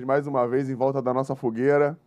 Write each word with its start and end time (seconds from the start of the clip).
mais 0.00 0.26
uma 0.26 0.48
vez 0.48 0.70
em 0.70 0.74
volta 0.74 1.02
da 1.02 1.12
nossa 1.12 1.36
fogueira. 1.36 1.98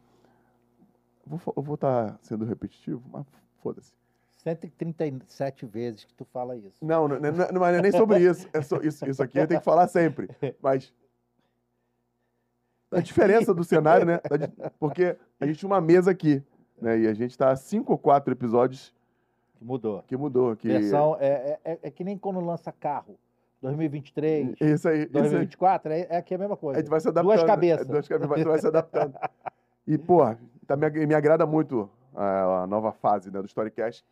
Eu 1.56 1.62
vou 1.62 1.76
estar 1.76 2.18
sendo 2.24 2.44
repetitivo, 2.44 3.04
mas 3.12 3.26
foda-se. 3.62 3.94
137 4.38 5.66
vezes 5.68 6.04
que 6.06 6.14
tu 6.14 6.26
fala 6.26 6.56
isso. 6.56 6.84
Não, 6.84 7.08
não, 7.08 7.20
não, 7.20 7.48
não 7.54 7.66
é 7.66 7.82
nem 7.82 7.92
sobre 7.92 8.20
isso. 8.20 8.48
É 8.54 8.60
isso. 8.60 9.08
Isso 9.08 9.24
aqui 9.24 9.38
eu 9.38 9.48
tenho 9.48 9.60
que 9.60 9.66
falar 9.66 9.88
sempre. 9.88 10.30
Mas 10.62 10.92
a 12.92 13.02
diferença 13.02 13.54
do 13.54 13.64
cenário, 13.64 14.06
né? 14.06 14.20
Porque 14.80 15.16
a 15.40 15.46
gente 15.46 15.60
tinha 15.60 15.70
uma 15.70 15.82
mesa 15.82 16.10
aqui, 16.10 16.44
né? 16.82 17.00
E 17.00 17.08
a 17.08 17.14
gente 17.14 17.32
está 17.32 17.56
cinco 17.56 17.92
ou 17.92 17.98
quatro 17.98 18.34
episódios. 18.34 18.94
Que 19.58 19.64
mudou. 19.64 20.04
Que 20.04 20.18
mudou. 20.18 20.56
Que... 20.56 20.68
Versão, 20.68 21.18
é, 21.20 21.60
é, 21.64 21.80
é 21.84 21.92
que 21.92 22.04
nem 22.04 22.18
quando 22.18 22.40
lança 22.40 22.72
carro. 22.72 23.18
2023. 23.66 24.56
Isso 24.62 24.88
aí. 24.88 25.06
2024, 25.08 25.94
isso 25.94 26.04
aí. 26.04 26.08
é, 26.10 26.16
é 26.16 26.18
aqui 26.18 26.36
a 26.36 26.38
mesma 26.38 26.56
coisa. 26.56 26.80
A 26.80 26.82
gente 26.82 26.90
vai 26.90 27.00
se 27.00 27.08
adaptando. 27.08 27.36
Duas 27.36 27.44
cabeças. 27.44 27.88
duas 27.88 28.08
cabeças, 28.08 28.44
vai 28.44 28.60
se 28.60 28.68
adaptando. 28.68 29.16
E, 29.88 29.98
pô, 29.98 30.22
tá, 30.66 30.76
me, 30.76 31.06
me 31.06 31.14
agrada 31.16 31.46
muito 31.46 31.90
a, 32.14 32.64
a, 32.64 32.68
nova 32.68 32.92
fase 32.92 33.32
né, 33.32 33.42
do 33.42 33.46
Storycast. 33.46 34.06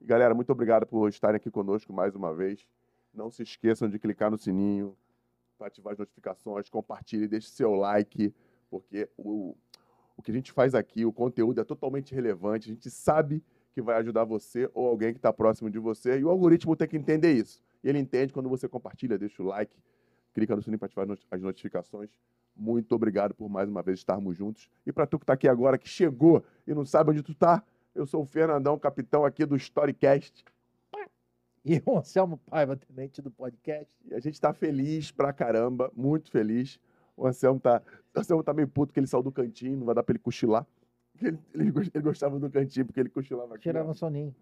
E, 0.00 0.04
galera, 0.04 0.34
muito 0.34 0.50
obrigado 0.50 0.86
por 0.86 1.08
estarem 1.08 1.36
aqui 1.36 1.50
conosco 1.50 1.92
mais 1.92 2.14
uma 2.14 2.34
vez. 2.34 2.66
Não 3.14 3.30
se 3.30 3.42
esqueçam 3.42 3.88
de 3.88 3.98
clicar 3.98 4.30
no 4.30 4.38
sininho 4.38 4.96
para 5.56 5.68
ativar 5.68 5.92
as 5.92 5.98
notificações, 5.98 6.68
compartilhe, 6.68 7.26
deixe 7.26 7.48
seu 7.48 7.74
like, 7.74 8.34
porque 8.70 9.08
o, 9.16 9.56
o 10.16 10.22
que 10.22 10.30
a 10.30 10.34
gente 10.34 10.52
faz 10.52 10.74
aqui, 10.74 11.04
o 11.04 11.12
conteúdo 11.12 11.60
é 11.60 11.64
totalmente 11.64 12.14
relevante. 12.14 12.70
A 12.70 12.74
gente 12.74 12.90
sabe 12.90 13.42
que 13.72 13.80
vai 13.80 13.96
ajudar 13.96 14.24
você 14.24 14.70
ou 14.74 14.86
alguém 14.86 15.12
que 15.12 15.18
está 15.18 15.32
próximo 15.32 15.70
de 15.70 15.78
você. 15.78 16.18
E 16.18 16.24
o 16.24 16.30
algoritmo 16.30 16.76
tem 16.76 16.88
que 16.88 16.96
entender 16.96 17.32
isso. 17.32 17.62
E 17.86 17.88
ele 17.88 18.00
entende 18.00 18.32
quando 18.32 18.48
você 18.48 18.68
compartilha, 18.68 19.16
deixa 19.16 19.40
o 19.40 19.46
like, 19.46 19.72
clica 20.34 20.56
no 20.56 20.60
sininho 20.60 20.76
para 20.76 20.86
ativar 20.86 21.06
as 21.30 21.40
notificações. 21.40 22.10
Muito 22.56 22.92
obrigado 22.96 23.32
por 23.32 23.48
mais 23.48 23.68
uma 23.68 23.80
vez 23.80 24.00
estarmos 24.00 24.36
juntos. 24.36 24.68
E 24.84 24.92
para 24.92 25.06
tu 25.06 25.20
que 25.20 25.22
está 25.22 25.34
aqui 25.34 25.46
agora, 25.46 25.78
que 25.78 25.88
chegou 25.88 26.42
e 26.66 26.74
não 26.74 26.84
sabe 26.84 27.12
onde 27.12 27.22
tu 27.22 27.30
está, 27.30 27.62
eu 27.94 28.04
sou 28.04 28.22
o 28.22 28.26
Fernandão, 28.26 28.76
capitão 28.76 29.24
aqui 29.24 29.46
do 29.46 29.54
Storycast. 29.54 30.44
E 31.64 31.80
o 31.86 31.96
Anselmo 31.96 32.38
Paiva, 32.38 32.76
tenente 32.76 33.22
do 33.22 33.30
podcast. 33.30 33.94
E 34.04 34.14
a 34.14 34.18
gente 34.18 34.34
está 34.34 34.52
feliz 34.52 35.12
pra 35.12 35.32
caramba, 35.32 35.88
muito 35.94 36.28
feliz. 36.28 36.80
O 37.16 37.24
Anselmo 37.24 37.60
tá, 37.60 37.80
o 38.12 38.18
Anselmo 38.18 38.42
tá 38.42 38.52
meio 38.52 38.66
puto 38.66 38.92
que 38.92 38.98
ele 38.98 39.06
saiu 39.06 39.22
do 39.22 39.30
cantinho, 39.30 39.78
não 39.78 39.86
vai 39.86 39.94
dar 39.94 40.02
para 40.02 40.14
ele 40.14 40.18
cochilar. 40.18 40.66
Ele, 41.22 41.38
ele, 41.54 41.72
ele, 41.94 42.02
gostava 42.02 42.36
do 42.36 42.50
cantinho 42.50 42.84
porque 42.84 42.98
ele 42.98 43.10
cochilava 43.10 43.54
aqui. 43.54 43.62
Tirava 43.62 43.88
um 43.88 43.94
soninho. 43.94 44.34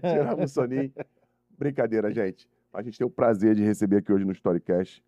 Tirava 0.00 0.40
um 0.40 0.46
soninho. 0.46 0.92
Brincadeira, 1.58 2.12
gente. 2.12 2.48
A 2.76 2.82
gente 2.82 2.98
tem 2.98 3.06
o 3.06 3.10
prazer 3.10 3.54
de 3.54 3.62
receber 3.62 3.96
aqui 3.96 4.12
hoje 4.12 4.26
no 4.26 4.32
Storycast. 4.32 5.02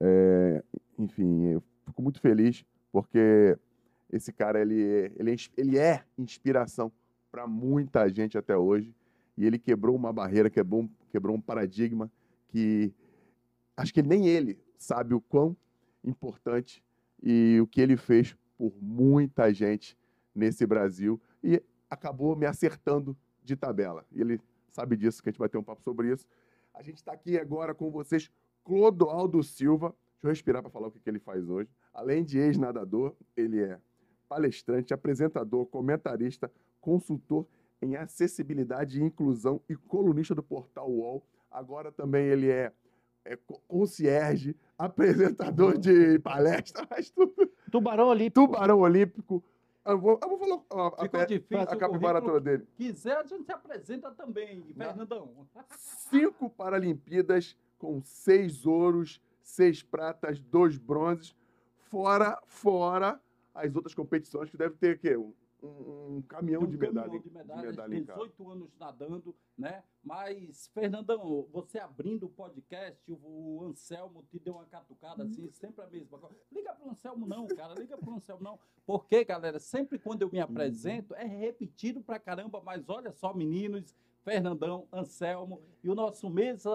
É, 0.00 0.62
enfim, 0.96 1.48
eu 1.48 1.62
fico 1.84 2.00
muito 2.00 2.20
feliz 2.20 2.64
porque 2.92 3.58
esse 4.12 4.32
cara 4.32 4.60
ele, 4.60 5.12
ele, 5.16 5.32
é, 5.32 5.36
ele 5.56 5.76
é 5.76 6.04
inspiração 6.16 6.92
para 7.28 7.48
muita 7.48 8.08
gente 8.08 8.38
até 8.38 8.56
hoje 8.56 8.94
e 9.36 9.44
ele 9.44 9.58
quebrou 9.58 9.96
uma 9.96 10.12
barreira, 10.12 10.48
quebrou, 10.48 10.88
quebrou 11.10 11.34
um 11.34 11.40
paradigma 11.40 12.08
que 12.46 12.94
acho 13.76 13.92
que 13.92 14.02
nem 14.02 14.28
ele 14.28 14.56
sabe 14.78 15.12
o 15.12 15.20
quão 15.20 15.56
importante 16.04 16.80
e 17.20 17.58
o 17.60 17.66
que 17.66 17.80
ele 17.80 17.96
fez 17.96 18.36
por 18.56 18.72
muita 18.80 19.52
gente 19.52 19.98
nesse 20.32 20.64
Brasil 20.64 21.20
e 21.42 21.60
acabou 21.90 22.36
me 22.36 22.46
acertando 22.46 23.16
de 23.42 23.56
tabela. 23.56 24.06
Ele 24.14 24.40
sabe 24.70 24.96
disso, 24.96 25.20
que 25.20 25.28
a 25.28 25.32
gente 25.32 25.40
vai 25.40 25.48
ter 25.48 25.58
um 25.58 25.62
papo 25.64 25.82
sobre 25.82 26.12
isso. 26.12 26.24
A 26.74 26.82
gente 26.82 26.96
está 26.96 27.12
aqui 27.12 27.38
agora 27.38 27.74
com 27.74 27.90
vocês, 27.90 28.30
Clodoaldo 28.64 29.42
Silva. 29.42 29.94
Deixa 30.14 30.26
eu 30.26 30.30
respirar 30.30 30.62
para 30.62 30.70
falar 30.70 30.88
o 30.88 30.90
que, 30.90 31.00
que 31.00 31.08
ele 31.08 31.18
faz 31.18 31.48
hoje. 31.48 31.68
Além 31.92 32.24
de 32.24 32.38
ex-nadador, 32.38 33.14
ele 33.36 33.60
é 33.60 33.78
palestrante, 34.28 34.94
apresentador, 34.94 35.66
comentarista, 35.66 36.50
consultor 36.80 37.46
em 37.82 37.96
acessibilidade 37.96 39.00
e 39.00 39.02
inclusão 39.02 39.60
e 39.68 39.74
colunista 39.74 40.34
do 40.34 40.42
portal 40.42 40.90
UOL. 40.90 41.26
Agora 41.50 41.90
também 41.90 42.26
ele 42.26 42.50
é, 42.50 42.72
é 43.24 43.36
concierge, 43.66 44.54
apresentador 44.78 45.78
de 45.78 46.18
palestra, 46.20 46.86
faz 46.86 47.10
tudo. 47.10 47.50
Tubarão 47.70 48.08
Olímpico. 48.08 48.46
Tubarão 48.46 48.80
Olímpico. 48.80 49.42
Eu 49.84 49.98
vou, 49.98 50.18
eu 50.22 50.28
vou 50.28 50.38
falar 50.38 50.92
a, 50.98 51.22
a, 51.22 51.24
difícil, 51.24 51.62
a 51.62 51.76
capivara 51.76 52.20
toda 52.20 52.40
dele. 52.40 52.66
Quiser, 52.76 53.16
a 53.16 53.24
gente 53.24 53.44
se 53.44 53.52
apresenta 53.52 54.10
também, 54.10 54.62
Fernandão. 54.74 55.48
Cinco 55.76 56.50
Paralimpíadas 56.50 57.56
com 57.78 58.02
seis 58.02 58.66
ouros, 58.66 59.22
seis 59.42 59.82
pratas, 59.82 60.38
dois 60.38 60.76
bronzes, 60.76 61.34
fora, 61.88 62.38
fora 62.46 63.18
as 63.54 63.74
outras 63.74 63.94
competições 63.94 64.50
que 64.50 64.56
deve 64.56 64.76
ter 64.76 64.98
quê? 64.98 65.16
Um, 65.16 65.32
um, 65.62 66.16
um 66.16 66.22
caminhão, 66.22 66.62
um 66.62 66.66
de, 66.66 66.76
caminhão 66.76 67.04
medalha, 67.04 67.20
de 67.20 67.30
medalhas. 67.30 67.62
De 67.62 67.82
medalha 67.82 68.00
18 68.00 68.50
anos 68.50 68.76
nadando, 68.78 69.34
né? 69.56 69.84
Mas, 70.02 70.68
Fernandão, 70.68 71.46
você 71.52 71.78
abrindo 71.78 72.26
o 72.26 72.30
podcast, 72.30 73.02
o 73.12 73.62
Anselmo 73.64 74.22
te 74.30 74.38
deu 74.38 74.54
uma 74.54 74.66
catucada 74.66 75.24
assim, 75.24 75.50
sempre 75.50 75.84
a 75.84 75.88
mesma 75.88 76.18
coisa. 76.18 76.36
Liga 76.50 76.74
pro 76.74 76.90
Anselmo, 76.90 77.26
não, 77.26 77.46
cara, 77.46 77.74
liga 77.74 77.98
pro 77.98 78.14
Anselmo, 78.14 78.42
não. 78.42 78.58
Porque, 78.86 79.24
galera, 79.24 79.58
sempre 79.58 79.98
quando 79.98 80.22
eu 80.22 80.30
me 80.30 80.40
apresento, 80.40 81.14
é 81.14 81.24
repetido 81.24 82.00
pra 82.00 82.18
caramba, 82.18 82.60
mas 82.62 82.88
olha 82.88 83.12
só, 83.12 83.34
meninos 83.34 83.94
Fernandão, 84.30 84.86
Anselmo 84.92 85.60
e 85.82 85.90
o 85.90 85.94
nosso 85.96 86.30
mesa 86.30 86.70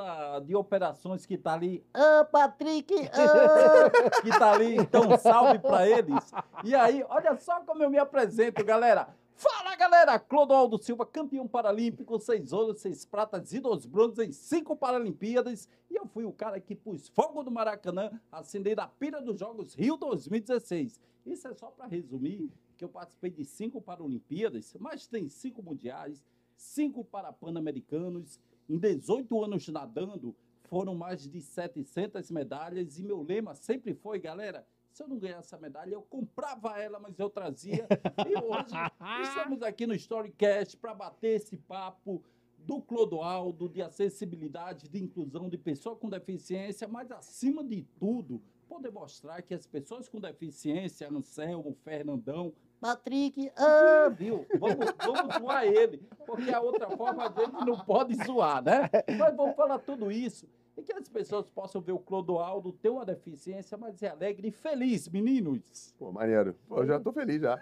de 0.46 0.54
operações 0.54 1.26
que 1.26 1.36
está 1.36 1.54
ali. 1.54 1.86
Ah, 1.94 2.20
oh, 2.22 2.26
Patrick! 2.30 2.94
Oh. 2.94 4.20
que 4.22 4.28
está 4.28 4.52
ali, 4.52 4.76
então 4.76 5.18
salve 5.18 5.60
para 5.60 5.88
eles. 5.88 6.34
E 6.66 6.76
aí, 6.76 7.02
olha 7.08 7.38
só 7.38 7.62
como 7.62 7.82
eu 7.82 7.90
me 7.90 7.98
apresento, 7.98 8.62
galera. 8.66 9.08
Fala, 9.36 9.74
galera! 9.78 10.20
Clodoaldo 10.20 10.78
Silva, 10.78 11.06
campeão 11.06 11.48
paralímpico, 11.48 12.20
seis 12.20 12.52
ouros, 12.52 12.82
seis 12.82 13.06
pratas 13.06 13.54
e 13.54 13.62
dois 13.62 13.86
bronzes 13.86 14.28
em 14.28 14.34
cinco 14.34 14.76
Paralimpíadas. 14.76 15.70
E 15.90 15.96
eu 15.96 16.06
fui 16.08 16.26
o 16.26 16.34
cara 16.34 16.60
que 16.60 16.76
pus 16.76 17.08
fogo 17.08 17.42
no 17.42 17.52
Maracanã, 17.52 18.12
acendendo 18.30 18.82
a 18.82 18.88
pira 18.88 19.22
dos 19.22 19.40
Jogos 19.40 19.76
Rio 19.76 19.96
2016. 19.96 21.00
Isso 21.26 21.48
é 21.48 21.54
só 21.54 21.68
para 21.68 21.88
resumir 21.88 22.52
que 22.76 22.84
eu 22.84 22.90
participei 22.90 23.32
de 23.32 23.46
cinco 23.46 23.82
Paralimpíadas, 23.82 24.76
mas 24.78 25.08
tem 25.08 25.30
cinco 25.30 25.64
mundiais, 25.64 26.22
cinco 26.56 27.04
para 27.04 27.32
pan-americanos, 27.32 28.40
em 28.70 28.78
18 28.78 29.44
anos 29.44 29.68
nadando, 29.68 30.36
foram 30.64 30.96
mais 30.96 31.28
de 31.28 31.42
700 31.42 32.32
medalhas 32.32 32.98
e 32.98 33.04
meu 33.04 33.22
lema 33.22 33.54
sempre 33.54 33.94
foi, 33.94 34.20
galera, 34.20 34.66
se 34.92 35.04
eu 35.04 35.08
não 35.08 35.20
ganhasse 35.20 35.54
essa 35.54 35.58
medalha, 35.58 35.94
eu 35.94 36.02
comprava 36.02 36.80
ela, 36.80 37.00
mas 37.00 37.20
eu 37.20 37.30
trazia. 37.30 37.86
E 38.26 38.38
hoje 38.38 38.74
estamos 39.24 39.62
aqui 39.62 39.86
no 39.86 39.94
Storycast 39.94 40.78
para 40.78 40.94
bater 40.94 41.36
esse 41.36 41.58
papo 41.58 42.24
do 42.60 42.82
Clodoaldo, 42.82 43.70
de 43.70 43.82
acessibilidade, 43.82 44.90
de 44.90 45.04
inclusão 45.04 45.50
de 45.50 45.58
pessoa 45.58 45.96
com 45.96 46.10
deficiência, 46.10 46.88
mas 46.88 47.12
acima 47.12 47.64
de 47.64 47.84
tudo, 48.00 48.42
poder 48.68 48.90
mostrar 48.90 49.42
que 49.42 49.54
as 49.54 49.68
pessoas 49.68 50.10
com 50.10 50.20
deficiência, 50.20 51.10
Anselmo, 51.10 51.76
Fernandão, 51.84 52.54
Patrick, 52.80 53.52
ah, 53.58 54.10
viu? 54.16 54.46
Vamos, 54.60 54.94
vamos 55.04 55.36
zoar 55.36 55.66
ele, 55.66 56.02
porque 56.26 56.52
a 56.52 56.60
outra 56.60 56.90
forma 56.96 57.30
dele 57.30 57.54
não 57.66 57.80
pode 57.80 58.16
zoar, 58.26 58.64
né? 58.64 58.90
Mas 59.18 59.36
vamos 59.36 59.56
falar 59.56 59.80
tudo 59.80 60.12
isso. 60.12 60.48
E 60.78 60.82
que 60.82 60.94
as 60.94 61.08
pessoas 61.08 61.50
possam 61.50 61.82
ver 61.82 61.94
o 61.94 62.00
Clodoaldo 62.00 62.74
ter 62.74 62.90
uma 62.90 63.06
deficiência, 63.06 63.78
mas 63.78 64.04
é 64.04 64.10
alegre 64.10 64.50
e 64.50 64.52
feliz, 64.52 65.08
meninos. 65.08 65.94
Pô, 65.98 66.12
maneiro. 66.12 66.56
Pô, 66.68 66.80
eu 66.80 66.86
já 66.86 67.00
tô 67.00 67.14
feliz 67.14 67.42
já. 67.42 67.60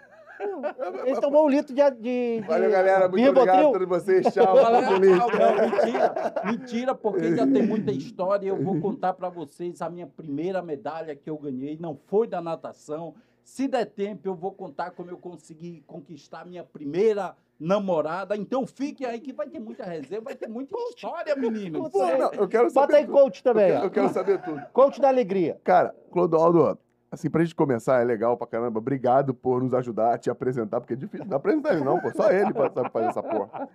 Ele 1.06 1.20
tomou 1.20 1.46
um 1.46 1.48
litro 1.48 1.74
de. 1.74 1.90
de 1.92 2.44
Valeu, 2.46 2.70
galera. 2.70 3.08
Muito 3.08 3.28
obrigado 3.28 3.68
a 3.68 3.70
todos 3.70 3.88
vocês. 3.88 4.26
Tchau. 4.34 4.56
não, 4.56 5.00
mentira. 5.00 6.14
Mentira, 6.44 6.94
porque 6.94 7.36
já 7.36 7.46
tem 7.46 7.62
muita 7.62 7.92
história. 7.92 8.48
Eu 8.48 8.56
vou 8.56 8.80
contar 8.80 9.12
para 9.14 9.28
vocês 9.28 9.80
a 9.80 9.88
minha 9.88 10.06
primeira 10.06 10.60
medalha 10.60 11.14
que 11.14 11.30
eu 11.30 11.38
ganhei. 11.38 11.78
Não 11.80 11.96
foi 11.96 12.26
da 12.26 12.40
natação 12.40 13.14
se 13.44 13.68
der 13.68 13.84
tempo, 13.84 14.26
eu 14.26 14.34
vou 14.34 14.52
contar 14.52 14.90
como 14.90 15.10
eu 15.10 15.18
consegui 15.18 15.84
conquistar 15.86 16.46
minha 16.46 16.64
primeira 16.64 17.36
namorada. 17.60 18.34
Então 18.36 18.66
fique 18.66 19.04
aí 19.04 19.20
que 19.20 19.32
vai 19.32 19.46
ter 19.48 19.60
muita 19.60 19.84
reserva, 19.84 20.24
vai 20.24 20.34
ter 20.34 20.48
muita 20.48 20.74
história, 20.88 21.36
menino. 21.36 21.90
Pô, 21.90 21.98
não, 21.98 22.32
eu 22.32 22.48
quero 22.48 22.70
saber 22.70 22.86
Bota 22.86 22.96
aí 22.96 23.06
coach 23.06 23.42
também. 23.42 23.68
Eu 23.68 23.74
quero, 23.74 23.84
eu 23.84 23.90
quero, 23.90 24.08
saber 24.08 24.42
tudo. 24.42 24.62
Coach 24.72 25.00
da 25.00 25.08
alegria. 25.08 25.60
Cara, 25.62 25.94
Clodoaldo, 26.10 26.78
assim, 27.10 27.28
pra 27.28 27.44
gente 27.44 27.54
começar, 27.54 28.00
é 28.00 28.04
legal 28.04 28.34
pra 28.34 28.46
caramba. 28.46 28.78
Obrigado 28.78 29.34
por 29.34 29.62
nos 29.62 29.74
ajudar 29.74 30.14
a 30.14 30.18
te 30.18 30.30
apresentar, 30.30 30.80
porque 30.80 30.94
é 30.94 30.96
difícil 30.96 31.26
não 31.26 31.36
apresentar 31.36 31.74
ele 31.74 31.84
não, 31.84 32.00
pô. 32.00 32.10
Só 32.12 32.30
ele 32.30 32.52
sabe 32.52 32.90
fazer 32.90 33.06
essa 33.08 33.22
porra. 33.22 33.68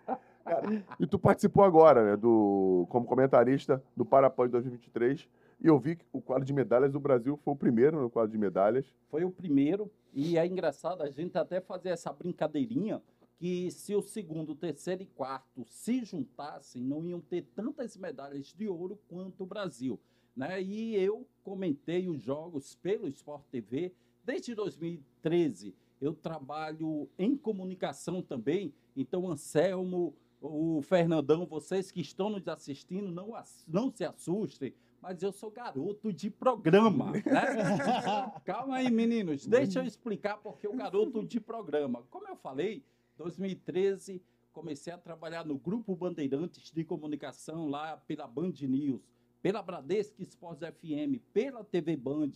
Cara, 0.44 0.84
e 1.00 1.06
tu 1.06 1.20
participou 1.20 1.64
agora, 1.64 2.04
né, 2.04 2.18
do, 2.18 2.88
como 2.90 3.06
comentarista 3.06 3.84
do 3.96 4.04
Parapós 4.04 4.50
2023. 4.50 5.30
E 5.62 5.68
eu 5.68 5.78
vi 5.80 5.96
que 5.96 6.06
o 6.12 6.22
quadro 6.22 6.46
de 6.46 6.54
medalhas 6.54 6.92
do 6.92 7.00
Brasil 7.00 7.38
foi 7.38 7.54
o 7.54 7.58
primeiro 7.58 8.02
no 8.02 8.10
quadro 8.10 8.32
de 8.32 8.38
medalhas. 8.38 8.86
Foi 9.10 9.24
o 9.24 9.32
primeiro. 9.32 9.92
E 10.14 10.38
é 10.38 10.46
engraçado 10.46 11.02
a 11.02 11.10
gente 11.10 11.38
até 11.38 11.60
fazer 11.60 11.90
essa 11.90 12.12
brincadeirinha 12.12 13.02
que 13.38 13.72
se 13.72 13.96
o 13.96 14.02
segundo, 14.02 14.54
terceiro 14.54 15.02
e 15.02 15.06
quarto 15.06 15.66
se 15.66 16.04
juntassem, 16.04 16.84
não 16.84 17.06
iam 17.06 17.22
ter 17.22 17.44
tantas 17.56 17.96
medalhas 17.96 18.54
de 18.54 18.68
ouro 18.68 19.00
quanto 19.08 19.44
o 19.44 19.46
Brasil. 19.46 20.00
Né? 20.36 20.62
E 20.62 20.96
eu 20.96 21.26
comentei 21.44 22.10
os 22.10 22.22
jogos 22.22 22.76
pelo 22.76 23.08
Sport 23.08 23.44
TV 23.50 23.94
Desde 24.30 24.54
2013, 24.54 25.74
eu 26.00 26.14
trabalho 26.14 27.10
em 27.18 27.36
comunicação 27.36 28.22
também. 28.22 28.72
Então, 28.96 29.28
Anselmo, 29.28 30.16
o 30.40 30.84
Fernandão, 30.84 31.48
vocês 31.48 31.90
que 31.92 32.02
estão 32.02 32.30
nos 32.30 32.48
assistindo, 32.48 33.10
não, 33.10 33.34
não 33.68 33.92
se 33.92 34.06
assustem, 34.06 34.72
mas 35.02 35.22
eu 35.24 35.32
sou 35.32 35.50
garoto 35.50 36.12
de 36.12 36.30
programa, 36.30 37.12
né? 37.12 37.24
Calma 38.46 38.78
aí, 38.78 38.92
meninos, 38.92 39.46
deixa 39.46 39.80
eu 39.80 39.86
explicar 39.86 40.38
porque 40.38 40.68
o 40.68 40.76
garoto 40.76 41.24
de 41.26 41.40
programa. 41.40 42.04
Como 42.10 42.28
eu 42.28 42.36
falei, 42.36 42.84
2013 43.18 44.22
comecei 44.52 44.92
a 44.92 44.98
trabalhar 44.98 45.46
no 45.46 45.58
Grupo 45.58 45.96
Bandeirantes 45.96 46.72
de 46.72 46.84
Comunicação 46.84 47.70
lá 47.70 47.98
pela 47.98 48.28
Band 48.28 48.54
News, 48.62 49.02
pela 49.42 49.62
Bradesco 49.62 50.22
Sports 50.22 50.62
FM, 50.62 51.22
pela 51.32 51.64
TV 51.64 51.96
Band, 51.96 52.32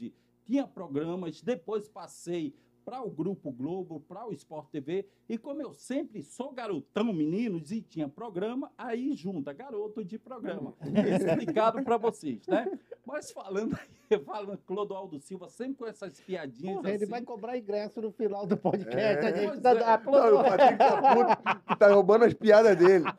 tinha 0.45 0.65
programas, 0.68 1.42
depois 1.42 1.88
passei 1.88 2.54
para 2.83 3.01
o 3.01 3.09
Grupo 3.09 3.51
Globo, 3.51 4.00
para 4.07 4.27
o 4.27 4.33
Sport 4.33 4.68
TV, 4.69 5.06
e 5.30 5.38
como 5.38 5.62
eu 5.62 5.74
sempre 5.74 6.21
sou 6.21 6.51
garotão, 6.51 7.12
meninos, 7.13 7.71
e 7.71 7.81
tinha 7.81 8.07
programa, 8.07 8.71
aí 8.77 9.13
junta 9.15 9.53
garoto 9.53 10.03
de 10.03 10.18
programa. 10.19 10.74
Explicado 10.81 11.83
para 11.83 11.97
vocês, 11.97 12.45
né? 12.47 12.69
Mas 13.06 13.31
falando 13.31 13.77
aí, 13.77 14.19
falando 14.25 14.57
Clodoaldo 14.65 15.19
Silva, 15.19 15.50
sempre 15.50 15.75
com 15.75 15.85
essas 15.88 16.19
piadinhas 16.21 16.77
Porra, 16.77 16.89
ele 16.89 17.03
assim. 17.03 17.12
vai 17.12 17.21
cobrar 17.21 17.57
ingresso 17.57 18.01
no 18.01 18.12
final 18.12 18.45
do 18.45 18.56
podcast. 18.56 18.97
É. 18.97 19.27
a 19.27 19.36
gente 19.36 19.62
tá- 19.62 19.71
é, 19.71 19.83
ah, 19.83 20.01
Não, 20.06 20.39
o 20.39 20.44
Patrick 20.44 20.77
tá 20.77 21.15
puto 21.15 21.68
que 21.68 21.75
tá 21.77 21.88
roubando 21.94 22.25
as 22.25 22.33
piadas 22.33 22.77
dele. 22.77 23.06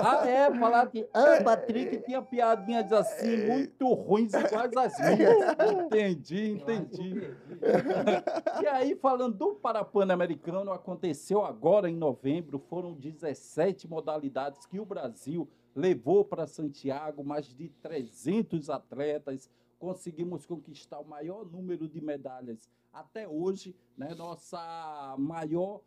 Ah, 0.00 0.26
é, 0.28 0.54
falar 0.58 0.86
que 0.86 1.06
ah, 1.12 1.42
Patrick 1.42 1.98
tinha 2.04 2.22
piadinhas 2.22 2.90
assim, 2.92 3.46
muito 3.46 3.92
ruins, 3.94 4.32
iguais 4.32 4.76
às 4.76 4.98
minhas. 4.98 5.36
Entendi, 5.86 6.50
entendi. 6.52 7.30
E 8.60 8.66
aí, 8.66 8.96
falando 8.96 9.36
do 9.36 9.54
Parapan-Americano, 9.54 10.72
aconteceu 10.72 11.44
agora 11.44 11.88
em 11.88 11.96
novembro, 11.96 12.58
foram 12.58 12.94
17 12.94 13.86
modalidades 13.86 14.66
que 14.66 14.80
o 14.80 14.84
Brasil 14.84 15.48
levou 15.74 16.24
para 16.24 16.46
Santiago, 16.46 17.22
mais 17.22 17.46
de 17.46 17.68
300 17.68 18.68
atletas, 18.68 19.48
conseguimos 19.78 20.44
conquistar 20.44 20.98
o 20.98 21.08
maior 21.08 21.44
número 21.44 21.88
de 21.88 22.00
medalhas 22.00 22.68
até 22.92 23.28
hoje, 23.28 23.76
né? 23.96 24.14
Nossa 24.14 25.14
maior 25.18 25.80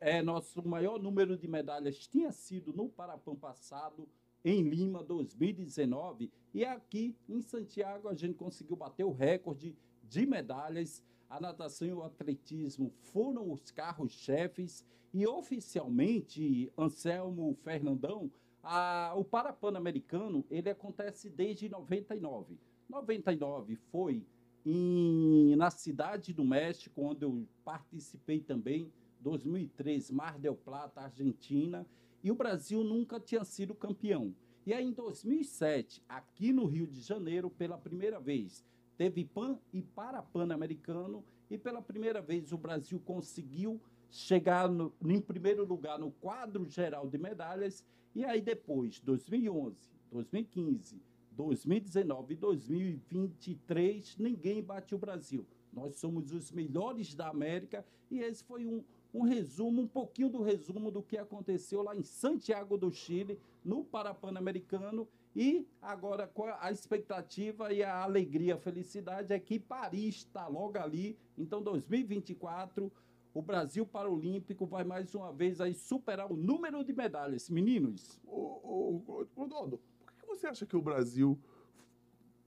é, 0.00 0.20
nosso 0.20 0.66
maior 0.66 1.00
número 1.00 1.36
de 1.36 1.48
medalhas 1.48 2.06
tinha 2.06 2.32
sido 2.32 2.72
no 2.72 2.88
Parapan 2.88 3.34
passado, 3.34 4.08
em 4.44 4.62
Lima, 4.62 5.02
2019, 5.02 6.30
e 6.54 6.64
aqui 6.64 7.16
em 7.28 7.40
Santiago 7.40 8.08
a 8.08 8.14
gente 8.14 8.34
conseguiu 8.34 8.76
bater 8.76 9.04
o 9.04 9.12
recorde 9.12 9.76
de 10.04 10.26
medalhas. 10.26 11.02
A 11.28 11.40
natação 11.40 11.88
e 11.88 11.92
o 11.92 12.02
atletismo 12.02 12.92
foram 13.12 13.50
os 13.52 13.70
carros-chefes 13.70 14.84
e 15.12 15.26
oficialmente, 15.26 16.72
Anselmo 16.78 17.56
Fernandão, 17.62 18.30
a- 18.62 19.12
o 19.16 19.24
Parapan-Americano, 19.24 20.44
ele 20.50 20.70
acontece 20.70 21.28
desde 21.28 21.68
99. 21.68 22.58
99 22.88 23.76
foi 23.90 24.24
em- 24.64 25.54
na 25.56 25.70
cidade 25.70 26.32
do 26.32 26.44
México, 26.44 27.00
onde 27.02 27.24
eu 27.24 27.46
participei 27.64 28.40
também, 28.40 28.92
2003, 29.20 30.10
Mar 30.10 30.38
del 30.38 30.54
Plata, 30.56 31.00
Argentina, 31.00 31.86
e 32.22 32.30
o 32.30 32.34
Brasil 32.34 32.82
nunca 32.82 33.18
tinha 33.20 33.44
sido 33.44 33.74
campeão. 33.74 34.34
E 34.64 34.72
aí, 34.72 34.84
em 34.84 34.92
2007, 34.92 36.02
aqui 36.08 36.52
no 36.52 36.66
Rio 36.66 36.86
de 36.86 37.00
Janeiro, 37.00 37.48
pela 37.48 37.78
primeira 37.78 38.18
vez, 38.18 38.64
teve 38.96 39.24
Pan 39.24 39.58
e 39.72 39.82
Parapan-Americano, 39.82 41.24
e 41.50 41.56
pela 41.56 41.80
primeira 41.80 42.20
vez 42.20 42.52
o 42.52 42.58
Brasil 42.58 43.00
conseguiu 43.04 43.80
chegar 44.10 44.68
no, 44.68 44.92
em 45.04 45.20
primeiro 45.20 45.64
lugar 45.64 45.98
no 45.98 46.10
quadro 46.10 46.64
geral 46.68 47.08
de 47.08 47.18
medalhas, 47.18 47.84
e 48.14 48.24
aí 48.24 48.40
depois, 48.40 49.00
2011, 49.00 49.76
2015, 50.10 51.00
2019 51.32 52.32
e 52.32 52.36
2023, 52.36 54.16
ninguém 54.16 54.62
bate 54.62 54.94
o 54.94 54.98
Brasil. 54.98 55.46
Nós 55.72 55.96
somos 55.96 56.32
os 56.32 56.50
melhores 56.50 57.14
da 57.14 57.28
América 57.28 57.84
e 58.10 58.20
esse 58.20 58.42
foi 58.42 58.64
um, 58.64 58.82
um 59.12 59.22
resumo, 59.22 59.82
um 59.82 59.86
pouquinho 59.86 60.30
do 60.30 60.42
resumo 60.42 60.90
do 60.90 61.02
que 61.02 61.18
aconteceu 61.18 61.82
lá 61.82 61.94
em 61.94 62.02
Santiago 62.02 62.78
do 62.78 62.90
Chile, 62.90 63.38
no 63.62 63.84
Parapan-Americano. 63.84 65.06
E 65.36 65.68
agora 65.82 66.30
a 66.60 66.72
expectativa 66.72 67.70
e 67.70 67.82
a 67.82 68.02
alegria, 68.02 68.54
a 68.54 68.58
felicidade 68.58 69.34
é 69.34 69.38
que 69.38 69.60
Paris 69.60 70.16
está 70.16 70.48
logo 70.48 70.78
ali. 70.78 71.14
Então, 71.36 71.62
2024, 71.62 72.90
o 73.34 73.42
Brasil 73.42 73.84
Paralímpico 73.84 74.64
vai 74.64 74.82
mais 74.82 75.14
uma 75.14 75.30
vez 75.30 75.60
aí 75.60 75.74
superar 75.74 76.32
o 76.32 76.36
número 76.36 76.82
de 76.82 76.94
medalhas. 76.94 77.50
Meninos, 77.50 78.18
Ô, 78.26 79.02
ô, 79.06 79.26
Clodoaldo, 79.34 79.78
por 80.06 80.14
que 80.14 80.24
você 80.26 80.46
acha 80.46 80.64
que 80.64 80.74
o 80.74 80.80
Brasil 80.80 81.38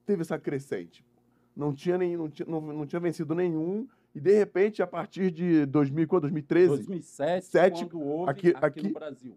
teve 0.04 0.22
essa 0.22 0.36
crescente? 0.36 1.06
Não 1.54 1.72
tinha, 1.72 1.96
nem, 1.96 2.16
não, 2.16 2.28
tinha, 2.28 2.46
não, 2.48 2.60
não 2.60 2.86
tinha 2.86 2.98
vencido 2.98 3.36
nenhum, 3.36 3.86
e 4.12 4.18
de 4.18 4.36
repente, 4.36 4.82
a 4.82 4.86
partir 4.86 5.30
de 5.30 5.64
2000, 5.64 6.08
quando? 6.08 6.22
2013, 6.22 6.68
2007, 6.68 7.46
Sete, 7.46 7.84
quando 7.86 8.00
houve 8.00 8.30
aqui- 8.32 8.48
aqui, 8.48 8.64
aqui- 8.66 8.82
no 8.88 8.94
Brasil. 8.94 9.36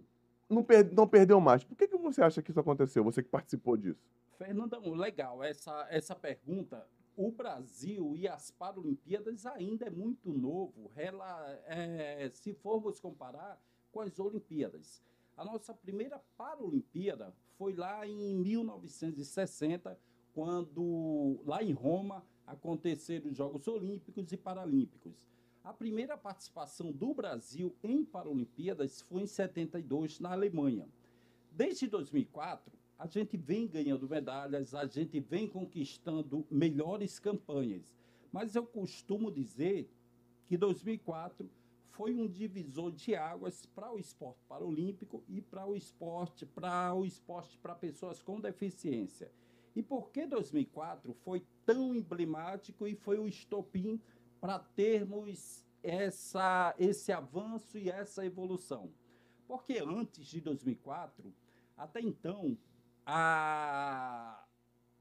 Não, 0.54 0.64
per- 0.64 0.94
não 0.94 1.08
perdeu 1.08 1.40
mais. 1.42 1.64
Por 1.64 1.76
que, 1.76 1.88
que 1.88 1.98
você 1.98 2.22
acha 2.22 2.42
que 2.42 2.52
isso 2.52 2.60
aconteceu? 2.60 3.04
Você 3.04 3.22
que 3.24 3.30
participou 3.30 3.76
disso. 3.76 4.00
Fernandão, 4.38 4.94
legal 4.94 5.44
essa, 5.44 5.88
essa 5.90 6.16
pergunta. 6.16 6.86
O 7.16 7.32
Brasil 7.32 8.16
e 8.16 8.28
as 8.28 8.50
Paralimpíadas 8.52 9.46
ainda 9.46 9.86
é 9.86 9.90
muito 9.90 10.32
novo, 10.34 10.90
rela- 10.96 11.60
é, 11.68 12.30
se 12.34 12.54
formos 12.56 13.00
comparar 13.00 13.62
com 13.92 14.02
as 14.02 14.20
Olimpíadas. 14.20 15.04
A 15.38 15.46
nossa 15.46 15.74
primeira 15.74 16.20
Paralimpíada 16.38 17.34
foi 17.58 17.74
lá 17.76 18.08
em 18.08 18.36
1960, 18.36 19.98
quando 20.34 21.40
lá 21.46 21.64
em 21.64 21.72
Roma 21.72 22.26
aconteceram 22.48 23.30
os 23.30 23.38
Jogos 23.38 23.68
Olímpicos 23.68 24.32
e 24.32 24.38
Paralímpicos. 24.38 25.14
A 25.64 25.72
primeira 25.72 26.18
participação 26.18 26.92
do 26.92 27.14
Brasil 27.14 27.74
em 27.82 28.04
Paralimpíadas 28.04 29.00
foi 29.00 29.22
em 29.22 29.28
72, 29.28 30.20
na 30.20 30.34
Alemanha. 30.34 30.90
Desde 31.50 31.88
2004, 31.88 32.74
a 33.00 33.08
gente 33.08 33.38
vem 33.38 33.66
ganhando 33.66 34.10
medalhas, 34.10 34.76
a 34.76 34.86
gente 34.86 35.22
vem 35.22 35.48
conquistando 35.48 36.46
melhores 36.52 37.18
campanhas. 37.18 37.96
Mas 38.30 38.56
eu 38.56 38.66
costumo 38.66 39.32
dizer 39.32 39.90
que 40.48 40.58
2004 40.58 41.50
foi 41.92 42.14
um 42.14 42.28
divisor 42.28 42.92
de 42.92 43.16
águas 43.16 43.66
para 43.68 43.90
o 43.90 43.98
esporte 43.98 44.44
paralímpico 44.50 45.24
e 45.30 45.40
para 45.40 45.66
o 45.66 45.78
esporte 45.78 46.46
para 46.46 46.94
o 46.94 47.06
esporte 47.06 47.58
para 47.58 47.74
pessoas 47.74 48.22
com 48.22 48.38
deficiência. 48.38 49.32
E 49.74 49.82
por 49.82 50.12
que 50.12 50.28
2004 50.28 51.14
foi 51.24 51.42
tão 51.66 51.96
emblemático 51.96 52.86
e 52.86 52.96
foi 52.96 53.18
o 53.18 53.30
estopim 53.30 54.02
para 54.44 54.60
termos 54.60 55.64
essa, 55.82 56.76
esse 56.78 57.14
avanço 57.14 57.78
e 57.78 57.90
essa 57.90 58.26
evolução? 58.26 58.92
Porque 59.48 59.80
antes 59.80 60.26
de 60.26 60.42
2004, 60.42 61.34
até 61.78 62.02
então, 62.02 62.58
a- 63.06 64.46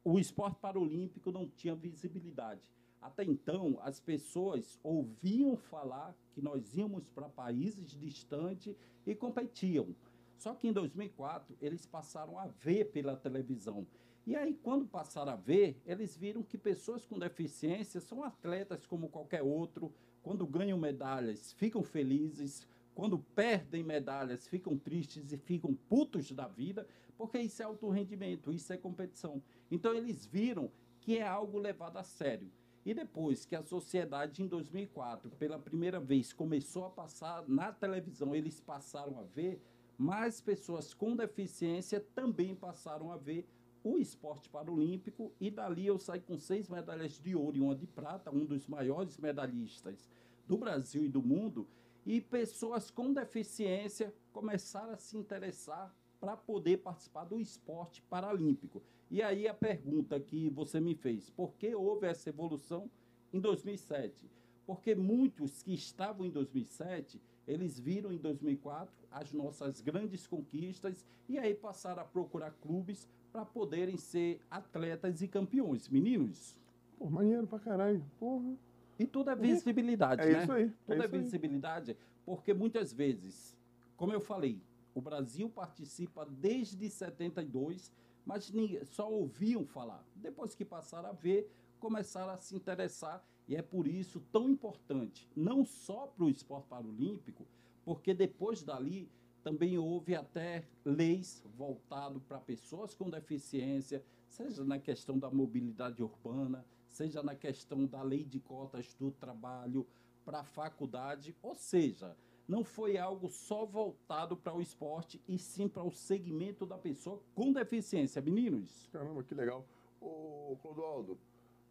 o 0.04 0.16
esporte 0.20 0.60
paralímpico 0.60 1.32
não 1.32 1.48
tinha 1.48 1.74
visibilidade. 1.74 2.60
Até 3.00 3.24
então, 3.24 3.80
as 3.82 3.98
pessoas 3.98 4.78
ouviam 4.80 5.56
falar 5.56 6.14
que 6.32 6.40
nós 6.40 6.76
íamos 6.76 7.08
para 7.08 7.28
países 7.28 7.90
distantes 7.90 8.76
e 9.04 9.12
competiam. 9.12 9.92
Só 10.38 10.54
que 10.54 10.68
em 10.68 10.72
2004, 10.72 11.56
eles 11.60 11.84
passaram 11.84 12.38
a 12.38 12.46
ver 12.46 12.92
pela 12.92 13.16
televisão. 13.16 13.84
E 14.24 14.36
aí, 14.36 14.54
quando 14.62 14.86
passaram 14.86 15.32
a 15.32 15.36
ver, 15.36 15.80
eles 15.84 16.16
viram 16.16 16.42
que 16.42 16.56
pessoas 16.56 17.04
com 17.04 17.18
deficiência 17.18 18.00
são 18.00 18.22
atletas 18.22 18.86
como 18.86 19.08
qualquer 19.08 19.42
outro. 19.42 19.92
Quando 20.22 20.46
ganham 20.46 20.78
medalhas, 20.78 21.52
ficam 21.54 21.82
felizes. 21.82 22.66
Quando 22.94 23.18
perdem 23.18 23.82
medalhas, 23.82 24.46
ficam 24.46 24.78
tristes 24.78 25.32
e 25.32 25.36
ficam 25.36 25.74
putos 25.88 26.30
da 26.30 26.46
vida, 26.46 26.86
porque 27.16 27.38
isso 27.38 27.62
é 27.62 27.64
alto 27.64 27.88
rendimento, 27.88 28.52
isso 28.52 28.72
é 28.72 28.76
competição. 28.76 29.42
Então, 29.70 29.92
eles 29.92 30.24
viram 30.24 30.70
que 31.00 31.18
é 31.18 31.26
algo 31.26 31.58
levado 31.58 31.96
a 31.96 32.04
sério. 32.04 32.50
E 32.84 32.94
depois 32.94 33.44
que 33.44 33.56
a 33.56 33.62
sociedade, 33.62 34.42
em 34.42 34.46
2004, 34.46 35.30
pela 35.32 35.58
primeira 35.58 35.98
vez, 35.98 36.32
começou 36.32 36.84
a 36.84 36.90
passar 36.90 37.48
na 37.48 37.72
televisão, 37.72 38.34
eles 38.34 38.60
passaram 38.60 39.18
a 39.18 39.22
ver, 39.22 39.60
mais 39.96 40.40
pessoas 40.40 40.92
com 40.92 41.16
deficiência 41.16 42.04
também 42.14 42.54
passaram 42.54 43.10
a 43.10 43.16
ver 43.16 43.48
o 43.84 43.98
esporte 43.98 44.48
paralímpico 44.48 45.32
e 45.40 45.50
dali 45.50 45.86
eu 45.86 45.98
saí 45.98 46.20
com 46.20 46.38
seis 46.38 46.68
medalhas 46.68 47.18
de 47.18 47.34
ouro 47.34 47.56
e 47.56 47.60
uma 47.60 47.74
de 47.74 47.86
prata, 47.86 48.30
um 48.30 48.44
dos 48.44 48.66
maiores 48.66 49.18
medalhistas 49.18 50.08
do 50.46 50.56
Brasil 50.56 51.04
e 51.04 51.08
do 51.08 51.22
mundo, 51.22 51.66
e 52.04 52.20
pessoas 52.20 52.90
com 52.90 53.12
deficiência 53.12 54.14
começaram 54.32 54.92
a 54.92 54.96
se 54.96 55.16
interessar 55.16 55.94
para 56.20 56.36
poder 56.36 56.78
participar 56.78 57.24
do 57.24 57.40
esporte 57.40 58.02
paralímpico. 58.02 58.82
E 59.10 59.22
aí 59.22 59.46
a 59.48 59.54
pergunta 59.54 60.18
que 60.20 60.48
você 60.50 60.80
me 60.80 60.94
fez, 60.94 61.30
por 61.30 61.54
que 61.54 61.74
houve 61.74 62.06
essa 62.06 62.28
evolução 62.28 62.90
em 63.32 63.40
2007? 63.40 64.30
Porque 64.64 64.94
muitos 64.94 65.62
que 65.62 65.74
estavam 65.74 66.24
em 66.24 66.30
2007, 66.30 67.20
eles 67.46 67.78
viram 67.78 68.12
em 68.12 68.18
2004 68.18 68.94
as 69.10 69.32
nossas 69.32 69.80
grandes 69.80 70.26
conquistas 70.26 71.04
e 71.28 71.38
aí 71.38 71.54
passaram 71.54 72.02
a 72.02 72.04
procurar 72.04 72.52
clubes 72.52 73.08
para 73.32 73.44
poderem 73.44 73.96
ser 73.96 74.40
atletas 74.50 75.22
e 75.22 75.28
campeões. 75.28 75.88
Meninos, 75.88 76.56
Pô, 76.98 77.08
maneiro 77.08 77.46
pra 77.46 77.58
caralho. 77.58 78.04
Porra. 78.18 78.54
e 78.98 79.06
tudo 79.06 79.30
é 79.30 79.34
visibilidade, 79.36 80.22
É 80.22 80.32
né? 80.32 80.42
isso 80.42 80.52
aí. 80.52 80.70
Tudo 80.86 80.92
É 80.92 81.04
é, 81.04 81.06
isso 81.06 81.14
aí. 81.16 81.20
visibilidade, 81.22 81.96
porque 82.26 82.52
muitas 82.52 82.92
vezes, 82.92 83.56
como 83.96 84.12
eu 84.12 84.20
falei, 84.20 84.60
o 84.94 85.00
Brasil 85.00 85.48
participa 85.48 86.26
desde 86.26 86.88
72, 86.90 87.90
mas 88.26 88.52
só 88.84 89.10
ouviam 89.10 89.64
falar. 89.64 90.04
Depois 90.14 90.54
que 90.54 90.64
passaram 90.64 91.08
a 91.08 91.12
ver, 91.12 91.50
começaram 91.80 92.32
a 92.32 92.36
se 92.36 92.54
interessar, 92.54 93.24
e 93.48 93.56
é 93.56 93.62
por 93.62 93.88
isso 93.88 94.22
tão 94.30 94.48
importante, 94.48 95.28
não 95.34 95.64
só 95.64 96.06
para 96.06 96.24
o 96.24 96.30
esporte 96.30 96.68
paralímpico, 96.68 97.44
porque 97.84 98.14
depois 98.14 98.62
dali 98.62 99.08
também 99.42 99.76
houve 99.76 100.14
até 100.14 100.64
leis 100.84 101.42
voltado 101.56 102.20
para 102.20 102.38
pessoas 102.38 102.94
com 102.94 103.10
deficiência, 103.10 104.04
seja 104.28 104.64
na 104.64 104.78
questão 104.78 105.18
da 105.18 105.30
mobilidade 105.30 106.02
urbana, 106.02 106.64
seja 106.86 107.22
na 107.22 107.34
questão 107.34 107.84
da 107.86 108.02
lei 108.02 108.24
de 108.24 108.38
cotas 108.40 108.94
do 108.94 109.10
trabalho 109.10 109.86
para 110.24 110.40
a 110.40 110.44
faculdade, 110.44 111.36
ou 111.42 111.54
seja, 111.54 112.16
não 112.46 112.64
foi 112.64 112.98
algo 112.98 113.28
só 113.28 113.64
voltado 113.64 114.36
para 114.36 114.54
o 114.54 114.60
esporte 114.60 115.20
e 115.28 115.38
sim 115.38 115.68
para 115.68 115.82
o 115.82 115.90
segmento 115.90 116.66
da 116.66 116.78
pessoa 116.78 117.20
com 117.34 117.52
deficiência. 117.52 118.22
Meninos, 118.22 118.88
Caramba, 118.92 119.22
que 119.22 119.34
legal. 119.34 119.66
Ô, 120.00 120.56
Clodoaldo, 120.60 121.18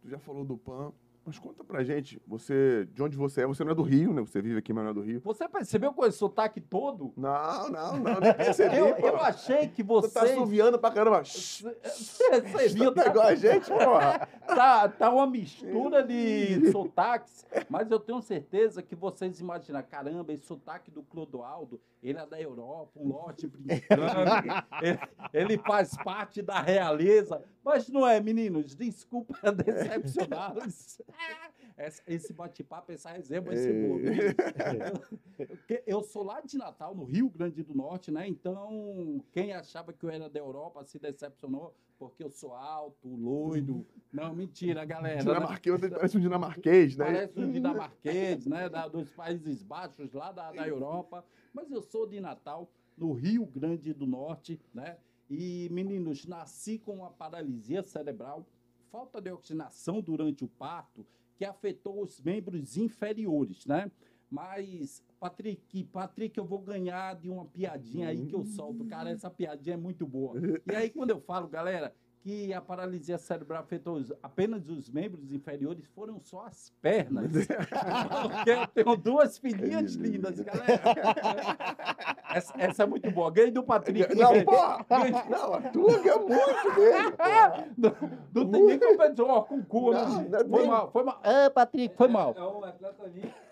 tu 0.00 0.08
já 0.08 0.18
falou 0.18 0.44
do 0.44 0.56
PAN, 0.56 0.92
mas 1.24 1.38
conta 1.38 1.62
pra 1.62 1.84
gente, 1.84 2.20
você, 2.26 2.88
de 2.92 3.02
onde 3.02 3.16
você 3.16 3.42
é? 3.42 3.46
Você 3.46 3.62
não 3.62 3.72
é 3.72 3.74
do 3.74 3.82
Rio, 3.82 4.12
né? 4.12 4.20
Você 4.22 4.42
vive 4.42 4.58
aqui, 4.58 4.72
mas 4.72 4.82
não 4.84 4.90
é 4.90 4.94
do 4.94 5.00
Rio. 5.02 5.20
você 5.24 5.48
percebeu 5.48 5.92
com 5.92 6.04
esse 6.04 6.18
sotaque 6.18 6.60
todo? 6.60 7.12
Não, 7.16 7.70
não, 7.70 7.96
não, 7.98 8.20
nem 8.20 8.34
percebi, 8.34 8.76
Eu, 8.82 8.96
eu 8.96 9.16
achei 9.18 9.68
que 9.68 9.82
Você 9.82 10.12
tá 10.12 10.20
vocês... 10.20 10.32
assoviando 10.32 10.78
pra 10.78 10.90
caramba. 10.90 11.22
Você 11.24 11.72
você 12.40 12.68
viu, 12.68 12.92
Tá 12.92 13.04
tá, 13.04 13.10
igual 13.10 13.26
a 13.26 13.34
gente, 13.34 13.68
porra. 13.68 14.28
tá, 14.46 14.88
tá 14.88 15.10
uma 15.10 15.26
mistura 15.26 16.02
de 16.02 16.70
sotaques, 16.72 17.46
mas 17.68 17.90
eu 17.90 18.00
tenho 18.00 18.20
certeza 18.20 18.82
que 18.82 18.94
vocês 18.94 19.40
imaginam, 19.40 19.82
caramba, 19.82 20.32
esse 20.32 20.44
sotaque 20.44 20.90
do 20.90 21.02
Clodoaldo, 21.02 21.80
ele 22.02 22.18
é 22.18 22.26
da 22.26 22.40
Europa, 22.40 22.90
um 22.96 23.08
lote 23.08 23.46
brincando, 23.46 24.02
ele, 24.82 24.98
ele 25.32 25.58
faz 25.58 25.96
parte 26.04 26.42
da 26.42 26.60
realeza, 26.60 27.42
mas 27.64 27.88
não 27.88 28.06
é, 28.06 28.20
meninos, 28.20 28.74
desculpa 28.74 29.52
decepcioná-los. 29.52 31.00
Esse- 31.78 32.02
Esse 32.06 32.32
bate-papo, 32.32 32.92
essa 32.92 33.10
reserva 33.10 33.50
meninos. 33.50 34.02
Porque 35.36 35.82
Eu 35.86 36.02
sou 36.02 36.22
lá 36.22 36.40
de 36.40 36.56
Natal, 36.58 36.94
no 36.94 37.04
Rio 37.04 37.28
Grande 37.30 37.62
do 37.62 37.74
Norte, 37.74 38.10
né? 38.10 38.28
Então, 38.28 39.22
quem 39.32 39.52
achava 39.52 39.92
que 39.92 40.04
eu 40.04 40.10
era 40.10 40.28
da 40.28 40.38
Europa 40.38 40.84
se 40.84 40.98
decepcionou, 40.98 41.74
porque 41.98 42.22
eu 42.24 42.30
sou 42.30 42.52
alto, 42.54 43.08
loiro. 43.08 43.86
Não, 44.12 44.34
mentira, 44.34 44.84
galera. 44.84 45.16
né? 45.16 45.22
Dinamarquês, 45.22 45.80
você 45.80 45.88
parece 45.88 46.16
um 46.18 46.20
dinamarquês, 46.20 46.96
né? 46.96 47.04
Parece 47.04 47.40
um 47.40 47.50
dinamarquês, 47.52 48.46
né? 48.46 48.68
da- 48.68 48.88
dos 48.88 49.10
Países 49.10 49.62
Baixos, 49.62 50.12
lá 50.12 50.30
da, 50.32 50.50
da 50.52 50.66
Europa. 50.68 51.24
Mas 51.54 51.70
eu 51.70 51.80
sou 51.82 52.06
de 52.06 52.20
Natal, 52.20 52.68
no 52.98 53.12
Rio 53.12 53.46
Grande 53.46 53.92
do 53.94 54.06
Norte, 54.06 54.60
né? 54.74 54.98
E, 55.30 55.68
meninos, 55.70 56.26
nasci 56.26 56.78
com 56.78 56.96
uma 56.96 57.10
paralisia 57.10 57.82
cerebral, 57.82 58.44
falta 58.92 59.22
de 59.22 59.32
oxigenação 59.32 60.02
durante 60.02 60.44
o 60.44 60.48
parto, 60.48 61.06
que 61.34 61.46
afetou 61.46 62.02
os 62.02 62.20
membros 62.20 62.76
inferiores, 62.76 63.64
né? 63.64 63.90
Mas, 64.30 65.02
Patrick, 65.18 65.84
Patrick, 65.84 66.38
eu 66.38 66.44
vou 66.44 66.60
ganhar 66.60 67.16
de 67.16 67.28
uma 67.28 67.46
piadinha 67.46 68.08
aí 68.08 68.26
que 68.26 68.34
eu 68.34 68.44
solto. 68.44 68.84
Cara, 68.84 69.10
essa 69.10 69.30
piadinha 69.30 69.74
é 69.74 69.76
muito 69.78 70.06
boa. 70.06 70.34
E 70.70 70.74
aí, 70.74 70.90
quando 70.90 71.10
eu 71.10 71.20
falo, 71.20 71.48
galera, 71.48 71.94
que 72.22 72.54
a 72.54 72.60
paralisia 72.60 73.18
cerebral 73.18 73.62
afetou 73.62 73.96
os- 73.96 74.12
apenas 74.22 74.68
os 74.68 74.88
membros 74.88 75.32
inferiores, 75.32 75.84
foram 75.88 76.20
só 76.20 76.46
as 76.46 76.70
pernas. 76.80 77.32
Porque 78.22 78.50
eu 78.50 78.66
tenho 78.68 78.96
duas 78.96 79.38
filhinhas 79.38 79.94
lindas, 79.94 80.38
galera. 80.40 80.80
Essa, 82.34 82.54
essa 82.56 82.82
é 82.84 82.86
muito 82.86 83.10
boa. 83.10 83.30
Ganhei 83.30 83.50
do 83.50 83.62
Patrick. 83.62 84.14
Não, 84.14 84.44
porra! 84.44 84.86
Não, 85.28 85.54
a 85.54 85.60
tua 85.62 85.92
é 85.92 86.18
muito 86.18 86.76
porra. 87.16 87.66
Não, 87.76 87.94
não 88.44 88.50
tem 88.50 88.62
nem 88.66 88.78
competição, 88.78 89.28
ó, 89.28 89.42
com 89.42 89.62
cu. 89.64 89.92
né? 89.92 90.00
Não, 90.02 90.22
não 90.42 90.48
Foi 90.48 90.60
tem. 90.60 90.68
mal, 90.68 90.90
foi 90.90 91.04
mal. 91.04 91.20
Ah, 91.22 91.50
Patrick, 91.50 91.96
foi 91.96 92.08
mal. 92.08 92.34
É 92.36 92.40
o 92.42 92.64
atleta 92.64 93.02
olímpico 93.02 93.28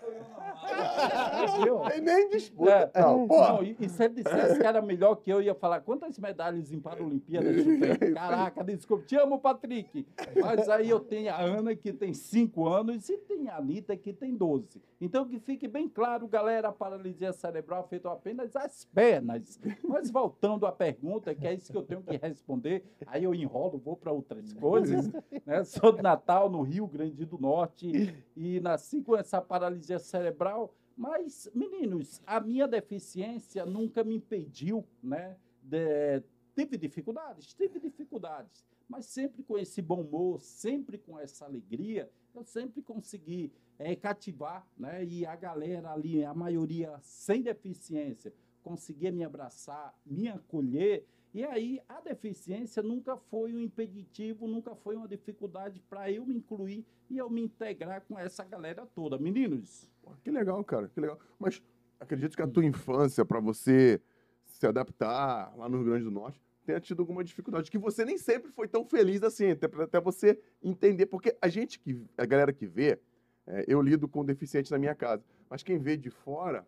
Não 1.65 1.89
tem 1.89 2.01
nem 2.01 2.29
disputa. 2.29 2.91
É. 2.93 3.01
Não, 3.01 3.27
porra. 3.27 3.53
Não, 3.53 3.63
e, 3.63 3.75
e 3.79 3.89
se 3.89 4.03
ele 4.03 4.15
dissesse 4.15 4.59
que 4.59 4.65
era 4.65 4.81
melhor 4.81 5.15
que 5.15 5.31
eu, 5.31 5.41
ia 5.41 5.55
falar 5.55 5.81
quantas 5.81 6.17
medalhas 6.19 6.71
em 6.71 6.79
Paralimpíadas 6.79 7.55
tu 7.63 7.79
tem? 7.79 8.13
Caraca, 8.13 8.63
desculpa. 8.63 9.05
Te 9.05 9.15
amo, 9.15 9.39
Patrick. 9.39 10.05
Mas 10.39 10.69
aí 10.69 10.89
eu 10.89 10.99
tenho 10.99 11.31
a 11.31 11.41
Ana, 11.41 11.75
que 11.75 11.91
tem 11.91 12.13
5 12.13 12.67
anos, 12.67 13.09
e 13.09 13.17
tem 13.17 13.49
a 13.49 13.57
Anitta, 13.57 13.95
que 13.95 14.13
tem 14.13 14.35
12. 14.35 14.81
Então, 14.99 15.27
que 15.27 15.39
fique 15.39 15.67
bem 15.67 15.89
claro, 15.89 16.27
galera, 16.27 16.67
a 16.67 16.71
paralisia 16.71 17.33
cerebral 17.33 17.81
afetou 17.81 18.11
apenas 18.11 18.55
as 18.55 18.85
pernas. 18.85 19.59
Mas 19.83 20.11
voltando 20.11 20.65
à 20.67 20.71
pergunta, 20.71 21.33
que 21.33 21.47
é 21.47 21.53
isso 21.53 21.71
que 21.71 21.77
eu 21.77 21.83
tenho 21.83 22.03
que 22.03 22.15
responder, 22.17 22.83
aí 23.07 23.23
eu 23.23 23.33
enrolo, 23.33 23.79
vou 23.79 23.95
para 23.95 24.11
outras 24.11 24.53
coisas. 24.53 25.09
Né? 25.45 25.63
Sou 25.63 25.91
de 25.91 26.03
Natal, 26.03 26.49
no 26.49 26.61
Rio 26.61 26.85
Grande 26.85 27.25
do 27.25 27.39
Norte, 27.39 28.13
e 28.37 28.59
nasci 28.59 29.01
com 29.01 29.15
essa 29.15 29.41
paralisia 29.41 29.97
cerebral. 29.97 30.50
Mas, 30.97 31.49
meninos, 31.53 32.21
a 32.27 32.39
minha 32.39 32.67
deficiência 32.67 33.65
nunca 33.65 34.03
me 34.03 34.15
impediu, 34.15 34.85
né? 35.01 35.37
de- 35.63 36.21
Tive 36.53 36.77
dificuldades, 36.77 37.53
tive 37.53 37.79
dificuldades, 37.79 38.65
mas 38.87 39.05
sempre 39.05 39.41
com 39.41 39.57
esse 39.57 39.81
bom 39.81 40.01
humor, 40.01 40.41
sempre 40.41 40.97
com 40.97 41.17
essa 41.17 41.45
alegria, 41.45 42.11
eu 42.35 42.43
sempre 42.43 42.81
consegui 42.81 43.51
eh, 43.79 43.95
cativar, 43.95 44.67
né? 44.77 45.03
E 45.05 45.25
a 45.25 45.35
galera 45.35 45.91
ali, 45.93 46.23
a 46.25 46.33
maioria 46.33 46.99
sem 47.01 47.41
deficiência, 47.41 48.33
conseguia 48.61 49.11
me 49.11 49.23
abraçar, 49.23 49.97
me 50.05 50.27
acolher. 50.27 51.05
E 51.33 51.45
aí 51.45 51.79
a 51.87 52.01
deficiência 52.01 52.83
nunca 52.83 53.15
foi 53.15 53.53
um 53.53 53.59
impeditivo, 53.59 54.47
nunca 54.47 54.75
foi 54.75 54.97
uma 54.97 55.07
dificuldade 55.07 55.81
para 55.89 56.11
eu 56.11 56.25
me 56.25 56.35
incluir 56.35 56.85
e 57.09 57.17
eu 57.17 57.29
me 57.29 57.41
integrar 57.41 58.01
com 58.01 58.19
essa 58.19 58.43
galera 58.43 58.85
toda. 58.85 59.17
Meninos, 59.17 59.89
Que 60.23 60.31
legal, 60.31 60.61
cara, 60.63 60.89
que 60.89 60.99
legal. 60.99 61.17
Mas 61.39 61.61
acredito 61.99 62.35
que 62.35 62.41
a 62.41 62.47
tua 62.47 62.65
infância, 62.65 63.23
pra 63.23 63.39
você 63.39 64.01
se 64.45 64.67
adaptar 64.67 65.55
lá 65.57 65.69
no 65.69 65.77
Rio 65.77 65.85
Grande 65.85 66.03
do 66.03 66.11
Norte, 66.11 66.41
tenha 66.65 66.81
tido 66.81 67.01
alguma 67.01 67.23
dificuldade. 67.23 67.71
Que 67.71 67.77
você 67.77 68.03
nem 68.03 68.17
sempre 68.17 68.51
foi 68.51 68.67
tão 68.67 68.83
feliz 68.83 69.23
assim, 69.23 69.51
até, 69.51 69.67
até 69.81 70.01
você 70.01 70.37
entender. 70.61 71.05
Porque 71.05 71.37
a 71.41 71.47
gente 71.47 71.79
que, 71.79 72.03
a 72.17 72.25
galera 72.25 72.51
que 72.51 72.67
vê, 72.67 72.99
é, 73.47 73.63
eu 73.67 73.81
lido 73.81 74.07
com 74.07 74.25
deficientes 74.25 74.69
na 74.69 74.77
minha 74.77 74.93
casa, 74.93 75.23
mas 75.49 75.63
quem 75.63 75.77
vê 75.77 75.95
de 75.95 76.09
fora, 76.09 76.67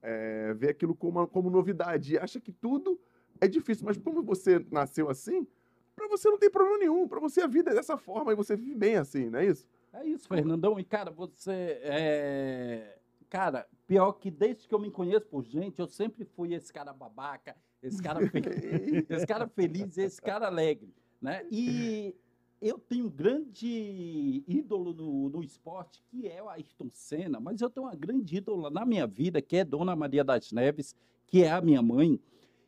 é, 0.00 0.54
vê 0.54 0.68
aquilo 0.68 0.94
como, 0.94 1.26
como 1.26 1.50
novidade 1.50 2.14
e 2.14 2.18
acha 2.18 2.40
que 2.40 2.52
tudo 2.52 3.00
é 3.40 3.48
difícil. 3.48 3.84
Mas 3.84 3.96
como 3.96 4.22
você 4.22 4.64
nasceu 4.70 5.08
assim, 5.08 5.46
pra 5.94 6.08
você 6.08 6.28
não 6.28 6.38
tem 6.38 6.50
problema 6.50 6.78
nenhum. 6.78 7.08
Pra 7.08 7.20
você 7.20 7.40
a 7.40 7.46
vida 7.46 7.70
é 7.70 7.74
dessa 7.74 7.96
forma 7.96 8.32
e 8.32 8.36
você 8.36 8.56
vive 8.56 8.74
bem 8.74 8.96
assim, 8.96 9.30
não 9.30 9.38
é 9.38 9.46
isso? 9.46 9.68
É 9.92 10.04
isso, 10.04 10.26
Fernandão. 10.26 10.78
E, 10.78 10.84
cara, 10.84 11.10
você 11.10 11.78
é. 11.82 12.98
Cara, 13.30 13.66
pior 13.86 14.12
que 14.12 14.30
desde 14.30 14.68
que 14.68 14.74
eu 14.74 14.78
me 14.78 14.90
conheço 14.90 15.26
por 15.26 15.44
gente, 15.44 15.80
eu 15.80 15.88
sempre 15.88 16.24
fui 16.24 16.54
esse 16.54 16.72
cara 16.72 16.92
babaca, 16.92 17.56
esse 17.82 18.00
cara 18.02 18.20
feliz, 18.28 19.06
esse 19.10 19.26
cara 19.26 19.48
feliz, 19.48 19.98
esse 19.98 20.22
cara 20.22 20.46
alegre, 20.46 20.94
né? 21.20 21.44
E 21.50 22.14
eu 22.60 22.78
tenho 22.78 23.06
um 23.06 23.10
grande 23.10 24.44
ídolo 24.46 24.92
no, 24.92 25.28
no 25.28 25.42
esporte, 25.42 26.02
que 26.08 26.28
é 26.28 26.42
o 26.42 26.48
Ayrton 26.48 26.88
Senna, 26.92 27.38
mas 27.38 27.60
eu 27.60 27.68
tenho 27.68 27.86
uma 27.86 27.94
grande 27.94 28.36
ídola 28.36 28.70
na 28.70 28.84
minha 28.86 29.06
vida, 29.06 29.42
que 29.42 29.56
é 29.56 29.64
Dona 29.64 29.94
Maria 29.94 30.24
das 30.24 30.50
Neves, 30.50 30.96
que 31.26 31.42
é 31.42 31.50
a 31.50 31.60
minha 31.60 31.82
mãe. 31.82 32.20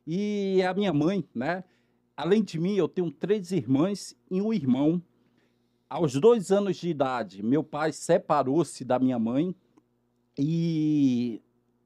E 0.06 0.62
a 0.62 0.72
minha 0.72 0.92
mãe, 0.92 1.24
né? 1.34 1.64
Além 2.16 2.42
de 2.42 2.58
mim, 2.58 2.76
eu 2.76 2.88
tenho 2.88 3.10
três 3.10 3.50
irmãs 3.50 4.16
e 4.30 4.40
um 4.40 4.52
irmão. 4.52 5.02
Aos 5.88 6.14
dois 6.14 6.50
anos 6.50 6.76
de 6.76 6.88
idade, 6.88 7.42
meu 7.42 7.62
pai 7.62 7.92
separou-se 7.92 8.84
da 8.84 8.98
minha 8.98 9.18
mãe 9.18 9.54
e 10.38 11.42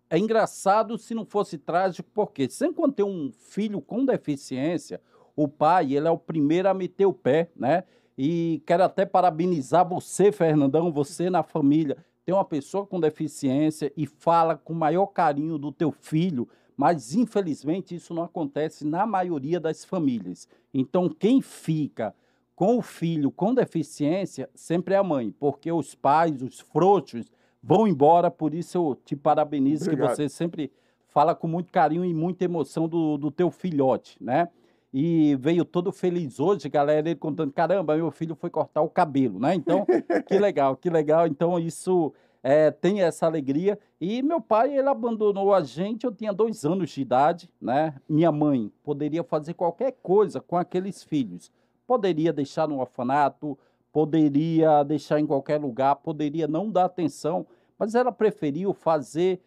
é 0.08 0.18
engraçado 0.18 0.98
se 0.98 1.14
não 1.14 1.24
fosse 1.24 1.56
trágico, 1.56 2.08
porque 2.12 2.48
sempre 2.48 2.76
quando 2.76 2.94
tem 2.94 3.04
um 3.04 3.30
filho 3.32 3.80
com 3.80 4.04
deficiência, 4.04 5.00
o 5.36 5.46
pai 5.46 5.94
ele 5.94 6.08
é 6.08 6.10
o 6.10 6.18
primeiro 6.18 6.68
a 6.68 6.74
meter 6.74 7.06
o 7.06 7.12
pé, 7.12 7.50
né? 7.54 7.84
E 8.16 8.62
quero 8.66 8.82
até 8.82 9.06
parabenizar 9.06 9.88
você, 9.88 10.32
Fernandão, 10.32 10.92
você 10.92 11.30
na 11.30 11.42
família 11.42 11.96
tem 12.24 12.34
uma 12.34 12.44
pessoa 12.44 12.86
com 12.86 13.00
deficiência 13.00 13.92
e 13.96 14.06
fala 14.06 14.56
com 14.56 14.72
o 14.72 14.76
maior 14.76 15.06
carinho 15.06 15.56
do 15.58 15.72
teu 15.72 15.90
filho, 15.90 16.48
mas 16.80 17.14
infelizmente 17.14 17.94
isso 17.94 18.14
não 18.14 18.22
acontece 18.22 18.87
na 18.87 19.04
maioria 19.04 19.60
das 19.60 19.84
famílias. 19.84 20.49
Então 20.72 21.10
quem 21.10 21.42
fica 21.42 22.14
com 22.56 22.78
o 22.78 22.80
filho 22.80 23.30
com 23.30 23.52
deficiência 23.52 24.49
sempre 24.54 24.94
é 24.94 24.96
a 24.96 25.04
mãe, 25.04 25.30
porque 25.38 25.70
os 25.70 25.94
pais, 25.94 26.40
os 26.40 26.58
frouxos, 26.58 27.30
vão 27.62 27.87
embora, 27.87 28.30
por 28.30 28.54
isso 28.54 28.78
eu 28.78 28.99
te 29.04 29.14
parabenizo 29.14 29.84
Obrigado. 29.90 30.08
que 30.08 30.16
você 30.16 30.28
sempre 30.30 30.72
fala 31.06 31.34
com 31.34 31.46
muito 31.46 31.70
carinho 31.70 32.02
e 32.02 32.14
muita 32.14 32.46
emoção 32.46 32.88
do, 32.88 33.18
do 33.18 33.30
teu 33.30 33.50
filhote, 33.50 34.16
né? 34.18 34.49
E 34.90 35.37
veio 35.37 35.66
todo 35.66 35.92
feliz 35.92 36.40
hoje, 36.40 36.66
galera, 36.70 37.10
ele 37.10 37.14
contando, 37.14 37.52
caramba, 37.52 37.94
meu 37.94 38.10
filho 38.10 38.34
foi 38.34 38.49
cortar 38.49 38.80
o 38.80 38.88
cabelo, 38.88 39.38
né? 39.38 39.54
Então, 39.54 39.84
que 40.26 40.38
legal, 40.38 40.75
que 40.76 40.88
legal. 40.88 41.26
Então, 41.26 41.58
isso 41.58 42.10
é, 42.42 42.70
tem 42.70 43.02
essa 43.02 43.26
alegria. 43.26 43.78
E 44.00 44.23
meu 44.23 44.40
pai, 44.40 44.76
ele 44.76 44.88
abandonou 44.88 45.54
a 45.54 45.62
gente, 45.62 46.04
eu 46.04 46.12
tinha 46.12 46.32
dois 46.32 46.64
anos 46.64 46.90
de 46.90 47.02
idade, 47.02 47.50
né? 47.61 47.94
Minha 48.09 48.32
mãe 48.32 48.73
poderia 48.82 49.23
fazer 49.23 49.54
qualquer 49.54 49.92
coisa 50.02 50.40
com 50.40 50.56
aqueles 50.56 51.02
filhos. 51.02 51.52
Poderia 51.87 52.32
deixar 52.32 52.68
no 52.68 52.80
orfanato, 52.80 53.59
poderia 53.92 54.82
deixar 54.85 55.20
em 55.20 55.26
qualquer 55.26 55.61
lugar, 55.61 55.97
poderia 55.97 56.47
não 56.47 56.70
dar 56.70 56.85
atenção, 56.85 57.47
mas 57.78 57.94
ela 57.94 58.12
preferiu 58.12 58.73
fazer 58.73 59.40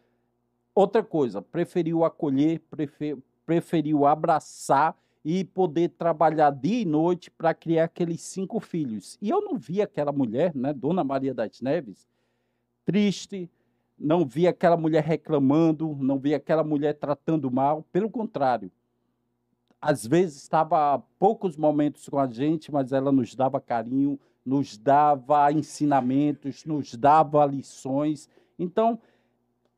outra 0.76 1.04
coisa, 1.04 1.42
preferiu 1.42 2.04
acolher, 2.04 2.60
prefe- 2.70 3.18
preferiu 3.46 4.06
abraçar 4.06 4.96
e 5.24 5.44
poder 5.46 5.90
trabalhar 5.90 6.50
dia 6.52 6.82
e 6.82 6.86
noite 6.86 7.32
para 7.32 7.54
criar 7.54 7.86
aqueles 7.86 8.22
cinco 8.22 8.60
filhos. 8.60 9.18
E 9.22 9.30
eu 9.30 9.40
não 9.42 9.58
vi 9.58 9.82
aquela 9.82 10.12
mulher, 10.12 10.54
né, 10.54 10.74
Dona 10.74 11.04
Maria 11.04 11.34
das 11.34 11.62
Neves, 11.62 12.08
triste, 12.86 13.50
não 13.98 14.26
vi 14.26 14.48
aquela 14.48 14.76
mulher 14.78 15.04
reclamando, 15.04 15.96
não 16.00 16.18
vi 16.20 16.34
aquela 16.34 16.64
mulher 16.64 16.94
tratando 16.94 17.50
mal, 17.52 17.86
pelo 17.92 18.10
contrário. 18.10 18.72
Às 19.82 20.06
vezes 20.06 20.42
estava 20.42 21.02
poucos 21.20 21.58
momentos 21.58 22.08
com 22.08 22.18
a 22.18 22.28
gente, 22.28 22.72
mas 22.72 22.92
ela 22.92 23.12
nos 23.12 23.36
dava 23.36 23.60
carinho, 23.60 24.20
nos 24.46 24.78
dava 24.78 25.52
ensinamentos, 25.52 26.66
nos 26.66 26.96
dava 26.96 27.46
lições. 27.46 28.30
Então, 28.58 29.00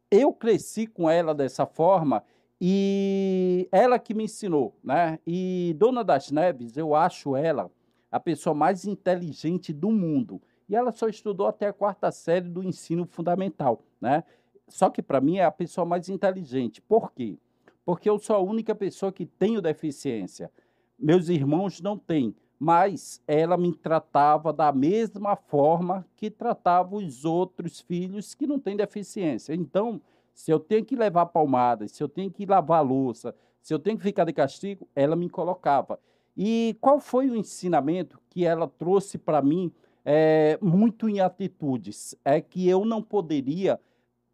eu 0.10 0.32
cresci 0.32 0.88
com 0.88 1.10
ela 1.10 1.34
dessa 1.34 1.66
forma 1.66 2.24
e 2.60 3.68
ela 3.72 4.00
que 4.00 4.14
me 4.14 4.24
ensinou, 4.24 4.76
né? 4.84 5.20
E 5.26 5.76
Dona 5.78 6.04
das 6.04 6.32
Neves, 6.32 6.78
eu 6.78 6.96
acho 6.96 7.36
ela 7.36 7.70
a 8.12 8.20
pessoa 8.20 8.54
mais 8.54 8.86
inteligente 8.86 9.74
do 9.74 9.92
mundo. 9.92 10.42
E 10.68 10.76
ela 10.76 10.92
só 10.92 11.08
estudou 11.08 11.48
até 11.48 11.68
a 11.68 11.74
quarta 11.74 12.12
série 12.12 12.50
do 12.50 12.64
ensino 12.64 13.06
fundamental, 13.06 13.84
né? 14.02 14.24
Só 14.68 14.90
que 14.90 15.02
para 15.02 15.22
mim 15.22 15.38
é 15.38 15.46
a 15.46 15.52
pessoa 15.52 15.86
mais 15.86 16.10
inteligente. 16.10 16.82
Por 16.82 17.12
quê? 17.12 17.38
Porque 17.86 18.10
eu 18.10 18.18
sou 18.18 18.36
a 18.36 18.42
única 18.42 18.74
pessoa 18.74 19.12
que 19.12 19.26
tenho 19.26 19.62
deficiência. 19.62 20.52
Meus 20.98 21.30
irmãos 21.30 21.80
não 21.82 21.98
têm, 21.98 22.36
mas 22.60 23.22
ela 23.28 23.58
me 23.58 23.76
tratava 23.76 24.52
da 24.52 24.72
mesma 24.72 25.36
forma 25.36 26.06
que 26.16 26.32
tratava 26.32 26.96
os 26.96 27.26
outros 27.26 27.80
filhos 27.82 28.34
que 28.34 28.48
não 28.48 28.60
têm 28.60 28.76
deficiência. 28.76 29.54
Então, 29.54 30.02
se 30.34 30.52
eu 30.52 30.60
tenho 30.60 30.84
que 30.84 30.96
levar 30.96 31.28
palmadas, 31.28 31.92
se 31.92 32.02
eu 32.02 32.10
tenho 32.10 32.32
que 32.32 32.46
lavar 32.46 32.84
louça, 32.84 33.36
se 33.62 33.74
eu 33.74 33.80
tenho 33.80 33.98
que 33.98 34.04
ficar 34.04 34.26
de 34.26 34.34
castigo, 34.34 34.88
ela 34.96 35.16
me 35.16 35.30
colocava. 35.30 36.00
E 36.36 36.78
qual 36.82 37.00
foi 37.00 37.30
o 37.30 37.36
ensinamento 37.36 38.20
que 38.30 38.46
ela 38.46 38.68
trouxe 38.68 39.18
para 39.18 39.42
mim, 39.42 39.72
é, 40.06 40.58
muito 40.62 41.10
em 41.10 41.20
atitudes? 41.20 42.16
É 42.24 42.40
que 42.40 42.70
eu 42.70 42.86
não 42.86 43.02
poderia 43.02 43.80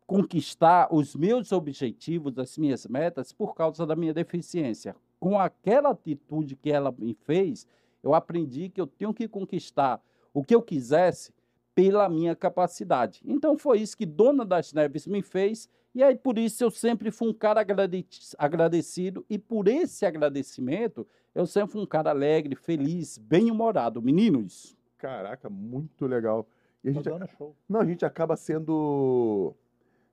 conquistar 0.06 0.94
os 0.94 1.16
meus 1.16 1.54
objetivos, 1.54 2.38
as 2.38 2.58
minhas 2.58 2.86
metas, 2.86 3.32
por 3.32 3.56
causa 3.56 3.86
da 3.86 3.96
minha 3.96 4.14
deficiência. 4.14 4.94
Com 5.18 5.40
aquela 5.40 5.92
atitude 5.92 6.58
que 6.58 6.70
ela 6.70 6.94
me 6.98 7.14
fez, 7.14 7.66
eu 8.04 8.14
aprendi 8.14 8.68
que 8.68 8.82
eu 8.82 8.88
tenho 8.88 9.14
que 9.14 9.28
conquistar 9.28 10.04
o 10.34 10.44
que 10.44 10.54
eu 10.54 10.62
quisesse 10.62 11.34
pela 11.74 12.10
minha 12.10 12.36
capacidade. 12.36 13.22
Então 13.26 13.58
foi 13.58 13.80
isso 13.80 13.96
que 13.96 14.06
Dona 14.06 14.44
das 14.44 14.74
Neves 14.74 15.08
me 15.08 15.22
fez, 15.22 15.70
e 15.96 16.04
aí 16.04 16.16
por 16.16 16.38
isso 16.38 16.64
eu 16.64 16.70
sempre 16.70 17.12
fui 17.12 17.30
um 17.30 17.34
cara 17.34 17.62
agrade- 17.62 18.06
agradecido, 18.38 19.26
e 19.30 19.38
por 19.38 19.68
esse 19.70 20.06
agradecimento 20.06 21.08
eu 21.34 21.46
sempre 21.46 21.72
fui 21.72 21.82
um 21.82 21.86
cara 21.86 22.10
alegre, 22.10 22.56
feliz, 22.56 23.18
bem-humorado. 23.18 24.02
Meninos, 24.02 24.76
Caraca, 25.02 25.50
muito 25.50 26.06
legal. 26.06 26.48
E 26.84 26.90
a 26.90 26.92
gente, 26.92 27.10
Dona 27.10 27.26
show. 27.26 27.56
não, 27.68 27.82
a 27.82 27.86
gente 27.86 28.06
acaba 28.06 28.38
sendo 28.38 29.56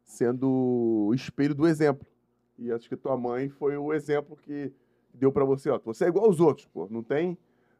sendo 0.02 0.48
o 1.08 1.14
espelho 1.14 1.54
do 1.54 1.66
exemplo. 1.66 2.06
E 2.58 2.72
acho 2.72 2.88
que 2.88 2.96
tua 2.96 3.16
mãe 3.16 3.50
foi 3.50 3.76
o 3.76 3.92
exemplo 3.92 4.34
que 4.34 4.72
deu 5.12 5.30
pra 5.30 5.44
você, 5.44 5.68
ó. 5.68 5.78
Você 5.84 6.06
é 6.06 6.08
igual 6.08 6.24
aos 6.24 6.40
outros, 6.40 6.66
pô. 6.66 6.88
Não 6.90 7.02
tem, 7.02 7.36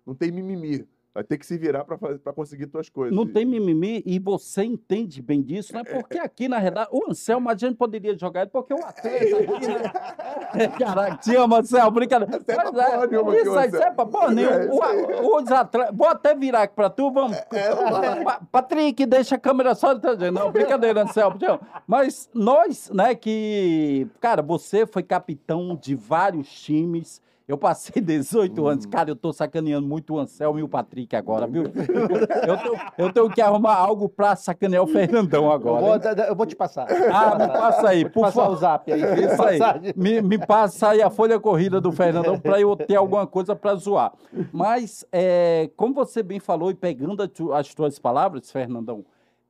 não 0.07 0.15
tem 0.15 0.31
mimimi. 0.31 0.87
Vai 1.15 1.25
ter 1.25 1.37
que 1.39 1.45
se 1.47 1.59
virar 1.59 1.85
pra 1.85 2.33
conseguir 2.33 2.67
tuas 2.69 2.89
coisas. 2.89 3.17
não 3.17 3.27
tem 3.27 3.45
mimimi 3.45 4.03
e 4.07 4.19
você 4.21 4.63
entende 4.63 5.21
bem 5.21 5.43
disso, 5.43 5.73
né? 5.75 5.83
Porque 5.83 6.19
aqui, 6.19 6.47
na 6.49 6.59
realidade, 6.59 6.91
o 6.93 7.11
Anselmo, 7.11 7.49
a 7.51 7.57
gente 7.57 7.75
poderia 7.77 8.17
jogar 8.17 8.43
ele 8.43 8.51
porque 8.51 8.73
o 8.73 8.85
atleta 8.85 9.37
aqui, 9.57 9.67
né? 10.59 10.69
Caraca, 10.79 11.17
te 11.17 11.35
amo, 11.35 11.57
Anselmo, 11.57 11.91
brincadeira. 11.91 12.41
Mas, 12.47 12.71
porra 12.71 13.05
é, 13.05 13.07
nenhuma 13.09 13.37
isso 13.37 13.59
aí, 13.59 13.71
serve 13.71 13.97
pra 13.97 14.07
porra 14.07 14.31
nenhuma. 14.31 14.55
É, 14.93 15.21
Os 15.23 15.51
atletas, 15.51 15.97
vou 15.97 16.07
até 16.09 16.35
virar 16.37 16.63
aqui 16.63 16.75
pra 16.77 16.91
tu, 16.91 17.11
vamos. 17.11 17.37
Pa- 18.25 18.41
Patrick, 18.53 19.05
deixa 19.07 19.35
a 19.35 19.39
câmera 19.39 19.75
só 19.75 19.95
de 19.95 20.01
trazer. 20.01 20.31
Não, 20.31 20.53
brincadeira, 20.53 21.03
Anselmo. 21.03 21.37
Mas 21.87 22.29
nós, 22.33 22.91
né, 22.95 23.15
que. 23.15 24.07
Cara, 24.21 24.43
você 24.43 24.87
foi 24.87 25.03
capitão 25.03 25.75
de 25.75 25.95
vários 25.97 26.49
times. 26.49 27.21
Eu 27.49 27.57
passei 27.57 28.01
18 28.03 28.67
anos. 28.67 28.85
Hum. 28.85 28.91
Cara, 28.91 29.11
eu 29.11 29.17
tô 29.17 29.33
sacaneando 29.33 29.89
muito 29.89 30.13
o 30.15 30.19
Anselmo 30.19 30.59
e 30.59 30.63
o 30.63 30.69
Patrick 30.69 31.17
agora, 31.17 31.47
viu? 31.47 31.65
Eu 32.47 32.57
tenho, 32.59 32.81
eu 32.99 33.13
tenho 33.13 33.31
que 33.31 33.41
arrumar 33.41 33.75
algo 33.75 34.09
pra 34.09 34.37
sacanear 34.37 34.83
o 34.83 34.87
Fernandão 34.87 35.45
Eu 35.47 35.53
agora. 35.53 35.81
vou, 35.81 35.95
hein? 35.95 36.01
eu 36.29 36.37
vou 36.37 36.47
te 36.47 36.55
passar. 36.55 36.87
Ah, 37.13 37.37
me 37.39 37.49
passa 37.49 37.89
aí, 37.89 38.03
Vou 38.05 38.13
por 38.13 38.21
passar 38.23 38.43
favor. 38.43 38.53
o 38.53 38.57
zap 38.57 38.93
aí. 38.93 39.01
Isso 39.25 39.43
aí. 39.43 39.59
Me, 39.97 40.21
me 40.21 40.39
passa 40.39 40.91
aí 40.91 41.03
a 41.03 41.11
folha 41.11 41.41
corrida 41.41 41.81
do 41.81 41.91
Fernandão 41.93 42.39
para 42.39 42.61
eu 42.61 42.77
ter 42.77 42.97
alguma 42.97 43.27
coisa 43.27 43.57
para 43.57 43.75
zoar. 43.77 44.13
Mas, 44.53 45.05
é, 45.11 45.71
como 45.77 45.95
você 45.95 46.23
bem 46.23 46.39
falou, 46.41 46.71
e 46.71 46.75
pegando 46.75 47.23
as 47.55 47.75
tuas 47.75 47.99
palavras, 47.99 48.51
Fernandão, 48.51 49.05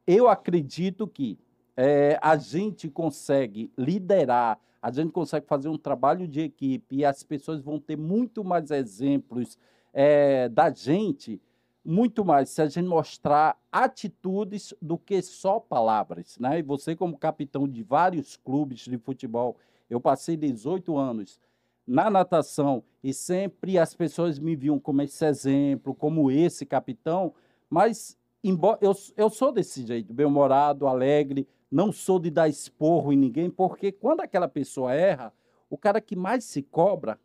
eu 0.06 0.28
acredito 0.28 1.06
que 1.06 1.38
é, 1.80 2.18
a 2.20 2.36
gente 2.36 2.90
consegue 2.90 3.70
liderar, 3.78 4.58
a 4.82 4.90
gente 4.90 5.12
consegue 5.12 5.46
fazer 5.46 5.68
um 5.68 5.78
trabalho 5.78 6.26
de 6.26 6.40
equipe 6.40 6.96
e 6.96 7.04
as 7.04 7.22
pessoas 7.22 7.60
vão 7.60 7.78
ter 7.78 7.96
muito 7.96 8.42
mais 8.42 8.72
exemplos 8.72 9.56
é, 9.92 10.48
da 10.48 10.70
gente, 10.70 11.40
muito 11.84 12.24
mais, 12.24 12.50
se 12.50 12.60
a 12.60 12.66
gente 12.66 12.88
mostrar 12.88 13.56
atitudes 13.70 14.74
do 14.82 14.98
que 14.98 15.22
só 15.22 15.60
palavras. 15.60 16.36
Né? 16.40 16.58
E 16.58 16.62
você, 16.62 16.96
como 16.96 17.16
capitão 17.16 17.68
de 17.68 17.84
vários 17.84 18.36
clubes 18.36 18.80
de 18.80 18.98
futebol, 18.98 19.56
eu 19.88 20.00
passei 20.00 20.36
18 20.36 20.96
anos 20.96 21.40
na 21.86 22.10
natação 22.10 22.82
e 23.04 23.14
sempre 23.14 23.78
as 23.78 23.94
pessoas 23.94 24.40
me 24.40 24.56
viam 24.56 24.80
como 24.80 25.02
esse 25.02 25.24
exemplo, 25.24 25.94
como 25.94 26.28
esse 26.28 26.66
capitão, 26.66 27.32
mas 27.70 28.17
embora 28.42 28.78
eu, 28.80 28.92
eu 29.16 29.30
sou 29.30 29.52
desse 29.52 29.86
jeito, 29.86 30.12
bem-humorado, 30.12 30.86
alegre, 30.86 31.46
não 31.70 31.92
sou 31.92 32.18
de 32.18 32.30
dar 32.30 32.48
esporro 32.48 33.12
em 33.12 33.16
ninguém, 33.16 33.50
porque 33.50 33.92
quando 33.92 34.20
aquela 34.20 34.48
pessoa 34.48 34.94
erra, 34.94 35.32
o 35.68 35.76
cara 35.76 36.00
que 36.00 36.16
mais 36.16 36.44
se 36.44 36.62
cobra 36.62 37.18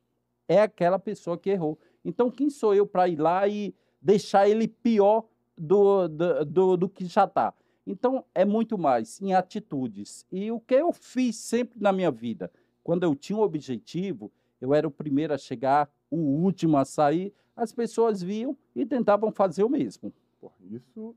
é 0.47 0.61
aquela 0.61 0.99
pessoa 0.99 1.37
que 1.37 1.49
errou. 1.49 1.79
Então, 2.03 2.29
quem 2.29 2.49
sou 2.49 2.75
eu 2.75 2.85
para 2.85 3.07
ir 3.07 3.19
lá 3.19 3.47
e 3.47 3.73
deixar 4.01 4.49
ele 4.49 4.67
pior 4.67 5.25
do, 5.57 6.07
do, 6.07 6.45
do, 6.45 6.77
do 6.77 6.89
que 6.89 7.05
já 7.05 7.23
está? 7.23 7.53
Então, 7.87 8.25
é 8.33 8.43
muito 8.43 8.77
mais 8.77 9.21
em 9.21 9.33
atitudes. 9.33 10.25
E 10.31 10.51
o 10.51 10.59
que 10.59 10.75
eu 10.75 10.91
fiz 10.91 11.37
sempre 11.37 11.79
na 11.81 11.91
minha 11.93 12.11
vida, 12.11 12.51
quando 12.83 13.03
eu 13.03 13.15
tinha 13.15 13.37
um 13.37 13.41
objetivo, 13.41 14.31
eu 14.59 14.73
era 14.73 14.87
o 14.87 14.91
primeiro 14.91 15.33
a 15.33 15.37
chegar, 15.37 15.89
o 16.09 16.17
último 16.17 16.77
a 16.77 16.85
sair, 16.85 17.33
as 17.55 17.71
pessoas 17.71 18.21
viam 18.21 18.57
e 18.75 18.85
tentavam 18.85 19.31
fazer 19.31 19.63
o 19.63 19.69
mesmo. 19.69 20.13
Pô, 20.43 20.51
isso 20.69 21.15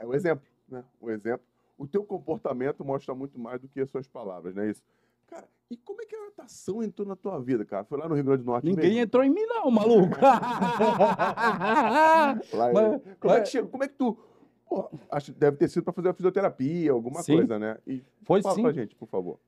é 0.00 0.04
o 0.06 0.12
exemplo, 0.14 0.44
né? 0.68 0.84
O 1.00 1.08
exemplo. 1.10 1.46
O 1.78 1.86
teu 1.86 2.02
comportamento 2.02 2.84
mostra 2.84 3.14
muito 3.14 3.38
mais 3.38 3.60
do 3.60 3.68
que 3.68 3.80
as 3.80 3.88
suas 3.88 4.08
palavras, 4.08 4.52
não 4.56 4.64
é 4.64 4.70
isso? 4.70 4.82
Cara, 5.28 5.46
e 5.70 5.76
como 5.76 6.02
é 6.02 6.06
que 6.06 6.16
a 6.16 6.24
natação 6.24 6.82
entrou 6.82 7.06
na 7.06 7.14
tua 7.14 7.38
vida, 7.38 7.64
cara? 7.64 7.84
Foi 7.84 7.96
lá 7.98 8.08
no 8.08 8.16
Rio 8.16 8.24
Grande 8.24 8.42
do 8.42 8.46
Norte 8.46 8.64
Ninguém 8.64 8.88
mesmo? 8.90 9.02
entrou 9.02 9.22
em 9.22 9.30
mim, 9.30 9.44
não, 9.46 9.70
maluco. 9.70 10.16
Lá, 12.52 12.72
Mas- 12.72 13.00
como 13.20 13.34
é 13.34 13.40
que? 13.42 13.62
Como 13.62 13.84
é 13.84 13.88
que 13.88 13.94
tu... 13.94 14.18
Pô, 14.68 14.90
acho 15.10 15.32
deve 15.32 15.56
ter 15.56 15.68
sido 15.68 15.84
para 15.84 15.92
fazer 15.92 16.08
a 16.10 16.14
fisioterapia, 16.14 16.90
alguma 16.92 17.22
Sim. 17.22 17.36
coisa, 17.36 17.58
né? 17.58 17.78
E 17.86 18.02
Foi 18.22 18.42
fala 18.42 18.54
sim. 18.56 18.62
pra 18.62 18.72
gente, 18.72 18.94
por 18.96 19.06
favor. 19.08 19.38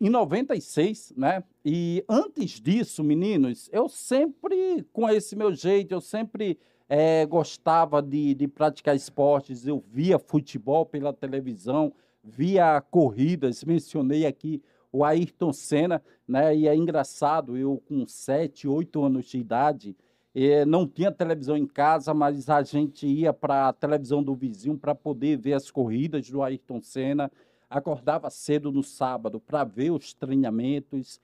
em 0.00 0.08
96, 0.08 1.14
né? 1.16 1.42
E 1.64 2.04
antes 2.08 2.60
disso, 2.60 3.02
meninos, 3.02 3.68
eu 3.72 3.88
sempre, 3.88 4.84
com 4.92 5.08
esse 5.08 5.34
meu 5.34 5.52
jeito, 5.54 5.92
eu 5.94 6.00
sempre 6.00 6.58
eh, 6.88 7.26
gostava 7.26 8.00
de, 8.00 8.34
de 8.34 8.48
praticar 8.48 8.96
esportes. 8.96 9.66
Eu 9.66 9.82
via 9.90 10.18
futebol 10.18 10.86
pela 10.86 11.12
televisão, 11.12 11.92
via 12.22 12.80
corridas. 12.80 13.62
Mencionei 13.64 14.24
aqui 14.26 14.62
o 14.90 15.04
Ayrton 15.04 15.52
Senna, 15.52 16.02
né? 16.26 16.56
E 16.56 16.66
é 16.66 16.74
engraçado, 16.74 17.56
eu 17.56 17.82
com 17.86 18.06
7, 18.06 18.66
8 18.66 19.04
anos 19.04 19.26
de 19.26 19.38
idade, 19.38 19.96
eh, 20.34 20.64
não 20.64 20.86
tinha 20.86 21.12
televisão 21.12 21.56
em 21.56 21.66
casa, 21.66 22.14
mas 22.14 22.48
a 22.48 22.62
gente 22.62 23.06
ia 23.06 23.32
para 23.32 23.68
a 23.68 23.72
televisão 23.72 24.22
do 24.22 24.34
vizinho 24.34 24.78
para 24.78 24.94
poder 24.94 25.36
ver 25.36 25.54
as 25.54 25.70
corridas 25.70 26.28
do 26.30 26.42
Ayrton 26.42 26.80
Senna. 26.80 27.30
acordava 27.70 28.30
cedo 28.30 28.72
no 28.72 28.82
sábado 28.82 29.38
para 29.40 29.62
ver 29.64 29.90
os 29.90 30.14
treinamentos. 30.14 31.20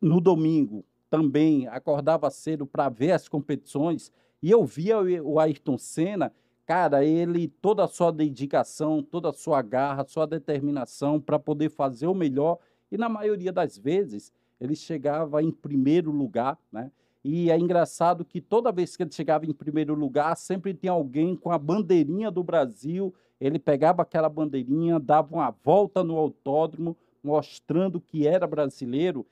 No 0.00 0.20
domingo 0.20 0.84
também 1.10 1.66
acordava 1.68 2.30
cedo 2.30 2.66
para 2.66 2.88
ver 2.88 3.12
as 3.12 3.28
competições 3.28 4.12
e 4.42 4.50
eu 4.50 4.64
via 4.64 4.98
o 5.22 5.38
Ayrton 5.38 5.78
Senna, 5.78 6.32
cara, 6.66 7.04
ele 7.04 7.48
toda 7.48 7.84
a 7.84 7.88
sua 7.88 8.10
dedicação, 8.10 9.02
toda 9.02 9.30
a 9.30 9.32
sua 9.32 9.62
garra, 9.62 10.04
sua 10.04 10.26
determinação 10.26 11.20
para 11.20 11.38
poder 11.38 11.70
fazer 11.70 12.06
o 12.06 12.14
melhor 12.14 12.58
e 12.90 12.98
na 12.98 13.08
maioria 13.08 13.52
das 13.52 13.78
vezes 13.78 14.32
ele 14.60 14.76
chegava 14.76 15.42
em 15.42 15.50
primeiro 15.50 16.10
lugar, 16.10 16.58
né? 16.70 16.90
E 17.24 17.50
é 17.50 17.58
engraçado 17.58 18.24
que 18.24 18.40
toda 18.40 18.72
vez 18.72 18.96
que 18.96 19.02
ele 19.02 19.12
chegava 19.12 19.46
em 19.46 19.52
primeiro 19.52 19.94
lugar, 19.94 20.36
sempre 20.36 20.74
tinha 20.74 20.90
alguém 20.90 21.36
com 21.36 21.52
a 21.52 21.58
bandeirinha 21.58 22.30
do 22.30 22.42
Brasil. 22.42 23.14
Ele 23.40 23.58
pegava 23.60 24.02
aquela 24.02 24.28
bandeirinha, 24.28 24.98
dava 24.98 25.34
uma 25.34 25.50
volta 25.50 26.02
no 26.02 26.16
autódromo, 26.16 26.96
mostrando 27.22 28.00
que 28.00 28.26
era 28.26 28.46
brasileiro. 28.46 29.24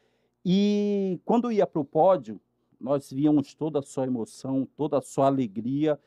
E 0.45 1.21
quando 1.25 1.51
ia 1.51 1.67
para 1.67 1.81
o 1.81 1.85
pódio, 1.85 2.41
nós 2.81 3.13
víamos 3.13 3.55
toda 3.55 3.81
a 3.81 3.83
sua 3.83 4.07
emoção, 4.07 4.67
toda 4.77 4.99
a 4.99 5.03
sua 5.03 5.27
alegria 5.27 5.99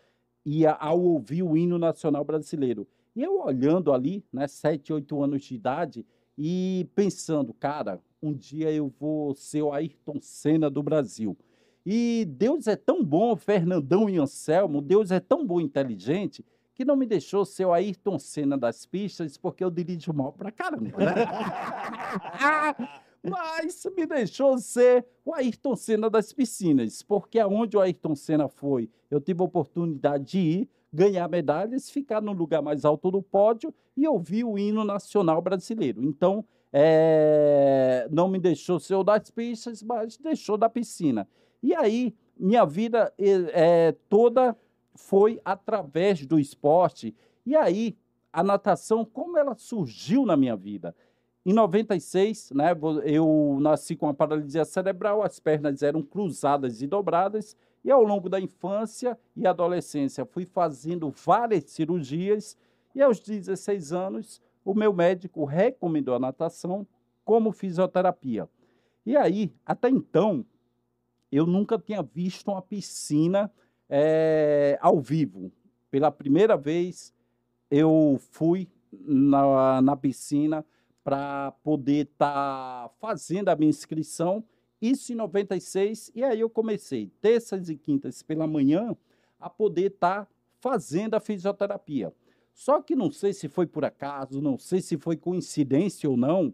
e 0.45 0.65
ao 0.65 0.99
ouvir 1.01 1.43
o 1.43 1.55
hino 1.55 1.77
nacional 1.77 2.25
brasileiro. 2.25 2.87
E 3.15 3.21
eu 3.21 3.41
olhando 3.41 3.93
ali, 3.93 4.25
né, 4.33 4.47
sete, 4.47 4.91
oito 4.91 5.21
anos 5.21 5.43
de 5.43 5.55
idade, 5.55 6.05
e 6.37 6.89
pensando, 6.95 7.53
cara, 7.53 8.01
um 8.21 8.33
dia 8.33 8.71
eu 8.71 8.91
vou 8.99 9.35
ser 9.35 9.61
o 9.61 9.71
Ayrton 9.71 10.19
Senna 10.19 10.69
do 10.69 10.81
Brasil. 10.81 11.37
E 11.85 12.25
Deus 12.27 12.65
é 12.67 12.75
tão 12.75 13.03
bom, 13.03 13.35
Fernandão 13.35 14.09
e 14.09 14.17
Anselmo, 14.17 14.81
Deus 14.81 15.11
é 15.11 15.19
tão 15.19 15.45
bom 15.45 15.61
e 15.61 15.63
inteligente, 15.63 16.43
que 16.73 16.83
não 16.83 16.95
me 16.95 17.05
deixou 17.05 17.45
ser 17.45 17.65
o 17.65 17.73
Ayrton 17.73 18.17
Senna 18.17 18.57
das 18.57 18.83
pistas, 18.85 19.37
porque 19.37 19.63
eu 19.63 19.69
dirijo 19.69 20.11
mal 20.11 20.33
pra 20.33 20.51
caramba, 20.51 20.97
né? 20.97 21.13
Mas 23.23 23.85
me 23.95 24.05
deixou 24.05 24.57
ser 24.57 25.05
o 25.23 25.33
Ayrton 25.33 25.75
Senna 25.75 26.09
das 26.09 26.33
piscinas, 26.33 27.01
porque 27.01 27.39
aonde 27.39 27.77
o 27.77 27.79
Ayrton 27.79 28.15
Senna 28.15 28.49
foi, 28.49 28.89
eu 29.09 29.21
tive 29.21 29.41
a 29.41 29.45
oportunidade 29.45 30.25
de 30.25 30.39
ir, 30.39 30.69
ganhar 30.91 31.27
medalhas, 31.29 31.89
ficar 31.89 32.21
no 32.21 32.33
lugar 32.33 32.61
mais 32.61 32.83
alto 32.83 33.09
do 33.09 33.21
pódio 33.21 33.73
e 33.95 34.07
ouvir 34.07 34.43
o 34.43 34.57
hino 34.57 34.83
nacional 34.83 35.41
brasileiro. 35.41 36.03
Então, 36.03 36.45
eh, 36.71 38.07
não 38.11 38.27
me 38.27 38.39
deixou 38.39 38.79
ser 38.79 38.95
o 38.95 39.03
das 39.03 39.31
pistas, 39.31 39.81
mas 39.81 40.17
deixou 40.17 40.57
da 40.57 40.69
piscina. 40.69 41.27
E 41.61 41.73
aí, 41.73 42.13
minha 42.37 42.65
vida 42.65 43.13
eh, 43.17 43.95
toda 44.09 44.55
foi 44.95 45.39
através 45.45 46.25
do 46.25 46.37
esporte. 46.37 47.15
E 47.45 47.55
aí, 47.55 47.97
a 48.31 48.43
natação, 48.43 49.05
como 49.05 49.37
ela 49.37 49.55
surgiu 49.55 50.25
na 50.25 50.35
minha 50.35 50.55
vida? 50.55 50.95
Em 51.45 51.51
96, 51.51 52.51
né, 52.51 52.67
eu 53.03 53.57
nasci 53.59 53.97
com 53.97 54.07
a 54.07 54.13
paralisia 54.13 54.63
cerebral, 54.63 55.21
as 55.21 55.41
pernas 55.41 55.83
eram 55.83 56.01
cruzadas 56.01 56.81
e 56.81 56.87
dobradas, 56.87 57.57
e 57.83 57.91
ao 57.91 58.01
longo 58.01 58.29
da 58.29 58.39
infância 58.39 59.19
e 59.35 59.45
adolescência 59.45 60.25
fui 60.25 60.45
fazendo 60.45 61.09
várias 61.09 61.65
cirurgias, 61.65 62.57
e 62.95 63.01
aos 63.01 63.19
16 63.19 63.91
anos, 63.91 64.41
o 64.63 64.73
meu 64.73 64.93
médico 64.93 65.43
recomendou 65.43 66.15
a 66.15 66.19
natação 66.19 66.87
como 67.25 67.51
fisioterapia. 67.51 68.47
E 69.05 69.17
aí, 69.17 69.53
até 69.65 69.89
então, 69.89 70.45
eu 71.29 71.45
nunca 71.45 71.77
tinha 71.77 72.01
visto 72.01 72.51
uma 72.51 72.61
piscina 72.61 73.51
eh, 73.89 74.77
ao 74.79 75.01
vivo. 75.01 75.51
Pela 75.91 76.09
primeira 76.09 76.55
vez, 76.55 77.13
eu 77.69 78.17
fui 78.31 78.69
na, 78.91 79.81
na 79.81 79.97
piscina 79.97 80.63
para 81.03 81.51
poder 81.63 82.07
estar 82.07 82.89
fazendo 82.99 83.49
a 83.49 83.55
minha 83.55 83.69
inscrição, 83.69 84.43
isso 84.81 85.11
em 85.11 85.15
96, 85.15 86.11
e 86.13 86.23
aí 86.23 86.39
eu 86.39 86.49
comecei, 86.49 87.11
terças 87.21 87.69
e 87.69 87.75
quintas 87.75 88.21
pela 88.21 88.47
manhã, 88.47 88.95
a 89.39 89.49
poder 89.49 89.91
estar 89.91 90.27
fazendo 90.59 91.15
a 91.15 91.19
fisioterapia. 91.19 92.13
Só 92.53 92.81
que 92.81 92.95
não 92.95 93.11
sei 93.11 93.33
se 93.33 93.49
foi 93.49 93.65
por 93.65 93.83
acaso, 93.83 94.41
não 94.41 94.57
sei 94.57 94.81
se 94.81 94.97
foi 94.97 95.17
coincidência 95.17 96.09
ou 96.09 96.15
não, 96.15 96.53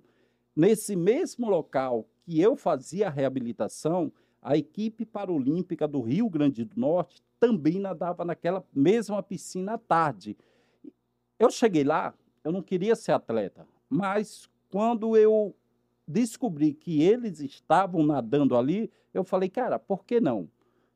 nesse 0.55 0.95
mesmo 0.95 1.49
local 1.49 2.07
que 2.21 2.39
eu 2.39 2.55
fazia 2.55 3.07
a 3.07 3.11
reabilitação, 3.11 4.11
a 4.41 4.55
equipe 4.57 5.05
paralímpica 5.05 5.87
do 5.87 6.01
Rio 6.01 6.29
Grande 6.29 6.63
do 6.63 6.79
Norte 6.79 7.21
também 7.39 7.79
nadava 7.79 8.23
naquela 8.23 8.63
mesma 8.73 9.21
piscina 9.21 9.73
à 9.73 9.77
tarde. 9.77 10.37
Eu 11.37 11.49
cheguei 11.49 11.83
lá, 11.83 12.13
eu 12.43 12.51
não 12.51 12.61
queria 12.61 12.95
ser 12.95 13.11
atleta, 13.11 13.67
mas 13.89 14.49
quando 14.69 15.17
eu 15.17 15.55
descobri 16.07 16.73
que 16.73 17.01
eles 17.01 17.39
estavam 17.39 18.05
nadando 18.05 18.55
ali, 18.55 18.91
eu 19.13 19.23
falei, 19.23 19.49
cara, 19.49 19.79
por 19.79 20.05
que 20.05 20.19
não? 20.19 20.49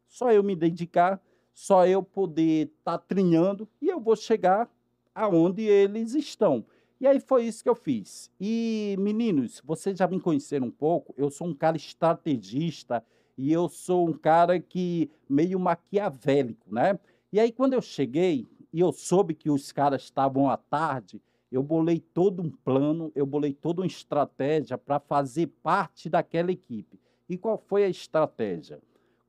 Só 0.07 0.31
eu 0.31 0.43
me 0.43 0.55
dedicar, 0.55 1.21
só 1.53 1.85
eu 1.87 2.03
poder 2.03 2.71
estar 2.79 2.97
trinhando 2.99 3.67
e 3.81 3.89
eu 3.89 3.99
vou 3.99 4.15
chegar 4.15 4.69
aonde 5.13 5.63
eles 5.63 6.13
estão. 6.13 6.65
E 6.99 7.07
aí 7.07 7.19
foi 7.19 7.45
isso 7.45 7.63
que 7.63 7.69
eu 7.69 7.75
fiz. 7.75 8.31
E, 8.39 8.95
meninos, 8.99 9.61
vocês 9.65 9.97
já 9.97 10.07
me 10.07 10.19
conheceram 10.19 10.67
um 10.67 10.71
pouco, 10.71 11.13
eu 11.17 11.29
sou 11.29 11.47
um 11.47 11.53
cara 11.53 11.77
estrategista 11.77 13.03
e 13.37 13.51
eu 13.51 13.67
sou 13.67 14.07
um 14.07 14.13
cara 14.13 14.59
que 14.59 15.09
meio 15.29 15.59
maquiavélico, 15.59 16.73
né? 16.73 16.97
E 17.31 17.39
aí 17.39 17.51
quando 17.51 17.73
eu 17.73 17.81
cheguei 17.81 18.47
e 18.71 18.79
eu 18.79 18.91
soube 18.91 19.33
que 19.33 19.49
os 19.49 19.71
caras 19.71 20.03
estavam 20.03 20.49
à 20.49 20.57
tarde, 20.57 21.21
eu 21.53 21.61
bolei 21.61 21.99
todo 21.99 22.41
um 22.41 22.49
plano, 22.49 23.11
eu 23.13 23.27
bolei 23.27 23.53
toda 23.53 23.81
uma 23.81 23.87
estratégia 23.87 24.75
para 24.75 24.99
fazer 24.99 25.47
parte 25.61 26.09
daquela 26.09 26.51
equipe. 26.51 26.99
E 27.29 27.37
qual 27.37 27.59
foi 27.59 27.83
a 27.83 27.89
estratégia? 27.89 28.81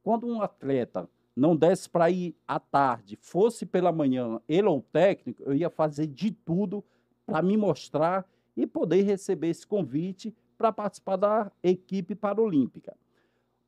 Quando 0.02 0.26
um 0.26 0.40
atleta 0.40 1.08
não 1.36 1.54
desse 1.54 1.88
para 1.88 2.10
ir 2.10 2.34
à 2.48 2.58
tarde, 2.58 3.18
fosse 3.20 3.66
pela 3.66 3.92
manhã, 3.92 4.40
ele 4.48 4.68
ou 4.68 4.78
o 4.78 4.82
técnico, 4.82 5.42
eu 5.42 5.52
ia 5.52 5.68
fazer 5.68 6.06
de 6.06 6.30
tudo 6.30 6.82
para 7.26 7.42
me 7.42 7.58
mostrar 7.58 8.26
e 8.56 8.66
poder 8.66 9.02
receber 9.02 9.48
esse 9.48 9.66
convite 9.66 10.34
para 10.56 10.72
participar 10.72 11.16
da 11.16 11.52
equipe 11.62 12.14
paralímpica. 12.14 12.96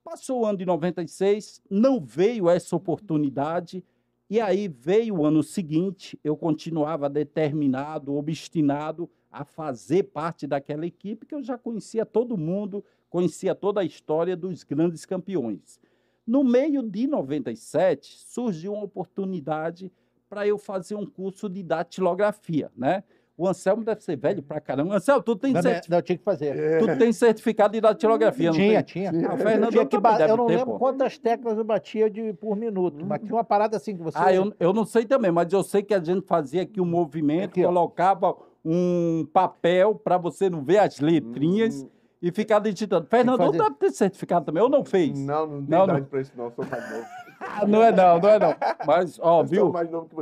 Passou 0.03 0.41
o 0.41 0.47
ano 0.47 0.57
de 0.57 0.65
96, 0.65 1.61
não 1.69 2.01
veio 2.01 2.49
essa 2.49 2.75
oportunidade, 2.75 3.85
e 4.29 4.41
aí 4.41 4.67
veio 4.67 5.17
o 5.17 5.25
ano 5.25 5.43
seguinte, 5.43 6.19
eu 6.25 6.37
continuava 6.37 7.09
determinado, 7.09 8.15
obstinado 8.15 9.09
a 9.31 9.45
fazer 9.45 10.05
parte 10.05 10.47
daquela 10.47 10.87
equipe 10.87 11.27
que 11.27 11.35
eu 11.35 11.43
já 11.43 11.57
conhecia 11.57 12.05
todo 12.05 12.37
mundo, 12.37 12.85
conhecia 13.09 13.55
toda 13.55 13.81
a 13.81 13.85
história 13.85 14.37
dos 14.37 14.65
grandes 14.65 15.05
campeões. 15.05 15.81
No 16.27 16.43
meio 16.43 16.83
de 16.83 17.07
97, 17.07 18.19
surgiu 18.19 18.73
uma 18.73 18.85
oportunidade 18.85 19.93
para 20.29 20.47
eu 20.47 20.59
fazer 20.59 20.97
um 20.97 21.07
curso 21.07 21.49
de 21.49 21.63
datilografia, 21.63 22.73
né? 22.77 23.05
O 23.39 23.47
Anselmo 23.47 23.85
deve 23.85 24.03
ser 24.03 24.17
velho 24.17 24.43
pra 24.43 24.61
caramba. 24.61 24.95
Anselmo, 24.97 25.23
tu 25.23 25.37
tem, 25.37 25.53
Não, 25.53 25.61
certi- 25.61 25.91
não, 25.91 25.99
eu 25.99 26.03
tinha 26.03 26.17
que 26.17 26.25
fazer. 26.25 26.79
tu 26.79 26.97
tem 26.99 27.13
certificado 27.13 27.75
de 27.75 27.81
datilografia, 27.83 28.49
não 28.51 28.57
Tinha, 28.57 28.83
tem? 28.83 29.11
tinha. 29.11 29.11
Ah, 29.29 29.37
Fernando 29.37 29.71
tinha 29.73 29.85
que 29.87 29.99
ba- 30.01 30.19
eu 30.27 30.37
não 30.39 30.47
ter, 30.47 30.57
lembro 30.57 30.73
pô. 30.73 30.79
quantas 30.79 31.19
teclas 31.19 31.59
eu 31.59 31.65
batia 31.65 32.09
de, 32.09 32.33
por 32.33 32.57
minuto, 32.57 33.05
mas 33.05 33.21
tinha 33.21 33.35
uma 33.35 33.45
parada 33.45 33.77
assim 33.77 33.95
que 33.95 34.03
você. 34.03 34.17
Ah, 34.19 34.33
eu, 34.33 34.55
eu 34.59 34.73
não 34.73 34.87
sei 34.87 35.05
também, 35.05 35.31
mas 35.31 35.53
eu 35.53 35.63
sei 35.63 35.83
que 35.83 35.93
a 35.93 36.03
gente 36.03 36.27
fazia 36.27 36.63
aqui 36.63 36.81
um 36.81 36.87
movimento, 36.87 37.51
Aqui, 37.51 37.63
colocava 37.63 38.35
um 38.65 39.29
papel 39.33 39.95
para 39.95 40.17
você 40.17 40.49
não 40.49 40.65
ver 40.65 40.79
as 40.79 40.99
letrinhas 40.99 41.87
e 42.23 42.33
ficar 42.33 42.59
digitando. 42.59 43.07
Fernando, 43.07 43.37
fazer. 43.37 43.59
deve 43.59 43.75
ter 43.75 43.91
certificado 43.91 44.47
também, 44.47 44.63
ou 44.63 44.71
não 44.71 44.83
fez? 44.83 45.19
Não, 45.19 45.47
não 45.47 45.59
tem 45.61 45.69
Não, 45.77 45.85
idade 45.85 46.01
não. 46.01 46.07
pra 46.07 46.21
isso, 46.23 46.33
não. 46.35 46.45
Eu 46.47 46.53
sou 46.53 46.65
mais 46.65 46.91
novo. 46.91 47.07
Não 47.67 47.83
é 47.83 47.93
não, 47.93 48.19
não 48.19 48.29
é 48.29 48.39
não. 48.39 48.55
Mas, 48.87 49.19
ó, 49.21 49.43
viu? 49.43 49.71
mais 49.73 49.91
novo 49.91 50.09
que 50.09 50.15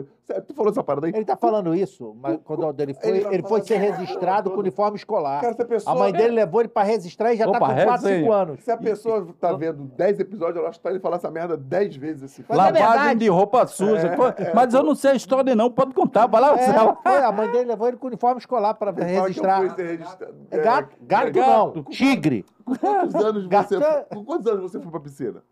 Tu 0.46 0.54
falou 0.54 0.72
essa 0.72 0.82
parada 0.82 1.06
aí? 1.06 1.12
Ele 1.14 1.24
tá 1.24 1.36
falando 1.36 1.74
isso, 1.74 2.16
mas 2.20 2.38
quando 2.42 2.74
ele 2.80 2.94
foi, 2.94 3.10
Ele 3.10 3.18
ele, 3.18 3.42
vai 3.42 3.48
foi 3.48 3.60
ser 3.60 3.76
registrado 3.76 4.50
com 4.50 4.58
uniforme 4.58 4.96
escolar. 4.96 5.42
Cara, 5.42 5.54
se 5.54 5.62
a 5.62 5.64
pessoa. 5.66 5.94
A 5.94 5.98
mãe 5.98 6.12
dele 6.12 6.30
levou 6.34 6.62
ele 6.62 6.68
para 6.68 6.82
registrar 6.82 7.34
e 7.34 7.36
já 7.36 7.46
Opa, 7.46 7.60
tá 7.60 7.66
com 7.66 7.74
4, 7.74 7.90
resenha. 7.90 8.18
5 8.20 8.32
anos. 8.32 8.64
Se 8.64 8.70
a 8.70 8.76
pessoa 8.76 9.26
tá 9.38 9.52
vendo 9.52 9.84
10 9.84 10.20
episódios, 10.20 10.56
ela 10.56 10.68
acha 10.70 10.78
que 10.78 10.82
tá 10.82 10.90
ele 10.90 11.00
falar 11.00 11.16
essa 11.16 11.30
merda 11.30 11.56
10 11.58 11.96
vezes. 11.96 12.22
Assim. 12.24 12.44
Mas 12.48 12.56
é 12.58 12.62
Lavagem 12.62 12.88
verdade. 12.88 13.20
de 13.20 13.28
roupa 13.28 13.66
suja. 13.66 14.08
É, 14.08 14.42
é, 14.44 14.54
mas 14.54 14.72
eu 14.72 14.82
não 14.82 14.94
sei 14.94 15.10
a 15.10 15.14
história 15.14 15.54
não, 15.54 15.70
pode 15.70 15.92
contar, 15.92 16.26
vai 16.26 16.40
lá, 16.40 16.58
É, 16.58 16.72
foi, 17.02 17.18
a 17.18 17.30
mãe 17.32 17.50
dele 17.50 17.64
levou 17.66 17.88
ele 17.88 17.96
com 17.98 18.06
uniforme 18.06 18.38
escolar 18.38 18.76
eu 18.80 19.04
registrar. 19.04 19.58
fui 19.58 19.70
ser 19.70 19.86
registrado. 19.98 20.34
É 20.50 20.58
gato, 20.58 20.96
gato 21.02 21.32
gato. 21.32 21.76
não, 21.76 21.84
tigre. 21.84 22.46
Com 22.64 22.74
quantos 22.76 23.14
anos 23.14 23.46
você 23.46 23.76
é- 23.76 24.06
Com 24.14 24.24
quantos 24.24 24.46
anos 24.46 24.62
você 24.62 24.80
foi 24.80 24.90
pra 24.90 25.00
piscina? 25.00 25.42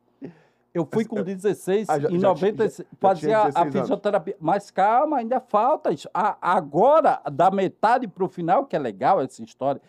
Eu 0.75 0.89
fui 0.91 1.05
com 1.05 1.23
16, 1.23 1.87
Ah, 1.91 1.99
já- 2.01 2.09
em 2.09 2.19
já 2.19 2.29
90, 2.29 2.67
tinha- 2.67 2.71
já 2.71 2.85
fazia 2.99 3.29
tinha 3.29 3.39
a 3.39 3.45
16 3.45 3.67
anos. 3.67 3.81
fisioterapia. 3.81 4.37
Mas 4.41 4.71
calma, 4.71 5.19
ainda 5.19 5.39
falta. 5.39 5.93
isso. 5.93 6.09
A- 6.15 6.37
agora, 6.41 7.21
da 7.31 7.51
metade 7.51 8.09
para 8.09 8.25
o 8.25 8.29
final, 8.29 8.65
que 8.65 8.75
é 8.75 8.79
legal 8.79 9.21
essa 9.21 9.43
história, 9.45 9.81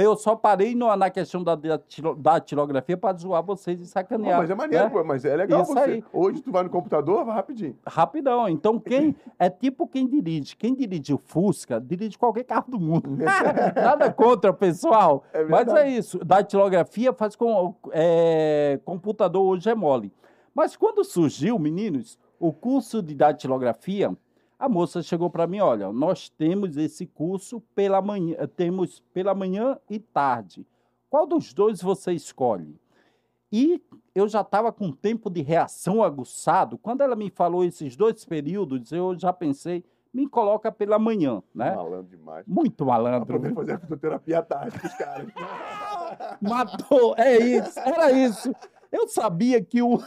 eu 0.00 0.16
só 0.16 0.34
parei 0.34 0.74
no- 0.74 0.94
na 0.96 1.10
questão 1.10 1.44
da 1.44 1.54
datilo- 1.54 2.16
datilografia 2.16 2.96
para 2.96 3.16
zoar 3.16 3.40
vocês 3.42 3.80
e 3.80 3.86
sacanear. 3.86 4.38
mas 4.38 4.50
é 4.50 4.54
maneiro, 4.56 4.84
né? 4.86 4.90
pô, 4.90 5.04
mas 5.04 5.24
é 5.24 5.36
legal 5.36 5.62
Isso 5.62 5.72
você. 5.74 5.78
aí. 5.80 6.04
Hoje 6.12 6.40
tu 6.42 6.50
vai 6.50 6.64
no 6.64 6.70
computador, 6.70 7.24
vai 7.24 7.36
rapidinho. 7.36 7.76
Rapidão. 7.86 8.48
Então, 8.48 8.80
quem 8.80 9.14
é 9.38 9.48
tipo 9.48 9.86
quem 9.86 10.08
dirige. 10.08 10.56
Quem 10.56 10.74
dirige 10.74 11.14
o 11.14 11.18
Fusca, 11.18 11.80
dirige 11.80 12.18
qualquer 12.18 12.42
carro 12.44 12.64
do 12.68 12.80
mundo. 12.80 13.10
Nada 13.76 14.12
contra, 14.12 14.52
pessoal. 14.52 15.22
É 15.32 15.44
Mas 15.44 15.68
é 15.68 15.88
isso. 15.88 16.18
Datilografia 16.24 17.12
faz 17.12 17.36
com. 17.36 17.76
é, 17.92 18.80
computador 18.84 19.42
hoje 19.44 19.70
é 19.70 19.74
mole. 19.74 20.12
Mas 20.54 20.76
quando 20.76 21.04
surgiu, 21.04 21.58
meninos, 21.58 22.18
o 22.38 22.52
curso 22.52 23.02
de 23.02 23.14
datilografia, 23.14 24.16
a 24.58 24.68
moça 24.68 25.02
chegou 25.02 25.30
para 25.30 25.46
mim: 25.46 25.60
olha, 25.60 25.92
nós 25.92 26.28
temos 26.28 26.76
esse 26.76 27.06
curso 27.06 27.60
pela 27.74 28.00
manhã, 28.02 28.36
temos 28.56 29.00
pela 29.12 29.34
manhã 29.34 29.78
e 29.88 29.98
tarde. 29.98 30.66
Qual 31.08 31.26
dos 31.26 31.52
dois 31.52 31.80
você 31.82 32.12
escolhe? 32.12 32.78
E 33.50 33.82
eu 34.14 34.26
já 34.28 34.40
estava 34.40 34.72
com 34.72 34.90
tempo 34.90 35.28
de 35.28 35.42
reação 35.42 36.02
aguçado. 36.02 36.78
Quando 36.78 37.02
ela 37.02 37.14
me 37.14 37.28
falou 37.30 37.64
esses 37.64 37.94
dois 37.96 38.24
períodos, 38.24 38.92
eu 38.92 39.14
já 39.18 39.30
pensei, 39.30 39.84
me 40.12 40.26
coloca 40.26 40.72
pela 40.72 40.98
manhã, 40.98 41.42
né? 41.54 41.74
Malandro 41.74 42.04
demais. 42.16 42.46
Muito 42.46 42.76
Pra 42.84 42.86
malandro. 42.86 43.26
poder 43.38 43.54
fazer 43.54 43.72
a 43.72 43.78
fisioterapia 43.78 44.38
à 44.38 44.42
tarde 44.42 44.80
os 44.82 44.94
caras. 44.94 45.28
Matou, 46.40 47.14
é 47.18 47.36
isso, 47.38 47.78
era 47.78 48.10
isso. 48.12 48.54
Eu 48.90 49.06
sabia 49.08 49.62
que 49.62 49.82
o 49.82 49.98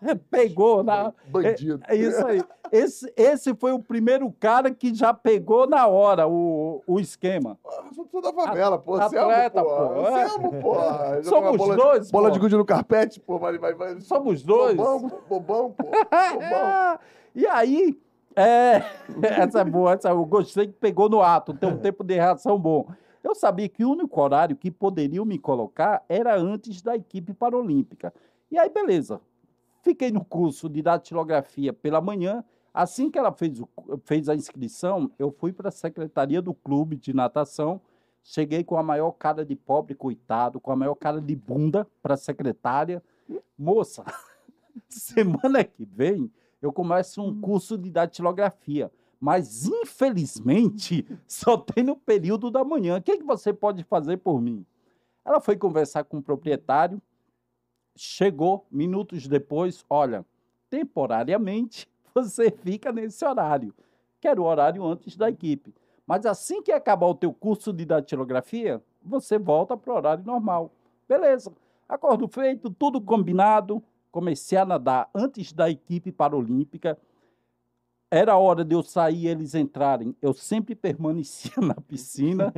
pegou 0.30 0.82
na 0.82 1.12
Bandido. 1.28 1.80
é 1.88 1.96
isso 1.96 2.26
aí. 2.26 2.42
Esse, 2.70 3.12
esse 3.16 3.54
foi 3.54 3.72
o 3.72 3.78
primeiro 3.78 4.30
cara 4.38 4.70
que 4.70 4.94
já 4.94 5.14
pegou 5.14 5.66
na 5.66 5.86
hora 5.86 6.28
o, 6.28 6.82
o 6.86 7.00
esquema. 7.00 7.58
Eu 7.64 7.94
sou- 7.94 8.20
da 8.20 8.32
favela, 8.32 8.78
pô. 8.78 8.94
Atleta, 8.96 9.62
Selmo, 9.62 9.80
pô, 9.90 10.06
é. 10.08 10.28
Selmo, 10.28 10.60
pô. 10.60 10.74
Joga 11.22 11.22
Somos 11.22 11.56
bola, 11.56 11.76
dois, 11.76 12.10
Bola 12.10 12.28
pô. 12.28 12.34
de 12.34 12.38
gude 12.40 12.56
no 12.56 12.64
carpete, 12.64 13.20
pô. 13.20 13.38
Vai, 13.38 13.56
vai, 13.58 13.74
vai. 13.74 14.00
Somos 14.00 14.42
dois. 14.42 14.76
Bobão, 14.76 15.20
bobão, 15.28 15.70
pô. 15.72 15.84
Bobão. 15.84 16.98
e 17.34 17.46
aí, 17.46 17.98
é, 18.36 18.82
essa 19.22 19.60
é 19.60 19.64
boa, 19.64 19.94
essa 19.94 20.10
eu 20.10 20.24
gostei 20.24 20.66
que 20.66 20.74
pegou 20.74 21.08
no 21.08 21.20
ato, 21.22 21.54
tem 21.54 21.68
um 21.68 21.78
tempo 21.78 22.04
de 22.04 22.14
reação 22.14 22.58
bom. 22.58 22.86
Eu 23.24 23.34
sabia 23.34 23.68
que 23.68 23.84
o 23.84 23.90
único 23.90 24.20
horário 24.20 24.54
que 24.56 24.70
poderiam 24.70 25.24
me 25.24 25.38
colocar 25.38 26.04
era 26.08 26.36
antes 26.36 26.80
da 26.82 26.94
equipe 26.94 27.32
paralímpica. 27.34 28.12
E 28.50 28.58
aí, 28.58 28.68
beleza. 28.68 29.20
Fiquei 29.88 30.10
no 30.10 30.22
curso 30.22 30.68
de 30.68 30.82
datilografia 30.82 31.72
pela 31.72 31.98
manhã. 31.98 32.44
Assim 32.74 33.10
que 33.10 33.18
ela 33.18 33.32
fez, 33.32 33.58
o- 33.58 33.68
fez 34.04 34.28
a 34.28 34.34
inscrição, 34.34 35.10
eu 35.18 35.30
fui 35.30 35.50
para 35.50 35.70
a 35.70 35.72
secretaria 35.72 36.42
do 36.42 36.52
clube 36.52 36.94
de 36.94 37.14
natação. 37.14 37.80
Cheguei 38.22 38.62
com 38.62 38.76
a 38.76 38.82
maior 38.82 39.12
cara 39.12 39.46
de 39.46 39.56
pobre 39.56 39.94
coitado, 39.94 40.60
com 40.60 40.70
a 40.70 40.76
maior 40.76 40.94
cara 40.94 41.22
de 41.22 41.34
bunda 41.34 41.86
para 42.02 42.12
a 42.12 42.16
secretária. 42.18 43.02
Moça, 43.58 44.04
semana 44.90 45.64
que 45.64 45.86
vem 45.86 46.30
eu 46.60 46.70
começo 46.70 47.22
um 47.22 47.40
curso 47.40 47.78
de 47.78 47.88
datilografia. 47.90 48.92
Mas, 49.18 49.64
infelizmente, 49.64 51.06
só 51.26 51.56
tem 51.56 51.82
no 51.82 51.96
período 51.96 52.50
da 52.50 52.62
manhã. 52.62 52.98
O 52.98 53.02
que, 53.02 53.16
que 53.16 53.24
você 53.24 53.54
pode 53.54 53.82
fazer 53.84 54.18
por 54.18 54.38
mim? 54.38 54.66
Ela 55.24 55.40
foi 55.40 55.56
conversar 55.56 56.04
com 56.04 56.18
o 56.18 56.22
proprietário, 56.22 57.00
chegou 57.98 58.66
minutos 58.70 59.26
depois, 59.26 59.84
olha, 59.90 60.24
temporariamente 60.70 61.88
você 62.14 62.50
fica 62.50 62.92
nesse 62.92 63.24
horário, 63.24 63.74
que 64.20 64.28
era 64.28 64.40
o 64.40 64.44
horário 64.44 64.84
antes 64.84 65.16
da 65.16 65.28
equipe. 65.28 65.74
Mas 66.06 66.24
assim 66.24 66.62
que 66.62 66.72
acabar 66.72 67.06
o 67.06 67.14
teu 67.14 67.32
curso 67.32 67.72
de 67.72 67.84
datilografia, 67.84 68.82
você 69.02 69.38
volta 69.38 69.76
para 69.76 69.92
o 69.92 69.96
horário 69.96 70.24
normal. 70.24 70.72
Beleza. 71.08 71.52
Acordo 71.88 72.26
feito, 72.28 72.70
tudo 72.70 73.00
combinado. 73.00 73.82
Comecei 74.10 74.56
a 74.56 74.64
nadar 74.64 75.10
antes 75.14 75.52
da 75.52 75.68
equipe 75.68 76.10
paralímpica. 76.10 76.98
Era 78.10 78.32
a 78.32 78.38
hora 78.38 78.64
de 78.64 78.74
eu 78.74 78.82
sair 78.82 79.24
e 79.24 79.28
eles 79.28 79.54
entrarem. 79.54 80.16
Eu 80.22 80.32
sempre 80.32 80.74
permanecia 80.74 81.52
na 81.60 81.74
piscina. 81.74 82.52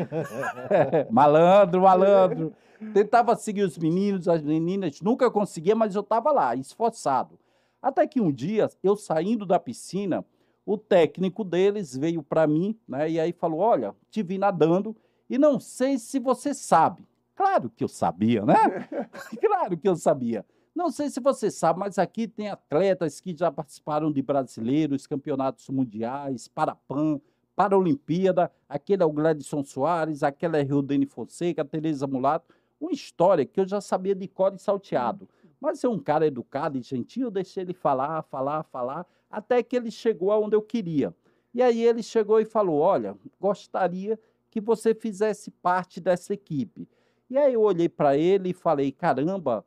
malandro, 1.10 1.82
malandro. 1.82 2.52
Tentava 2.94 3.36
seguir 3.36 3.62
os 3.62 3.76
meninos, 3.76 4.26
as 4.26 4.42
meninas, 4.42 5.00
nunca 5.02 5.30
conseguia, 5.30 5.74
mas 5.74 5.94
eu 5.94 6.00
estava 6.00 6.32
lá, 6.32 6.56
esforçado. 6.56 7.38
Até 7.82 8.06
que 8.06 8.20
um 8.20 8.32
dia, 8.32 8.70
eu 8.82 8.96
saindo 8.96 9.44
da 9.44 9.58
piscina, 9.58 10.24
o 10.64 10.78
técnico 10.78 11.44
deles 11.44 11.94
veio 11.94 12.22
para 12.22 12.46
mim, 12.46 12.78
né, 12.88 13.10
e 13.10 13.20
aí 13.20 13.32
falou: 13.32 13.60
Olha, 13.60 13.94
te 14.10 14.22
vi 14.22 14.38
nadando 14.38 14.96
e 15.28 15.36
não 15.36 15.60
sei 15.60 15.98
se 15.98 16.18
você 16.18 16.54
sabe. 16.54 17.06
Claro 17.34 17.70
que 17.74 17.84
eu 17.84 17.88
sabia, 17.88 18.44
né? 18.44 18.54
claro 19.40 19.76
que 19.76 19.88
eu 19.88 19.96
sabia. 19.96 20.44
Não 20.74 20.90
sei 20.90 21.11
se 21.11 21.20
você 21.20 21.50
sabe, 21.50 21.80
mas 21.80 21.98
aqui 21.98 22.28
tem 22.28 22.48
atletas 22.48 23.20
que 23.20 23.37
já 23.37 23.50
participaram 23.50 24.11
de 24.11 24.22
brasileiros, 24.22 25.06
campeonatos 25.06 25.68
mundiais, 25.68 26.46
Parapan, 26.46 27.20
Paralimpíada. 27.56 28.50
Aquele 28.68 29.02
é 29.02 29.06
o 29.06 29.12
Gladson 29.12 29.64
Soares, 29.64 30.22
aquela 30.22 30.59
é 30.59 30.62
Rildene 30.62 31.06
Fonseca, 31.06 31.64
Tereza 31.64 32.06
Mulato. 32.06 32.54
Uma 32.80 32.92
história 32.92 33.44
que 33.44 33.61
eu 33.61 33.66
já 33.66 33.80
sabia 33.80 34.14
de 34.14 34.26
cor 34.28 34.54
e 34.54 34.59
salteado. 34.59 35.28
Mas 35.61 35.85
é 35.85 35.88
um 35.88 35.98
cara 35.98 36.26
educado 36.26 36.78
e 36.78 36.83
gentil, 36.83 37.26
eu 37.26 37.30
deixei 37.30 37.62
ele 37.64 37.74
falar, 37.74 38.22
falar, 38.22 38.62
falar, 38.62 39.06
até 39.30 39.62
que 39.62 39.76
ele 39.76 39.90
chegou 39.90 40.33
aonde 40.33 40.56
eu 40.56 40.62
queria. 40.62 41.14
E 41.52 41.61
aí 41.62 41.85
ele 41.85 42.02
chegou 42.02 42.40
e 42.40 42.44
falou: 42.44 42.78
Olha, 42.78 43.14
gostaria 43.38 44.18
que 44.50 44.61
você 44.61 44.94
fizesse 44.94 45.50
parte 45.50 46.00
dessa 46.00 46.33
equipe. 46.33 46.88
E 47.28 47.37
aí 47.37 47.54
eu 47.54 47.61
olhei 47.61 47.88
para 47.88 48.16
ele 48.16 48.50
e 48.50 48.54
falei: 48.54 48.90
Caramba, 48.90 49.64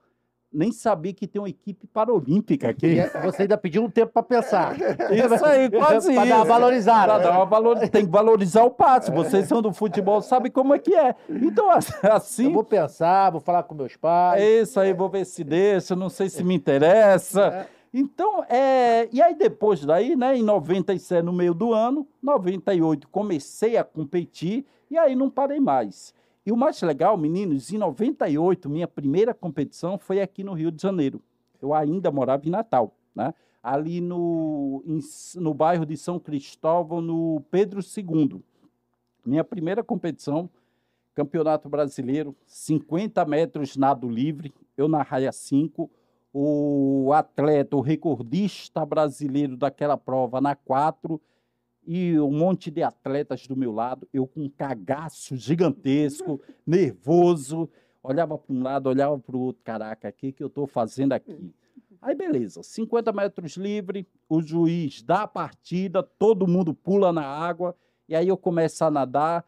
nem 0.53 0.71
sabia 0.71 1.13
que 1.13 1.25
tem 1.27 1.41
uma 1.41 1.49
equipe 1.49 1.87
paralímpica 1.87 2.69
aqui. 2.69 2.99
É- 2.99 3.09
você 3.23 3.43
ainda 3.43 3.57
pediu 3.57 3.83
um 3.83 3.89
tempo 3.89 4.11
para 4.13 4.23
pensar. 4.23 4.75
Isso 5.11 5.45
aí, 5.45 5.69
quase 5.69 6.13
Pra 6.13 6.25
dar 6.25 6.35
uma 6.35 6.45
valorizada. 6.45 7.13
Pra 7.13 7.17
dar 7.17 7.31
uma 7.31 7.45
valor... 7.45 7.79
Tem 7.89 8.05
que 8.05 8.11
valorizar 8.11 8.63
o 8.63 8.71
passe. 8.71 9.11
Vocês 9.11 9.47
são 9.47 9.61
do 9.61 9.73
futebol, 9.73 10.21
sabem 10.21 10.51
como 10.51 10.73
é 10.73 10.79
que 10.79 10.95
é. 10.95 11.15
Então, 11.29 11.69
assim. 12.03 12.45
Eu 12.45 12.53
vou 12.53 12.63
pensar, 12.63 13.31
vou 13.31 13.41
falar 13.41 13.63
com 13.63 13.75
meus 13.75 13.95
pais. 13.95 14.41
É 14.41 14.61
isso 14.61 14.79
aí, 14.79 14.93
vou 14.93 15.09
ver 15.09 15.25
se 15.25 15.43
deixa, 15.43 15.95
não 15.95 16.09
sei 16.09 16.29
se 16.29 16.43
me 16.43 16.53
interessa. 16.55 17.67
Então, 17.93 18.43
é, 18.49 19.07
e 19.11 19.21
aí 19.21 19.35
depois 19.35 19.85
daí, 19.85 20.15
né, 20.15 20.35
em 20.35 20.41
97, 20.41 21.23
no 21.23 21.31
meio 21.31 21.53
do 21.53 21.73
ano, 21.73 22.07
98, 22.23 23.07
comecei 23.09 23.77
a 23.77 23.83
competir 23.83 24.65
e 24.89 24.97
aí 24.97 25.15
não 25.15 25.29
parei 25.29 25.59
mais. 25.59 26.13
E 26.45 26.51
o 26.51 26.57
mais 26.57 26.81
legal, 26.81 27.17
meninos, 27.17 27.71
em 27.71 27.77
98, 27.77 28.69
minha 28.69 28.87
primeira 28.87 29.33
competição 29.33 29.97
foi 29.97 30.19
aqui 30.19 30.43
no 30.43 30.53
Rio 30.53 30.71
de 30.71 30.81
Janeiro. 30.81 31.21
Eu 31.61 31.73
ainda 31.73 32.11
morava 32.11 32.45
em 32.45 32.51
Natal, 32.51 32.93
né? 33.15 33.33
ali 33.61 34.01
no, 34.01 34.83
em 34.85 34.99
no 35.39 35.53
bairro 35.53 35.85
de 35.85 35.95
São 35.95 36.19
Cristóvão, 36.19 36.99
no 36.99 37.41
Pedro 37.49 37.79
II. 37.79 38.43
Minha 39.25 39.43
primeira 39.43 39.81
competição, 39.81 40.49
Campeonato 41.15 41.69
Brasileiro, 41.69 42.35
50 42.45 43.23
metros 43.23 43.77
nado 43.77 44.09
livre, 44.09 44.53
eu 44.75 44.89
na 44.89 45.01
raia 45.01 45.31
5, 45.31 45.89
o 46.33 47.11
atleta, 47.13 47.77
o 47.77 47.81
recordista 47.81 48.85
brasileiro 48.85 49.55
daquela 49.55 49.95
prova 49.95 50.41
na 50.41 50.55
4, 50.55 51.21
e 51.85 52.19
um 52.19 52.31
monte 52.31 52.71
de 52.71 52.81
atletas 52.81 53.47
do 53.47 53.55
meu 53.55 53.71
lado, 53.71 54.07
eu 54.13 54.25
com 54.25 54.41
um 54.41 54.49
cagaço 54.49 55.35
gigantesco, 55.35 56.39
nervoso, 56.65 57.69
olhava 58.01 58.37
para 58.37 58.53
um 58.53 58.63
lado, 58.63 58.87
olhava 58.87 59.17
para 59.17 59.35
o 59.35 59.39
outro, 59.39 59.61
caraca, 59.63 60.09
o 60.09 60.13
que, 60.13 60.31
que 60.31 60.43
eu 60.43 60.47
estou 60.47 60.67
fazendo 60.67 61.13
aqui? 61.13 61.53
Aí 62.01 62.15
beleza, 62.15 62.61
50 62.63 63.11
metros 63.13 63.55
livre, 63.55 64.05
o 64.27 64.41
juiz 64.41 65.01
dá 65.01 65.23
a 65.23 65.27
partida, 65.27 66.03
todo 66.03 66.47
mundo 66.47 66.73
pula 66.73 67.13
na 67.13 67.25
água, 67.25 67.75
e 68.07 68.15
aí 68.15 68.27
eu 68.27 68.37
começo 68.37 68.83
a 68.83 68.91
nadar, 68.91 69.45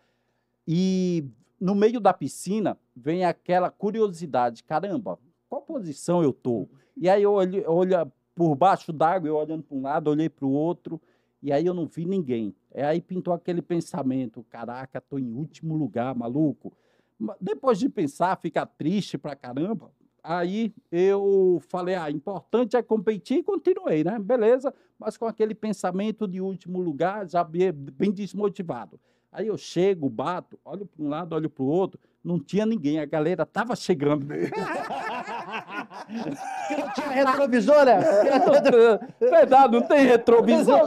e 0.67 1.25
no 1.59 1.75
meio 1.75 1.99
da 1.99 2.13
piscina 2.13 2.77
vem 2.95 3.25
aquela 3.25 3.69
curiosidade, 3.69 4.63
caramba, 4.63 5.19
qual 5.49 5.61
posição 5.61 6.23
eu 6.23 6.31
tô? 6.31 6.67
E 6.95 7.09
aí 7.09 7.23
eu 7.23 7.33
olho, 7.33 7.69
olho 7.69 8.11
por 8.33 8.55
baixo 8.55 8.91
d'água, 8.91 9.27
eu 9.27 9.35
olhando 9.35 9.63
para 9.63 9.77
um 9.77 9.81
lado, 9.81 10.09
olhei 10.09 10.29
para 10.29 10.45
o 10.45 10.51
outro, 10.51 11.01
e 11.45 11.51
aí 11.53 11.65
eu 11.65 11.73
não 11.73 11.85
vi 11.85 12.05
ninguém. 12.05 12.55
E 12.73 12.81
aí 12.81 12.99
pintou 12.99 13.33
aquele 13.33 13.61
pensamento, 13.61 14.43
caraca, 14.49 14.99
tô 14.99 15.19
em 15.19 15.31
último 15.31 15.75
lugar, 15.75 16.15
maluco. 16.15 16.73
Ma- 17.19 17.37
Depois 17.39 17.77
de 17.77 17.87
pensar, 17.87 18.35
ficar 18.41 18.65
triste 18.65 19.17
pra 19.17 19.35
caramba, 19.35 19.91
aí 20.23 20.73
eu 20.91 21.61
falei, 21.67 21.93
ah, 21.95 22.09
importante 22.09 22.75
é 22.75 22.81
competir 22.81 23.37
e 23.37 23.43
continuei, 23.43 24.03
né? 24.03 24.17
Beleza, 24.17 24.73
mas 24.97 25.17
com 25.17 25.25
aquele 25.25 25.53
pensamento 25.53 26.27
de 26.27 26.41
último 26.41 26.81
lugar, 26.81 27.29
já 27.29 27.43
bem 27.43 28.11
desmotivado. 28.11 28.99
Aí 29.35 29.47
eu 29.47 29.57
chego, 29.57 30.07
bato, 30.09 30.57
olho 30.63 30.85
para 30.85 31.03
um 31.03 31.09
lado, 31.09 31.35
olho 31.35 31.49
para 31.49 31.61
o 31.61 31.67
outro, 31.67 31.99
não 32.23 32.39
tinha 32.39 32.65
ninguém, 32.65 33.01
a 33.01 33.05
galera 33.05 33.43
estava 33.43 33.75
chegando. 33.75 34.25
Que 34.27 34.49
não 36.79 36.93
tinha 36.93 37.09
retrovisor, 37.09 37.83
né? 37.83 37.99
Verdade, 39.19 39.73
não 39.73 39.81
tem 39.81 40.05
retrovisor. 40.05 40.79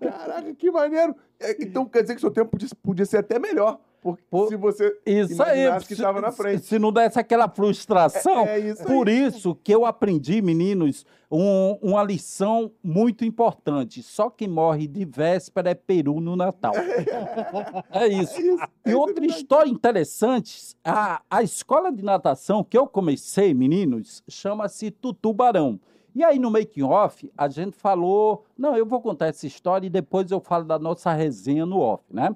Caraca, 0.00 0.54
que 0.54 0.70
maneiro. 0.70 1.14
É, 1.38 1.62
Então 1.62 1.84
quer 1.84 2.00
dizer 2.00 2.14
que 2.14 2.22
seu 2.22 2.30
tempo 2.30 2.52
podia, 2.52 2.68
podia 2.82 3.04
ser 3.04 3.18
até 3.18 3.38
melhor. 3.38 3.78
Porque 4.00 4.22
Pô, 4.30 4.46
se 4.48 4.56
você 4.56 4.96
Isso 5.04 5.42
aí. 5.42 5.66
que 5.86 5.94
estava 5.94 6.20
na 6.20 6.30
frente. 6.30 6.64
Se 6.64 6.78
não 6.78 6.92
desse 6.92 7.18
aquela 7.18 7.48
frustração. 7.48 8.46
É- 8.46 8.60
é 8.60 8.70
isso 8.70 8.82
aí. 8.82 8.86
Por 8.86 9.08
isso 9.08 9.54
que 9.64 9.72
eu 9.74 9.84
aprendi, 9.84 10.40
meninos, 10.40 11.04
um- 11.30 11.76
uma 11.82 12.02
lição 12.04 12.70
muito 12.82 13.24
importante. 13.24 14.02
Só 14.02 14.30
quem 14.30 14.46
morre 14.48 14.86
de 14.86 15.04
véspera 15.04 15.70
é 15.70 15.74
peru 15.74 16.20
no 16.20 16.36
Natal. 16.36 16.72
É 17.90 18.06
isso. 18.06 18.40
isso, 18.40 18.40
E 18.40 18.54
isso 18.54 18.62
é 18.84 18.96
outra 18.96 19.14
verdade. 19.20 19.40
história 19.40 19.70
interessante, 19.70 20.74
a, 20.84 21.20
a 21.30 21.42
escola 21.42 21.90
de 21.92 22.02
natação 22.04 22.62
que 22.62 22.76
eu 22.76 22.86
comecei, 22.86 23.52
meninos, 23.54 24.22
chama-se 24.28 24.90
Tutubarão. 24.90 25.80
E 26.14 26.24
aí 26.24 26.38
no 26.38 26.50
making 26.50 26.82
off 26.82 27.30
a 27.36 27.46
gente 27.48 27.76
falou, 27.76 28.44
não, 28.56 28.74
eu 28.76 28.86
vou 28.86 29.00
contar 29.02 29.26
essa 29.26 29.46
história 29.46 29.86
e 29.86 29.90
depois 29.90 30.30
eu 30.30 30.40
falo 30.40 30.64
da 30.64 30.78
nossa 30.78 31.12
resenha 31.12 31.66
no 31.66 31.78
off, 31.80 32.02
né? 32.10 32.34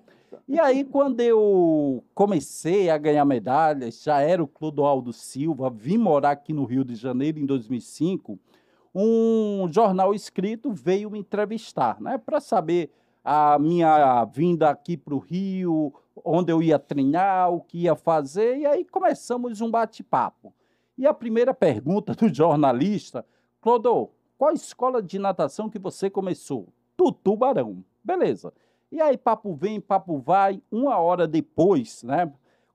E 0.49 0.59
aí 0.59 0.85
quando 0.85 1.21
eu 1.21 2.05
comecei 2.14 2.90
a 2.90 2.99
ganhar 2.99 3.25
medalhas, 3.25 4.03
já 4.03 4.21
era 4.21 4.43
o 4.43 4.49
Clodoaldo 4.49 5.12
Silva, 5.12 5.71
vim 5.71 5.99
morar 5.99 6.33
aqui 6.33 6.53
no 6.53 6.64
Rio 6.64 6.85
de 6.85 6.95
Janeiro 6.95 7.38
em 7.38 7.47
2005, 7.47 8.38
um 8.95 9.69
jornal 9.71 10.14
escrito 10.14 10.73
veio 10.73 11.11
me 11.11 11.19
entrevistar, 11.19 12.01
né, 12.01 12.19
para 12.19 12.40
saber 12.40 12.90
a 13.25 13.59
minha 13.59 14.25
vinda 14.25 14.71
aqui 14.71 14.97
para 14.97 15.14
o 15.14 15.19
Rio, 15.19 15.93
onde 16.25 16.53
eu 16.53 16.62
ia 16.62 16.79
treinar, 16.79 17.53
o 17.53 17.61
que 17.61 17.83
ia 17.83 17.95
fazer, 17.95 18.59
e 18.59 18.66
aí 18.66 18.85
começamos 18.85 19.61
um 19.61 19.71
bate-papo. 19.71 20.53
E 20.97 21.07
a 21.07 21.14
primeira 21.14 21.55
pergunta 21.55 22.14
do 22.14 22.33
jornalista, 22.33 23.25
Clodô, 23.61 24.11
qual 24.37 24.53
escola 24.53 25.03
de 25.03 25.19
natação 25.19 25.69
que 25.69 25.79
você 25.79 26.09
começou? 26.09 26.69
Tutubarão. 26.97 27.85
Beleza. 28.03 28.53
E 28.90 29.00
aí, 29.00 29.16
papo 29.16 29.55
vem, 29.55 29.81
papo 29.81 30.18
vai, 30.18 30.61
uma 30.70 30.98
hora 30.98 31.26
depois, 31.29 32.03
né? 32.03 32.33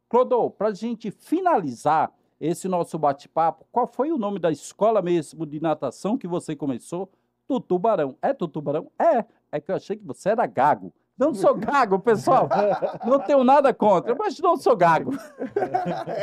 Clodô, 0.07 0.49
para 0.49 0.69
a 0.69 0.73
gente 0.73 1.11
finalizar 1.11 2.11
esse 2.39 2.67
nosso 2.67 2.97
bate-papo, 2.97 3.65
qual 3.71 3.87
foi 3.87 4.11
o 4.11 4.17
nome 4.17 4.39
da 4.39 4.51
escola 4.51 5.01
mesmo 5.01 5.45
de 5.45 5.61
natação 5.61 6.17
que 6.17 6.27
você 6.27 6.55
começou? 6.55 7.09
Tutubarão. 7.47 8.15
É 8.21 8.33
Tutubarão? 8.33 8.89
É. 8.99 9.25
É 9.51 9.59
que 9.59 9.71
eu 9.71 9.75
achei 9.75 9.95
que 9.97 10.05
você 10.05 10.29
era 10.29 10.45
gago. 10.45 10.91
Não 11.17 11.33
sou 11.33 11.53
gago, 11.55 11.97
pessoal. 11.99 12.47
Não 13.05 13.19
tenho 13.19 13.43
nada 13.43 13.73
contra, 13.73 14.15
mas 14.15 14.37
não 14.39 14.57
sou 14.57 14.75
gago. 14.75 15.11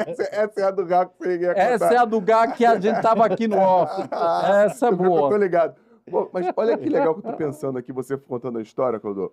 essa, 0.07 0.23
essa 0.35 0.61
é 0.61 0.65
a 0.65 0.71
do 0.71 0.85
Gago 0.85 1.13
que 1.19 1.25
você 1.25 1.39
ia 1.39 1.49
contar. 1.49 1.61
Essa 1.61 1.95
é 1.95 1.97
a 1.97 2.05
do 2.05 2.21
gago 2.21 2.53
que 2.55 2.65
a 2.65 2.79
gente 2.79 3.01
tava 3.01 3.25
aqui 3.25 3.49
no 3.49 3.59
off. 3.59 4.03
Essa 4.65 4.87
é 4.87 4.91
Eu 4.91 4.97
tô- 4.97 5.05
Eu 5.05 5.11
tô 5.11 5.17
boa. 5.29 5.39
ligado. 5.39 5.77
Pô, 6.11 6.29
mas 6.33 6.47
olha 6.57 6.77
que 6.77 6.89
legal 6.91 7.15
que 7.15 7.27
eu 7.27 7.31
tô 7.33 7.37
pensando 7.39 7.79
aqui, 7.79 7.93
você 7.93 8.17
contando 8.19 8.59
a 8.59 8.63
história, 8.63 8.99
Clodô. 9.01 9.33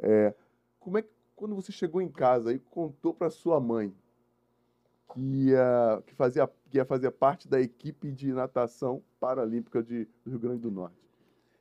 É, 0.00 0.34
como 0.78 0.98
é 0.98 1.02
que, 1.02 1.10
quando 1.36 1.54
você 1.54 1.70
chegou 1.72 2.00
em 2.00 2.08
casa 2.08 2.52
e 2.52 2.58
contou 2.58 3.14
pra 3.14 3.30
sua 3.30 3.60
mãe 3.60 3.94
que 5.12 5.20
ia, 5.20 6.02
que 6.06 6.14
fazia, 6.14 6.48
que 6.68 6.78
ia 6.78 6.84
fazer 6.84 7.10
parte 7.10 7.48
da 7.48 7.60
equipe 7.60 8.10
de 8.10 8.32
natação 8.32 9.02
paralímpica 9.18 9.82
de, 9.82 10.06
do 10.24 10.30
Rio 10.30 10.38
Grande 10.38 10.60
do 10.60 10.70
Norte? 10.70 10.96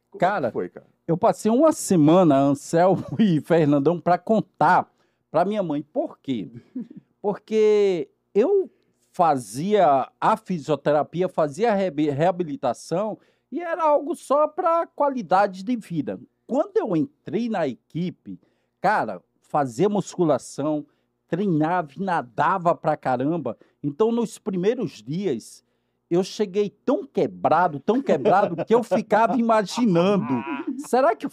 Como 0.09 0.19
é 0.23 0.27
Cara, 0.27 0.51
foi, 0.51 0.69
cara? 0.69 0.87
Eu 1.07 1.17
passei 1.17 1.51
uma 1.51 1.71
semana, 1.71 2.37
Anselmo 2.37 3.05
e 3.19 3.41
Fernandão, 3.41 3.99
para 3.99 4.17
contar 4.17 4.91
para 5.29 5.45
minha 5.45 5.63
mãe. 5.63 5.81
Por 5.81 6.19
quê? 6.19 6.49
Porque 7.21 8.09
eu 8.33 8.69
fazia 9.11 10.09
a 10.19 10.37
fisioterapia, 10.37 11.27
fazia 11.27 11.71
a 11.71 11.75
reabilitação 11.75 13.19
e 13.51 13.59
era 13.59 13.83
algo 13.83 14.15
só 14.15 14.47
para 14.47 14.87
qualidade 14.87 15.63
de 15.63 15.75
vida. 15.75 16.19
Quando 16.49 16.77
eu 16.77 16.97
entrei 16.97 17.47
na 17.47 17.67
equipe, 17.67 18.39
cara, 18.81 19.21
fazia 19.39 19.87
musculação, 19.87 20.83
treinava 21.27 21.91
e 21.95 22.01
nadava 22.01 22.73
pra 22.73 22.97
caramba. 22.97 23.55
Então, 23.83 24.11
nos 24.11 24.39
primeiros 24.39 24.93
dias, 24.93 25.63
eu 26.09 26.23
cheguei 26.23 26.71
tão 26.71 27.05
quebrado, 27.05 27.79
tão 27.79 28.01
quebrado, 28.01 28.65
que 28.65 28.73
eu 28.73 28.81
ficava 28.81 29.37
imaginando: 29.37 30.43
será 30.87 31.15
que 31.15 31.27
eu, 31.27 31.31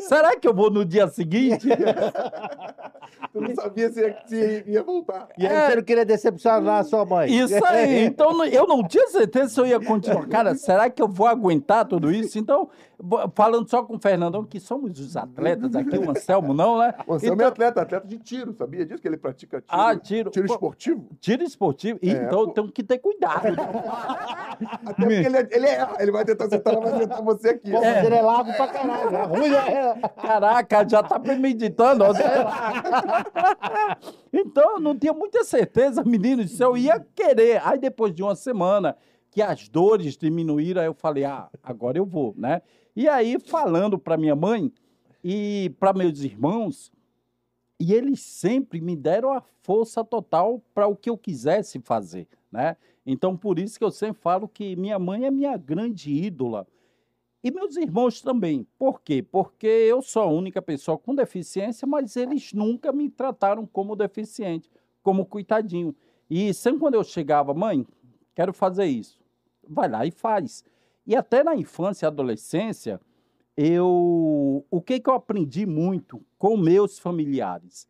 será 0.00 0.36
que 0.36 0.46
eu 0.46 0.54
vou 0.54 0.70
no 0.70 0.84
dia 0.84 1.08
seguinte? 1.08 1.66
Tu 3.32 3.40
não 3.40 3.54
sabia 3.54 3.90
se 3.92 4.00
ia, 4.00 4.16
se 4.26 4.64
ia 4.66 4.82
voltar. 4.82 5.28
E 5.36 5.44
aí 5.46 5.52
É. 5.52 5.66
você 5.70 5.76
não 5.76 5.82
queria 5.82 6.04
decepcionar 6.04 6.80
a 6.80 6.84
sua 6.84 7.04
mãe. 7.04 7.32
Isso 7.32 7.64
aí. 7.66 8.04
Então, 8.04 8.44
eu 8.44 8.66
não 8.66 8.86
tinha 8.86 9.08
certeza 9.08 9.48
se 9.48 9.60
eu 9.60 9.66
ia 9.66 9.80
continuar. 9.80 10.26
Cara, 10.28 10.54
será 10.54 10.88
que 10.88 11.02
eu 11.02 11.08
vou 11.08 11.26
aguentar 11.26 11.84
tudo 11.84 12.12
isso? 12.12 12.38
Então, 12.38 12.68
falando 13.34 13.68
só 13.68 13.82
com 13.82 13.96
o 13.96 13.98
Fernandão, 14.00 14.44
que 14.44 14.60
somos 14.60 14.98
os 15.00 15.16
atletas 15.16 15.74
aqui, 15.74 15.98
o 15.98 16.10
Anselmo 16.10 16.54
não, 16.54 16.78
né? 16.78 16.94
Você 17.08 17.26
é 17.26 17.28
Então- 17.28 17.36
meu 17.36 17.48
atleta, 17.48 17.82
atleta 17.82 18.06
de 18.06 18.18
tiro, 18.18 18.52
sabia 18.54 18.86
disso? 18.86 19.02
Que 19.02 19.08
ele 19.08 19.16
pratica 19.16 19.60
tiro, 19.60 19.66
Ah, 19.82 19.96
tiro. 19.96 20.30
tiro 20.30 20.46
esportivo? 20.46 21.08
Tiro 21.20 21.42
esportivo. 21.42 21.98
É, 22.02 22.08
então, 22.10 22.40
eu 22.40 22.46
pô. 22.46 22.52
tenho 22.52 22.72
que 22.72 22.82
ter 22.84 22.98
cuidado. 22.98 23.46
Até 24.86 24.94
porque 24.94 25.12
ele, 25.12 25.36
é- 25.36 25.48
ele, 25.50 25.66
é- 25.66 25.88
ele 25.98 26.12
vai 26.12 26.24
tentar 26.24 26.44
acertar, 26.44 26.74
mas 26.74 26.84
vai 26.84 26.92
acertar 26.94 27.22
você 27.24 27.48
aqui. 27.48 27.70
Pô, 27.72 27.80
mas 27.80 28.04
ele 28.04 28.14
é 28.14 28.22
largo 28.22 28.52
pra 28.54 28.68
caralho. 28.68 29.16
É 29.16 29.22
ruim, 29.24 29.48
né? 29.50 29.63
Caraca, 30.20 30.88
já 30.88 31.02
tá 31.02 31.18
premeditando. 31.18 32.04
então, 34.32 34.72
eu 34.72 34.80
não 34.80 34.96
tinha 34.96 35.12
muita 35.12 35.44
certeza, 35.44 36.04
menino, 36.04 36.46
se 36.46 36.62
eu 36.62 36.76
ia 36.76 37.00
querer. 37.14 37.60
Aí, 37.64 37.78
depois 37.78 38.14
de 38.14 38.22
uma 38.22 38.34
semana 38.34 38.96
que 39.30 39.42
as 39.42 39.68
dores 39.68 40.16
diminuíram, 40.16 40.82
eu 40.82 40.94
falei, 40.94 41.24
ah, 41.24 41.48
agora 41.62 41.98
eu 41.98 42.06
vou, 42.06 42.34
né? 42.36 42.62
E 42.94 43.08
aí, 43.08 43.38
falando 43.40 43.98
para 43.98 44.16
minha 44.16 44.36
mãe 44.36 44.72
e 45.22 45.74
para 45.80 45.92
meus 45.92 46.20
irmãos, 46.20 46.92
e 47.80 47.92
eles 47.92 48.20
sempre 48.20 48.80
me 48.80 48.94
deram 48.94 49.32
a 49.32 49.42
força 49.62 50.04
total 50.04 50.62
para 50.72 50.86
o 50.86 50.94
que 50.94 51.10
eu 51.10 51.18
quisesse 51.18 51.80
fazer, 51.80 52.28
né? 52.52 52.76
Então, 53.04 53.36
por 53.36 53.58
isso 53.58 53.78
que 53.78 53.84
eu 53.84 53.90
sempre 53.90 54.22
falo 54.22 54.48
que 54.48 54.76
minha 54.76 54.98
mãe 54.98 55.26
é 55.26 55.30
minha 55.30 55.56
grande 55.56 56.10
ídola. 56.10 56.66
E 57.44 57.50
meus 57.50 57.76
irmãos 57.76 58.22
também. 58.22 58.66
Por 58.78 59.02
quê? 59.02 59.22
Porque 59.22 59.66
eu 59.66 60.00
sou 60.00 60.22
a 60.22 60.26
única 60.26 60.62
pessoa 60.62 60.96
com 60.96 61.14
deficiência, 61.14 61.86
mas 61.86 62.16
eles 62.16 62.54
nunca 62.54 62.90
me 62.90 63.10
trataram 63.10 63.66
como 63.66 63.94
deficiente, 63.94 64.70
como 65.02 65.26
coitadinho. 65.26 65.94
E 66.30 66.54
sempre 66.54 66.80
quando 66.80 66.94
eu 66.94 67.04
chegava, 67.04 67.52
mãe, 67.52 67.86
quero 68.34 68.54
fazer 68.54 68.86
isso. 68.86 69.20
Vai 69.68 69.90
lá 69.90 70.06
e 70.06 70.10
faz. 70.10 70.64
E 71.06 71.14
até 71.14 71.44
na 71.44 71.54
infância 71.54 72.06
e 72.06 72.08
adolescência, 72.08 72.98
eu 73.54 74.64
o 74.70 74.80
que 74.80 74.98
que 74.98 75.10
eu 75.10 75.14
aprendi 75.14 75.66
muito 75.66 76.24
com 76.38 76.56
meus 76.56 76.98
familiares? 76.98 77.86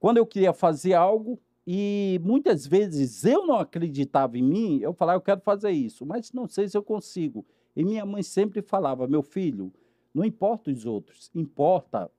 Quando 0.00 0.16
eu 0.16 0.24
queria 0.24 0.54
fazer 0.54 0.94
algo 0.94 1.38
e 1.66 2.18
muitas 2.24 2.66
vezes 2.66 3.22
eu 3.26 3.46
não 3.46 3.56
acreditava 3.56 4.38
em 4.38 4.42
mim, 4.42 4.78
eu 4.80 4.94
falava, 4.94 5.18
eu 5.18 5.22
quero 5.22 5.42
fazer 5.42 5.72
isso, 5.72 6.06
mas 6.06 6.32
não 6.32 6.48
sei 6.48 6.66
se 6.66 6.76
eu 6.78 6.82
consigo. 6.82 7.44
E 7.76 7.84
minha 7.84 8.04
mãe 8.04 8.22
sempre 8.22 8.62
falava: 8.62 9.06
meu 9.06 9.22
filho, 9.22 9.72
não 10.12 10.24
importa 10.24 10.70
os 10.70 10.86
outros, 10.86 11.30
importa 11.34 12.10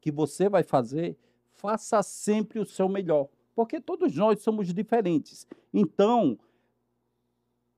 que 0.00 0.10
você 0.10 0.48
vai 0.48 0.62
fazer, 0.62 1.16
faça 1.52 2.02
sempre 2.02 2.58
o 2.58 2.66
seu 2.66 2.88
melhor, 2.88 3.28
porque 3.54 3.80
todos 3.80 4.14
nós 4.14 4.42
somos 4.42 4.72
diferentes. 4.72 5.46
Então, 5.72 6.38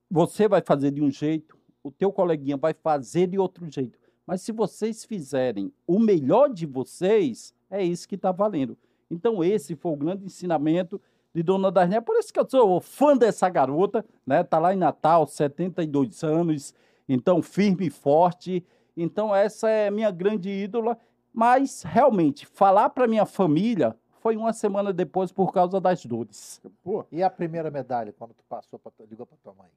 você 0.09 0.47
vai 0.47 0.61
fazer 0.61 0.91
de 0.91 1.01
um 1.01 1.09
jeito, 1.09 1.57
o 1.81 1.89
teu 1.89 2.11
coleguinha 2.11 2.57
vai 2.57 2.73
fazer 2.73 3.27
de 3.27 3.39
outro 3.39 3.69
jeito. 3.69 3.97
Mas 4.25 4.41
se 4.41 4.51
vocês 4.51 5.03
fizerem 5.03 5.73
o 5.87 5.99
melhor 5.99 6.53
de 6.53 6.65
vocês, 6.65 7.53
é 7.69 7.83
isso 7.83 8.07
que 8.07 8.15
está 8.15 8.31
valendo. 8.31 8.77
Então, 9.09 9.43
esse 9.43 9.75
foi 9.75 9.91
o 9.91 9.95
grande 9.95 10.25
ensinamento 10.25 11.01
de 11.33 11.41
Dona 11.41 11.71
Darné. 11.71 11.99
Por 11.99 12.17
isso 12.17 12.31
que 12.31 12.39
eu 12.39 12.49
sou 12.49 12.79
fã 12.79 13.15
dessa 13.15 13.49
garota, 13.49 14.05
né? 14.25 14.43
Tá 14.43 14.59
lá 14.59 14.73
em 14.73 14.77
Natal, 14.77 15.27
72 15.27 16.23
anos, 16.23 16.73
então 17.13 17.41
firme 17.41 17.87
e 17.87 17.89
forte. 17.89 18.65
Então, 18.95 19.35
essa 19.35 19.69
é 19.69 19.89
minha 19.91 20.11
grande 20.11 20.49
ídola. 20.49 20.97
Mas, 21.33 21.83
realmente, 21.83 22.45
falar 22.45 22.89
para 22.89 23.07
minha 23.07 23.25
família 23.25 23.95
foi 24.19 24.35
uma 24.37 24.53
semana 24.53 24.93
depois 24.93 25.31
por 25.31 25.51
causa 25.51 25.79
das 25.79 26.05
dores. 26.05 26.61
Pô, 26.83 27.05
E 27.11 27.23
a 27.23 27.29
primeira 27.29 27.71
medalha, 27.71 28.13
quando 28.13 28.33
tu 28.33 28.43
passou, 28.47 28.77
pra, 28.77 28.91
ligou 29.09 29.25
pra 29.25 29.37
tua 29.41 29.53
mãe? 29.53 29.69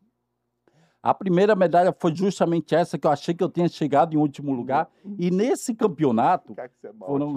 A 1.03 1.13
primeira 1.13 1.55
medalha 1.55 1.95
foi 1.99 2.15
justamente 2.15 2.75
essa 2.75 2.99
que 2.99 3.07
eu 3.07 3.11
achei 3.11 3.35
que 3.35 3.45
eu 3.45 3.49
tinha 3.51 3.69
chegado 3.69 4.15
em 4.15 4.17
último 4.17 4.53
lugar. 4.53 4.91
E 5.19 5.31
nesse 5.31 5.75
campeonato 5.75 6.55
você 6.55 6.89
é 6.89 6.93
foram 6.95 7.37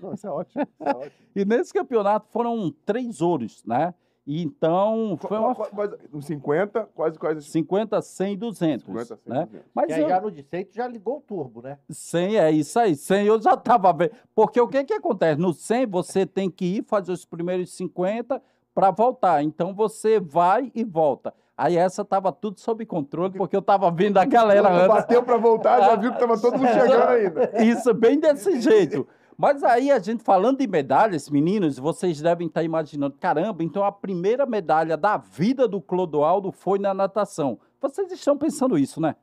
Não, 0.00 0.12
isso 0.12 0.26
é 0.26 0.30
ótimo. 0.30 0.62
Isso 0.62 0.82
é 0.82 0.90
ótimo. 0.94 1.26
e 1.34 1.44
nesse 1.44 1.72
campeonato 1.72 2.28
foram 2.30 2.74
três 2.84 3.20
ouros, 3.20 3.64
né? 3.64 3.94
E 4.26 4.42
então 4.42 5.16
foi 5.20 5.38
uma 5.38 5.54
Qu- 5.54 5.70
quase- 5.70 5.96
Uns 6.12 6.26
50, 6.26 6.88
quase, 6.94 7.16
quase 7.18 7.42
50, 7.42 8.02
100 8.02 8.32
e 8.32 8.36
200, 8.36 8.84
50, 8.86 9.04
100, 9.24 9.32
né? 9.32 9.44
200. 9.46 9.66
Mas 9.72 9.88
E 9.88 9.92
aí 9.94 10.02
eu, 10.02 10.08
já 10.08 10.20
no 10.20 10.30
de 10.32 10.42
100 10.42 10.64
tu 10.64 10.74
já 10.74 10.88
ligou 10.88 11.18
o 11.18 11.20
turbo, 11.20 11.62
né? 11.62 11.78
100 11.88 12.36
é 12.36 12.50
isso 12.50 12.78
aí, 12.78 12.96
100 12.96 13.26
eu 13.26 13.40
já 13.40 13.54
estava 13.54 13.92
vendo. 13.92 14.10
Porque 14.34 14.60
o 14.60 14.66
que 14.66 14.82
que 14.82 14.94
acontece? 14.94 15.40
No 15.40 15.52
100 15.52 15.86
você 15.86 16.26
tem 16.26 16.50
que 16.50 16.78
ir 16.78 16.84
fazer 16.84 17.12
os 17.12 17.24
primeiros 17.24 17.72
50 17.76 18.42
para 18.74 18.90
voltar. 18.90 19.42
Então 19.44 19.72
você 19.72 20.18
vai 20.18 20.72
e 20.74 20.82
volta. 20.84 21.32
Aí 21.56 21.76
essa 21.76 22.04
tava 22.04 22.30
tudo 22.32 22.60
sob 22.60 22.84
controle, 22.84 23.32
porque 23.38 23.56
eu 23.56 23.62
tava 23.62 23.90
vendo 23.90 24.18
a 24.18 24.24
galera 24.26 24.68
antes. 24.70 24.88
Bateu 24.88 25.22
pra 25.22 25.36
voltar, 25.38 25.80
já 25.80 25.96
viu 25.96 26.12
que 26.12 26.18
tava 26.18 26.38
todo 26.38 26.58
mundo 26.58 26.68
chegando 26.74 27.08
ainda. 27.08 27.62
Isso, 27.64 27.94
bem 27.94 28.18
desse 28.20 28.60
jeito. 28.60 29.06
Mas 29.36 29.62
aí 29.62 29.90
a 29.90 29.98
gente 29.98 30.24
falando 30.24 30.58
de 30.58 30.66
medalhas, 30.66 31.28
meninos, 31.28 31.78
vocês 31.78 32.22
devem 32.22 32.46
estar 32.46 32.62
imaginando, 32.62 33.16
caramba, 33.20 33.62
então 33.62 33.84
a 33.84 33.92
primeira 33.92 34.46
medalha 34.46 34.96
da 34.96 35.18
vida 35.18 35.68
do 35.68 35.80
Clodoaldo 35.80 36.50
foi 36.50 36.78
na 36.78 36.94
natação. 36.94 37.58
Vocês 37.80 38.10
estão 38.10 38.38
pensando 38.38 38.78
isso, 38.78 39.00
né? 39.00 39.14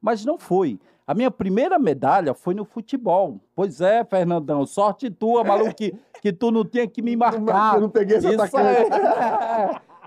Mas 0.00 0.24
não 0.24 0.38
foi. 0.38 0.78
A 1.06 1.14
minha 1.14 1.30
primeira 1.30 1.76
medalha 1.76 2.32
foi 2.32 2.54
no 2.54 2.64
futebol. 2.64 3.40
Pois 3.56 3.80
é, 3.80 4.04
Fernandão, 4.04 4.64
sorte 4.64 5.10
tua, 5.10 5.42
maluco, 5.42 5.74
que, 5.74 5.92
que 6.22 6.32
tu 6.32 6.52
não 6.52 6.64
tinha 6.64 6.86
que 6.86 7.02
me 7.02 7.16
marcar. 7.16 7.74
Eu 7.74 7.80
não 7.80 7.90
peguei 7.90 8.18
esse 8.18 8.28
Isso 8.28 8.40
atacante. 8.40 8.92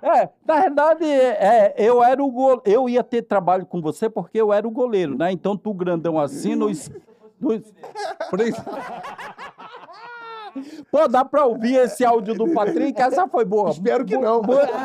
é, 0.01 0.07
é, 0.21 0.29
na 0.47 0.61
verdade, 0.61 1.03
é, 1.03 1.75
eu 1.77 2.01
era 2.01 2.23
o 2.23 2.31
go... 2.31 2.61
eu 2.63 2.87
ia 2.87 3.03
ter 3.03 3.23
trabalho 3.23 3.65
com 3.65 3.81
você 3.81 4.09
porque 4.09 4.39
eu 4.39 4.53
era 4.53 4.65
o 4.65 4.71
goleiro, 4.71 5.17
né? 5.17 5.29
Então 5.33 5.57
tu 5.57 5.73
grandão 5.73 6.17
assim 6.17 6.55
nos, 6.55 6.89
Pô, 10.91 11.07
dá 11.07 11.25
pra 11.25 11.45
ouvir 11.45 11.75
esse 11.77 12.05
áudio 12.05 12.35
do 12.35 12.53
Patrick? 12.53 13.01
Essa 13.01 13.27
foi 13.27 13.43
boa. 13.43 13.71
Espero 13.71 14.05
que 14.05 14.15
não. 14.15 14.41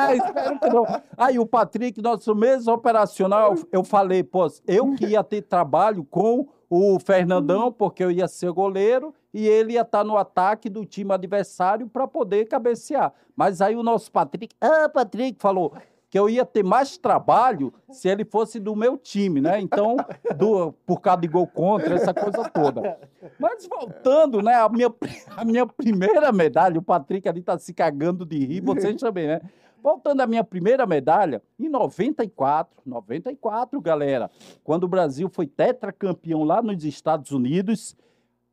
É, 0.09 0.17
espero 0.17 0.59
que 0.59 0.69
não. 0.71 0.87
Aí 1.17 1.39
o 1.39 1.45
Patrick, 1.45 2.01
nosso 2.01 2.35
mesmo 2.35 2.73
operacional, 2.73 3.55
eu- 3.55 3.69
eu 3.73 3.85
falei, 3.85 4.23
pô, 4.23 4.47
eu 4.67 4.95
que 4.95 5.07
ia 5.09 5.23
ter 5.23 5.43
trabalho 5.43 6.05
com 6.05 6.49
o 6.71 6.99
Fernandão, 6.99 7.71
porque 7.71 8.03
eu 8.03 8.11
ia 8.11 8.27
ser 8.29 8.51
goleiro, 8.53 9.15
e 9.33 9.47
ele 9.47 9.75
ia 9.75 9.83
estar 9.83 10.03
no 10.05 10.17
ataque 10.17 10.71
do 10.71 10.87
time 10.87 11.13
adversário 11.13 11.87
para 11.87 12.09
poder 12.09 12.47
cabecear. 12.47 13.13
Mas 13.37 13.61
aí 13.61 13.77
o 13.77 13.83
nosso 13.83 14.11
Patrick, 14.11 14.55
ah, 14.61 14.89
Patrick 14.89 15.39
falou 15.39 15.75
que 16.11 16.19
eu 16.19 16.29
ia 16.29 16.45
ter 16.45 16.65
mais 16.65 16.97
trabalho 16.97 17.73
se 17.91 18.09
ele 18.09 18.25
fosse 18.25 18.59
do 18.59 18.75
meu 18.75 18.97
time, 18.97 19.41
né? 19.41 19.61
Então, 19.61 19.97
do, 20.37 20.73
por 20.87 21.01
causa 21.01 21.21
de 21.21 21.29
gol 21.29 21.47
contra, 21.47 21.95
essa 21.95 22.15
coisa 22.15 22.49
toda. 22.49 22.99
Mas 23.39 23.67
voltando, 23.67 24.41
né? 24.41 24.55
A 24.55 24.69
minha, 24.69 24.93
a 25.37 25.45
minha 25.45 25.67
primeira 25.67 26.33
medalha, 26.33 26.79
o 26.79 26.83
Patrick 26.83 27.29
ali 27.29 27.43
tá 27.43 27.59
se 27.59 27.75
cagando 27.75 28.25
de 28.25 28.39
rir, 28.39 28.61
vocês 28.61 28.97
também, 29.01 29.27
né? 29.27 29.41
Voltando 29.83 30.21
à 30.21 30.27
minha 30.27 30.43
primeira 30.43 30.87
medalha, 30.87 31.43
em 31.59 31.69
94, 31.69 32.83
94, 32.85 33.81
galera, 33.81 34.31
quando 34.65 34.85
o 34.85 34.89
Brasil 34.89 35.29
foi 35.29 35.47
tetracampeão 35.47 36.43
lá 36.43 36.61
nos 36.61 36.85
Estados 36.85 37.31
Unidos, 37.31 37.97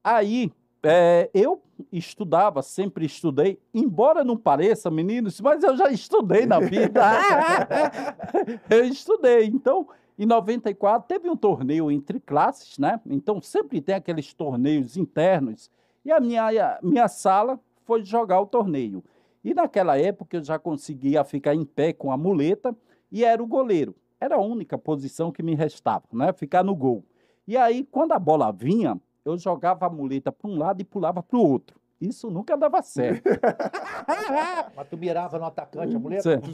aí 0.03 0.51
é, 0.83 1.29
eu 1.33 1.59
estudava, 1.91 2.61
sempre 2.61 3.05
estudei, 3.05 3.59
embora 3.73 4.23
não 4.23 4.37
pareça, 4.37 4.89
meninos, 4.89 5.39
mas 5.41 5.63
eu 5.63 5.75
já 5.75 5.89
estudei 5.89 6.45
na 6.45 6.59
vida. 6.59 7.01
eu 8.69 8.85
estudei. 8.85 9.45
Então, 9.45 9.87
em 10.17 10.25
94, 10.25 11.07
teve 11.07 11.29
um 11.29 11.35
torneio 11.35 11.91
entre 11.91 12.19
classes, 12.19 12.77
né? 12.77 12.99
Então, 13.05 13.41
sempre 13.41 13.81
tem 13.81 13.95
aqueles 13.95 14.33
torneios 14.33 14.95
internos. 14.95 15.69
E 16.03 16.11
a 16.11 16.19
minha, 16.19 16.47
a 16.47 16.79
minha 16.81 17.07
sala 17.07 17.59
foi 17.83 18.03
jogar 18.03 18.39
o 18.39 18.45
torneio. 18.45 19.03
E 19.43 19.53
naquela 19.53 19.97
época 19.97 20.37
eu 20.37 20.43
já 20.43 20.57
conseguia 20.57 21.23
ficar 21.23 21.53
em 21.53 21.65
pé 21.65 21.93
com 21.93 22.11
a 22.11 22.17
muleta 22.17 22.75
e 23.11 23.23
era 23.23 23.43
o 23.43 23.47
goleiro. 23.47 23.95
Era 24.19 24.35
a 24.35 24.41
única 24.41 24.77
posição 24.77 25.31
que 25.31 25.43
me 25.43 25.53
restava, 25.53 26.05
né? 26.13 26.33
Ficar 26.33 26.63
no 26.63 26.75
gol. 26.75 27.03
E 27.47 27.55
aí, 27.55 27.83
quando 27.83 28.13
a 28.13 28.19
bola 28.19 28.51
vinha, 28.51 28.99
eu 29.25 29.37
jogava 29.37 29.87
a 29.87 29.89
muleta 29.89 30.31
para 30.31 30.49
um 30.49 30.57
lado 30.57 30.79
e 30.81 30.85
pulava 30.85 31.21
para 31.23 31.37
o 31.37 31.41
outro. 31.51 31.77
Isso 31.99 32.29
nunca 32.29 32.57
dava 32.57 32.81
certo. 32.81 33.23
Mas 34.75 34.87
tu 34.89 34.97
mirava 34.97 35.39
no 35.39 35.45
atacante, 35.45 35.95
a 35.95 35.99
mulher. 35.99 36.21
Certo. 36.21 36.49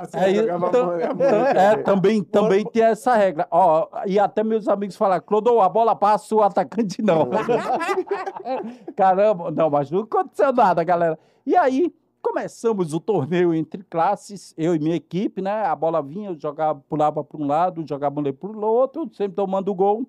Assim, 0.00 0.16
É, 0.18 0.50
a 0.50 0.56
a 0.56 0.70
tam- 0.70 0.86
mão- 0.86 0.96
é, 0.96 1.76
também, 1.82 2.22
também 2.22 2.64
tem 2.64 2.84
essa 2.84 3.14
regra. 3.14 3.46
Ó, 3.50 3.88
e 4.06 4.18
até 4.20 4.44
meus 4.44 4.68
amigos 4.68 4.96
falaram, 4.96 5.22
Clodô, 5.24 5.60
a 5.60 5.68
bola 5.68 5.96
passa, 5.96 6.32
o 6.34 6.42
atacante 6.42 7.02
não. 7.02 7.28
Caramba, 8.96 9.50
não, 9.50 9.68
mas 9.70 9.90
não 9.90 10.00
aconteceu 10.00 10.52
nada, 10.52 10.82
galera. 10.84 11.18
E 11.44 11.56
aí, 11.56 11.92
começamos 12.22 12.94
o 12.94 13.00
torneio 13.00 13.52
entre 13.52 13.82
classes, 13.84 14.54
eu 14.56 14.74
e 14.74 14.78
minha 14.78 14.96
equipe, 14.96 15.42
né? 15.42 15.64
A 15.66 15.74
bola 15.76 16.00
vinha, 16.02 16.30
eu 16.30 16.38
jogava, 16.40 16.80
pulava 16.88 17.22
para 17.24 17.40
um 17.40 17.46
lado, 17.46 17.84
jogava 17.86 18.22
para 18.32 18.48
o 18.48 18.60
outro, 18.64 19.10
sempre 19.12 19.34
tomando 19.36 19.74
gol. 19.74 20.06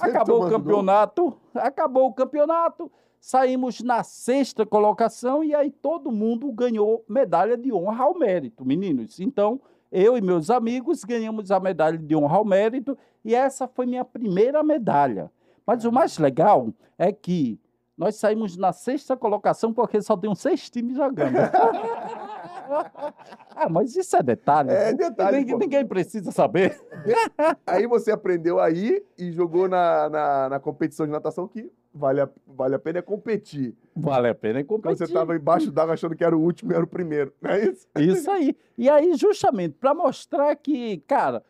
Acabou 0.00 0.36
o 0.36 0.38
tomando 0.38 0.50
gol. 0.50 0.58
campeonato, 0.58 1.36
acabou 1.54 2.06
o 2.08 2.12
campeonato, 2.12 2.90
saímos 3.20 3.80
na 3.80 4.02
sexta 4.02 4.66
colocação 4.66 5.42
e 5.42 5.54
aí 5.54 5.70
todo 5.70 6.12
mundo 6.12 6.50
ganhou 6.52 7.04
medalha 7.08 7.56
de 7.56 7.72
honra 7.72 8.04
ao 8.04 8.18
mérito, 8.18 8.64
meninos. 8.64 9.20
Então, 9.20 9.60
eu 9.90 10.16
e 10.18 10.20
meus 10.20 10.50
amigos 10.50 11.04
ganhamos 11.04 11.50
a 11.50 11.60
medalha 11.60 11.96
de 11.96 12.16
honra 12.16 12.36
ao 12.36 12.44
mérito 12.44 12.98
e 13.24 13.34
essa 13.34 13.68
foi 13.68 13.86
minha 13.86 14.04
primeira 14.04 14.62
medalha. 14.62 15.30
Mas 15.66 15.84
o 15.84 15.92
mais 15.92 16.18
legal 16.18 16.68
é 16.98 17.12
que 17.12 17.58
nós 17.96 18.16
saímos 18.16 18.56
na 18.56 18.72
sexta 18.72 19.16
colocação 19.16 19.72
porque 19.72 20.02
só 20.02 20.16
tem 20.16 20.34
seis 20.34 20.68
times 20.68 20.96
jogando. 20.96 21.34
ah, 23.54 23.68
mas 23.68 23.94
isso 23.96 24.16
é 24.16 24.22
detalhe. 24.22 24.70
É 24.70 24.92
detalhe, 24.92 25.38
Ninguém, 25.38 25.58
ninguém 25.58 25.86
precisa 25.86 26.30
saber. 26.32 26.80
Aí 27.66 27.86
você 27.86 28.10
aprendeu 28.10 28.58
aí 28.60 29.04
e 29.18 29.30
jogou 29.32 29.68
na, 29.68 30.08
na, 30.08 30.48
na 30.50 30.60
competição 30.60 31.06
de 31.06 31.12
natação 31.12 31.46
que 31.48 31.70
vale 31.92 32.20
a, 32.20 32.28
vale 32.46 32.74
a 32.74 32.78
pena 32.78 32.98
é 32.98 33.02
competir. 33.02 33.74
Vale 33.94 34.28
a 34.28 34.34
pena 34.34 34.62
Quando 34.64 34.82
competir. 34.82 34.98
você 34.98 35.04
estava 35.04 35.36
embaixo 35.36 35.70
d'água 35.70 35.94
achando 35.94 36.16
que 36.16 36.24
era 36.24 36.36
o 36.36 36.40
último 36.40 36.72
e 36.72 36.74
era 36.74 36.84
o 36.84 36.86
primeiro. 36.88 37.32
Não 37.40 37.50
é 37.50 37.64
isso? 37.68 37.86
Isso 37.98 38.30
aí. 38.30 38.56
E 38.76 38.88
aí, 38.90 39.14
justamente, 39.16 39.74
para 39.78 39.94
mostrar 39.94 40.54
que, 40.56 40.98
cara, 41.06 41.42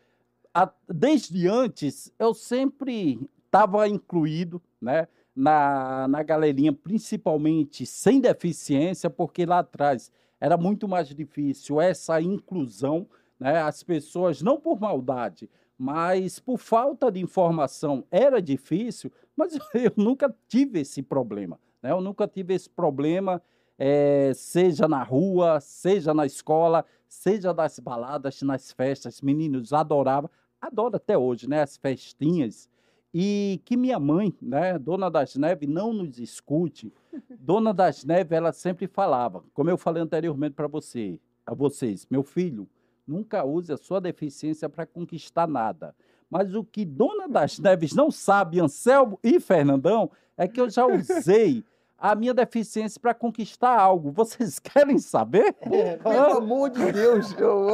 a- 0.53 0.71
desde 0.87 1.47
antes 1.47 2.11
eu 2.19 2.33
sempre 2.33 3.19
estava 3.45 3.87
incluído, 3.87 4.61
né? 4.81 5.07
Na, 5.37 6.07
na 6.07 6.23
galerinha, 6.23 6.71
principalmente 6.71 7.85
sem 7.85 8.21
deficiência, 8.21 9.09
porque 9.09 9.45
lá 9.45 9.59
atrás 9.59 10.09
era 10.39 10.57
muito 10.57 10.87
mais 10.87 11.09
difícil 11.09 11.79
essa 11.79 12.21
inclusão, 12.21 13.07
né? 13.39 13.61
As 13.61 13.83
pessoas, 13.83 14.41
não 14.41 14.59
por 14.59 14.79
maldade, 14.79 15.49
mas 15.77 16.39
por 16.39 16.57
falta 16.57 17.11
de 17.11 17.19
informação, 17.19 18.05
era 18.09 18.41
difícil, 18.41 19.11
mas 19.35 19.57
eu 19.73 19.91
nunca 19.97 20.33
tive 20.47 20.79
esse 20.81 21.01
problema, 21.01 21.59
né? 21.81 21.91
Eu 21.91 22.01
nunca 22.01 22.27
tive 22.27 22.53
esse 22.53 22.69
problema 22.69 23.41
eh, 23.77 24.31
seja 24.33 24.87
na 24.87 25.03
rua, 25.03 25.59
seja 25.59 26.13
na 26.13 26.25
escola, 26.25 26.85
seja 27.07 27.53
nas 27.53 27.79
baladas, 27.79 28.41
nas 28.41 28.71
festas, 28.71 29.21
meninos 29.21 29.73
adoravam, 29.73 30.29
adoro 30.61 30.95
até 30.95 31.17
hoje, 31.17 31.47
né, 31.47 31.61
as 31.61 31.77
festinhas, 31.77 32.69
e 33.17 33.61
que 33.63 33.77
minha 33.77 33.97
mãe, 33.97 34.35
né, 34.41 34.77
Dona 34.77 35.09
das 35.09 35.37
Neves, 35.37 35.69
não 35.69 35.93
nos 35.93 36.19
escute, 36.19 36.91
Dona 37.39 37.73
das 37.73 38.03
Neves, 38.03 38.33
ela 38.33 38.51
sempre 38.51 38.87
falava, 38.87 39.41
como 39.53 39.69
eu 39.69 39.77
falei 39.77 40.03
anteriormente 40.03 40.53
para 40.53 40.67
você, 40.67 41.17
a 41.45 41.53
vocês, 41.53 42.05
meu 42.11 42.23
filho, 42.23 42.67
nunca 43.07 43.45
use 43.45 43.71
a 43.71 43.77
sua 43.77 44.01
deficiência 44.01 44.67
para 44.67 44.85
conquistar 44.85 45.47
nada. 45.47 45.95
Mas 46.29 46.53
o 46.53 46.61
que 46.61 46.83
Dona 46.83 47.25
das 47.29 47.57
Neves 47.57 47.93
não 47.93 48.11
sabe, 48.11 48.59
Anselmo 48.59 49.17
e 49.23 49.39
Fernandão, 49.39 50.11
é 50.35 50.45
que 50.45 50.59
eu 50.59 50.69
já 50.69 50.85
usei 50.85 51.63
a 51.97 52.15
minha 52.15 52.33
deficiência 52.33 52.99
para 52.99 53.13
conquistar 53.13 53.79
algo. 53.79 54.11
Vocês 54.11 54.59
querem 54.59 54.97
saber? 54.97 55.55
É, 55.61 55.95
Pelo 55.95 56.37
amor 56.39 56.69
de 56.69 56.91
Deus. 56.91 57.33
Eu... 57.39 57.67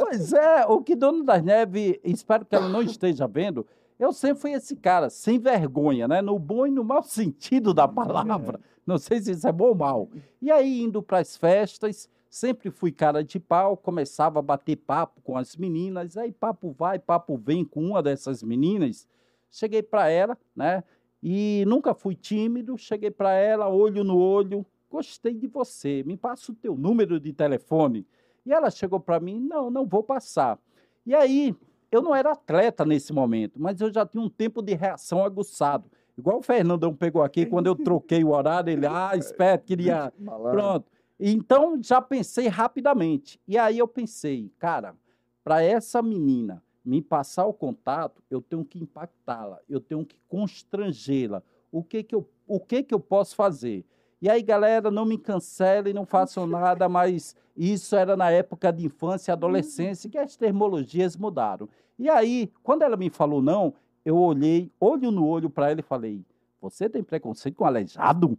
Pois 0.00 0.32
é, 0.32 0.64
o 0.64 0.80
que 0.80 0.96
Dona 0.96 1.22
das 1.22 1.42
Neves, 1.42 1.98
espero 2.02 2.46
que 2.46 2.56
ela 2.56 2.70
não 2.70 2.80
esteja 2.80 3.26
vendo, 3.26 3.66
eu 3.98 4.12
sempre 4.12 4.40
fui 4.40 4.52
esse 4.52 4.76
cara, 4.76 5.10
sem 5.10 5.38
vergonha, 5.38 6.06
né? 6.06 6.22
No 6.22 6.38
bom 6.38 6.66
e 6.66 6.70
no 6.70 6.84
mau 6.84 7.02
sentido 7.04 7.74
da 7.74 7.88
palavra. 7.88 8.60
Não 8.86 8.96
sei 8.96 9.20
se 9.20 9.32
isso 9.32 9.46
é 9.46 9.52
bom 9.52 9.68
ou 9.68 9.74
mal. 9.74 10.08
E 10.40 10.50
aí, 10.50 10.82
indo 10.82 11.02
para 11.02 11.18
as 11.18 11.36
festas, 11.36 12.08
sempre 12.30 12.70
fui 12.70 12.92
cara 12.92 13.24
de 13.24 13.40
pau, 13.40 13.76
começava 13.76 14.38
a 14.38 14.42
bater 14.42 14.76
papo 14.76 15.20
com 15.22 15.36
as 15.36 15.56
meninas, 15.56 16.16
aí 16.16 16.32
papo 16.32 16.72
vai, 16.72 16.98
papo 16.98 17.36
vem 17.36 17.64
com 17.64 17.82
uma 17.82 18.02
dessas 18.02 18.42
meninas. 18.42 19.06
Cheguei 19.50 19.82
para 19.82 20.08
ela, 20.08 20.38
né? 20.54 20.84
E 21.22 21.64
nunca 21.66 21.94
fui 21.94 22.14
tímido, 22.14 22.78
cheguei 22.78 23.10
para 23.10 23.32
ela, 23.32 23.68
olho 23.68 24.04
no 24.04 24.16
olho, 24.16 24.64
gostei 24.88 25.34
de 25.34 25.46
você, 25.48 26.02
me 26.04 26.16
passa 26.16 26.52
o 26.52 26.54
teu 26.54 26.76
número 26.76 27.18
de 27.18 27.32
telefone. 27.32 28.06
E 28.46 28.52
ela 28.52 28.70
chegou 28.70 29.00
para 29.00 29.18
mim, 29.18 29.40
não, 29.40 29.70
não 29.70 29.84
vou 29.84 30.02
passar. 30.02 30.58
E 31.04 31.14
aí, 31.14 31.54
eu 31.90 32.02
não 32.02 32.14
era 32.14 32.32
atleta 32.32 32.84
nesse 32.84 33.12
momento, 33.12 33.60
mas 33.60 33.80
eu 33.80 33.92
já 33.92 34.04
tinha 34.04 34.22
um 34.22 34.28
tempo 34.28 34.62
de 34.62 34.74
reação 34.74 35.24
aguçado. 35.24 35.90
Igual 36.16 36.38
o 36.38 36.42
Fernandão 36.42 36.94
pegou 36.94 37.22
aqui, 37.22 37.46
quando 37.46 37.66
eu 37.68 37.76
troquei 37.76 38.24
o 38.24 38.30
horário, 38.30 38.72
ele, 38.72 38.86
ah, 38.86 39.12
esperto, 39.14 39.64
queria. 39.64 40.12
Pronto. 40.50 40.90
Então 41.18 41.80
já 41.82 42.00
pensei 42.00 42.48
rapidamente. 42.48 43.40
E 43.46 43.56
aí 43.56 43.78
eu 43.78 43.88
pensei, 43.88 44.52
cara, 44.58 44.94
para 45.42 45.62
essa 45.62 46.02
menina 46.02 46.62
me 46.84 47.02
passar 47.02 47.46
o 47.46 47.52
contato, 47.52 48.22
eu 48.30 48.40
tenho 48.40 48.64
que 48.64 48.78
impactá-la, 48.78 49.60
eu 49.68 49.80
tenho 49.80 50.04
que 50.04 50.16
constrangê-la. 50.28 51.42
O 51.70 51.82
que 51.82 52.02
que 52.02 52.14
eu, 52.14 52.28
o 52.46 52.58
que 52.58 52.82
que 52.82 52.94
eu 52.94 53.00
posso 53.00 53.36
fazer? 53.36 53.84
E 54.20 54.28
aí, 54.28 54.42
galera, 54.42 54.90
não 54.90 55.04
me 55.04 55.16
cancelem, 55.16 55.94
não 55.94 56.04
façam 56.04 56.46
nada, 56.48 56.88
mas 56.88 57.36
isso 57.56 57.94
era 57.94 58.16
na 58.16 58.30
época 58.30 58.72
de 58.72 58.86
infância 58.86 59.30
e 59.30 59.32
adolescência, 59.32 60.10
que 60.10 60.18
as 60.18 60.36
termologias 60.36 61.16
mudaram. 61.16 61.68
E 61.98 62.08
aí, 62.08 62.50
quando 62.62 62.82
ela 62.82 62.96
me 62.96 63.10
falou 63.10 63.40
não, 63.42 63.74
eu 64.04 64.16
olhei 64.16 64.70
olho 64.80 65.10
no 65.10 65.26
olho 65.26 65.50
para 65.50 65.70
ela 65.70 65.80
e 65.80 65.82
falei: 65.82 66.24
Você 66.60 66.88
tem 66.88 67.02
preconceito 67.02 67.56
com 67.56 67.64
aleijado? 67.64 68.38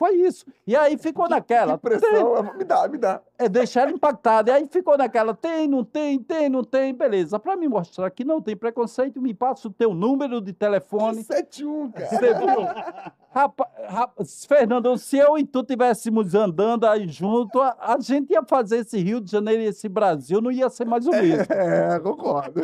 Foi 0.00 0.14
isso. 0.14 0.46
E 0.66 0.74
aí 0.74 0.96
ficou 0.96 1.28
naquela. 1.28 1.76
Que 1.76 1.82
pressão, 1.82 2.54
me 2.56 2.64
dá, 2.64 2.88
me 2.88 2.96
dá. 2.96 3.20
É 3.38 3.50
deixar 3.50 3.82
ela 3.82 3.90
impactada. 3.90 4.50
E 4.50 4.54
aí 4.54 4.66
ficou 4.66 4.96
naquela, 4.96 5.34
tem, 5.34 5.68
não 5.68 5.84
tem, 5.84 6.18
tem, 6.18 6.48
não 6.48 6.64
tem, 6.64 6.94
beleza. 6.94 7.38
Para 7.38 7.54
me 7.54 7.68
mostrar 7.68 8.10
que 8.10 8.24
não 8.24 8.40
tem 8.40 8.56
preconceito, 8.56 9.20
me 9.20 9.34
passa 9.34 9.68
o 9.68 9.70
teu 9.70 9.92
número 9.92 10.40
de 10.40 10.54
telefone. 10.54 11.22
71, 11.22 11.90
cara. 11.92 12.06
Você 12.08 12.34
viu? 12.34 12.66
Rapaz, 13.30 13.70
rapaz, 13.90 14.46
Fernando, 14.46 14.96
se 14.96 15.18
eu 15.18 15.36
e 15.36 15.44
tu 15.44 15.62
tivéssemos 15.62 16.34
andando 16.34 16.86
aí 16.86 17.06
junto, 17.06 17.60
a, 17.60 17.76
a 17.78 18.00
gente 18.00 18.30
ia 18.32 18.42
fazer 18.42 18.78
esse 18.78 18.98
Rio 18.98 19.20
de 19.20 19.30
Janeiro 19.30 19.60
e 19.60 19.66
esse 19.66 19.86
Brasil, 19.86 20.40
não 20.40 20.50
ia 20.50 20.70
ser 20.70 20.86
mais 20.86 21.06
o 21.06 21.10
mesmo. 21.10 21.44
É, 21.52 22.00
concordo. 22.00 22.62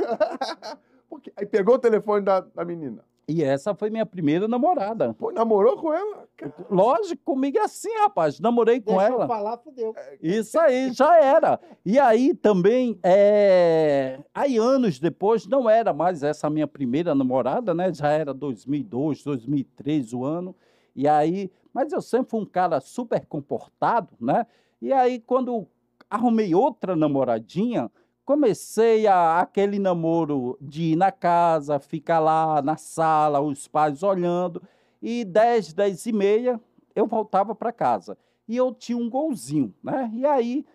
Porque- 1.11 1.30
aí 1.37 1.45
pegou 1.45 1.74
o 1.74 1.78
telefone 1.78 2.24
da, 2.24 2.41
da 2.41 2.64
menina. 2.64 3.05
E 3.29 3.43
essa 3.43 3.74
foi 3.74 3.91
minha 3.91 4.07
primeira 4.07 4.47
namorada. 4.47 5.12
Pô, 5.14 5.33
namorou 5.33 5.77
com 5.77 5.93
ela? 5.93 6.29
Cara, 6.37 6.55
Lógico, 6.70 7.20
comigo 7.24 7.59
é 7.59 7.62
assim, 7.62 7.93
rapaz. 7.99 8.39
Namorei 8.39 8.81
com 8.81 8.93
Deixa 8.93 9.09
eu 9.09 9.14
ela. 9.16 9.27
falar, 9.27 9.57
fudeu. 9.59 9.93
Isso 10.22 10.57
aí, 10.61 10.93
já 10.93 11.18
era. 11.20 11.59
E 11.85 11.99
aí 11.99 12.35
também, 12.35 12.97
é... 13.03 14.20
aí 14.33 14.57
anos 14.57 15.01
depois, 15.01 15.45
não 15.45 15.68
era 15.68 15.93
mais 15.93 16.22
essa 16.22 16.49
minha 16.49 16.68
primeira 16.68 17.16
namorada, 17.16 17.74
né? 17.74 17.93
Já 17.93 18.11
era 18.11 18.33
2002, 18.33 19.24
2003 19.24 20.12
o 20.12 20.24
ano. 20.24 20.55
E 20.95 21.09
aí, 21.09 21.51
mas 21.74 21.93
eu 21.93 22.01
sempre 22.01 22.31
fui 22.31 22.41
um 22.41 22.47
cara 22.47 22.81
super 22.81 23.27
comportado, 23.27 24.11
né? 24.20 24.47
E 24.81 24.93
aí, 24.93 25.18
quando 25.18 25.66
arrumei 26.09 26.55
outra 26.55 26.95
namoradinha, 26.95 27.91
comecei 28.27 29.07
a, 29.07 29.41
aquele 29.41 29.79
namoro 29.79 30.59
de 30.61 30.93
ir 30.93 30.97
na 30.97 31.12
casa, 31.12 31.79
ficar 31.79 32.18
lá 32.18 32.61
na 32.61 32.77
sala, 32.77 33.41
os 33.41 33.68
pais 33.68 34.03
olhando. 34.03 34.61
E 35.01 35.24
10, 35.24 35.72
10 35.72 36.07
e 36.07 36.12
meia, 36.12 36.61
eu 36.95 37.07
voltava 37.07 37.55
para 37.55 37.72
casa 37.72 38.18
e 38.49 38.57
eu 38.57 38.74
tinha 38.74 38.99
um 38.99 39.09
golzinho, 39.09 39.72
né? 39.83 40.11
E 40.12 40.27
aí 40.27 40.66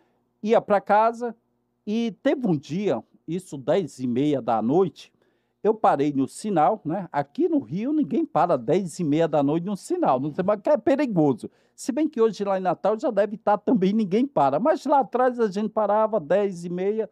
ia 0.41 0.61
para 0.61 0.79
casa 0.79 1.35
e 1.85 2.15
teve 2.23 2.47
um 2.47 2.55
dia, 2.55 3.03
isso 3.27 3.57
10 3.57 3.99
e 3.99 4.07
meia 4.07 4.41
da 4.41 4.61
noite, 4.61 5.11
eu 5.61 5.73
parei 5.73 6.13
no 6.13 6.27
sinal, 6.27 6.81
né? 6.85 7.09
Aqui 7.11 7.49
no 7.49 7.59
Rio 7.59 7.91
ninguém 7.91 8.25
para 8.25 8.57
10 8.57 8.99
e 8.99 9.03
meia 9.03 9.27
da 9.27 9.43
noite 9.43 9.65
no 9.65 9.75
sinal, 9.75 10.19
não 10.19 10.33
sei 10.33 10.43
mais 10.43 10.61
é 10.65 10.77
perigoso. 10.77 11.49
Se 11.75 11.91
bem 11.91 12.07
que 12.07 12.21
hoje 12.21 12.43
lá 12.45 12.57
em 12.57 12.61
Natal 12.61 12.97
já 12.97 13.11
deve 13.11 13.35
estar 13.35 13.57
também 13.57 13.91
ninguém 13.91 14.25
para, 14.25 14.59
mas 14.59 14.85
lá 14.85 14.99
atrás 14.99 15.39
a 15.39 15.49
gente 15.49 15.69
parava 15.69 16.19
10 16.19 16.65
e 16.65 16.69
meia, 16.69 17.09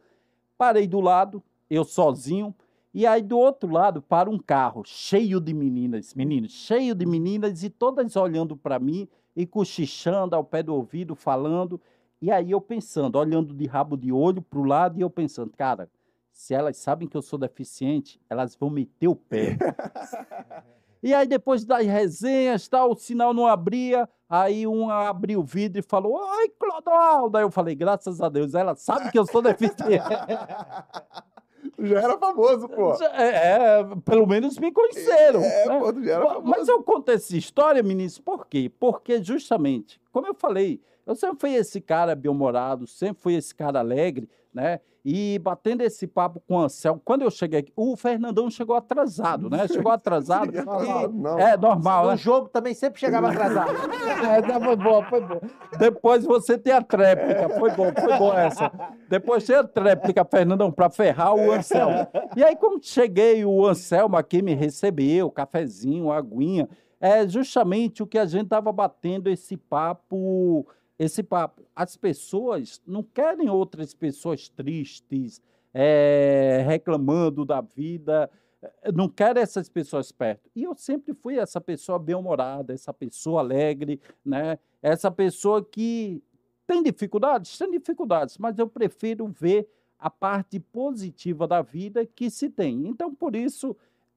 parei 0.59 0.85
do 0.85 0.99
lado, 0.99 1.41
eu 1.69 1.85
sozinho, 1.85 2.53
e 2.93 3.07
aí 3.07 3.21
do 3.21 3.39
outro 3.39 3.71
lado 3.71 4.01
para 4.01 4.29
um 4.29 4.37
carro 4.37 4.83
cheio 4.85 5.39
de 5.39 5.53
meninas, 5.53 6.13
meninos, 6.13 6.51
cheio 6.51 6.93
de 6.93 7.05
meninas 7.05 7.63
e 7.63 7.69
todas 7.69 8.17
olhando 8.17 8.57
para 8.57 8.77
mim 8.77 9.07
e 9.33 9.45
cochichando 9.45 10.35
ao 10.35 10.43
pé 10.43 10.61
do 10.61 10.75
ouvido, 10.75 11.15
falando. 11.15 11.79
E 12.21 12.29
aí 12.29 12.51
eu 12.51 12.59
pensando, 12.59 13.17
olhando 13.17 13.53
de 13.53 13.65
rabo 13.67 13.95
de 13.95 14.11
olho 14.11 14.41
para 14.41 14.59
o 14.59 14.65
lado 14.65 14.99
e 14.99 15.01
eu 15.01 15.09
pensando, 15.09 15.53
cara, 15.55 15.89
se 16.29 16.53
elas 16.53 16.75
sabem 16.75 17.07
que 17.07 17.15
eu 17.15 17.21
sou 17.21 17.39
deficiente, 17.39 18.19
elas 18.29 18.53
vão 18.53 18.69
meter 18.69 19.07
o 19.07 19.15
pé. 19.15 19.57
e 21.01 21.13
aí 21.13 21.27
depois 21.27 21.63
das 21.65 21.85
resenhas, 21.85 22.67
tal, 22.67 22.91
o 22.91 22.95
sinal 22.95 23.33
não 23.33 23.47
abria, 23.47 24.07
aí 24.29 24.67
uma 24.67 25.09
abriu 25.09 25.39
o 25.39 25.43
vidro 25.43 25.79
e 25.79 25.83
falou, 25.83 26.13
oi, 26.13 26.49
Clodoaldo. 26.59 27.37
Aí 27.37 27.43
eu 27.43 27.51
falei, 27.51 27.75
graças 27.75 28.21
a 28.21 28.29
Deus, 28.29 28.53
ela 28.53 28.75
sabe 28.75 29.11
que 29.11 29.17
eu 29.19 29.25
sou 29.25 29.41
deficiente. 29.41 30.03
Já 31.77 31.99
era 32.01 32.17
famoso, 32.17 32.67
pô. 32.67 32.93
É, 33.03 33.79
é, 33.79 33.83
pelo 34.03 34.25
menos 34.27 34.57
me 34.57 34.71
conheceram. 34.71 35.41
É, 35.41 35.65
né? 35.65 35.79
pô, 35.79 36.01
já 36.01 36.11
era 36.13 36.23
Mas- 36.23 36.33
famoso. 36.33 36.49
Mas 36.51 36.67
eu 36.67 36.83
conto 36.83 37.09
essa 37.11 37.35
história, 37.37 37.81
ministro, 37.83 38.23
por 38.23 38.47
quê? 38.47 38.71
Porque 38.79 39.21
justamente, 39.23 39.99
como 40.11 40.27
eu 40.27 40.33
falei, 40.33 40.81
eu 41.09 41.15
sempre 41.15 41.39
fui 41.39 41.53
esse 41.55 41.81
cara 41.81 42.15
bem-humorado, 42.15 42.85
sempre 42.85 43.19
fui 43.21 43.33
esse 43.33 43.53
cara 43.53 43.79
alegre, 43.79 44.29
né? 44.53 44.79
E 45.03 45.39
batendo 45.39 45.81
esse 45.81 46.05
papo 46.05 46.39
com 46.47 46.55
o 46.55 46.59
Anselmo, 46.59 47.01
quando 47.03 47.23
eu 47.23 47.31
cheguei 47.31 47.61
aqui, 47.61 47.73
o 47.75 47.95
Fernandão 47.95 48.47
chegou 48.51 48.75
atrasado, 48.75 49.49
né? 49.49 49.67
Chegou 49.67 49.91
atrasado. 49.91 50.51
E-. 50.53 51.41
É 51.41 51.57
normal, 51.57 52.03
No 52.03 52.11
né? 52.11 52.17
jogo 52.17 52.49
também 52.49 52.75
sempre 52.75 52.99
chegava 52.99 53.29
atrasado. 53.29 53.71
É, 54.19 54.59
foi 54.59 54.75
bom, 54.75 55.03
foi 55.03 55.21
bom. 55.21 55.39
Depois 55.79 56.25
você 56.25 56.57
tem 56.57 56.73
a 56.73 56.81
tréplica, 56.81 57.49
foi 57.57 57.71
bom, 57.71 57.91
foi 57.93 58.17
bom 58.17 58.33
essa. 58.33 58.71
Depois 59.07 59.43
tem 59.45 59.55
a 59.55 59.63
tréplica, 59.63 60.25
Fernandão, 60.25 60.71
para 60.71 60.89
ferrar 60.89 61.33
o 61.33 61.51
Anselmo. 61.51 62.05
E 62.35 62.43
aí, 62.43 62.55
como 62.55 62.79
cheguei, 62.83 63.43
o 63.45 63.65
Anselmo 63.65 64.17
aqui 64.17 64.41
me 64.41 64.53
recebeu, 64.53 65.31
cafezinho, 65.31 66.11
aguinha. 66.11 66.67
É 66.99 67.25
justamente 67.25 68.03
o 68.03 68.07
que 68.07 68.17
a 68.17 68.25
gente 68.25 68.43
estava 68.43 68.71
batendo 68.73 69.29
esse 69.29 69.55
papo, 69.55 70.67
esse 70.99 71.23
papo. 71.23 71.63
As 71.73 71.95
pessoas 71.95 72.81
não 72.85 73.01
querem 73.01 73.49
outras 73.49 73.93
pessoas 73.93 74.49
tristes, 74.49 75.41
é, 75.73 76.63
reclamando 76.67 77.45
da 77.45 77.61
vida, 77.61 78.29
eh, 78.61 78.91
não 78.91 79.07
quero 79.07 79.39
essas 79.39 79.69
pessoas 79.69 80.11
perto. 80.11 80.49
E 80.53 80.63
eu 80.63 80.75
sempre 80.75 81.13
fui 81.13 81.37
essa 81.37 81.61
pessoa 81.61 81.97
bem-humorada, 81.97 82.73
essa 82.73 82.93
pessoa 82.93 83.39
alegre, 83.39 84.01
né? 84.25 84.59
essa 84.81 85.09
pessoa 85.09 85.63
que 85.63 86.21
tem 86.67 86.83
dificuldades, 86.83 87.57
tem 87.57 87.71
dificuldades, 87.71 88.37
mas 88.37 88.59
eu 88.59 88.67
prefiro 88.67 89.27
ver 89.27 89.67
a 89.97 90.09
parte 90.09 90.59
positiva 90.59 91.47
da 91.47 91.61
vida 91.61 92.05
que 92.05 92.29
se 92.29 92.49
tem. 92.49 92.87
Então, 92.87 93.13
por 93.13 93.35
isso, 93.35 93.75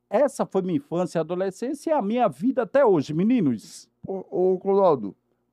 essa 0.08 0.44
foi 0.44 0.62
minha 0.62 0.76
infância 0.76 1.18
e 1.18 1.20
adolescência 1.20 1.90
e 1.90 1.92
a 1.92 2.02
minha 2.02 2.28
vida 2.28 2.62
até 2.62 2.84
hoje, 2.84 3.14
meninos. 3.14 3.88
Ô, 4.06 4.54
ô 4.54 4.58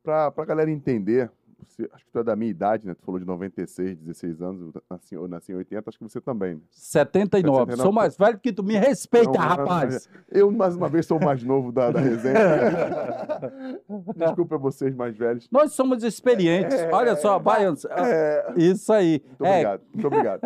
pra, 0.03 0.31
pra 0.31 0.45
galera 0.45 0.71
entender, 0.71 1.31
acho 1.93 2.05
que 2.05 2.11
tu 2.11 2.19
é 2.19 2.23
da 2.23 2.35
minha 2.35 2.49
idade, 2.51 2.85
né? 2.87 2.93
Tu 2.93 3.03
falou 3.05 3.19
de 3.19 3.25
96, 3.25 3.97
16 3.97 4.41
anos, 4.41 4.75
eu 4.75 4.81
nasci, 4.89 5.15
eu 5.15 5.27
nasci 5.27 5.51
em 5.51 5.55
80, 5.55 5.89
acho 5.89 5.97
que 5.97 6.03
você 6.03 6.19
também. 6.21 6.55
né? 6.55 6.61
79. 6.71 7.71
79. 7.71 7.81
Sou 7.83 7.91
mais 7.91 8.17
velho 8.17 8.39
que 8.39 8.51
tu. 8.53 8.63
Me 8.63 8.75
respeita, 8.77 9.31
Não, 9.31 9.39
rapaz. 9.39 10.09
Eu, 10.31 10.51
mais 10.51 10.75
uma 10.75 10.87
vez, 10.87 11.05
sou 11.07 11.17
o 11.17 11.23
mais 11.25 11.43
novo 11.43 11.71
da, 11.71 11.89
da 11.91 11.99
resenha. 11.99 12.35
Desculpa 14.15 14.57
vocês 14.57 14.95
mais 14.95 15.15
velhos. 15.17 15.47
Nós 15.51 15.73
somos 15.73 16.03
experientes. 16.03 16.77
É, 16.79 16.91
Olha 16.93 17.15
só, 17.15 17.39
vai, 17.39 17.65
Anselmo. 17.65 17.95
É, 17.97 18.53
Isso 18.57 18.91
aí. 18.93 19.21
muito 19.27 19.45
É, 19.45 19.49
obrigado, 19.59 19.81
muito 19.93 20.07
obrigado. 20.07 20.41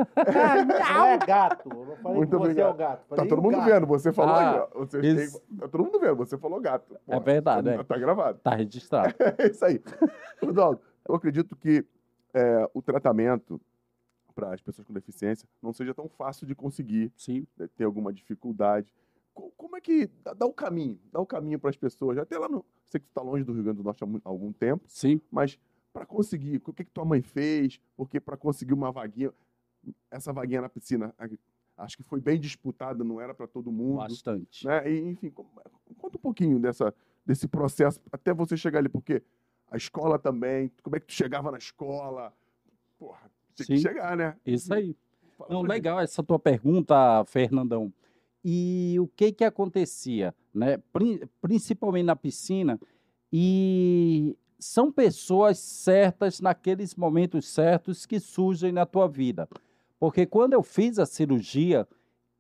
Não 0.94 1.06
é 1.06 1.18
gato. 1.18 1.70
Eu 1.70 1.86
não 1.86 1.96
falei 1.98 2.18
Muito 2.18 2.30
que 2.30 2.36
você 2.38 2.62
é 2.62 2.66
obrigado. 2.68 2.74
o 2.74 2.78
gato. 2.78 3.00
Tá 3.00 3.16
Falei 3.16 3.30
todo 3.30 3.40
o 3.40 3.42
mundo 3.44 3.58
gato. 3.58 3.66
vendo, 3.70 3.88
você 3.88 4.14
falou 4.14 4.34
Ah, 4.36 4.52
aí, 4.52 4.60
ó. 4.60 4.80
Você 4.80 5.00
isso. 5.02 5.42
tem- 5.50 5.58
tá 5.58 5.68
todo 5.68 5.84
mundo 5.84 6.00
vendo, 6.00 6.16
você 6.16 6.38
falou 6.38 6.60
gato. 6.62 6.96
É 7.08 7.20
verdade, 7.20 7.68
Tá, 7.68 7.74
é. 7.74 7.84
tá 7.84 7.98
gravado. 7.98 8.40
Tá 8.44 8.56
registrado. 8.56 9.14
É 9.38 9.48
isso 9.48 9.66
aí. 9.66 9.82
Clodoaldo, 10.40 10.80
eu 11.08 11.16
acredito 11.16 11.56
que 11.56 11.86
é, 12.34 12.70
o 12.74 12.82
tratamento 12.82 13.60
para 14.36 14.54
as 14.54 14.62
pessoas 14.62 14.88
com 14.88 14.94
deficiência 14.94 15.48
não 15.62 15.72
seja 15.72 15.94
tão 15.94 16.10
fácil 16.10 16.48
de 16.48 16.56
conseguir, 16.56 17.12
Sim. 17.16 17.46
né, 17.56 17.68
ter 17.76 17.84
alguma 17.84 18.12
dificuldade. 18.12 18.92
Co- 19.34 19.52
Como 19.56 19.76
é 19.76 19.82
que 19.82 20.08
dá, 20.36 20.46
o 20.46 20.54
caminho? 20.54 21.00
Dá 21.12 21.20
o 21.20 21.26
caminho 21.26 21.60
para 21.60 21.70
as 21.70 21.78
pessoas. 21.78 22.18
Até 22.18 22.38
lá 22.38 22.50
no. 22.50 22.66
Sei 22.86 23.00
que 23.00 23.06
tu 23.06 23.10
está 23.10 23.22
longe 23.22 23.44
do 23.44 23.54
Rio 23.54 23.64
Grande 23.64 23.78
do 23.78 23.84
Norte 23.84 24.04
há 24.04 24.08
há 24.08 24.30
algum 24.30 24.52
tempo, 24.52 24.84
Sim. 24.88 25.22
mas 25.32 25.60
para 25.92 26.06
conseguir, 26.06 26.62
o 26.66 26.74
que, 26.74 26.84
que 26.84 26.92
tua 26.92 27.06
mãe 27.06 27.22
fez? 27.22 27.80
Porque 27.96 28.20
para 28.20 28.36
conseguir 28.36 28.74
uma 28.74 28.92
vaguinha, 28.92 29.32
essa 30.10 30.34
vaguinha 30.34 30.62
na 30.62 30.70
piscina, 30.70 31.14
acho 31.78 31.98
que 31.98 32.04
foi 32.04 32.20
bem 32.20 32.40
disputada, 32.40 33.04
não 33.04 33.22
era 33.22 33.34
para 33.36 33.46
todo 33.48 33.72
mundo. 33.72 33.98
Bastante. 33.98 34.66
né? 34.66 34.92
E, 34.92 35.00
enfim, 35.10 35.30
conta 35.30 36.18
um 36.18 36.22
pouquinho 36.22 36.60
dessa, 36.60 36.94
desse 37.24 37.48
processo 37.48 38.00
até 38.12 38.34
você 38.34 38.58
chegar 38.58 38.80
ali, 38.80 38.90
porque 38.90 39.22
a 39.74 39.78
escola 39.78 40.20
também, 40.20 40.72
como 40.84 40.96
é 40.96 41.00
que 41.00 41.08
tu 41.08 41.14
chegava 41.14 41.52
na 41.52 41.58
escola? 41.58 42.32
Porra, 43.00 43.20
tem 43.56 43.66
que 43.66 43.76
Sim. 43.78 43.82
chegar, 43.82 44.16
né? 44.16 44.38
Isso 44.46 44.72
aí. 44.72 44.96
Fala 45.36 45.50
Não, 45.52 45.62
pra 45.64 45.74
gente. 45.74 45.84
legal 45.84 46.00
essa 46.00 46.22
tua 46.24 46.38
pergunta, 46.38 47.26
Fernandão. 47.26 47.92
E 48.46 48.98
o 49.00 49.08
que 49.08 49.32
que 49.32 49.44
acontecia, 49.44 50.34
né? 50.54 50.78
Prin- 50.94 51.22
Principalmente 51.42 52.06
na 52.06 52.16
piscina. 52.16 52.80
E 53.32 54.38
são 54.60 54.92
pessoas 54.92 55.58
certas 55.58 56.40
naqueles 56.40 56.94
momentos 56.96 57.48
certos 57.48 58.06
que 58.06 58.20
surgem 58.20 58.72
na 58.72 58.86
tua 58.86 59.08
vida. 59.08 59.50
Porque 60.00 60.26
quando 60.28 60.54
eu 60.54 60.62
fiz 60.62 61.00
a 61.00 61.06
cirurgia, 61.08 61.88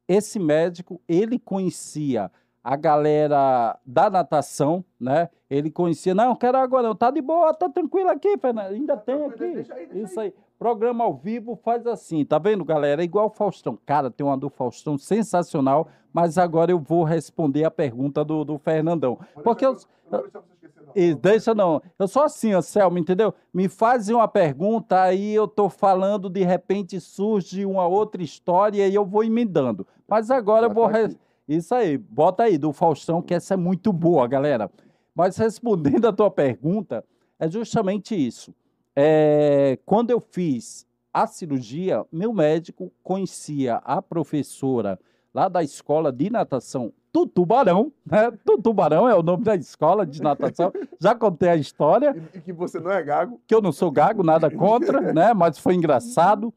esse 0.07 0.37
médico, 0.37 1.01
ele 1.07 1.39
conhecia 1.39 2.31
a 2.63 2.75
galera 2.75 3.77
da 3.85 4.09
natação, 4.09 4.85
né? 4.99 5.29
Ele 5.49 5.69
conhecia, 5.69 6.15
não, 6.15 6.35
quero 6.35 6.57
água 6.57 6.81
não, 6.81 6.95
tá 6.95 7.11
de 7.11 7.21
boa, 7.21 7.53
tá 7.53 7.69
tranquilo 7.69 8.09
aqui, 8.09 8.37
Fernando, 8.37 8.73
ainda 8.73 8.95
tem 8.95 9.25
aqui. 9.25 9.53
deixa 9.53 9.73
aí, 9.73 9.85
deixa 9.87 10.03
Isso 10.05 10.19
aí. 10.19 10.33
Programa 10.57 11.03
ao 11.03 11.13
vivo 11.13 11.57
faz 11.57 11.85
assim, 11.85 12.23
tá 12.23 12.39
vendo, 12.39 12.63
galera? 12.63 13.01
É 13.01 13.05
igual 13.05 13.25
o 13.25 13.29
Faustão. 13.29 13.77
Cara, 13.85 14.09
tem 14.09 14.25
uma 14.25 14.37
do 14.37 14.49
Faustão 14.49 14.97
sensacional, 14.97 15.89
mas 16.13 16.37
agora 16.37 16.71
eu 16.71 16.79
vou 16.79 17.03
responder 17.03 17.65
a 17.65 17.71
pergunta 17.71 18.23
do, 18.23 18.45
do 18.45 18.57
Fernandão. 18.57 19.19
Porque 19.43 19.65
eu, 19.65 19.73
esquecer, 19.73 20.81
não. 20.85 20.93
E 20.95 21.13
deixa 21.13 21.53
não. 21.53 21.81
Eu 21.99 22.07
sou 22.07 22.23
assim, 22.23 22.53
Anselmo, 22.53 22.97
entendeu? 22.97 23.33
Me 23.53 23.67
fazem 23.67 24.15
uma 24.15 24.27
pergunta, 24.27 25.01
aí 25.01 25.33
eu 25.33 25.47
tô 25.47 25.67
falando, 25.67 26.29
de 26.29 26.43
repente 26.43 26.99
surge 27.01 27.65
uma 27.65 27.85
outra 27.85 28.23
história 28.23 28.87
e 28.87 28.95
eu 28.95 29.05
vou 29.05 29.23
emendando. 29.23 29.85
Mas 30.07 30.31
agora 30.31 30.67
Já 30.67 30.71
eu 30.71 30.73
vou. 30.73 30.89
tá. 30.89 31.09
Isso 31.47 31.73
aí, 31.75 31.97
bota 31.97 32.43
aí, 32.43 32.57
do 32.57 32.71
Faustão, 32.71 33.21
que 33.21 33.33
essa 33.33 33.53
é 33.53 33.57
muito 33.57 33.91
boa, 33.91 34.27
galera. 34.27 34.71
Mas 35.15 35.37
respondendo 35.37 36.05
a 36.07 36.13
tua 36.13 36.31
pergunta, 36.31 37.03
é 37.39 37.49
justamente 37.49 38.15
isso. 38.15 38.53
É, 38.95 39.77
quando 39.85 40.11
eu 40.11 40.19
fiz 40.19 40.87
a 41.13 41.27
cirurgia, 41.27 42.05
meu 42.11 42.33
médico 42.33 42.91
conhecia 43.03 43.75
a 43.77 44.01
professora 44.01 44.99
lá 45.33 45.47
da 45.47 45.61
escola 45.63 46.11
de 46.11 46.29
natação 46.29 46.91
Tutubarão, 47.11 47.91
né? 48.03 48.31
Tutubarão 48.43 49.07
é 49.07 49.13
o 49.13 49.21
nome 49.21 49.43
da 49.43 49.55
escola 49.55 50.03
de 50.03 50.19
natação. 50.19 50.73
Já 50.99 51.13
contei 51.13 51.49
a 51.49 51.55
história, 51.55 52.15
E, 52.33 52.39
que 52.41 52.51
você 52.51 52.79
não 52.79 52.89
é 52.89 53.03
gago. 53.03 53.39
que 53.45 53.53
eu 53.53 53.61
não 53.61 53.71
sou 53.71 53.91
gago, 53.91 54.23
nada 54.23 54.49
contra, 54.49 54.99
né? 55.13 55.31
Mas 55.31 55.59
foi 55.59 55.75
engraçado. 55.75 56.51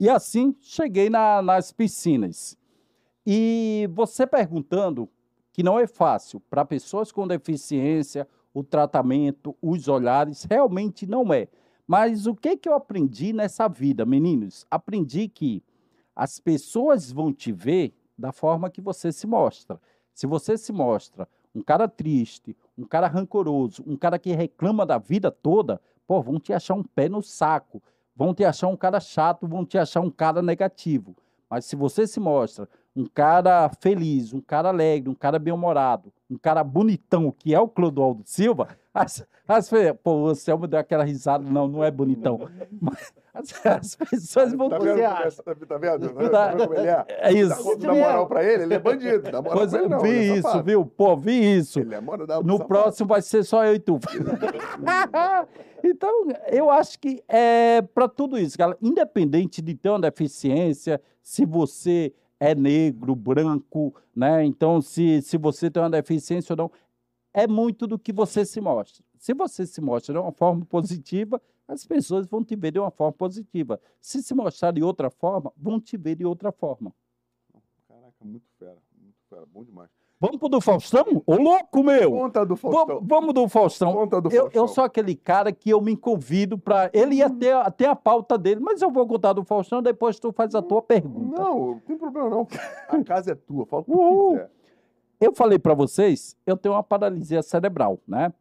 E 0.00 0.08
assim 0.08 0.56
cheguei 0.60 1.08
na- 1.08 1.40
nas 1.40 1.70
piscinas. 1.70 2.57
E 3.30 3.86
você 3.92 4.26
perguntando 4.26 5.06
que 5.52 5.62
não 5.62 5.78
é 5.78 5.86
fácil 5.86 6.40
para 6.48 6.64
pessoas 6.64 7.12
com 7.12 7.28
deficiência, 7.28 8.26
o 8.54 8.64
tratamento, 8.64 9.54
os 9.60 9.86
olhares, 9.86 10.44
realmente 10.44 11.06
não 11.06 11.30
é. 11.30 11.46
Mas 11.86 12.26
o 12.26 12.34
que, 12.34 12.56
que 12.56 12.66
eu 12.66 12.72
aprendi 12.72 13.34
nessa 13.34 13.68
vida, 13.68 14.06
meninos? 14.06 14.66
Aprendi 14.70 15.28
que 15.28 15.62
as 16.16 16.40
pessoas 16.40 17.12
vão 17.12 17.30
te 17.30 17.52
ver 17.52 17.92
da 18.16 18.32
forma 18.32 18.70
que 18.70 18.80
você 18.80 19.12
se 19.12 19.26
mostra. 19.26 19.78
Se 20.14 20.26
você 20.26 20.56
se 20.56 20.72
mostra 20.72 21.28
um 21.54 21.60
cara 21.60 21.86
triste, 21.86 22.56
um 22.78 22.84
cara 22.84 23.08
rancoroso, 23.08 23.84
um 23.86 23.94
cara 23.94 24.18
que 24.18 24.32
reclama 24.32 24.86
da 24.86 24.96
vida 24.96 25.30
toda, 25.30 25.82
pô, 26.06 26.22
vão 26.22 26.40
te 26.40 26.54
achar 26.54 26.72
um 26.72 26.82
pé 26.82 27.10
no 27.10 27.22
saco, 27.22 27.82
vão 28.16 28.32
te 28.32 28.42
achar 28.42 28.68
um 28.68 28.76
cara 28.76 28.98
chato, 29.00 29.46
vão 29.46 29.66
te 29.66 29.76
achar 29.76 30.00
um 30.00 30.10
cara 30.10 30.40
negativo. 30.40 31.14
Mas 31.50 31.66
se 31.66 31.76
você 31.76 32.06
se 32.06 32.20
mostra 32.20 32.66
um 32.98 33.06
cara 33.06 33.70
feliz, 33.80 34.32
um 34.32 34.40
cara 34.40 34.70
alegre, 34.70 35.08
um 35.08 35.14
cara 35.14 35.38
bem-humorado, 35.38 36.12
um 36.28 36.36
cara 36.36 36.64
bonitão, 36.64 37.30
que 37.30 37.54
é 37.54 37.60
o 37.60 37.68
Clodoaldo 37.68 38.22
Silva, 38.24 38.68
as, 38.92 39.24
as, 39.46 39.70
pô, 40.02 40.22
o 40.22 40.26
Anselmo 40.26 40.66
deu 40.66 40.80
aquela 40.80 41.04
risada, 41.04 41.48
não, 41.48 41.68
não 41.68 41.84
é 41.84 41.90
bonitão. 41.92 42.48
Mas 42.82 43.14
as, 43.32 43.64
as 43.70 43.94
pessoas 43.94 44.52
vão... 44.52 44.68
Tá 44.68 44.78
vendo, 44.78 45.00
acha? 45.04 45.42
tá, 45.44 45.54
tá 45.54 45.78
vendo? 45.78 46.30
Tá- 46.30 46.48
vendo 46.48 46.66
como 46.66 46.74
ele 46.74 46.88
é? 46.88 47.04
É 47.08 47.32
isso. 47.32 47.76
Dá, 47.78 47.86
dá 47.86 47.94
moral 47.94 48.26
pra 48.26 48.44
ele, 48.44 48.64
ele 48.64 48.74
é 48.74 48.78
bandido. 48.80 49.30
Dá 49.30 49.40
moral 49.40 49.58
Pois, 49.58 49.70
pra 49.70 49.78
ele, 49.78 49.88
não. 49.88 50.00
vi 50.00 50.08
ele 50.08 50.30
é 50.30 50.36
isso, 50.38 50.62
viu? 50.64 50.84
Pô, 50.84 51.16
vi 51.16 51.56
isso. 51.56 51.78
Ele 51.78 51.94
é 51.94 52.00
mano, 52.00 52.26
dá 52.26 52.42
No 52.42 52.66
próximo 52.66 53.08
vai 53.08 53.22
ser 53.22 53.44
só 53.44 53.64
eu 53.64 53.76
e 53.76 53.78
tu. 53.78 54.00
então, 55.84 56.26
eu 56.48 56.68
acho 56.68 56.98
que 56.98 57.22
é 57.28 57.80
para 57.94 58.08
tudo 58.08 58.36
isso, 58.36 58.58
galera. 58.58 58.78
Independente 58.82 59.62
de 59.62 59.76
ter 59.76 59.90
uma 59.90 60.00
deficiência, 60.00 61.00
se 61.22 61.46
você 61.46 62.12
é 62.40 62.54
negro, 62.54 63.14
branco, 63.14 63.94
né? 64.14 64.44
Então, 64.44 64.80
se, 64.80 65.20
se 65.22 65.36
você 65.36 65.70
tem 65.70 65.82
uma 65.82 65.90
deficiência 65.90 66.52
ou 66.52 66.56
não, 66.56 66.72
é 67.32 67.46
muito 67.46 67.86
do 67.86 67.98
que 67.98 68.12
você 68.12 68.44
se 68.44 68.60
mostra. 68.60 69.04
Se 69.18 69.34
você 69.34 69.66
se 69.66 69.80
mostra 69.80 70.14
de 70.14 70.20
uma 70.20 70.32
forma 70.32 70.64
positiva, 70.64 71.40
as 71.66 71.84
pessoas 71.84 72.26
vão 72.26 72.42
te 72.42 72.56
ver 72.56 72.72
de 72.72 72.78
uma 72.78 72.90
forma 72.90 73.12
positiva. 73.12 73.80
Se 74.00 74.22
se 74.22 74.34
mostrar 74.34 74.72
de 74.72 74.82
outra 74.82 75.10
forma, 75.10 75.52
vão 75.56 75.80
te 75.80 75.96
ver 75.96 76.14
de 76.16 76.24
outra 76.24 76.50
forma. 76.50 76.94
Caraca, 77.86 78.24
muito 78.24 78.46
fera. 78.58 78.78
Muito 79.00 79.18
fera. 79.28 79.44
Bom 79.46 79.64
demais. 79.64 79.90
Vamos 80.20 80.38
pro 80.38 80.48
do 80.48 80.60
Faustão? 80.60 81.04
Ô, 81.24 81.36
louco, 81.36 81.82
meu! 81.84 82.10
Conta 82.10 82.44
do 82.44 82.56
Vamos, 82.56 82.76
Faustão. 82.76 83.00
vamos 83.06 83.34
do 83.34 83.48
Faustão. 83.48 83.92
Conta 83.92 84.20
do 84.20 84.28
Eu, 84.32 84.42
Faustão. 84.42 84.62
eu 84.62 84.68
sou 84.68 84.82
aquele 84.84 85.14
cara 85.14 85.52
que 85.52 85.70
eu 85.70 85.80
me 85.80 85.96
convido 85.96 86.58
para. 86.58 86.90
Ele 86.92 87.16
ia 87.16 87.30
ter 87.30 87.54
até 87.54 87.86
a 87.86 87.94
pauta 87.94 88.36
dele, 88.36 88.60
mas 88.60 88.82
eu 88.82 88.90
vou 88.90 89.06
contar 89.06 89.32
do 89.32 89.44
Faustão, 89.44 89.80
depois 89.80 90.18
tu 90.18 90.32
faz 90.32 90.54
a 90.56 90.62
tua 90.62 90.82
pergunta. 90.82 91.40
Não, 91.40 91.66
não 91.68 91.78
tem 91.80 91.96
problema 91.96 92.28
não. 92.28 92.48
A 92.88 93.04
casa 93.04 93.32
é 93.32 93.34
tua, 93.36 93.64
fala 93.66 93.82
o 93.82 93.84
que 93.84 93.90
Uhul. 93.92 94.30
quiser. 94.32 94.50
Eu 95.20 95.32
falei 95.34 95.58
para 95.58 95.74
vocês, 95.74 96.36
eu 96.46 96.56
tenho 96.56 96.74
uma 96.74 96.82
paralisia 96.82 97.42
cerebral, 97.42 97.98
né? 98.06 98.32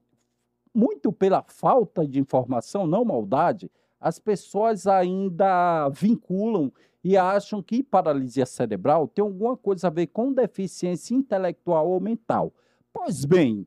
Muito 0.73 1.11
pela 1.11 1.43
falta 1.47 2.07
de 2.07 2.19
informação, 2.19 2.85
não 2.87 3.03
maldade, 3.05 3.69
as 3.99 4.19
pessoas 4.19 4.85
ainda 4.85 5.89
vinculam 5.89 6.71
e 7.07 7.15
acham 7.15 7.63
que 7.63 7.81
paralisia 7.81 8.45
cerebral 8.45 9.07
tem 9.07 9.23
alguma 9.23 9.55
coisa 9.55 9.87
a 9.87 9.89
ver 9.89 10.07
com 10.07 10.33
deficiência 10.33 11.15
intelectual 11.15 11.87
ou 11.87 12.01
mental. 12.01 12.51
Pois 12.91 13.23
bem, 13.23 13.65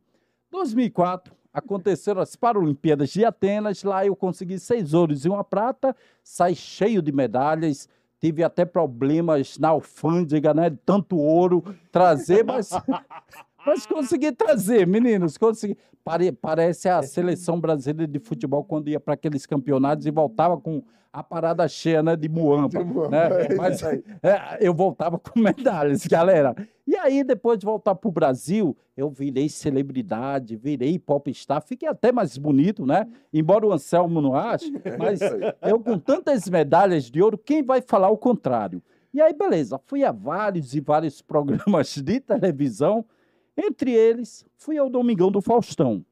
2004 0.51 1.35
aconteceram 1.51 2.21
as 2.21 2.37
Paralimpíadas 2.37 3.09
de 3.09 3.25
Atenas, 3.25 3.83
lá 3.83 4.05
eu 4.05 4.15
consegui 4.15 4.59
seis 4.59 4.93
ouros 4.93 5.25
e 5.25 5.29
uma 5.31 5.43
prata, 5.43 5.97
saí 6.23 6.55
cheio 6.55 7.01
de 7.01 7.11
medalhas, 7.13 7.89
tive 8.21 8.45
até 8.45 8.67
problemas 8.67 9.59
na 9.59 9.69
alfândega, 9.69 10.53
né? 10.53 10.69
de 10.69 10.77
Tanto 10.85 11.17
ouro 11.17 11.65
trazer, 11.91 12.45
mas, 12.45 12.69
mas 13.67 13.87
consegui 13.87 14.33
trazer, 14.33 14.87
meninos, 14.87 15.37
consegui. 15.37 15.77
Pare- 16.03 16.33
parece 16.33 16.89
a 16.89 17.03
seleção 17.03 17.61
brasileira 17.61 18.11
de 18.11 18.19
futebol 18.19 18.65
quando 18.65 18.89
ia 18.89 18.99
para 18.99 19.15
aqueles 19.15 19.45
campeonatos 19.45 20.07
e 20.07 20.11
voltava 20.11 20.59
com 20.59 20.83
a 21.13 21.23
parada 21.23 21.67
cheia 21.69 22.03
né, 22.03 22.17
de 22.17 22.29
muamba. 22.29 22.69
De 22.69 22.85
muamba, 22.85 23.09
né? 23.09 23.47
é 23.51 23.55
Mas 23.55 23.83
é, 23.83 23.99
eu 24.61 24.73
voltava 24.73 25.19
com 25.19 25.39
medalhas, 25.41 26.07
galera. 26.07 26.55
E 26.87 26.97
aí, 26.97 27.23
depois 27.23 27.59
de 27.59 27.67
voltar 27.67 27.95
para 27.95 28.09
o 28.09 28.13
Brasil, 28.13 28.77
eu 28.97 29.11
virei 29.11 29.49
celebridade, 29.49 30.57
virei 30.57 30.99
popstar, 30.99 31.63
fiquei 31.63 31.89
até 31.89 32.11
mais 32.13 32.37
bonito, 32.39 32.87
né? 32.87 33.07
Embora 33.33 33.67
o 33.67 33.73
Anselmo 33.73 34.21
não 34.21 34.35
ache, 34.35 34.73
mas 34.99 35.21
eu 35.63 35.81
com 35.81 35.99
tantas 35.99 36.49
medalhas 36.49 37.05
de 37.05 37.23
ouro, 37.23 37.39
quem 37.39 37.63
vai 37.63 37.81
falar 37.81 38.09
o 38.09 38.19
contrário? 38.19 38.83
E 39.13 39.21
aí, 39.21 39.33
beleza, 39.33 39.81
fui 39.87 40.05
a 40.05 40.13
vários 40.13 40.75
e 40.75 40.81
vários 40.81 41.21
programas 41.21 41.95
de 41.95 42.21
televisão, 42.21 43.05
entre 43.57 43.93
eles, 43.93 44.45
fui 44.57 44.79
ao 44.79 44.89
Domingão 44.89 45.31
do 45.31 45.41
Faustão. 45.41 46.05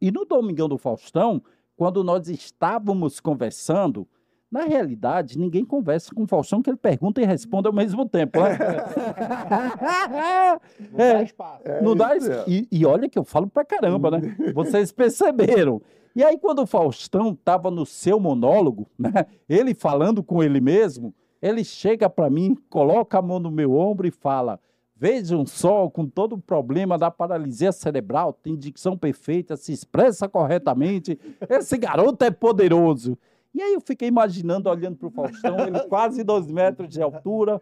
E 0.00 0.10
no 0.10 0.24
Domingão 0.24 0.68
do 0.68 0.78
Faustão, 0.78 1.42
quando 1.76 2.02
nós 2.02 2.28
estávamos 2.28 3.20
conversando, 3.20 4.06
na 4.50 4.64
realidade, 4.64 5.38
ninguém 5.38 5.64
conversa 5.64 6.14
com 6.14 6.24
o 6.24 6.26
Faustão, 6.26 6.60
que 6.60 6.68
ele 6.68 6.76
pergunta 6.76 7.22
e 7.22 7.24
responde 7.24 7.68
ao 7.68 7.72
mesmo 7.72 8.06
tempo. 8.08 8.40
Né? 8.40 8.58
Não 10.92 11.00
É. 11.00 11.12
dá 11.14 11.22
espaço. 11.22 11.62
É 11.64 11.82
Não 11.82 11.96
dá 11.96 12.16
é. 12.16 12.44
e, 12.46 12.68
e 12.70 12.84
olha 12.84 13.08
que 13.08 13.18
eu 13.18 13.24
falo 13.24 13.46
pra 13.48 13.64
caramba, 13.64 14.10
né? 14.10 14.36
Vocês 14.54 14.92
perceberam. 14.92 15.80
E 16.14 16.22
aí, 16.22 16.38
quando 16.38 16.60
o 16.60 16.66
Faustão 16.66 17.30
estava 17.32 17.70
no 17.70 17.86
seu 17.86 18.20
monólogo, 18.20 18.86
né? 18.98 19.26
Ele 19.48 19.74
falando 19.74 20.22
com 20.22 20.42
ele 20.42 20.60
mesmo, 20.60 21.14
ele 21.40 21.64
chega 21.64 22.10
para 22.10 22.28
mim, 22.28 22.54
coloca 22.68 23.18
a 23.18 23.22
mão 23.22 23.38
no 23.38 23.50
meu 23.50 23.72
ombro 23.74 24.06
e 24.06 24.10
fala: 24.10 24.60
Vejam 25.02 25.44
só, 25.44 25.90
com 25.90 26.06
todo 26.06 26.34
o 26.34 26.40
problema 26.40 26.96
da 26.96 27.10
paralisia 27.10 27.72
cerebral, 27.72 28.32
tem 28.32 28.56
dicção 28.56 28.96
perfeita, 28.96 29.56
se 29.56 29.72
expressa 29.72 30.28
corretamente. 30.28 31.18
Esse 31.50 31.76
garoto 31.76 32.24
é 32.24 32.30
poderoso. 32.30 33.18
E 33.52 33.60
aí 33.60 33.74
eu 33.74 33.80
fiquei 33.80 34.06
imaginando, 34.06 34.70
olhando 34.70 34.96
para 34.96 35.08
o 35.08 35.10
Faustão, 35.10 35.58
ele 35.66 35.80
quase 35.88 36.22
dois 36.22 36.46
metros 36.46 36.88
de 36.88 37.02
altura. 37.02 37.60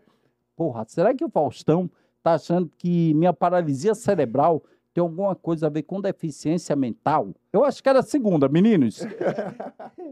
Porra, 0.55 0.85
será 0.87 1.15
que 1.15 1.25
o 1.25 1.31
Faustão 1.31 1.91
tá 2.23 2.35
achando 2.35 2.71
que 2.77 3.15
minha 3.15 3.33
paralisia 3.33 3.95
cerebral 3.95 4.63
tem 4.93 5.01
alguma 5.01 5.35
coisa 5.35 5.69
a 5.69 5.71
ver 5.71 5.85
com 5.85 5.99
deficiência 5.99 6.77
mental? 6.77 7.31
Eu 7.51 7.65
acho 7.65 7.83
que 7.83 7.89
era 7.89 8.01
a 8.01 8.03
segunda, 8.03 8.51
meninos. 8.51 8.99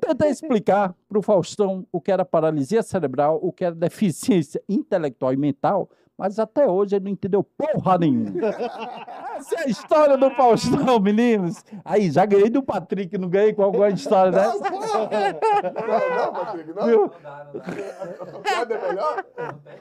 Tentei 0.01 0.31
explicar 0.31 0.95
para 1.07 1.19
o 1.19 1.23
Faustão 1.23 1.87
o 1.93 2.01
que 2.01 2.11
era 2.11 2.25
paralisia 2.25 2.83
cerebral, 2.83 3.39
o 3.43 3.53
que 3.53 3.67
era 3.67 3.75
deficiência 3.75 4.63
intelectual 4.67 5.35
e 5.35 5.37
mental, 5.37 5.91
mas 6.19 6.37
até 6.41 6.67
hoje 6.67 6.97
ele 6.97 7.05
não 7.05 7.13
entendeu 7.13 7.45
porra 7.45 7.97
nenhuma. 7.97 8.49
Essa 9.39 9.55
é 9.55 9.61
a 9.61 9.69
história 9.69 10.19
do 10.19 10.29
Faustão, 10.31 10.99
meninos. 10.99 11.65
Aí, 11.85 12.11
já 12.11 12.27
ganhei 12.27 12.51
do 12.51 12.61
Patrick, 12.61 13.17
não 13.17 13.29
ganhei 13.29 13.53
com 13.53 13.63
alguma 13.63 13.89
história 13.89 14.33
dessa? 14.33 14.59
não, 14.59 14.71
não, 16.27 16.33
Patrick, 16.33 16.73
não. 16.75 16.85
Viu? 16.85 17.01
Não 17.03 17.11
dá, 17.23 17.47
não 17.53 17.61
dá. 18.43 18.59
É 18.59 18.89
melhor? 18.89 19.25
Não 19.39 19.53
tem. 19.59 19.79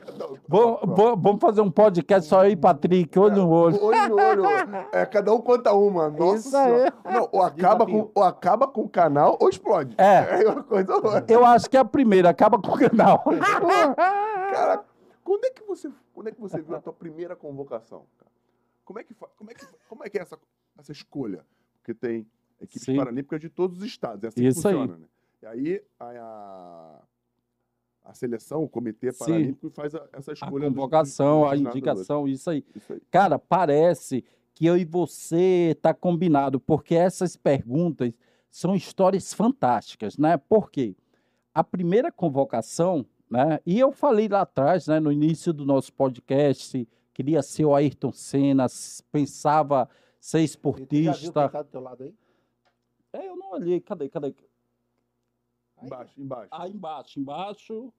Não, 0.47 1.15
Vamos, 1.17 1.41
fazer 1.41 1.61
um 1.61 1.71
podcast 1.71 2.29
só 2.29 2.41
aí, 2.41 2.55
Patrick, 2.55 3.17
olho 3.17 3.37
no 3.37 3.49
olho. 3.49 3.83
Olho 3.83 4.09
no 4.09 4.15
olho. 4.15 4.45
É, 4.91 5.07
cada 5.07 5.33
um 5.33 5.41
conta 5.41 5.73
uma. 5.73 6.09
Nossa 6.11 6.35
Isso 6.35 6.55
aí. 6.55 6.65
Senhora. 6.65 6.93
Não, 7.03 7.29
ou 7.31 7.41
acaba, 7.41 7.85
com, 7.87 8.11
ou 8.13 8.23
acaba 8.23 8.67
com 8.67 8.81
o 8.81 8.89
canal 8.89 9.37
ou 9.41 9.49
explode. 9.49 9.95
É. 9.97 10.37
É 10.47 10.49
uma 10.49 10.63
coisa 10.63 10.93
outra. 10.93 11.25
Eu 11.27 11.43
acho 11.43 11.69
que 11.69 11.75
é 11.75 11.79
a 11.79 11.85
primeira, 11.85 12.29
acaba 12.29 12.59
com 12.59 12.71
o 12.71 12.77
canal. 12.77 13.23
Cara, 14.53 14.83
quando 15.27 15.43
é 15.45 15.49
que 15.49 15.63
você, 15.63 15.91
quando 16.13 16.27
é 16.27 16.31
que 16.31 16.39
você 16.39 16.61
viu 16.61 16.75
a 16.75 16.79
tua 16.81 16.93
primeira 16.93 17.35
convocação? 17.35 18.05
cara? 18.17 18.31
Como 18.85 18.97
é 18.99 19.03
que, 19.03 19.13
como 19.13 19.51
é 19.51 19.53
que, 19.53 19.65
como 19.89 20.03
é, 20.05 20.09
que 20.09 20.17
é 20.17 20.21
essa, 20.21 20.39
essa 20.77 20.91
escolha? 20.93 21.45
Porque 21.81 21.93
tem 21.93 22.25
equipes 22.61 22.83
Sim. 22.85 22.95
paralímpicas 22.95 23.41
de 23.41 23.49
todos 23.49 23.79
os 23.79 23.83
estados. 23.83 24.23
É 24.23 24.27
assim 24.27 24.45
Isso 24.45 24.61
que 24.61 24.67
aí. 24.69 24.73
funciona, 24.73 24.97
né? 24.97 25.07
E 25.41 25.45
aí 25.45 25.83
a, 25.99 26.05
a, 26.05 27.01
a 28.05 28.13
seleção, 28.13 28.63
o 28.63 28.69
comitê 28.69 29.11
Sim. 29.11 29.19
paralímpico 29.19 29.69
faz 29.69 29.93
a- 29.93 30.07
essa 30.13 30.31
A 30.31 30.33
escolha. 30.33 30.69
dos- 30.69 30.75
convocação, 30.77 31.41
dos 31.41 31.51
a 31.51 31.55
nadadores. 31.55 31.75
indicação, 31.75 32.27
isso 32.27 32.49
aí. 32.49 32.65
Isso 32.75 32.93
aí. 32.93 33.01
Cara, 33.11 33.37
parece 33.37 34.23
que 34.55 34.65
eu 34.65 34.77
e 34.77 34.85
você 34.85 35.77
tá 35.81 35.93
combinado, 35.93 36.59
porque 36.59 36.95
essas 36.95 37.35
perguntas 37.35 38.13
são 38.49 38.73
histórias 38.73 39.33
fantásticas, 39.33 40.17
né? 40.17 40.37
Por 40.37 40.71
quê? 40.71 40.95
A 41.53 41.63
primeira 41.63 42.11
convocação, 42.11 43.05
né? 43.29 43.59
E 43.65 43.79
eu 43.79 43.91
falei 43.91 44.27
lá 44.27 44.41
atrás, 44.41 44.87
né, 44.87 44.99
no 44.99 45.11
início 45.11 45.51
do 45.53 45.65
nosso 45.65 45.91
podcast, 45.93 46.87
queria 47.13 47.41
ser 47.41 47.65
o 47.65 47.75
Ayrton 47.75 48.11
Senna, 48.11 48.67
pensava 49.11 49.89
ser 50.19 50.37
tu 50.47 50.71
já 50.71 50.77
viu 50.77 50.87
quem 50.87 50.99
esportista. 51.09 51.49
tá 51.49 51.61
do 51.61 51.69
teu 51.69 51.81
lado 51.81 52.03
aí? 52.03 52.13
É, 53.13 53.27
eu 53.27 53.35
não 53.35 53.51
olhei, 53.51 53.79
cadê, 53.79 54.09
cadê? 54.09 54.33
Embaixo, 55.81 56.13
embaixo. 56.19 56.47
Aí 56.51 56.71
embaixo, 56.71 57.19
embaixo. 57.19 57.93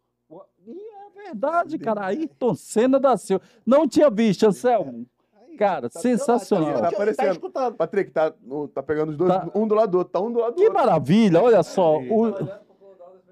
E 0.66 0.70
é 0.72 1.10
verdade, 1.24 1.78
cara. 1.78 2.06
Ayrton 2.06 2.54
Senna 2.54 2.98
da 3.00 3.16
Silva. 3.16 3.42
Não 3.64 3.88
tinha 3.88 4.10
visto, 4.10 4.44
Anselmo. 4.46 5.06
Aí, 5.40 5.56
Cara, 5.56 5.88
tá 5.88 6.00
sensacional. 6.00 6.66
Tá, 6.66 6.74
Tá 6.74 6.80
tá 6.82 6.88
aparecendo. 6.88 7.30
escutando. 7.32 7.76
Patrick, 7.76 8.10
tá, 8.10 8.32
tá 8.74 8.82
pegando 8.82 9.10
os 9.10 9.16
dois, 9.16 9.32
Tá. 9.32 9.50
um 9.54 9.66
do 9.66 9.74
lado 9.74 9.90
do 9.92 9.98
outro, 9.98 10.12
tá 10.12 10.20
um 10.20 10.30
do 10.30 10.38
lado 10.40 10.52
do 10.52 10.56
Que 10.56 10.64
outro. 10.68 10.74
maravilha, 10.78 11.40
olha 11.42 11.62
só. 11.62 11.98
O- 11.98 12.26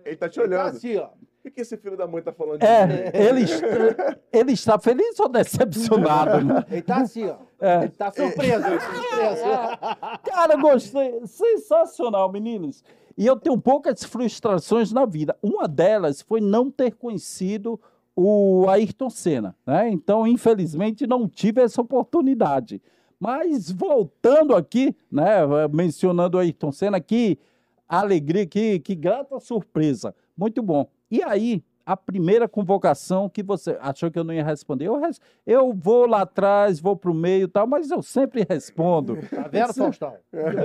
Ele 0.04 0.16
tá 0.16 0.28
te 0.28 0.38
Ele 0.40 0.48
tá 0.48 0.54
olhando. 0.62 0.76
assim, 0.76 0.96
ó. 0.96 1.10
O 1.46 1.48
que, 1.48 1.52
que 1.52 1.60
esse 1.60 1.76
filho 1.76 1.96
da 1.96 2.08
mãe 2.08 2.20
tá 2.20 2.32
falando 2.32 2.58
de 2.58 2.66
mim? 2.66 2.72
é, 2.72 3.12
ele, 3.14 3.42
está, 3.42 4.16
ele 4.32 4.52
está 4.52 4.78
feliz 4.80 5.20
ou 5.20 5.28
decepcionado? 5.28 6.44
né? 6.44 6.64
Ele 6.68 6.82
tá 6.82 6.96
assim, 7.02 7.24
ó. 7.28 7.36
É. 7.60 7.84
Ele 7.84 7.88
tá 7.90 8.10
surpreso. 8.10 8.66
ele 8.66 8.78
tá 8.78 8.92
surpreso. 8.92 10.22
Cara, 10.24 10.56
gostei. 10.56 11.20
Sensacional, 11.24 12.32
meninos. 12.32 12.82
E 13.16 13.24
eu 13.24 13.36
tenho 13.36 13.56
poucas 13.60 14.02
frustrações 14.02 14.92
na 14.92 15.06
vida. 15.06 15.36
Uma 15.40 15.68
delas 15.68 16.20
foi 16.20 16.40
não 16.40 16.68
ter 16.68 16.96
conhecido 16.96 17.80
o 18.16 18.66
Ayrton 18.68 19.08
Senna, 19.08 19.54
né? 19.64 19.88
Então, 19.88 20.26
infelizmente, 20.26 21.06
não 21.06 21.28
tive 21.28 21.62
essa 21.62 21.80
oportunidade. 21.80 22.82
Mas 23.20 23.70
voltando 23.70 24.52
aqui, 24.52 24.96
né, 25.10 25.46
mencionando 25.72 26.38
o 26.38 26.40
Ayrton 26.40 26.72
Senna, 26.72 27.00
que 27.00 27.38
alegria, 27.88 28.44
que, 28.46 28.80
que 28.80 28.96
grata 28.96 29.38
surpresa. 29.38 30.12
Muito 30.36 30.60
bom. 30.60 30.88
E 31.10 31.22
aí, 31.22 31.62
a 31.84 31.96
primeira 31.96 32.48
convocação 32.48 33.28
que 33.28 33.42
você 33.42 33.78
achou 33.80 34.10
que 34.10 34.18
eu 34.18 34.24
não 34.24 34.34
ia 34.34 34.44
responder, 34.44 34.86
eu, 34.86 34.98
res- 35.00 35.20
eu 35.46 35.72
vou 35.72 36.06
lá 36.06 36.22
atrás, 36.22 36.80
vou 36.80 36.96
para 36.96 37.10
o 37.10 37.14
meio 37.14 37.44
e 37.44 37.48
tal, 37.48 37.66
mas 37.66 37.90
eu 37.90 38.02
sempre 38.02 38.44
respondo. 38.48 39.16
Tá 39.30 39.46
vendo, 39.48 39.72
Faustão? 39.74 40.14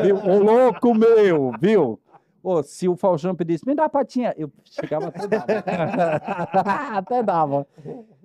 Viu? 0.04 0.16
Ô 0.18 0.39
louco 0.39 0.94
meu, 0.96 1.52
viu? 1.60 2.00
Ô, 2.44 2.64
se 2.64 2.89
o 2.89 2.96
Faustão 2.96 3.36
pedisse, 3.36 3.68
me 3.68 3.76
dá 3.76 3.86
a 3.86 3.89
patinha, 3.89 4.34
eu 4.36 4.52
chegava 4.66 5.10
até 5.10 5.28
dava. 5.28 5.46
até 6.98 7.22
dava. 7.22 7.68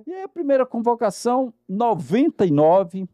E 0.06 0.12
aí 0.14 0.22
a 0.22 0.28
primeira 0.28 0.64
convocação, 0.64 1.52
99, 1.68 3.06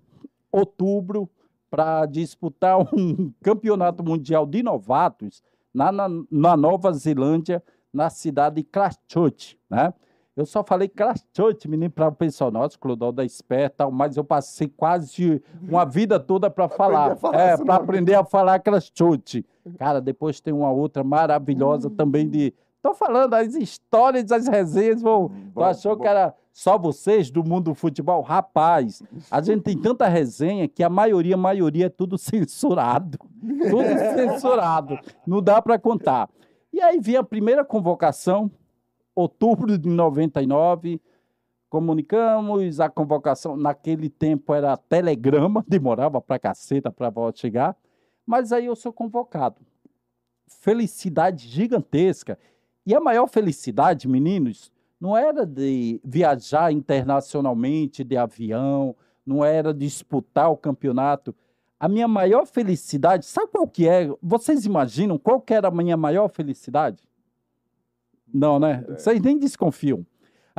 outubro, 0.51 1.29
para 1.71 2.07
disputar 2.07 2.79
um 2.79 3.33
campeonato 3.43 4.05
mundial 4.05 4.47
de 4.47 4.63
novatos 4.63 5.43
na, 5.75 5.91
na, 5.91 6.09
na 6.31 6.57
Nova 6.57 6.93
Zelândia, 6.93 7.63
na 7.93 8.09
cidade 8.11 8.57
de 8.57 8.63
Christchurch, 8.65 9.59
né? 9.69 9.93
Eu 10.35 10.47
só 10.47 10.65
falei 10.65 10.89
Christchurch, 10.89 11.69
menino, 11.69 11.91
para 11.91 12.09
o 12.09 12.13
pessoal, 12.13 12.51
nossa, 12.51 12.79
Clodal 12.79 13.13
da 13.13 13.23
Esperta, 13.23 13.77
tal, 13.79 13.91
mas 13.91 14.17
eu 14.17 14.25
passei 14.25 14.67
quase 14.67 15.43
uma 15.61 15.85
vida 15.85 16.19
toda 16.19 16.49
para 16.49 16.69
falar. 16.71 17.19
é, 17.35 17.57
para 17.59 17.75
aprender 17.75 18.15
a 18.15 18.25
falar 18.25 18.59
Christchurch. 18.61 19.45
Cara, 19.79 20.01
depois 20.01 20.41
tem 20.41 20.55
uma 20.55 20.71
outra 20.71 21.05
maravilhosa 21.05 21.91
também 21.91 22.29
de... 22.29 22.55
Tô 22.81 22.95
falando, 22.95 23.35
as 23.35 23.55
histórias, 23.55 24.33
as 24.33 24.49
resenhas 24.49 25.03
vão... 25.03 25.29
Tu 25.29 25.35
Bom, 25.55 25.65
achou 25.65 25.95
bom. 25.97 26.03
que 26.03 26.09
era 26.09 26.35
só 26.51 26.79
vocês 26.79 27.31
do 27.31 27.45
mundo 27.45 27.65
do 27.67 27.75
futebol? 27.75 28.23
Rapaz, 28.23 29.03
a 29.31 29.41
gente 29.41 29.63
tem 29.63 29.79
tanta 29.79 30.09
resenha 30.09 30.67
que 30.67 30.83
a 30.83 30.89
maioria, 30.89 31.35
a 31.35 31.39
maioria 31.39 31.87
é 31.87 31.91
tudo 31.91 32.17
censurado. 32.19 33.19
Tudo 33.71 33.85
censurado. 34.17 34.99
Não 35.27 35.43
dá 35.43 35.61
para 35.61 35.79
contar. 35.79 36.29
E 36.73 36.81
aí 36.81 36.99
vem 36.99 37.17
a 37.17 37.23
primeira 37.23 37.65
convocação, 37.65 38.51
outubro 39.15 39.77
de 39.77 39.89
99. 39.89 41.01
Comunicamos 41.69 42.81
a 42.81 42.89
convocação. 42.89 43.57
Naquele 43.57 44.09
tempo 44.09 44.55
era 44.55 44.77
telegrama, 44.77 45.65
demorava 45.69 46.21
pra 46.21 46.39
caceta 46.39 46.91
para 46.91 47.09
a 47.09 47.11
volta 47.11 47.39
chegar. 47.39 47.77
Mas 48.25 48.53
aí 48.53 48.67
eu 48.67 48.77
sou 48.77 48.93
convocado. 48.93 49.61
Felicidade 50.47 51.47
gigantesca. 51.49 52.39
E 52.87 52.95
a 52.95 53.01
maior 53.01 53.27
felicidade, 53.27 54.09
meninos, 54.09 54.73
não 55.01 55.17
era 55.17 55.45
de 55.45 56.01
viajar 56.05 56.73
internacionalmente 56.73 58.03
de 58.03 58.17
avião, 58.17 58.97
não 59.27 59.45
era 59.45 59.75
disputar 59.75 60.51
o 60.51 60.57
campeonato. 60.57 61.35
A 61.83 61.89
minha 61.89 62.07
maior 62.07 62.47
felicidade, 62.47 63.27
sabe 63.27 63.51
qual 63.51 63.67
que 63.67 63.89
é? 63.89 64.09
Vocês 64.23 64.65
imaginam 64.65 65.19
qual 65.19 65.41
que 65.41 65.53
era 65.53 65.67
a 65.67 65.71
minha 65.73 65.97
maior 65.97 66.29
felicidade? 66.29 67.03
Não, 68.33 68.61
né? 68.61 68.85
Vocês 68.89 69.21
nem 69.21 69.37
desconfiam. 69.37 70.07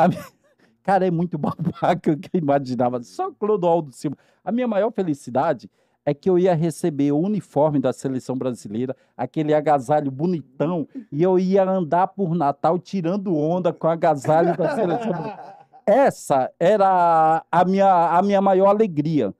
Minha- 0.10 0.26
Cara, 0.84 1.08
é 1.08 1.12
muito 1.12 1.38
babaca 1.38 2.18
que 2.18 2.30
eu 2.34 2.42
imaginava. 2.42 3.02
Só 3.04 3.32
Clodoaldo 3.32 3.94
Silva. 3.94 4.18
A 4.44 4.52
minha 4.52 4.68
maior 4.68 4.92
felicidade 4.92 5.72
é 6.06 6.14
que 6.14 6.30
eu 6.30 6.38
ia 6.38 6.54
receber 6.54 7.14
o 7.14 7.20
uniforme 7.20 7.80
da 7.80 7.94
seleção 7.94 8.36
brasileira, 8.38 8.94
aquele 9.16 9.54
agasalho 9.54 10.12
bonitão, 10.12 10.86
e 11.10 11.24
eu 11.24 11.40
ia 11.40 11.64
andar 11.64 12.08
por 12.08 12.36
Natal 12.36 12.78
tirando 12.78 13.34
onda 13.34 13.72
com 13.72 13.88
o 13.88 13.90
agasalho 13.90 14.58
da 14.58 14.76
seleção 14.76 15.12
brasileira. 15.14 15.56
Essa 15.88 16.52
era 16.60 17.46
a 17.50 17.64
minha, 17.64 18.18
a 18.18 18.22
minha 18.22 18.42
maior 18.42 18.68
alegria. 18.68 19.34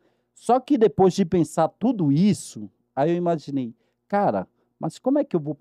Só 0.44 0.60
que 0.60 0.78
depois 0.78 1.14
de 1.14 1.24
pensar 1.24 1.70
tudo 1.70 2.12
isso, 2.12 2.70
aí 2.94 3.12
eu 3.12 3.16
imaginei, 3.16 3.74
cara, 4.10 4.46
mas 4.78 5.00
como 5.00 5.18
é 5.18 5.24
que 5.24 5.38
eu 5.38 5.40
vou 5.40 5.56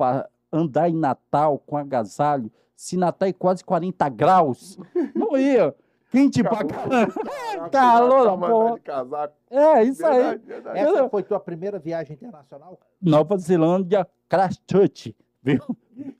andar 0.52 0.90
em 0.90 0.96
Natal 0.96 1.56
com 1.64 1.76
agasalho 1.76 2.50
se 2.74 2.96
Natal 2.96 3.28
é 3.28 3.32
quase 3.32 3.64
40 3.64 4.08
graus? 4.08 4.76
Não 5.14 5.38
ia. 5.38 5.72
Quente 6.10 6.42
pra 6.42 6.64
caramba. 6.64 7.14
Calor, 7.70 8.80
Tá. 8.82 9.30
É, 9.48 9.84
isso 9.84 10.04
aí. 10.04 10.14
Verdade, 10.14 10.42
verdade. 10.46 10.78
Essa 10.80 11.08
foi 11.08 11.22
tua 11.22 11.38
primeira 11.38 11.78
viagem 11.78 12.14
internacional? 12.16 12.80
Nova 13.00 13.38
Zelândia, 13.38 14.04
Christchurch, 14.28 15.14
viu? 15.40 15.60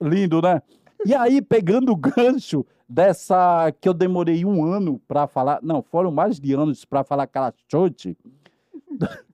Lindo, 0.01 0.41
né? 0.41 0.63
E 1.05 1.13
aí, 1.17 1.43
pegando 1.43 1.91
o 1.91 1.97
gancho 1.97 2.65
dessa 2.89 3.73
que 3.81 3.89
eu 3.89 3.95
demorei 3.95 4.45
um 4.45 4.65
ano 4.65 5.01
para 5.09 5.27
falar, 5.27 5.59
não, 5.65 5.83
foram 5.83 6.13
mais 6.13 6.39
de 6.39 6.55
anos 6.55 6.85
para 6.85 7.03
falar 7.03 7.27
Christchurch, 7.27 8.17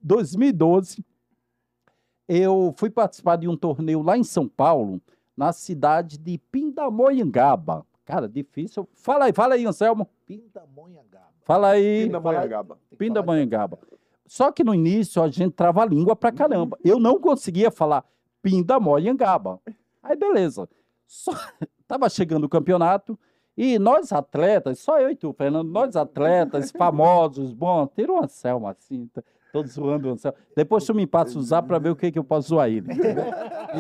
2012, 0.03 1.05
eu 2.29 2.75
fui 2.77 2.91
participar 2.91 3.37
de 3.37 3.49
um 3.49 3.57
torneio 3.57 4.03
lá 4.03 4.17
em 4.17 4.25
São 4.25 4.47
Paulo, 4.49 5.01
na 5.37 5.53
cidade 5.53 6.19
de 6.19 6.39
Pindamonhangaba. 6.51 7.87
Cara, 8.05 8.29
difícil. 8.29 8.89
Fala 8.95 9.27
aí, 9.27 9.33
fala 9.33 9.55
aí, 9.55 9.67
Anselmo. 9.67 10.09
Pindamonhangaba. 10.27 11.29
Fala 11.43 11.69
aí. 11.71 12.05
Pindamonhangaba. 12.05 12.79
Pindamonhangaba. 12.99 13.79
Só 14.27 14.53
que 14.53 14.63
no 14.63 14.75
início 14.75 15.23
a 15.23 15.29
gente 15.31 15.53
trava 15.53 15.83
a 15.83 15.87
língua 15.87 16.15
pra 16.15 16.31
caramba. 16.31 16.79
Eu 16.85 16.99
não 16.99 17.19
conseguia 17.19 17.71
falar 17.71 18.05
Pindamonhangaba. 18.43 19.61
Aí 20.03 20.17
beleza. 20.17 20.69
Só... 21.07 21.33
Tava 21.89 22.11
chegando 22.11 22.45
o 22.45 22.49
campeonato 22.51 23.19
e 23.57 23.79
nós 23.79 24.13
atletas, 24.13 24.79
só 24.79 25.01
eu 25.01 25.11
e 25.11 25.17
tu, 25.17 25.33
Fernando, 25.33 25.69
nós 25.69 25.97
atletas 25.97 26.71
famosos, 26.77 27.53
bom, 27.53 27.87
tira 27.89 28.13
o 28.13 28.23
Anselmo 28.23 28.69
assim, 28.69 29.07
tá- 29.09 29.23
tô 29.53 29.65
zoando 29.65 30.09
o 30.09 30.13
Anselmo. 30.13 30.37
Depois 30.57 30.85
tu 30.85 30.95
me 30.95 31.07
passa 31.07 31.39
usar 31.39 31.63
pra 31.63 31.79
ver 31.79 31.91
o 31.91 31.97
que, 31.97 32.13
que 32.13 32.19
eu 32.19 32.25
posso 32.25 32.49
zoar 32.49 32.69
ele. 32.69 32.89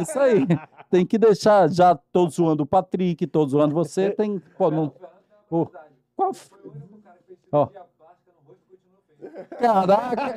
Isso 0.01 0.19
aí. 0.19 0.47
Tem 0.91 1.05
que 1.05 1.19
deixar, 1.19 1.71
já 1.71 1.95
tô 2.12 2.29
zoando 2.29 2.62
o 2.62 2.66
Patrick, 2.66 3.27
tô 3.27 3.47
zoando 3.47 3.75
você, 3.75 4.11
tem... 4.11 4.39
Pô, 4.57 4.71
não... 4.71 4.93
Pô, 5.49 5.71
qual... 6.16 6.33
Ó. 7.53 7.69
Caraca! 9.59 10.37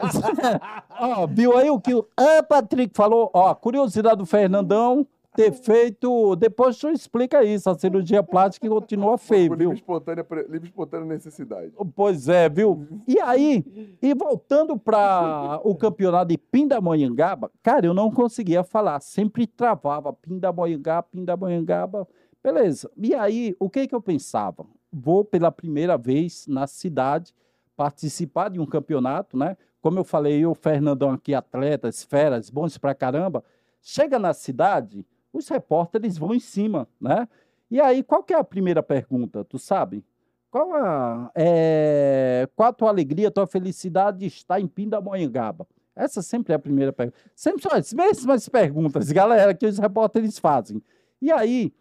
Ó, 1.00 1.28
viu 1.28 1.58
aí 1.58 1.70
o 1.70 1.80
que 1.80 1.94
o 1.94 2.06
ah, 2.18 2.44
Patrick 2.44 2.96
falou? 2.96 3.30
Ó, 3.34 3.54
curiosidade 3.56 4.18
do 4.18 4.26
Fernandão 4.26 5.08
ter 5.36 5.52
feito. 5.52 6.36
Depois 6.36 6.78
tu 6.78 6.90
explica 6.90 7.44
isso. 7.44 7.70
A 7.70 7.78
cirurgia 7.78 8.22
plástica 8.24 8.68
continua 8.68 9.18
Por 9.50 9.58
viu? 9.58 9.70
livre 9.70 9.76
espontânea, 9.76 10.26
livre 10.50 10.68
espontânea 10.68 11.06
necessidade. 11.06 11.72
Pois 11.96 12.28
é, 12.28 12.50
viu? 12.50 12.88
E 13.08 13.20
aí, 13.20 13.64
e 14.02 14.14
voltando 14.14 14.78
para 14.78 15.60
o 15.64 15.76
campeonato 15.76 16.30
de 16.30 16.38
Pindamonhangaba, 16.38 17.52
cara, 17.64 17.86
eu 17.86 17.94
não 17.94 18.12
conseguia 18.12 18.64
falar, 18.64 19.00
sempre 19.00 19.48
travava 19.48 20.14
Pindamonhangaba, 20.14 21.08
Pindamonhangaba, 21.12 22.08
beleza. 22.44 22.90
E 22.98 23.14
aí, 23.14 23.56
o 23.60 23.70
que 23.70 23.88
que 23.88 23.96
eu 23.96 24.02
pensava? 24.02 24.66
Vou 24.92 25.24
pela 25.24 25.52
primeira 25.52 25.98
vez 25.98 26.46
na 26.48 26.68
cidade 26.68 27.34
participar 27.76 28.50
de 28.50 28.60
um 28.60 28.66
campeonato, 28.66 29.38
né? 29.38 29.56
Como 29.82 29.98
eu 29.98 30.04
falei, 30.04 30.42
eu, 30.42 30.54
Fernandão 30.54 31.12
aqui, 31.12 31.34
atletas, 31.34 32.04
feras, 32.04 32.50
bons 32.50 32.78
pra 32.78 32.94
caramba. 32.94 33.44
Chega 33.82 34.20
na 34.20 34.32
cidade, 34.34 35.04
os 35.34 35.48
repórteres 35.48 36.18
vão 36.18 36.34
em 36.34 36.40
cima, 36.40 36.88
né? 37.00 37.28
E 37.70 37.80
aí, 37.80 38.04
qual 38.04 38.22
que 38.22 38.34
é 38.34 38.38
a 38.38 38.44
primeira 38.44 38.84
pergunta, 38.84 39.46
tu 39.46 39.58
sabe? 39.58 40.04
Qual 40.50 40.74
a, 40.74 41.32
é, 41.34 42.48
qual 42.56 42.70
a 42.70 42.74
tua 42.74 42.90
alegria, 42.90 43.32
tua 43.32 43.48
felicidade 43.48 44.20
de 44.20 44.26
estar 44.26 44.60
em 44.60 44.68
Pindamonhangaba? 44.68 45.66
Essa 45.96 46.22
sempre 46.22 46.52
é 46.52 46.56
a 46.56 46.60
primeira 46.60 46.92
pergunta. 46.92 47.18
Sempre 47.34 47.62
são 47.62 47.72
as 47.72 47.94
mesmas 47.94 48.50
perguntas, 48.50 49.10
galera, 49.14 49.54
que 49.54 49.66
os 49.66 49.78
repórteres 49.78 50.38
fazem. 50.38 50.82
E 51.22 51.32
aí, 51.32 51.74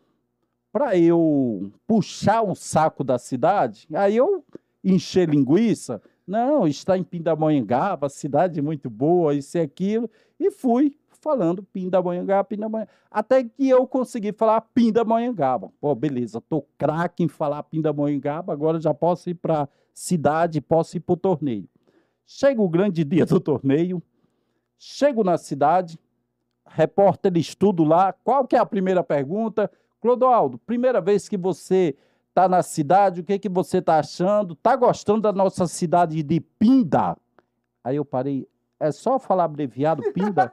para 0.73 0.97
eu 0.97 1.73
puxar 1.87 2.43
um 2.43 2.55
saco 2.55 3.03
da 3.03 3.19
cidade, 3.19 3.89
aí 3.93 4.17
eu 4.17 4.45
encher 4.85 5.29
linguiça. 5.29 6.01
Não, 6.25 6.69
está 6.69 6.97
em 6.97 7.03
Pindamonhangaba, 7.03 8.09
cidade 8.09 8.63
muito 8.63 8.89
boa, 8.89 9.35
isso 9.35 9.59
e 9.59 9.61
aquilo. 9.61 10.09
E 10.39 10.53
fui 10.53 10.97
falando 11.21 11.63
Pindamonhangaba, 11.63 12.45
Pindamonhangaba. 12.45 12.91
Até 13.11 13.45
que 13.45 13.69
eu 13.69 13.87
consegui 13.87 14.33
falar 14.33 14.61
Pindamonhangaba. 14.61 15.71
Pô, 15.81 15.95
beleza, 15.95 16.41
tô 16.41 16.65
craque 16.77 17.23
em 17.23 17.29
falar 17.29 17.63
Pindamonhangaba, 17.65 18.53
agora 18.53 18.81
já 18.81 18.95
posso 18.95 19.31
ir 19.31 19.35
para 19.35 19.69
cidade, 19.93 20.61
posso 20.61 20.97
ir 20.97 21.01
para 21.01 21.17
torneio. 21.17 21.69
Chega 22.27 22.63
o 22.63 22.69
grande 22.69 23.05
dia 23.05 23.27
do 23.27 23.41
torneio, 23.41 24.03
chego 24.79 25.23
na 25.23 25.37
cidade, 25.37 25.99
repórter 26.67 27.37
estudo 27.37 27.85
lá. 27.85 28.13
Qual 28.13 28.47
que 28.47 28.57
é 28.57 28.59
a 28.59 28.67
primeira 28.67 29.03
pergunta? 29.03 29.71
Clodoaldo, 30.01 30.57
primeira 30.59 31.01
vez 31.01 31.29
que 31.29 31.37
você 31.37 31.95
está 32.29 32.49
na 32.49 32.63
cidade, 32.63 33.21
o 33.21 33.25
que, 33.25 33.39
que 33.39 33.49
você 33.49 33.79
está 33.79 33.99
achando? 33.99 34.55
Está 34.55 34.75
gostando 34.77 35.21
da 35.21 35.33
nossa 35.33 35.67
cidade 35.67 36.23
de 36.23 36.41
Pinda? 36.41 37.17
Aí 37.85 37.97
eu 37.97 38.05
parei, 38.05 38.47
é 38.81 38.91
só 38.91 39.19
falar 39.19 39.45
abreviado 39.45 40.03
Pinda? 40.13 40.51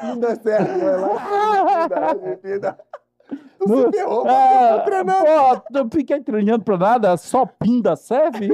Pinda 0.00 0.28
é 0.28 0.34
certo, 0.36 0.78
vai 0.80 1.00
lá. 1.00 1.88
Pinda, 1.88 2.36
Pinda. 2.36 2.78
Tu 3.58 3.68
No- 3.68 3.82
se 3.84 3.92
ferrou, 3.92 4.28
É, 4.28 4.80
treinando. 4.80 5.24
pô, 5.24 5.62
não 5.70 5.90
fiquei 5.90 6.20
treinando 6.20 6.62
para 6.64 6.76
nada, 6.76 7.16
só 7.16 7.46
Pinda 7.46 7.96
serve? 7.96 8.48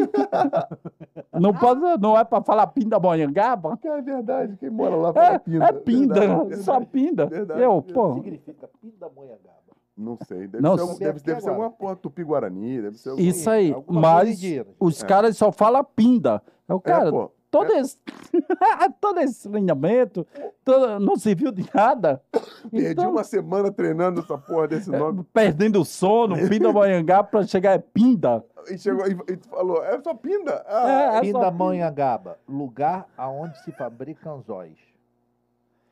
não, 1.32 1.52
pode, 1.52 1.80
não 2.00 2.16
é 2.16 2.22
para 2.24 2.42
falar 2.42 2.66
Pinda 2.68 3.00
Monhangaba? 3.00 3.76
É 3.82 4.00
verdade, 4.02 4.56
quem 4.58 4.70
mora 4.70 4.94
lá 4.94 5.12
fala 5.12 5.26
É, 5.34 5.38
Pinda. 5.40 5.64
é 5.64 5.72
Pinda, 5.72 6.14
Verdade, 6.20 6.56
só. 6.62 6.80
Pinda. 6.80 7.26
verdade, 7.26 7.62
eu, 7.62 7.82
pô, 7.82 8.14
Significa 8.14 8.70
Pindamonhangaba. 8.80 9.60
Não 9.96 10.16
sei, 10.26 10.46
deve 10.46 10.62
Não 10.62 10.78
ser, 10.78 10.86
sei. 10.94 11.06
deve, 11.08 11.20
deve 11.20 11.40
ser 11.42 11.48
alguma 11.50 11.70
porra 11.70 11.96
tupi-guarani, 11.96 12.80
deve 12.80 12.96
ser 12.96 13.10
algum... 13.10 13.20
isso 13.22 13.50
aí, 13.50 13.72
Alguma 13.72 14.00
mas 14.00 14.40
os 14.78 15.02
É. 15.02 15.06
caras 15.06 15.36
só 15.36 15.50
falam 15.50 15.84
Pinda. 15.84 16.40
É 16.68 16.72
o 16.72 16.80
cara, 16.80 17.08
é, 17.08 17.10
pô. 17.10 17.30
Todo, 17.50 17.72
esse, 17.72 17.98
todo 19.00 19.20
esse 19.20 19.48
treinamento, 19.48 20.26
todo- 20.64 20.98
não 21.00 21.16
se 21.16 21.34
viu 21.34 21.50
de 21.52 21.64
nada. 21.74 22.22
Perdi 22.70 22.92
Então, 22.92 23.10
uma 23.10 23.24
semana 23.24 23.70
treinando 23.72 24.20
essa 24.20 24.38
porra 24.38 24.68
desse 24.68 24.90
nome. 24.90 25.24
perdendo 25.32 25.80
o 25.80 25.84
sono, 25.84 26.36
Pinda 26.48 26.72
Monhangaba 26.72 27.28
para 27.28 27.46
chegar 27.46 27.72
é 27.72 27.78
Pinda. 27.78 28.44
E 28.70 28.76
chegou 28.78 29.06
e, 29.06 29.12
e 29.32 29.38
falou, 29.48 29.82
é 29.82 29.98
só 30.02 30.12
pinda? 30.14 30.52
É, 30.52 30.64
Ah, 30.68 31.10
é. 31.16 31.20
Pindamonhangaba, 31.22 32.38
lugar 32.46 33.06
aonde 33.16 33.58
se 33.64 33.72
fabricam 33.72 34.36
anzóis. 34.36 34.76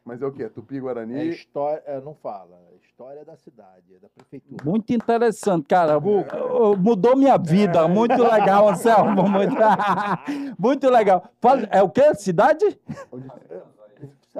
Mas 0.08 0.22
é 0.22 0.26
o 0.26 0.32
quê? 0.32 0.44
É 0.44 0.48
Tupi-guarani? 0.48 1.28
história, 1.28 1.82
é, 1.84 2.00
não 2.00 2.14
fala, 2.14 2.58
é 2.72 2.76
história 2.82 3.22
da 3.26 3.36
cidade, 3.36 3.94
é 3.94 3.98
da 3.98 4.08
prefeitura. 4.08 4.64
Muito 4.64 4.90
interessante, 4.90 5.66
cara. 5.66 6.00
Mu- 6.00 6.24
Mudou 6.78 7.14
minha 7.14 7.36
vida. 7.36 7.86
Muito 7.86 8.16
legal, 8.22 8.70
Anselmo. 8.70 9.28
Muito, 9.28 9.54
muito 10.58 10.88
legal. 10.88 11.22
Fala- 11.42 11.68
É 11.70 11.82
o 11.82 11.90
quê? 11.90 12.14
Cidade? 12.14 12.64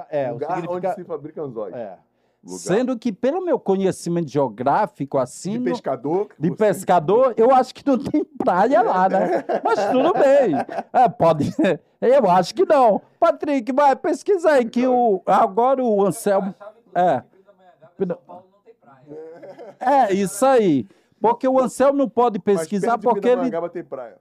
É, 0.09 0.29
o 0.29 0.33
lugar 0.33 0.63
onde 0.67 0.91
se 0.95 1.03
fabricam 1.03 1.45
anzóis. 1.45 1.75
É. 1.75 1.97
Lugar 2.41 2.57
Sendo 2.59 2.97
que, 2.97 3.11
pelo 3.11 3.43
meu 3.43 3.59
conhecimento 3.59 4.29
geográfico, 4.29 5.17
assim, 5.17 5.57
de 5.59 5.71
pescador. 5.71 6.29
de 6.39 6.49
você- 6.49 6.55
pescador, 6.55 7.33
eu 7.35 7.53
acho 7.53 7.75
que 7.75 7.85
não 7.85 7.97
tem 7.97 8.23
praia 8.23 8.81
lá, 8.81 9.09
né? 9.09 9.43
Mas 9.63 9.91
tudo 9.91 10.13
bem. 10.13 10.55
É, 10.93 11.09
pode. 11.09 11.53
Eu 12.01 12.31
acho 12.31 12.55
que 12.55 12.63
não. 12.65 13.01
Patrick, 13.19 13.73
vai, 13.73 13.93
pesquisa 13.93 14.51
aí 14.51 14.63
que 14.63 14.87
o, 14.87 15.21
agora 15.25 15.83
o 15.83 16.05
Anselmo. 16.05 16.55
É. 16.95 17.21
São 17.97 18.17
Paulo 18.25 18.45
não 18.53 18.59
tem 18.63 18.73
praia. 18.75 19.75
É, 20.07 20.13
isso 20.13 20.45
aí. 20.45 20.87
Porque 21.19 21.45
o 21.45 21.59
Anselmo 21.59 21.97
não 21.97 22.07
pode 22.07 22.39
Mas 22.45 22.59
pesquisar 22.61 22.97
porque 22.97 23.27
ele. 23.27 23.51
Tem 23.69 23.83
praia. 23.83 24.17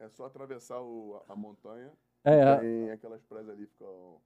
É 0.00 0.08
só 0.08 0.24
atravessar 0.24 0.80
o- 0.80 1.20
a 1.28 1.36
montanha. 1.36 1.90
É, 2.24 2.56
Tem 2.56 2.90
aquelas 2.92 3.22
praias 3.24 3.50
ali, 3.50 3.66
ficam 3.66 4.16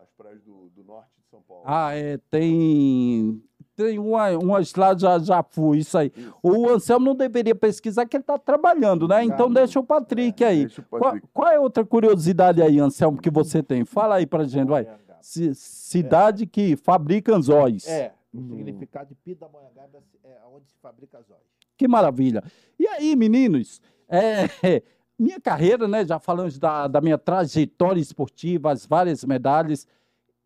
as 0.00 0.10
praias 0.16 0.40
do, 0.42 0.70
do 0.74 0.84
norte 0.84 1.08
de 1.18 1.28
São 1.30 1.40
Paulo. 1.42 1.62
Ah, 1.66 1.94
é, 1.94 2.18
tem. 2.30 3.42
Tem 3.74 3.98
uma, 3.98 4.30
umas 4.36 4.74
lá, 4.74 4.96
já, 4.96 5.18
já 5.18 5.42
fui, 5.42 5.78
isso 5.78 5.96
aí. 5.96 6.12
Isso. 6.14 6.34
O 6.42 6.68
Anselmo 6.68 7.06
não 7.06 7.14
deveria 7.14 7.54
pesquisar, 7.54 8.04
que 8.04 8.16
ele 8.16 8.22
está 8.22 8.38
trabalhando, 8.38 9.08
né? 9.08 9.24
Então 9.24 9.48
Tá. 9.52 9.60
deixa 9.60 9.80
o 9.80 9.84
Patrick 9.84 10.44
aí. 10.44 10.66
Deixa 10.66 10.82
o 10.82 10.84
Qual, 10.84 11.00
Patrick. 11.00 11.26
qual 11.32 11.48
é 11.50 11.58
outra 11.58 11.84
curiosidade 11.84 12.60
aí, 12.60 12.78
Anselmo, 12.78 13.18
que 13.20 13.30
você 13.30 13.62
tem? 13.62 13.84
Fala 13.86 14.16
aí 14.16 14.26
pra 14.26 14.44
gente, 14.44 14.68
vai. 14.68 14.86
Ci- 15.22 15.54
cidade 15.54 16.46
que 16.46 16.76
fabrica 16.76 17.34
anzóis. 17.34 17.86
É, 17.88 18.12
o 18.32 18.38
Hum. 18.38 18.48
significado 18.50 19.08
de 19.08 19.14
Pindamonhangaba 19.14 20.02
é 20.24 20.36
onde 20.54 20.68
se 20.68 20.76
fabrica 20.82 21.18
anzóis. 21.18 21.40
Que 21.76 21.88
maravilha. 21.88 22.44
E 22.78 22.86
aí, 22.86 23.16
meninos, 23.16 23.80
é, 24.08 24.42
minha 25.22 25.40
carreira, 25.40 25.86
né? 25.86 26.04
Já 26.04 26.18
falamos 26.18 26.58
da, 26.58 26.86
da 26.88 27.00
minha 27.00 27.16
trajetória 27.18 28.00
esportiva, 28.00 28.72
as 28.72 28.84
várias 28.86 29.24
medalhas. 29.24 29.86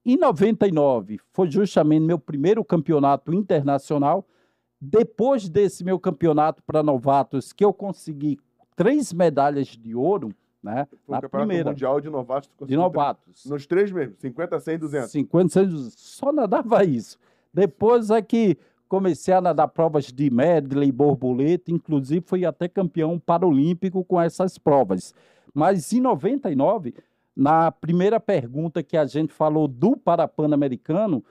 Em 0.05 0.17
99, 0.17 1.19
foi 1.33 1.51
justamente 1.51 2.03
meu 2.05 2.19
primeiro 2.19 2.65
campeonato 2.65 3.33
internacional. 3.35 4.25
Depois 4.81 5.49
desse 5.49 5.83
meu 5.83 5.99
campeonato 5.99 6.63
para 6.63 6.83
novatos, 6.83 7.53
que 7.53 7.65
eu 7.65 7.73
consegui 7.73 8.39
três 8.77 9.13
medalhas 9.13 9.69
de 9.69 9.95
ouro, 9.95 10.29
né? 10.63 10.87
Foi 10.91 10.99
o 11.09 11.13
Na 11.13 11.21
campeonato 11.23 11.29
primeira, 11.49 11.71
mundial 11.71 12.01
de 12.01 12.11
novatos. 12.11 12.51
de 12.67 12.77
novatos. 12.77 13.43
tre- 13.43 13.51
Nos 13.53 13.67
três 13.67 13.91
mesmo, 13.91 14.15
50, 14.19 14.61
100, 14.61 14.79
200. 14.79 15.11
50, 15.11 15.49
100, 15.49 15.91
só 15.97 16.31
nadava 16.31 16.85
isso. 16.85 17.19
Depois 17.53 18.11
é 18.11 18.21
que 18.21 18.59
comecei 18.89 19.35
a 19.35 19.41
nadar 19.41 19.69
provas 19.69 20.07
de 20.07 20.31
medley, 20.31 20.91
borboleta, 20.93 21.71
inclusive 21.71 22.25
fui 22.27 22.45
até 22.45 22.69
campeão 22.69 23.19
paralímpico 23.19 24.05
com 24.05 24.21
essas 24.21 24.59
provas. 24.59 25.15
Mas 25.53 25.93
em 25.93 26.01
99, 26.01 26.95
na 27.35 27.71
primeira 27.71 28.21
pergunta 28.21 28.83
que 28.83 28.97
a 28.97 29.05
gente 29.05 29.33
falou 29.33 29.67
do 29.69 29.97
Parapan-Americano, 29.97 31.25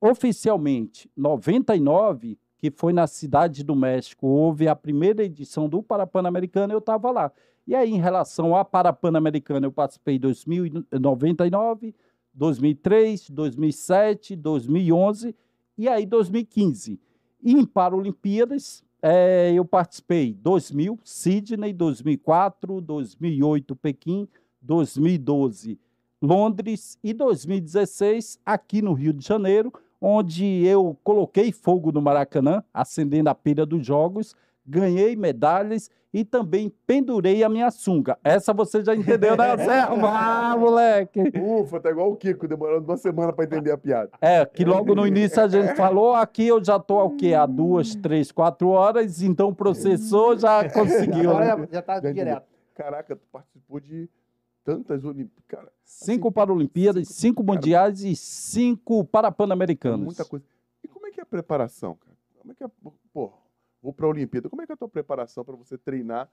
oficialmente, 0.00 1.10
99, 1.16 2.38
que 2.56 2.70
foi 2.70 2.92
na 2.92 3.06
cidade 3.06 3.62
do 3.62 3.76
México, 3.76 4.26
houve 4.26 4.68
a 4.68 4.74
primeira 4.74 5.24
edição 5.24 5.68
do 5.68 5.82
Parapan-Americano, 5.82 6.72
eu 6.72 6.78
estava 6.78 7.10
lá. 7.10 7.32
E 7.66 7.74
aí, 7.74 7.90
em 7.90 8.00
relação 8.00 8.56
à 8.56 8.64
Parapan-Americana, 8.64 9.66
eu 9.66 9.72
participei 9.72 10.16
em 10.16 10.20
2099, 10.20 11.94
2003, 12.34 13.30
2007, 13.30 14.34
2011 14.36 15.34
e 15.78 15.88
aí 15.88 16.04
2015. 16.04 17.00
E 17.42 17.52
em 17.52 17.64
Paralimpíadas, 17.64 18.84
eh, 19.00 19.52
eu 19.54 19.64
participei 19.64 20.34
2000, 20.34 20.98
Sydney, 21.04 21.72
2004, 21.72 22.80
2008, 22.80 23.76
Pequim, 23.76 24.28
2012, 24.60 25.78
Londres 26.20 26.98
e 27.02 27.14
2016 27.14 28.40
aqui 28.44 28.82
no 28.82 28.92
Rio 28.92 29.12
de 29.12 29.24
Janeiro, 29.24 29.72
onde 30.00 30.44
eu 30.64 30.98
coloquei 31.04 31.52
fogo 31.52 31.92
no 31.92 32.02
Maracanã, 32.02 32.62
acendendo 32.74 33.30
a 33.30 33.34
pilha 33.34 33.64
dos 33.64 33.86
jogos, 33.86 34.34
ganhei 34.68 35.16
medalhas 35.16 35.90
e 36.12 36.24
também 36.24 36.72
pendurei 36.86 37.42
a 37.42 37.48
minha 37.48 37.70
sunga. 37.70 38.18
Essa 38.22 38.52
você 38.52 38.82
já 38.84 38.94
entendeu, 38.94 39.36
né, 39.36 39.52
Anselmo? 39.54 40.06
Ah, 40.06 40.56
moleque! 40.58 41.20
Ufa, 41.40 41.80
tá 41.80 41.90
igual 41.90 42.12
o 42.12 42.16
Kiko, 42.16 42.46
demorando 42.46 42.84
uma 42.84 42.96
semana 42.96 43.32
pra 43.32 43.44
entender 43.44 43.70
a 43.70 43.78
piada. 43.78 44.10
É, 44.20 44.44
que 44.44 44.64
logo 44.64 44.94
no 44.94 45.06
início 45.06 45.42
a 45.42 45.48
gente 45.48 45.74
falou, 45.76 46.14
aqui 46.14 46.46
eu 46.46 46.62
já 46.62 46.76
estou 46.76 47.04
o 47.04 47.16
quê? 47.16 47.34
Há 47.34 47.46
duas, 47.46 47.94
três, 47.94 48.30
quatro 48.30 48.68
horas, 48.68 49.22
então 49.22 49.48
o 49.48 49.54
processor 49.54 50.38
já 50.38 50.68
conseguiu. 50.70 51.30
Agora 51.30 51.56
né? 51.56 51.68
já, 51.70 51.74
já 51.76 51.82
tá 51.82 52.00
direto. 52.00 52.46
Caraca, 52.74 53.16
tu 53.16 53.22
participou 53.32 53.80
de 53.80 54.08
tantas 54.64 55.04
Olimpíadas. 55.04 55.44
Cara, 55.48 55.72
Cinco 55.82 56.30
Paralimpíadas, 56.30 57.08
cinco 57.08 57.42
cara, 57.42 57.54
mundiais 57.54 58.02
e 58.02 58.14
cinco 58.14 59.04
Parapan-Americanos. 59.04 60.04
muita 60.04 60.24
coisa. 60.24 60.44
E 60.84 60.88
como 60.88 61.06
é 61.06 61.10
que 61.10 61.20
é 61.20 61.22
a 61.22 61.26
preparação, 61.26 61.96
cara? 61.96 62.16
Como 62.38 62.52
é 62.52 62.54
que 62.54 62.64
é, 62.64 62.68
pô, 63.12 63.32
vou 63.82 63.92
pra 63.92 64.08
Olimpíada. 64.08 64.48
Como 64.48 64.62
é 64.62 64.66
que 64.66 64.72
é 64.72 64.74
a 64.74 64.76
tua 64.76 64.88
preparação 64.88 65.44
para 65.44 65.56
você 65.56 65.76
treinar 65.78 66.30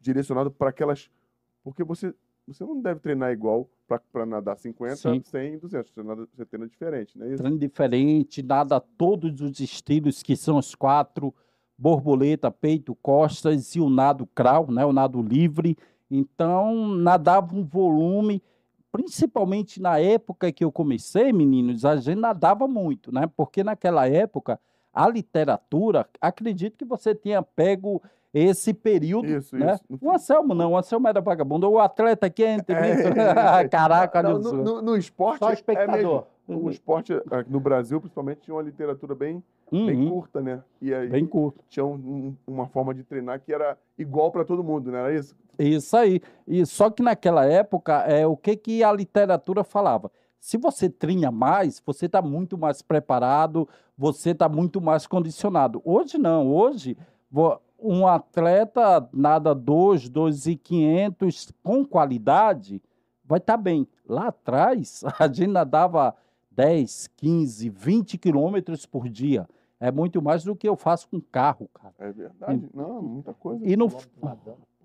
direcionado 0.00 0.50
para 0.50 0.70
aquelas 0.70 1.10
porque 1.62 1.82
você 1.82 2.14
você 2.48 2.64
não 2.64 2.80
deve 2.80 3.00
treinar 3.00 3.30
igual 3.30 3.68
para 4.10 4.24
nadar 4.24 4.56
50, 4.56 4.96
Sim. 4.96 5.22
100, 5.22 5.58
200. 5.58 5.92
Você, 5.92 6.02
nada, 6.02 6.26
você 6.34 6.46
treina 6.46 6.66
diferente, 6.66 7.18
não 7.18 7.26
é 7.26 7.28
isso? 7.28 7.42
Treino 7.42 7.58
diferente, 7.58 8.42
nada 8.42 8.80
todos 8.80 9.40
os 9.40 9.60
estilos 9.60 10.22
que 10.22 10.34
são 10.34 10.56
os 10.56 10.74
quatro, 10.74 11.34
borboleta, 11.76 12.50
peito, 12.50 12.94
costas 12.96 13.76
e 13.76 13.80
o 13.80 13.90
nado 13.90 14.26
crawl, 14.26 14.70
né, 14.70 14.84
o 14.84 14.92
nado 14.92 15.20
livre. 15.22 15.76
Então, 16.10 16.88
nadava 16.96 17.54
um 17.54 17.64
volume, 17.64 18.42
principalmente 18.90 19.80
na 19.80 19.98
época 19.98 20.50
que 20.50 20.64
eu 20.64 20.72
comecei, 20.72 21.32
meninos, 21.32 21.84
a 21.84 21.96
gente 21.96 22.18
nadava 22.18 22.66
muito, 22.66 23.12
né? 23.12 23.30
Porque 23.36 23.62
naquela 23.62 24.08
época 24.08 24.58
a 24.98 25.08
literatura, 25.08 26.06
acredito 26.20 26.76
que 26.76 26.84
você 26.84 27.14
tenha 27.14 27.42
pego 27.42 28.02
esse 28.34 28.74
período, 28.74 29.26
Isso, 29.28 29.56
né? 29.56 29.74
isso. 29.74 29.98
O 30.04 30.10
Anselmo 30.10 30.54
não, 30.54 30.72
o 30.72 30.76
Anselmo 30.76 31.08
era 31.08 31.20
vagabundo. 31.20 31.70
O 31.70 31.78
atleta 31.78 32.26
aqui 32.26 32.42
é 32.44 32.50
entre 32.54 32.74
É. 32.74 32.94
Caraca, 33.70 34.22
Não, 34.22 34.38
no, 34.38 34.52
no- 34.52 34.82
no 34.82 34.96
esporte. 34.96 35.38
Só 35.38 35.50
é 35.50 35.54
espectador. 35.54 36.24
mesmo. 36.46 36.66
o 36.66 36.70
esporte, 36.70 37.12
eh, 37.12 37.22
no 37.48 37.60
Brasil, 37.60 38.00
principalmente, 38.00 38.40
tinha 38.42 38.54
uma 38.54 38.62
literatura 38.62 39.14
bem, 39.14 39.42
bem 39.70 39.96
Uhum, 39.96 40.08
curta, 40.10 40.40
né? 40.40 40.62
E 40.80 40.92
aí 40.94 41.08
bem 41.08 41.26
curto. 41.26 41.60
tinha 41.68 41.84
um- 41.84 41.92
um- 41.94 42.36
uma 42.46 42.66
forma 42.66 42.94
de 42.94 43.02
treinar 43.04 43.40
que 43.40 43.52
era 43.52 43.76
igual 43.98 44.30
para 44.32 44.44
todo 44.44 44.64
mundo, 44.64 44.90
não 44.90 44.98
era 44.98 45.14
isso? 45.14 45.34
Isso 45.58 45.96
aí. 45.96 46.20
E 46.46 46.64
só 46.66 46.88
que 46.90 47.02
naquela 47.02 47.44
época, 47.46 48.02
é, 48.06 48.26
o 48.26 48.36
que, 48.36 48.56
que 48.56 48.82
a 48.84 48.92
literatura 48.92 49.62
falava? 49.64 50.10
Se 50.40 50.56
você 50.56 50.88
treina 50.88 51.30
mais, 51.30 51.82
você 51.84 52.06
está 52.06 52.22
muito 52.22 52.56
mais 52.56 52.80
preparado, 52.82 53.68
você 53.96 54.30
está 54.30 54.48
muito 54.48 54.80
mais 54.80 55.06
condicionado. 55.06 55.82
Hoje 55.84 56.16
não. 56.16 56.52
Hoje, 56.52 56.96
um 57.78 58.06
atleta 58.06 59.08
nada 59.12 59.54
2, 59.54 60.08
2,500 60.08 61.52
com 61.62 61.84
qualidade, 61.84 62.80
vai 63.24 63.38
estar 63.38 63.56
bem. 63.56 63.86
Lá 64.08 64.28
atrás, 64.28 65.02
a 65.18 65.26
gente 65.26 65.48
nadava 65.48 66.14
10, 66.50 67.08
15, 67.16 67.68
20 67.68 68.18
quilômetros 68.18 68.86
por 68.86 69.08
dia. 69.08 69.48
É 69.80 69.92
muito 69.92 70.20
mais 70.20 70.42
do 70.42 70.56
que 70.56 70.68
eu 70.68 70.76
faço 70.76 71.08
com 71.08 71.20
carro, 71.20 71.68
cara. 71.72 71.94
É 72.00 72.10
verdade. 72.10 72.68
Não, 72.74 73.00
muita 73.00 73.32
coisa. 73.32 73.64
E 73.64 73.76
no, 73.76 73.88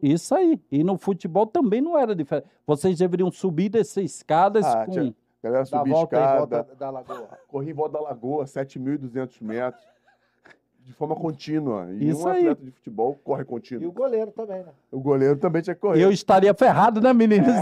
isso 0.01 0.35
aí. 0.35 0.61
E 0.71 0.83
no 0.83 0.97
futebol 0.99 1.47
também 1.47 1.81
não 1.81 1.97
era 1.97 2.15
diferente. 2.15 2.47
Vocês 2.67 2.99
deveriam 2.99 3.31
subir 3.31 3.65
e 3.65 3.69
descer 3.69 4.03
escadas 4.03 4.65
Ah, 4.65 4.85
com. 4.85 5.13
Galera 5.43 5.65
subia 5.65 5.93
volta 5.93 6.15
em 6.15 6.19
escada, 6.19 6.57
volta 6.57 6.75
da 6.75 6.89
lagoa. 6.89 7.29
corria 7.47 7.71
em 7.71 7.75
volta 7.75 7.93
da 7.97 8.01
lagoa, 8.01 8.45
7.200 8.45 9.41
metros, 9.41 9.83
de 10.79 10.93
forma 10.93 11.15
contínua. 11.15 11.87
E 11.91 12.09
Isso 12.09 12.25
um 12.25 12.29
aí. 12.29 12.39
atleta 12.39 12.63
de 12.63 12.71
futebol 12.71 13.15
corre 13.23 13.43
E 13.43 13.45
contínuo. 13.45 13.89
o 13.89 13.91
goleiro 13.91 14.31
também, 14.31 14.63
né? 14.63 14.71
O 14.91 14.99
goleiro 14.99 15.37
também 15.37 15.61
tinha 15.61 15.75
que 15.75 15.81
correr. 15.81 16.01
Eu 16.01 16.11
estaria 16.11 16.53
ferrado, 16.53 16.99
né, 17.01 17.13
meninos? 17.13 17.47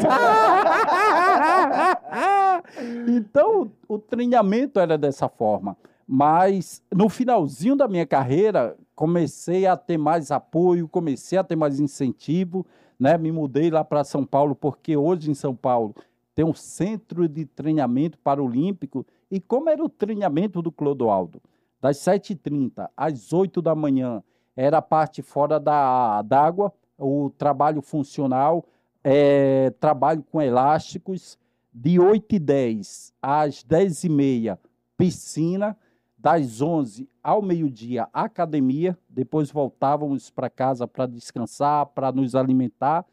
então, 3.08 3.72
o 3.88 3.98
treinamento 4.00 4.80
era 4.80 4.98
dessa 4.98 5.28
forma. 5.28 5.76
Mas 6.08 6.82
no 6.94 7.08
finalzinho 7.10 7.76
da 7.76 7.88
minha 7.88 8.06
carreira, 8.06 8.76
comecei 8.96 9.66
a 9.66 9.78
ter 9.78 9.98
mais 9.98 10.32
apoio, 10.32 10.88
comecei 10.88 11.38
a 11.38 11.44
ter 11.44 11.56
mais 11.56 11.80
incentivo, 11.80 12.66
né? 13.00 13.18
Me 13.18 13.32
mudei 13.32 13.70
lá 13.70 13.84
para 13.84 14.04
São 14.04 14.26
Paulo, 14.26 14.54
porque 14.54 14.98
hoje 14.98 15.32
em 15.32 15.34
São 15.34 15.56
Paulo 15.56 15.96
tem 16.34 16.46
um 16.46 16.54
centro 16.54 17.28
de 17.28 17.46
treinamento 17.46 18.18
paralímpico. 18.20 19.06
E 19.30 19.40
como 19.40 19.70
era 19.70 19.84
o 19.84 19.90
treinamento 19.90 20.62
do 20.62 20.72
Clodoaldo? 20.72 21.42
Das 21.80 21.98
7h30 21.98 22.90
às 22.96 23.34
8 23.34 23.62
da 23.62 23.76
manhã 23.76 24.24
era 24.56 24.78
a 24.78 24.82
parte 24.82 25.22
fora 25.22 25.60
da 25.60 26.22
d'água, 26.22 26.72
o 26.98 27.32
trabalho 27.38 27.82
funcional, 27.82 28.66
é, 29.04 29.72
trabalho 29.80 30.24
com 30.24 30.42
elásticos, 30.42 31.40
de 31.74 32.00
8 32.00 32.36
e 32.36 32.40
10 32.40 33.14
às 33.22 33.64
10 33.64 34.04
e 34.04 34.10
meia, 34.10 34.60
piscina, 34.98 35.78
das 36.18 36.62
11 36.62 37.10
ao 37.24 37.42
meio-dia, 37.42 38.08
academia, 38.14 38.96
depois 39.10 39.50
voltávamos 39.50 40.30
para 40.30 40.52
casa 40.52 40.88
para 40.88 41.08
descansar, 41.08 41.88
para 41.88 42.12
nos 42.12 42.36
alimentar, 42.36 43.04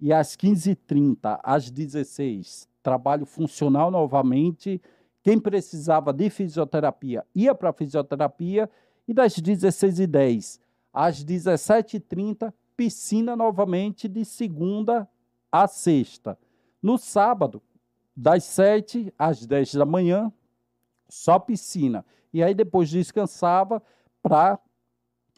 e 0.00 0.12
às 0.12 0.36
15h30 0.36 1.40
às 1.42 1.70
16 1.70 2.68
trabalho 2.82 3.26
funcional 3.26 3.90
novamente, 3.90 4.80
quem 5.22 5.38
precisava 5.38 6.12
de 6.12 6.30
fisioterapia 6.30 7.26
ia 7.34 7.54
para 7.54 7.72
fisioterapia, 7.72 8.70
e 9.06 9.14
das 9.14 9.34
16h10 9.34 10.60
às 10.92 11.24
17h30, 11.24 12.52
piscina 12.76 13.34
novamente 13.34 14.06
de 14.06 14.24
segunda 14.24 15.08
a 15.50 15.66
sexta. 15.66 16.38
No 16.82 16.98
sábado, 16.98 17.62
das 18.14 18.44
7 18.44 19.12
às 19.18 19.46
10 19.46 19.74
da 19.74 19.86
manhã, 19.86 20.32
só 21.08 21.38
piscina. 21.38 22.04
E 22.32 22.42
aí 22.42 22.54
depois 22.54 22.90
descansava 22.90 23.82
para 24.22 24.58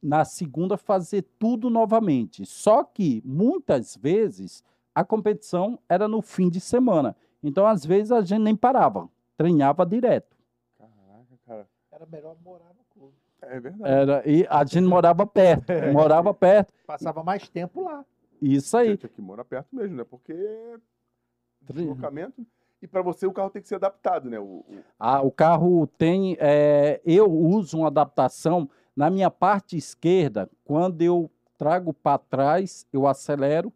na 0.03 0.25
segunda 0.25 0.77
fazer 0.77 1.23
tudo 1.39 1.69
novamente. 1.71 2.45
Só 2.47 2.83
que 2.85 3.23
muitas 3.25 3.97
vezes 3.97 4.65
a 4.95 5.05
competição 5.05 5.79
era 5.89 6.09
no 6.09 6.21
fim 6.23 6.49
de 6.49 6.61
semana. 6.61 7.15
Então 7.43 7.67
às 7.67 7.85
vezes 7.85 8.11
a 8.13 8.21
gente 8.23 8.41
nem 8.43 8.57
parava, 8.57 9.09
treinava 9.37 9.85
direto. 9.87 10.37
Caraca, 10.79 11.39
cara. 11.47 11.69
Era 11.93 12.07
melhor 12.07 12.37
morar 12.45 12.69
no 12.77 12.85
clube. 12.95 13.15
É 13.43 13.59
verdade. 13.61 13.83
Era 13.93 14.29
e 14.29 14.47
a 14.51 14.65
gente 14.65 14.87
morava 14.87 15.27
perto, 15.27 15.73
morava 15.93 16.33
perto. 16.35 16.73
Passava 16.87 17.23
mais 17.23 17.49
tempo 17.49 17.83
lá. 17.83 18.05
Isso 18.41 18.77
aí. 18.77 18.97
Tinha 18.97 19.09
que 19.11 19.21
morar 19.21 19.45
perto 19.45 19.69
mesmo, 19.75 19.97
né? 19.97 20.05
Porque 20.05 20.35
deslocamento. 21.61 22.47
E 22.83 22.87
para 22.87 23.03
você 23.03 23.27
o 23.27 23.33
carro 23.33 23.51
tem 23.51 23.61
que 23.61 23.69
ser 23.69 23.75
adaptado, 23.75 24.31
né? 24.31 24.39
O, 24.41 24.65
o- 24.67 24.83
Ah, 24.99 25.21
o 25.21 25.31
carro 25.31 25.87
tem. 25.99 26.37
é, 26.41 27.01
eu 27.05 27.31
uso 27.31 27.79
uma 27.79 27.89
adaptação 27.89 28.69
na 28.97 29.11
minha 29.11 29.31
parte 29.31 29.77
esquerda. 29.77 30.49
Quando 30.65 31.03
eu 31.03 31.31
trago 31.57 31.93
para 31.93 32.19
trás, 32.19 32.87
eu 32.93 33.07
acelero. 33.07 33.73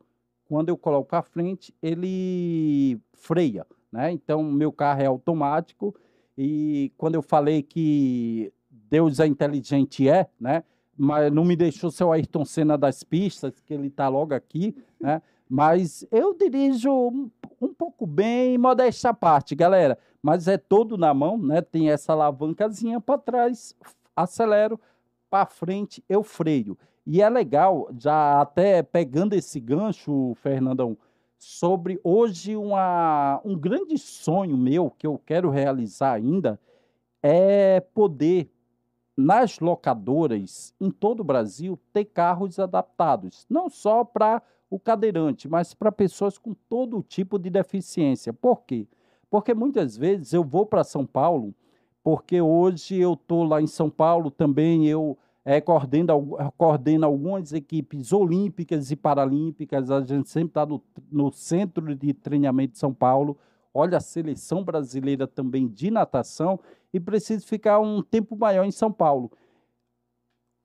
Quando 0.46 0.68
eu 0.68 0.76
coloco 0.76 1.14
à 1.16 1.22
frente, 1.22 1.74
ele 1.82 3.00
freia. 3.12 3.66
Né? 3.90 4.12
Então, 4.12 4.42
meu 4.42 4.72
carro 4.72 5.02
é 5.02 5.06
automático. 5.06 5.94
E 6.36 6.92
quando 6.96 7.14
eu 7.14 7.22
falei 7.22 7.62
que 7.62 8.52
Deus 8.70 9.20
é 9.20 9.26
inteligente, 9.26 10.08
é, 10.08 10.28
né? 10.38 10.64
Mas 10.96 11.32
não 11.32 11.44
me 11.44 11.56
deixou 11.56 11.90
ser 11.90 12.04
o 12.04 12.12
Ayrton 12.12 12.44
Senna 12.44 12.78
das 12.78 13.02
pistas, 13.02 13.60
que 13.60 13.74
ele 13.74 13.88
está 13.88 14.08
logo 14.08 14.32
aqui, 14.32 14.76
né? 15.00 15.20
Mas 15.48 16.06
eu 16.10 16.34
dirijo 16.34 16.90
um, 17.60 17.74
pouco 17.76 18.06
bem, 18.06 18.56
modéstia 18.56 19.10
à 19.10 19.14
parte, 19.14 19.54
galera 19.54 19.98
mas 20.24 20.48
é 20.48 20.56
todo 20.56 20.96
na 20.96 21.12
mão, 21.12 21.36
né? 21.36 21.60
Tem 21.60 21.90
essa 21.90 22.14
alavancazinha 22.14 22.98
para 22.98 23.18
trás, 23.18 23.76
acelero, 24.16 24.80
para 25.34 25.46
frente 25.46 26.00
eu 26.08 26.22
freio. 26.22 26.78
E 27.04 27.20
é 27.20 27.28
legal, 27.28 27.88
já 27.98 28.40
até 28.40 28.84
pegando 28.84 29.32
esse 29.32 29.58
gancho, 29.58 30.32
Fernandão, 30.36 30.96
sobre 31.36 32.00
hoje 32.04 32.54
uma, 32.54 33.40
um 33.44 33.58
grande 33.58 33.98
sonho 33.98 34.56
meu 34.56 34.92
que 34.96 35.04
eu 35.04 35.20
quero 35.26 35.50
realizar 35.50 36.12
ainda 36.12 36.56
é 37.20 37.80
poder 37.80 38.48
nas 39.16 39.58
locadoras 39.58 40.72
em 40.80 40.88
todo 40.88 41.18
o 41.18 41.24
Brasil 41.24 41.76
ter 41.92 42.04
carros 42.04 42.60
adaptados, 42.60 43.44
não 43.50 43.68
só 43.68 44.04
para 44.04 44.40
o 44.70 44.78
cadeirante, 44.78 45.48
mas 45.48 45.74
para 45.74 45.90
pessoas 45.90 46.38
com 46.38 46.54
todo 46.54 47.02
tipo 47.02 47.40
de 47.40 47.50
deficiência. 47.50 48.32
Por 48.32 48.62
quê? 48.62 48.86
Porque 49.28 49.52
muitas 49.52 49.96
vezes 49.96 50.32
eu 50.32 50.44
vou 50.44 50.64
para 50.64 50.84
São 50.84 51.04
Paulo, 51.04 51.52
porque 52.04 52.40
hoje 52.40 53.00
eu 53.00 53.14
estou 53.14 53.42
lá 53.42 53.60
em 53.60 53.66
São 53.66 53.90
Paulo 53.90 54.30
também, 54.30 54.86
eu 54.86 55.18
é, 55.44 55.60
coordeno, 55.60 56.12
al- 56.12 56.52
coordeno 56.56 57.04
algumas 57.06 57.52
equipes 57.52 58.12
olímpicas 58.12 58.90
e 58.90 58.96
paralímpicas, 58.96 59.90
a 59.90 60.00
gente 60.00 60.28
sempre 60.30 60.48
está 60.50 60.64
no, 60.66 60.82
no 61.10 61.32
centro 61.32 61.94
de 61.94 62.14
treinamento 62.14 62.72
de 62.74 62.78
São 62.78 62.92
Paulo, 62.94 63.36
olha 63.72 63.98
a 63.98 64.00
seleção 64.00 64.64
brasileira 64.64 65.26
também 65.26 65.68
de 65.68 65.90
natação, 65.90 66.58
e 66.92 67.00
preciso 67.00 67.46
ficar 67.46 67.80
um 67.80 68.02
tempo 68.02 68.36
maior 68.36 68.64
em 68.64 68.70
São 68.70 68.90
Paulo. 68.92 69.30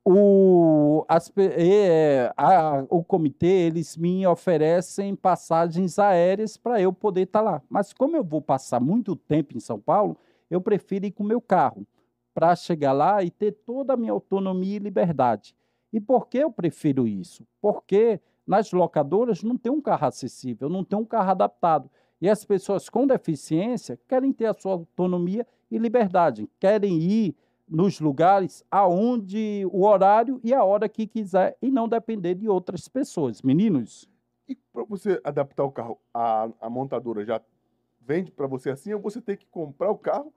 O, 0.04 1.04
as 1.08 1.28
pe- 1.28 1.52
é, 1.54 2.32
a- 2.36 2.84
o 2.88 3.04
comitê, 3.04 3.46
eles 3.46 3.96
me 3.96 4.26
oferecem 4.26 5.14
passagens 5.14 5.98
aéreas 5.98 6.56
para 6.56 6.80
eu 6.80 6.92
poder 6.92 7.22
estar 7.22 7.42
lá. 7.42 7.62
Mas 7.68 7.92
como 7.92 8.16
eu 8.16 8.24
vou 8.24 8.40
passar 8.40 8.80
muito 8.80 9.14
tempo 9.14 9.56
em 9.56 9.60
São 9.60 9.78
Paulo, 9.78 10.16
eu 10.50 10.60
prefiro 10.60 11.04
ir 11.06 11.10
com 11.12 11.22
o 11.22 11.26
meu 11.26 11.40
carro 11.40 11.86
para 12.34 12.54
chegar 12.56 12.92
lá 12.92 13.22
e 13.22 13.30
ter 13.30 13.52
toda 13.52 13.94
a 13.94 13.96
minha 13.96 14.12
autonomia 14.12 14.76
e 14.76 14.78
liberdade. 14.78 15.54
E 15.92 16.00
por 16.00 16.28
que 16.28 16.38
eu 16.38 16.50
prefiro 16.52 17.06
isso? 17.06 17.46
Porque 17.60 18.20
nas 18.46 18.72
locadoras 18.72 19.42
não 19.42 19.56
tem 19.56 19.70
um 19.70 19.80
carro 19.80 20.06
acessível, 20.06 20.68
não 20.68 20.84
tem 20.84 20.98
um 20.98 21.04
carro 21.04 21.30
adaptado. 21.30 21.90
E 22.20 22.28
as 22.28 22.44
pessoas 22.44 22.88
com 22.88 23.06
deficiência 23.06 23.98
querem 24.06 24.32
ter 24.32 24.46
a 24.46 24.54
sua 24.54 24.72
autonomia 24.72 25.46
e 25.70 25.78
liberdade, 25.78 26.48
querem 26.58 26.98
ir 27.00 27.36
nos 27.68 28.00
lugares 28.00 28.64
aonde 28.70 29.64
o 29.70 29.84
horário 29.84 30.40
e 30.42 30.52
a 30.52 30.64
hora 30.64 30.88
que 30.88 31.06
quiser 31.06 31.56
e 31.62 31.70
não 31.70 31.88
depender 31.88 32.34
de 32.34 32.48
outras 32.48 32.88
pessoas. 32.88 33.42
Meninos, 33.42 34.08
E 34.48 34.56
para 34.72 34.82
você 34.82 35.20
adaptar 35.22 35.62
o 35.62 35.70
carro, 35.70 35.98
a, 36.12 36.50
a 36.60 36.68
montadora 36.68 37.24
já 37.24 37.40
vende 38.00 38.32
para 38.32 38.48
você 38.48 38.70
assim 38.70 38.92
ou 38.92 39.00
você 39.00 39.20
tem 39.20 39.36
que 39.36 39.46
comprar 39.46 39.90
o 39.90 39.96
carro 39.96 40.32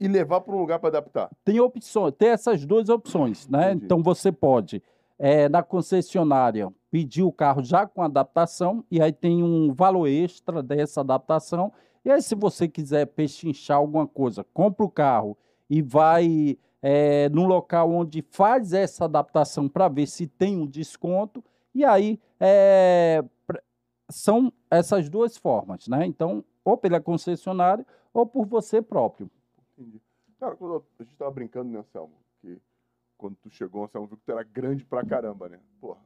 e 0.00 0.08
levar 0.08 0.40
para 0.40 0.54
um 0.54 0.58
lugar 0.58 0.78
para 0.78 0.88
adaptar? 0.88 1.30
tem 1.44 1.60
opções, 1.60 2.14
tem 2.16 2.28
essas 2.28 2.64
duas 2.64 2.88
opções, 2.88 3.48
né? 3.48 3.72
Entendi. 3.72 3.84
Então 3.84 4.02
você 4.02 4.30
pode 4.30 4.82
eh, 5.18 5.48
na 5.48 5.62
concessionária 5.62 6.72
pedir 6.90 7.22
o 7.22 7.32
carro 7.32 7.62
já 7.62 7.86
com 7.86 8.02
adaptação 8.02 8.84
e 8.90 9.00
aí 9.02 9.12
tem 9.12 9.42
um 9.42 9.74
valor 9.74 10.06
extra 10.06 10.62
dessa 10.62 11.00
adaptação. 11.00 11.72
E 12.04 12.10
aí 12.10 12.22
se 12.22 12.34
você 12.34 12.68
quiser 12.68 13.06
pechinchar 13.06 13.78
alguma 13.78 14.06
coisa, 14.06 14.44
compra 14.54 14.84
o 14.84 14.90
carro 14.90 15.36
e 15.68 15.82
vai 15.82 16.56
num 17.32 17.44
local 17.44 17.90
onde 17.90 18.24
faz 18.30 18.72
essa 18.72 19.04
adaptação 19.04 19.68
para 19.68 19.88
ver 19.88 20.06
se 20.06 20.28
tem 20.28 20.56
um 20.56 20.64
desconto 20.64 21.42
E 21.74 21.84
aí, 21.84 22.20
é, 22.40 23.22
são 24.10 24.52
essas 24.70 25.08
duas 25.08 25.36
formas, 25.36 25.86
né? 25.88 26.06
Então, 26.06 26.44
ou 26.64 26.76
pela 26.76 27.00
concessionária 27.00 27.86
ou 28.12 28.26
por 28.26 28.46
você 28.46 28.80
próprio. 28.80 29.30
Entendi. 29.78 30.00
Cara, 30.40 30.56
quando 30.56 30.84
a 30.98 31.02
gente 31.02 31.16
tava 31.16 31.30
brincando, 31.30 31.70
né, 31.70 31.78
Anselmo? 31.80 32.12
Que 32.40 32.58
quando 33.16 33.36
tu 33.36 33.50
chegou, 33.50 33.84
Anselmo 33.84 34.06
viu 34.06 34.16
que 34.16 34.22
tu 34.24 34.32
era 34.32 34.42
grande 34.42 34.84
pra 34.84 35.04
caramba, 35.04 35.48
né? 35.48 35.58
Porra, 35.80 35.98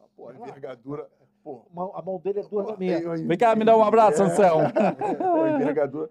a 0.00 0.04
porra, 0.16 0.32
a 0.32 0.36
envergadura. 0.36 1.08
Porra, 1.42 1.64
A 1.94 2.02
mão 2.02 2.18
dele 2.18 2.40
é 2.40 2.42
duas 2.42 2.66
da 2.66 2.76
minha. 2.76 2.98
eu- 2.98 3.14
eu- 3.14 3.26
Vem 3.26 3.38
cá, 3.38 3.56
me 3.56 3.64
dá 3.64 3.76
um 3.76 3.82
abraço, 3.82 4.22
É. 4.22 4.26
Anselmo. 4.26 4.68
Pô, 4.72 4.74
a 5.42 5.50
envergadura. 5.62 6.10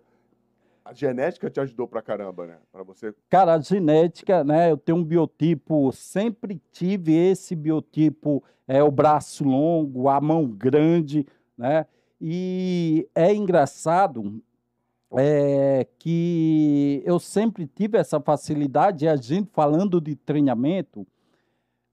A 0.84 0.92
genética 0.94 1.50
te 1.52 1.60
ajudou 1.60 1.88
pra 1.88 2.02
caramba, 2.02 2.48
né? 2.48 2.58
Pra 2.72 2.82
você. 2.82 3.14
Cara, 3.30 3.54
a 3.54 3.60
genética, 3.60 4.44
né? 4.44 4.72
Eu 4.72 4.78
tenho 4.78 4.98
um 4.98 5.04
biotipo, 5.04 5.92
sempre 5.92 6.60
tive 6.72 7.14
esse 7.14 7.56
biotipo, 7.56 8.44
é 8.68 8.82
o 8.82 8.90
braço 8.90 9.44
longo, 9.44 10.10
a 10.10 10.20
mão 10.20 10.48
grande, 10.48 11.28
né? 11.56 11.86
E 12.20 13.08
é 13.14 13.32
engraçado 13.34 14.42
é, 15.18 15.88
que 15.98 17.02
eu 17.06 17.20
sempre 17.20 17.66
tive 17.66 17.98
essa 17.98 18.20
facilidade, 18.20 19.08
a 19.08 19.16
gente 19.16 19.50
falando 19.52 20.00
de 20.00 20.16
treinamento, 20.16 21.06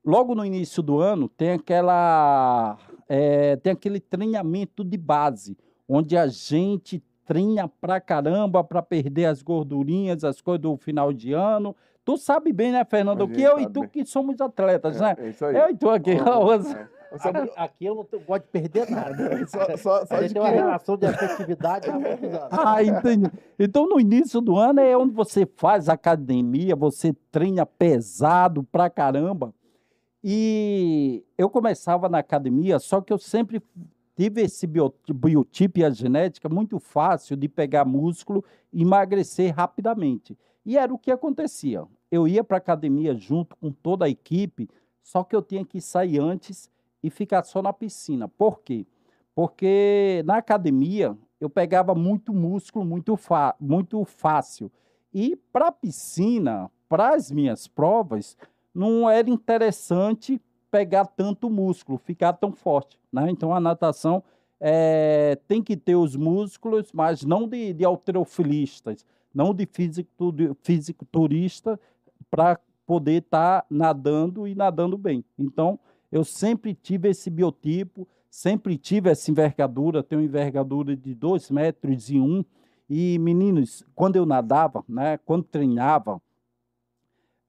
logo 0.05 0.35
no 0.35 0.45
início 0.45 0.83
do 0.83 1.01
ano 1.01 1.29
tem 1.29 1.53
aquela 1.53 2.79
é, 3.09 3.57
tem 3.57 3.73
aquele 3.73 4.01
treinamento 4.01 4.85
de 4.85 4.97
base, 4.97 5.57
onde 5.89 6.17
a 6.17 6.27
gente 6.27 7.03
treina 7.25 7.69
pra 7.69 8.01
caramba 8.01 8.63
para 8.63 8.83
perder 8.83 9.27
as 9.27 9.43
gordurinhas, 9.43 10.23
as 10.25 10.41
coisas 10.41 10.63
do 10.63 10.77
final 10.77 11.13
de 11.13 11.33
ano. 11.33 11.75
Tu 12.05 12.17
sabe 12.17 12.53
bem, 12.53 12.71
né, 12.71 12.85
Fernando? 12.85 13.27
Que 13.27 13.43
eu 13.43 13.59
e 13.59 13.67
tu 13.67 13.81
bem. 13.81 13.89
que 13.89 14.07
somos 14.07 14.41
atletas, 14.41 15.01
né? 15.01 15.17
É, 15.19 15.27
é 15.27 15.29
isso 15.31 15.45
aí. 15.45 15.57
Eu 15.57 15.71
e 15.71 15.77
tu 15.77 15.91
aqui. 15.91 16.13
É. 16.13 16.89
Anselmo, 17.13 17.51
Aqui, 17.57 17.85
eu 17.87 17.95
não 17.95 18.21
gosto 18.21 18.45
de 18.45 18.49
perder 18.51 18.91
nada. 18.91 19.47
só, 19.49 19.77
só, 19.77 20.07
só 20.07 20.17
de 20.17 20.23
gente 20.23 20.33
tem 20.33 20.43
uma 20.43 20.49
relação 20.51 20.97
de 20.97 21.07
afetividade 21.07 21.89
há 21.89 21.93
muitos 21.99 22.25
anos. 22.35 22.49
Ah, 22.51 22.83
entendi. 22.83 23.31
Então, 23.59 23.89
no 23.89 23.99
início 24.01 24.41
do 24.41 24.57
ano 24.57 24.81
é 24.81 24.97
onde 24.97 25.15
você 25.15 25.47
faz 25.57 25.89
academia, 25.89 26.75
você 26.77 27.15
treina 27.31 27.65
pesado 27.67 28.63
pra 28.65 28.91
caramba. 28.91 29.55
E 30.25 31.23
eu 31.39 31.49
começava 31.49 32.09
na 32.09 32.19
academia, 32.19 32.79
só 32.79 33.01
que 33.01 33.13
eu 33.13 33.19
sempre 33.19 33.63
tive 34.17 34.43
esse 34.43 34.67
bio- 34.67 34.93
biotipo 35.15 35.79
e 35.79 35.85
a 35.85 35.91
genética 35.91 36.49
muito 36.49 36.79
fácil 36.81 37.37
de 37.37 37.49
pegar 37.49 37.85
músculo 37.85 38.45
e 38.73 38.83
emagrecer 38.83 39.55
rapidamente. 39.55 40.37
E 40.65 40.77
era 40.77 40.93
o 40.93 40.99
que 40.99 41.13
acontecia. 41.13 41.85
Eu 42.11 42.27
ia 42.27 42.43
para 42.43 42.57
a 42.57 42.59
academia 42.59 43.15
junto 43.15 43.57
com 43.57 43.71
toda 43.71 44.07
a 44.07 44.09
equipe, 44.09 44.69
só 45.03 45.23
que 45.23 45.37
eu 45.37 45.43
tinha 45.43 45.65
que 45.65 45.81
sair 45.81 46.19
antes 46.19 46.69
e 47.03 47.11
ficar 47.11 47.43
só 47.45 47.63
na 47.63 47.73
piscina. 47.73 48.29
Por 48.29 48.61
quê? 48.61 48.87
Porque 49.35 50.23
na 50.25 50.39
academia 50.39 51.17
eu 51.41 51.51
pegava 51.51 51.95
muito 51.95 52.33
músculo 52.33 52.85
muito, 52.85 53.19
muito 53.61 54.05
fácil. 54.05 54.71
E 55.13 55.37
para 55.53 55.73
piscina, 55.73 56.71
para 56.89 57.15
as 57.15 57.31
minhas 57.31 57.67
provas, 57.67 58.37
não 58.75 59.09
era 59.09 59.29
interessante 59.31 60.41
pegar 60.71 61.07
tanto 61.07 61.49
músculo, 61.49 61.99
ficar 61.99 62.35
tão 62.35 62.53
forte. 62.53 62.99
Né? 63.13 63.31
Então 63.31 63.55
a 63.55 63.61
natação 63.61 64.23
eh, 64.61 65.39
tem 65.47 65.63
que 65.63 65.77
ter 65.77 65.97
os 65.97 66.17
músculos, 66.17 66.91
mas 66.93 67.23
não 67.23 67.49
de, 67.49 67.73
de 67.73 67.85
alterofilistas, 67.85 69.05
não 69.35 69.55
de 69.55 69.67
físico, 69.67 70.35
fisiculturista, 70.63 71.79
para 72.31 72.59
poder 72.87 73.23
estar 73.23 73.67
nadando 73.69 74.47
e 74.47 74.55
nadando 74.55 74.97
bem. 74.97 75.25
Então, 75.39 75.79
eu 76.11 76.25
sempre 76.25 76.75
tive 76.75 77.09
esse 77.09 77.31
biotipo, 77.31 78.07
sempre 78.31 78.77
tive 78.77 79.11
essa 79.11 79.31
envergadura, 79.31 80.03
tenho 80.03 80.23
envergadura 80.23 80.97
de 80.97 81.15
2 81.15 81.51
metros 81.51 82.11
e 82.11 82.21
um. 82.21 82.45
E, 82.89 83.19
meninos, 83.19 83.85
quando 83.95 84.17
eu 84.17 84.25
nadava, 84.25 84.85
né, 84.89 85.19
quando 85.19 85.43
treinava, 85.43 86.21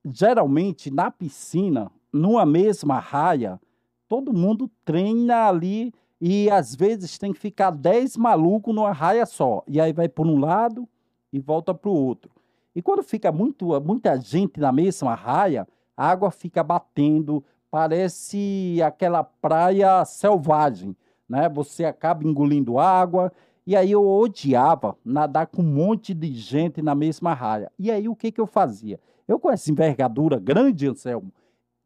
geralmente 0.03 0.89
na 0.89 1.11
piscina, 1.11 1.91
numa 2.11 2.45
mesma 2.45 2.99
raia, 2.99 3.59
todo 4.07 4.33
mundo 4.33 4.69
treina 4.83 5.47
ali 5.47 5.93
e 6.19 6.49
às 6.49 6.75
vezes 6.75 7.17
tem 7.17 7.31
que 7.33 7.39
ficar 7.39 7.71
10 7.71 8.17
malucos 8.17 8.73
numa 8.73 8.91
raia 8.91 9.25
só. 9.25 9.63
E 9.67 9.79
aí 9.79 9.93
vai 9.93 10.09
por 10.09 10.25
um 10.25 10.39
lado 10.39 10.87
e 11.31 11.39
volta 11.39 11.73
para 11.73 11.89
o 11.89 11.93
outro. 11.93 12.31
E 12.75 12.81
quando 12.81 13.03
fica 13.03 13.31
muito, 13.31 13.79
muita 13.81 14.19
gente 14.19 14.59
na 14.59 14.71
mesma 14.71 15.13
raia, 15.13 15.67
a 15.95 16.07
água 16.09 16.31
fica 16.31 16.63
batendo, 16.63 17.43
parece 17.77 18.81
aquela 18.83 19.23
praia 19.23 20.03
selvagem, 20.03 20.97
né? 21.29 21.47
Você 21.47 21.85
acaba 21.85 22.27
engolindo 22.27 22.79
água. 22.79 23.31
E 23.67 23.75
aí 23.75 23.91
eu 23.91 24.03
odiava 24.03 24.97
nadar 25.05 25.45
com 25.45 25.61
um 25.61 25.73
monte 25.75 26.11
de 26.11 26.33
gente 26.33 26.81
na 26.81 26.95
mesma 26.95 27.35
raia. 27.35 27.71
E 27.77 27.91
aí 27.91 28.09
o 28.09 28.15
que, 28.15 28.31
que 28.31 28.41
eu 28.41 28.47
fazia? 28.47 28.99
Eu 29.27 29.39
com 29.39 29.51
essa 29.51 29.69
envergadura 29.69 30.39
grande, 30.39 30.87
Anselmo, 30.87 31.31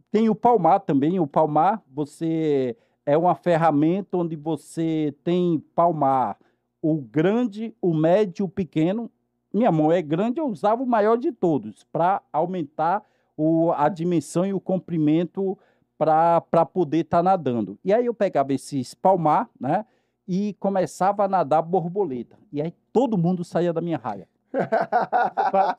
tem 0.09 0.29
o 0.29 0.35
palmar 0.35 0.79
também. 0.79 1.19
O 1.19 1.27
palmar, 1.27 1.83
você 1.93 2.77
é 3.05 3.17
uma 3.17 3.35
ferramenta 3.35 4.15
onde 4.15 4.37
você 4.37 5.13
tem 5.25 5.61
palmar, 5.75 6.37
o 6.81 7.01
grande, 7.01 7.75
o 7.81 7.93
médio, 7.93 8.45
o 8.45 8.49
pequeno. 8.49 9.11
Minha 9.53 9.73
mão 9.73 9.91
é 9.91 10.01
grande, 10.01 10.39
eu 10.39 10.47
usava 10.47 10.81
o 10.81 10.87
maior 10.87 11.17
de 11.17 11.33
todos 11.33 11.83
para 11.91 12.21
aumentar 12.31 13.03
o, 13.35 13.73
a 13.73 13.89
dimensão 13.89 14.45
e 14.45 14.53
o 14.53 14.59
comprimento 14.61 15.57
para 16.05 16.65
poder 16.65 16.99
estar 17.01 17.21
nadando. 17.21 17.77
E 17.85 17.93
aí 17.93 18.05
eu 18.07 18.13
pegava 18.13 18.51
esses 18.53 18.93
palmar, 18.95 19.47
né? 19.59 19.85
E 20.27 20.53
começava 20.59 21.25
a 21.25 21.27
nadar 21.27 21.61
borboleta. 21.61 22.37
E 22.51 22.61
aí 22.61 22.73
todo 22.91 23.17
mundo 23.17 23.43
saía 23.43 23.71
da 23.71 23.81
minha 23.81 23.97
raia. 23.97 24.27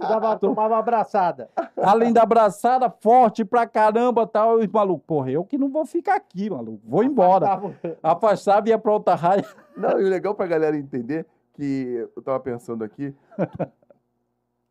Dava- 0.00 0.36
tomava 0.40 0.74
uma 0.74 0.78
abraçada. 0.78 1.50
Além 1.76 2.12
da 2.12 2.22
abraçada, 2.22 2.88
forte 2.88 3.44
pra 3.44 3.66
caramba, 3.66 4.26
tal, 4.26 4.60
e 4.62 4.66
os 4.66 4.72
malucos, 4.72 5.04
porra, 5.06 5.30
eu 5.30 5.44
que 5.44 5.58
não 5.58 5.68
vou 5.68 5.84
ficar 5.84 6.14
aqui, 6.16 6.48
maluco, 6.48 6.80
vou 6.84 7.02
embora. 7.02 7.46
Tava- 7.46 7.74
Afastava 8.02 8.68
e 8.68 8.70
ia 8.70 8.78
pra 8.78 8.92
outra 8.92 9.14
raia. 9.14 9.44
Não, 9.76 10.00
e 10.00 10.04
o 10.04 10.08
legal 10.08 10.34
pra 10.34 10.46
galera 10.46 10.76
entender 10.76 11.26
que 11.54 12.08
eu 12.16 12.22
tava 12.22 12.38
pensando 12.40 12.82
aqui, 12.84 13.14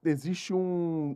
existe 0.04 0.54
um, 0.54 1.16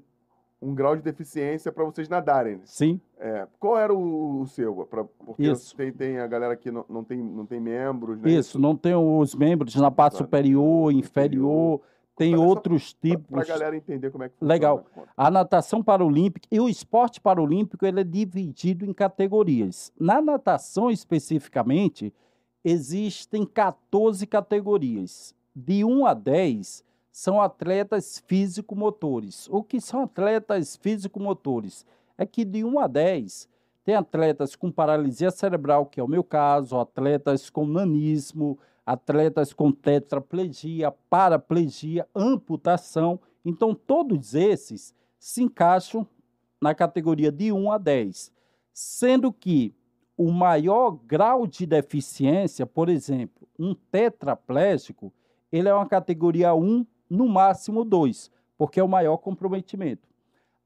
um 0.62 0.74
grau 0.74 0.96
de 0.96 1.02
deficiência 1.02 1.72
pra 1.72 1.84
vocês 1.84 2.10
nadarem. 2.10 2.60
Sim, 2.66 3.00
É, 3.20 3.48
qual 3.60 3.78
era 3.78 3.94
o, 3.94 4.42
o 4.42 4.48
seu? 4.48 4.74
Pra, 4.86 5.04
porque 5.04 5.44
Isso. 5.44 5.76
Tem, 5.76 5.92
tem 5.92 6.20
a 6.20 6.28
galera 6.28 6.56
que 6.56 6.72
não, 6.72 6.86
não, 6.90 7.04
tem, 7.04 7.18
não 7.18 7.46
tem 7.46 7.60
membros, 7.60 8.20
né? 8.20 8.30
isso, 8.30 8.60
não 8.60 8.76
tem 8.76 8.96
os 8.96 9.36
membros 9.36 9.76
na 9.76 9.92
parte 9.92 10.18
superior, 10.18 10.92
inferior, 10.92 11.82
tem 12.16 12.36
outros 12.36 12.94
tipos. 12.94 13.26
pra 13.28 13.44
galera 13.44 13.76
entender 13.76 14.10
como 14.10 14.24
é 14.24 14.30
que 14.30 14.36
funciona. 14.36 14.54
Legal. 14.54 14.86
A 15.18 15.30
natação 15.30 15.84
paralímpica 15.84 16.48
e 16.50 16.60
o 16.60 16.70
esporte 16.70 17.20
paralímpico 17.20 17.86
ele 17.86 18.00
é 18.00 18.04
dividido 18.04 18.86
em 18.86 18.94
categorias. 18.94 19.92
Na 20.00 20.22
natação 20.22 20.90
especificamente, 20.90 22.14
existem 22.64 23.46
14 23.46 24.26
categorias. 24.26 25.36
De 25.54 25.86
1 25.86 26.06
a 26.06 26.14
10 26.14 26.85
são 27.16 27.42
atletas 27.42 28.22
físico-motores. 28.28 29.48
O 29.50 29.64
que 29.64 29.80
são 29.80 30.02
atletas 30.02 30.76
físico-motores? 30.76 31.86
É 32.18 32.26
que 32.26 32.44
de 32.44 32.62
1 32.62 32.78
a 32.78 32.88
10 32.88 33.48
tem 33.86 33.96
atletas 33.96 34.54
com 34.54 34.70
paralisia 34.70 35.32
cerebral, 35.32 35.86
que 35.86 35.98
é 36.02 36.04
o 36.04 36.10
meu 36.10 36.26
caso, 36.26 36.78
atletas 36.78 37.50
com 37.50 37.66
nanismo, 37.66 38.60
atletas 38.86 39.54
com 39.54 39.72
tetraplegia, 39.72 40.92
paraplegia, 41.10 42.06
amputação. 42.14 43.18
Então, 43.46 43.74
todos 43.74 44.36
esses 44.36 44.94
se 45.18 45.42
encaixam 45.42 46.06
na 46.60 46.76
categoria 46.76 47.32
de 47.32 47.50
1 47.50 47.72
a 47.72 47.78
10, 47.78 48.30
sendo 48.74 49.32
que 49.32 49.74
o 50.18 50.34
maior 50.34 50.92
grau 50.92 51.48
de 51.48 51.66
deficiência, 51.66 52.66
por 52.66 52.90
exemplo, 52.90 53.48
um 53.58 53.74
tetraplégico, 53.74 55.14
ele 55.50 55.70
é 55.70 55.74
uma 55.74 55.88
categoria 55.88 56.54
1, 56.54 56.86
no 57.10 57.28
máximo 57.28 57.84
2, 57.84 58.32
porque 58.58 58.80
é 58.80 58.84
o 58.84 58.88
maior 58.88 59.18
comprometimento. 59.18 60.08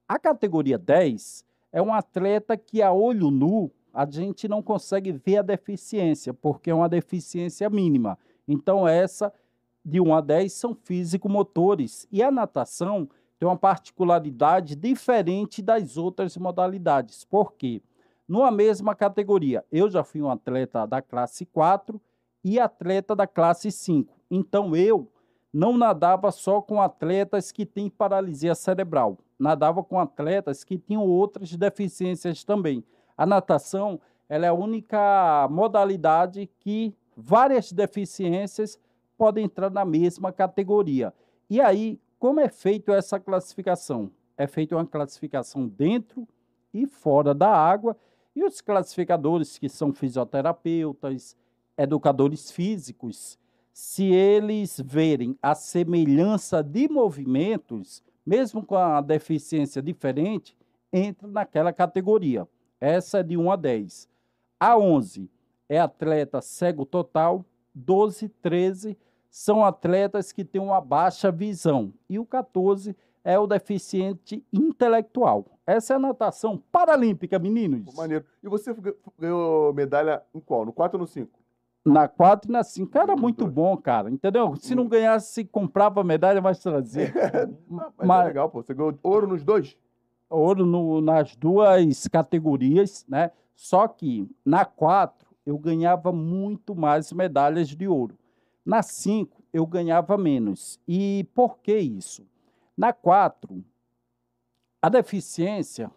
A 0.08 0.18
categoria 0.18 0.78
10 0.78 1.46
é 1.72 1.82
um 1.82 1.94
atleta 1.94 2.58
que 2.58 2.82
a 2.82 2.92
olho 2.92 3.30
nu 3.30 3.72
a 3.94 4.10
gente 4.10 4.48
não 4.48 4.62
consegue 4.62 5.12
ver 5.12 5.38
a 5.38 5.42
deficiência, 5.42 6.34
porque 6.34 6.70
é 6.70 6.74
uma 6.74 6.90
deficiência 6.90 7.70
mínima. 7.70 8.18
Então, 8.48 8.88
essa 8.88 9.34
de 9.84 10.00
1 10.00 10.14
a 10.14 10.22
10 10.22 10.54
são 10.54 10.76
físico-motores. 10.76 12.08
E 12.12 12.22
a 12.22 12.32
natação 12.32 13.10
tem 13.38 13.48
uma 13.48 13.58
particularidade 13.58 14.76
diferente 14.76 15.62
das 15.62 15.98
outras 15.98 16.38
modalidades. 16.38 17.24
Por 17.24 17.54
quê? 17.54 17.82
Numa 18.28 18.52
mesma 18.52 18.94
categoria, 18.94 19.66
eu 19.72 19.90
já 19.90 20.04
fui 20.04 20.22
um 20.22 20.30
atleta 20.30 20.86
da 20.86 21.02
classe 21.02 21.46
4 21.46 22.00
e 22.44 22.60
atleta 22.60 23.16
da 23.16 23.26
classe 23.26 23.72
5. 23.72 24.14
Então, 24.30 24.76
eu 24.76 25.12
não 25.52 25.78
nadava 25.78 26.32
só 26.32 26.62
com 26.62 26.82
atletas 26.82 27.52
que 27.52 27.66
têm 27.66 27.90
paralisia 27.90 28.54
cerebral, 28.54 29.18
nadava 29.38 29.84
com 29.84 30.00
atletas 30.00 30.64
que 30.64 30.78
tinham 30.78 31.06
outras 31.06 31.56
deficiências 31.56 32.44
também. 32.44 32.84
A 33.18 33.26
natação 33.26 34.00
ela 34.30 34.46
é 34.46 34.50
a 34.50 34.54
única 34.54 35.48
modalidade 35.50 36.48
que 36.60 36.96
várias 37.18 37.72
deficiências 37.72 38.80
podem 39.18 39.46
entrar 39.46 39.72
na 39.72 39.84
mesma 39.84 40.32
categoria. 40.32 41.14
E 41.50 41.60
aí, 41.60 42.00
como 42.20 42.40
é 42.40 42.48
feita 42.48 42.94
essa 42.94 43.20
classificação? 43.20 44.12
É 44.38 44.46
feita 44.46 44.76
uma 44.76 44.86
classificação 44.86 45.68
dentro 45.68 46.28
e 46.74 46.86
fora 46.86 47.34
da 47.34 47.50
água, 47.50 47.98
e 48.36 48.44
os 48.44 48.62
classificadores, 48.62 49.58
que 49.58 49.68
são 49.68 49.92
fisioterapeutas, 49.92 51.36
educadores 51.76 52.52
físicos, 52.52 53.38
se 53.82 54.04
eles 54.12 54.78
verem 54.84 55.38
a 55.42 55.56
semelhança 55.56 56.62
de 56.62 56.90
movimentos, 56.90 58.04
mesmo 58.26 58.62
com 58.62 58.76
a 58.76 59.00
deficiência 59.00 59.82
diferente, 59.82 60.54
entra 60.92 61.30
naquela 61.30 61.72
categoria. 61.72 62.46
Essa 62.82 63.20
é 63.20 63.24
de 63.24 63.38
1 63.38 63.50
a 63.50 63.56
10. 63.56 64.10
A 64.60 64.78
11 64.78 65.30
é 65.70 65.80
atleta 65.80 66.42
cego 66.42 66.86
total, 66.86 67.46
12, 67.74 68.28
13 68.42 68.98
são 69.30 69.64
atletas 69.64 70.34
que 70.34 70.44
têm 70.44 70.60
uma 70.62 70.82
baixa 70.82 71.32
visão 71.32 71.94
e 72.10 72.20
o 72.20 72.26
14 72.26 72.94
é 73.24 73.40
o 73.40 73.48
deficiente 73.48 74.44
intelectual. 74.52 75.46
Essa 75.66 75.94
é 75.94 75.96
a 75.96 76.00
natação 76.00 76.62
paralímpica, 76.70 77.40
meninos. 77.40 77.96
Maneiro. 77.96 78.26
E 78.44 78.50
você 78.50 78.74
ga- 78.74 78.94
ganhou 79.18 79.74
medalha 79.74 80.22
em 80.36 80.42
qual? 80.42 80.66
No 80.66 80.74
4 80.74 80.98
ou 80.98 81.02
no 81.02 81.08
5? 81.08 81.39
Na 81.94 82.08
4 82.08 82.50
e 82.50 82.54
na 82.54 82.64
5. 82.64 82.98
Era 82.98 83.16
Muito 83.16 83.48
bom, 83.48 83.76
cara. 83.78 84.10
Entendeu? 84.10 84.56
Se 84.56 84.76
não 84.76 84.88
ganhasse, 84.88 85.44
comprava 85.46 86.04
medalha, 86.04 86.42
mas 86.42 86.60
trazia. 86.60 87.12
Mas, 87.68 87.88
é 88.00 88.06
Mas- 88.06 88.28
legal, 88.28 88.50
pô. 88.50 88.62
Você 88.62 88.74
ganhou 88.74 88.98
ouro 89.04 89.28
nos 89.28 89.44
dois? 89.44 89.78
ouro 90.30 90.64
no- 90.66 91.02
nas 91.02 91.36
duas 91.36 92.08
categorias, 92.08 93.04
né? 93.10 93.32
Só 93.56 93.88
que 93.88 94.30
na 94.46 94.64
4 94.64 95.28
eu 95.46 95.58
ganhava 95.58 96.12
muito 96.12 96.76
mais 96.76 97.12
medalhas 97.12 97.68
de 97.70 97.88
ouro. 97.88 98.16
Na 98.64 98.84
5 98.84 99.42
eu 99.52 99.66
ganhava 99.66 100.16
menos. 100.18 100.80
E 100.88 101.28
por 101.34 101.58
que 101.58 101.76
isso? 101.76 102.24
Na 102.78 102.94
4, 102.94 103.64
a 104.82 104.88
deficiência 104.88 105.90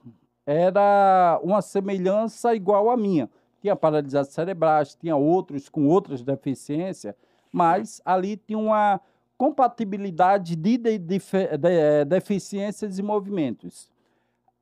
era 0.46 1.38
uma 1.42 1.60
semelhança 1.60 2.54
igual 2.54 2.88
à 2.90 2.96
minha. 2.96 3.28
Tinha 3.62 3.76
paralisia 3.76 4.24
cerebral, 4.24 4.82
tinha 5.00 5.16
outros 5.16 5.68
com 5.68 5.86
outras 5.86 6.20
deficiências, 6.22 7.14
mas 7.52 8.02
ali 8.04 8.36
tinha 8.36 8.58
uma 8.58 9.00
compatibilidade 9.38 10.56
de, 10.56 10.76
de- 10.76 10.98
dife- 10.98 11.56
de- 11.56 11.68
eh, 11.70 12.04
deficiências 12.04 12.98
e 12.98 13.02
movimentos. 13.02 13.88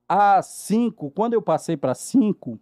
A 0.09 0.43
5, 0.43 1.11
quando 1.13 1.33
eu 1.35 1.41
passei 1.43 1.77
para 1.77 1.95
5, 1.95 2.59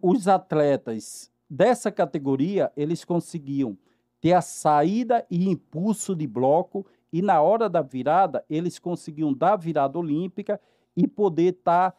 os 0.00 0.28
atletas 0.28 1.30
dessa 1.48 1.90
categoria, 1.90 2.72
eles 2.76 3.04
conseguiam 3.04 3.76
ter 4.20 4.32
a 4.32 4.40
saída 4.40 5.26
e 5.30 5.48
impulso 5.48 6.14
de 6.14 6.26
bloco 6.26 6.86
e 7.12 7.20
na 7.20 7.40
hora 7.42 7.68
da 7.68 7.82
virada, 7.82 8.44
eles 8.48 8.78
conseguiam 8.78 9.32
dar 9.32 9.52
a 9.52 9.56
virada 9.56 9.98
olímpica 9.98 10.60
e 10.96 11.06
poder 11.06 11.54
estar 11.54 11.94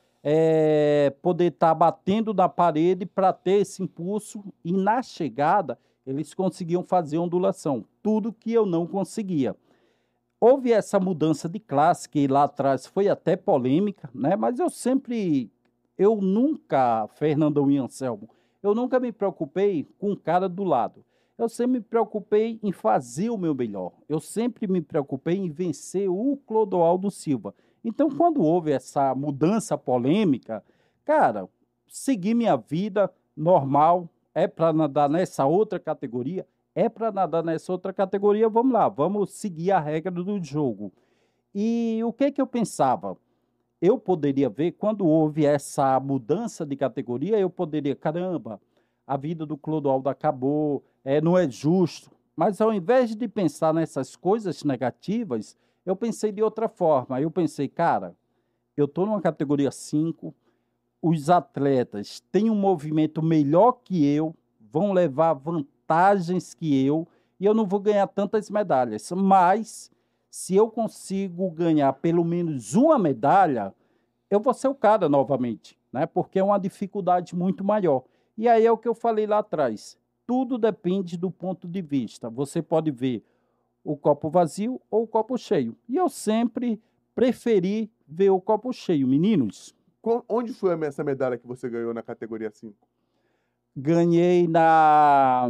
poder 1.21 1.51
estar 1.51 1.73
batendo 1.75 2.33
na 2.33 2.49
parede 2.49 3.05
para 3.05 3.31
ter 3.31 3.61
esse 3.61 3.83
impulso 3.83 4.43
e 4.63 4.71
na 4.71 5.01
chegada 5.01 5.77
eles 6.05 6.33
conseguiam 6.33 6.83
fazer 6.83 7.17
ondulação, 7.17 7.85
tudo 8.01 8.33
que 8.33 8.51
eu 8.51 8.65
não 8.65 8.87
conseguia 8.87 9.55
houve 10.39 10.71
essa 10.71 10.99
mudança 10.99 11.49
de 11.49 11.59
classe 11.59 12.07
que 12.07 12.27
lá 12.27 12.43
atrás 12.43 12.85
foi 12.85 13.07
até 13.07 13.35
polêmica, 13.35 14.09
né? 14.13 14.35
Mas 14.35 14.59
eu 14.59 14.69
sempre, 14.69 15.51
eu 15.97 16.21
nunca, 16.21 17.07
Fernandão 17.15 17.69
e 17.71 17.77
Anselmo, 17.77 18.29
eu 18.61 18.75
nunca 18.75 18.99
me 18.99 19.11
preocupei 19.11 19.87
com 19.97 20.11
o 20.11 20.17
cara 20.17 20.47
do 20.47 20.63
lado. 20.63 21.03
Eu 21.37 21.49
sempre 21.49 21.79
me 21.79 21.81
preocupei 21.81 22.59
em 22.63 22.71
fazer 22.71 23.29
o 23.29 23.37
meu 23.37 23.53
melhor. 23.53 23.91
Eu 24.07 24.19
sempre 24.19 24.67
me 24.67 24.81
preocupei 24.81 25.35
em 25.35 25.49
vencer 25.49 26.07
o 26.09 26.37
Clodoaldo 26.45 27.11
Silva. 27.11 27.53
Então, 27.85 28.09
quando 28.09 28.41
houve 28.41 28.71
essa 28.71 29.13
mudança 29.13 29.77
polêmica, 29.77 30.63
cara, 31.05 31.47
segui 31.87 32.33
minha 32.33 32.55
vida 32.55 33.13
normal, 33.37 34.09
é 34.33 34.47
para 34.47 34.73
nadar 34.73 35.07
nessa 35.07 35.45
outra 35.45 35.79
categoria, 35.79 36.47
é 36.73 36.89
para 36.89 37.11
nadar 37.11 37.43
nessa 37.43 37.71
outra 37.71 37.93
categoria, 37.93 38.49
vamos 38.49 38.73
lá, 38.73 38.89
vamos 38.89 39.33
seguir 39.33 39.71
a 39.71 39.79
regra 39.79 40.11
do 40.11 40.43
jogo. 40.43 40.91
E 41.53 42.01
o 42.03 42.11
que 42.11 42.31
que 42.31 42.41
eu 42.41 42.47
pensava? 42.47 43.15
Eu 43.79 43.99
poderia 43.99 44.49
ver, 44.49 44.71
quando 44.71 45.05
houve 45.05 45.45
essa 45.45 45.99
mudança 45.99 46.65
de 46.65 46.75
categoria, 46.75 47.37
eu 47.39 47.51
poderia, 47.51 47.95
caramba, 47.95 48.59
a 49.05 49.15
vida 49.15 49.45
do 49.45 49.55
Clodoaldo 49.55 50.09
acabou, 50.09 50.83
é, 51.03 51.21
não 51.21 51.37
é 51.37 51.47
justo. 51.47 52.09
Mas 52.35 52.59
ao 52.59 52.73
invés 52.73 53.15
de 53.15 53.27
pensar 53.27 53.75
nessas 53.75 54.15
coisas 54.15 54.63
negativas, 54.63 55.55
eu 55.85 55.95
pensei 55.95 56.31
de 56.31 56.41
outra 56.41 56.67
forma. 56.67 57.21
Eu 57.21 57.29
pensei, 57.29 57.67
cara, 57.67 58.15
eu 58.75 58.85
estou 58.85 59.05
numa 59.05 59.21
categoria 59.21 59.71
5, 59.71 60.33
os 61.01 61.29
atletas 61.29 62.21
têm 62.31 62.49
um 62.49 62.55
movimento 62.55 63.21
melhor 63.21 63.73
que 63.83 64.05
eu, 64.05 64.35
vão 64.59 64.91
levar 64.91 65.33
vantagens 65.33 66.53
que 66.53 66.83
eu, 66.85 67.07
e 67.39 67.45
eu 67.45 67.53
não 67.53 67.65
vou 67.65 67.79
ganhar 67.79 68.07
tantas 68.07 68.49
medalhas. 68.49 69.11
Mas, 69.11 69.91
se 70.29 70.55
eu 70.55 70.69
consigo 70.69 71.49
ganhar 71.51 71.93
pelo 71.93 72.25
menos 72.25 72.73
uma 72.73 72.97
medalha, 72.97 73.73
eu 74.29 74.39
vou 74.39 74.53
ser 74.53 74.67
o 74.67 74.75
cara 74.75 75.07
novamente, 75.07 75.77
né? 75.93 76.05
porque 76.05 76.39
é 76.39 76.43
uma 76.43 76.57
dificuldade 76.57 77.35
muito 77.35 77.63
maior. 77.63 78.03
E 78.37 78.47
aí 78.47 78.65
é 78.65 78.71
o 78.71 78.77
que 78.77 78.87
eu 78.87 78.95
falei 78.95 79.27
lá 79.27 79.39
atrás. 79.39 79.97
Tudo 80.25 80.57
depende 80.57 81.15
do 81.17 81.29
ponto 81.29 81.67
de 81.67 81.81
vista. 81.81 82.29
Você 82.29 82.61
pode 82.61 82.89
ver 82.91 83.23
o 83.85 83.95
copo 83.95 84.29
vazio 84.29 84.81
ou 84.91 85.03
o 85.03 85.07
copo 85.07 85.37
cheio. 85.37 85.77
E 85.87 85.95
eu 85.95 86.09
sempre 86.09 86.81
preferi 87.13 87.89
ver 88.05 88.31
o 88.31 88.41
copo 88.41 88.73
cheio. 88.73 89.07
Meninos, 89.07 89.73
Onde 90.29 90.53
foi 90.53 90.77
essa 90.85 91.03
medalha 91.03 91.35
que 91.35 91.47
você 91.47 91.67
ganhou 91.67 91.93
na 91.93 92.03
categoria 92.03 92.51
5? 92.51 92.75
ganhei 93.75 94.47
na, 94.47 95.49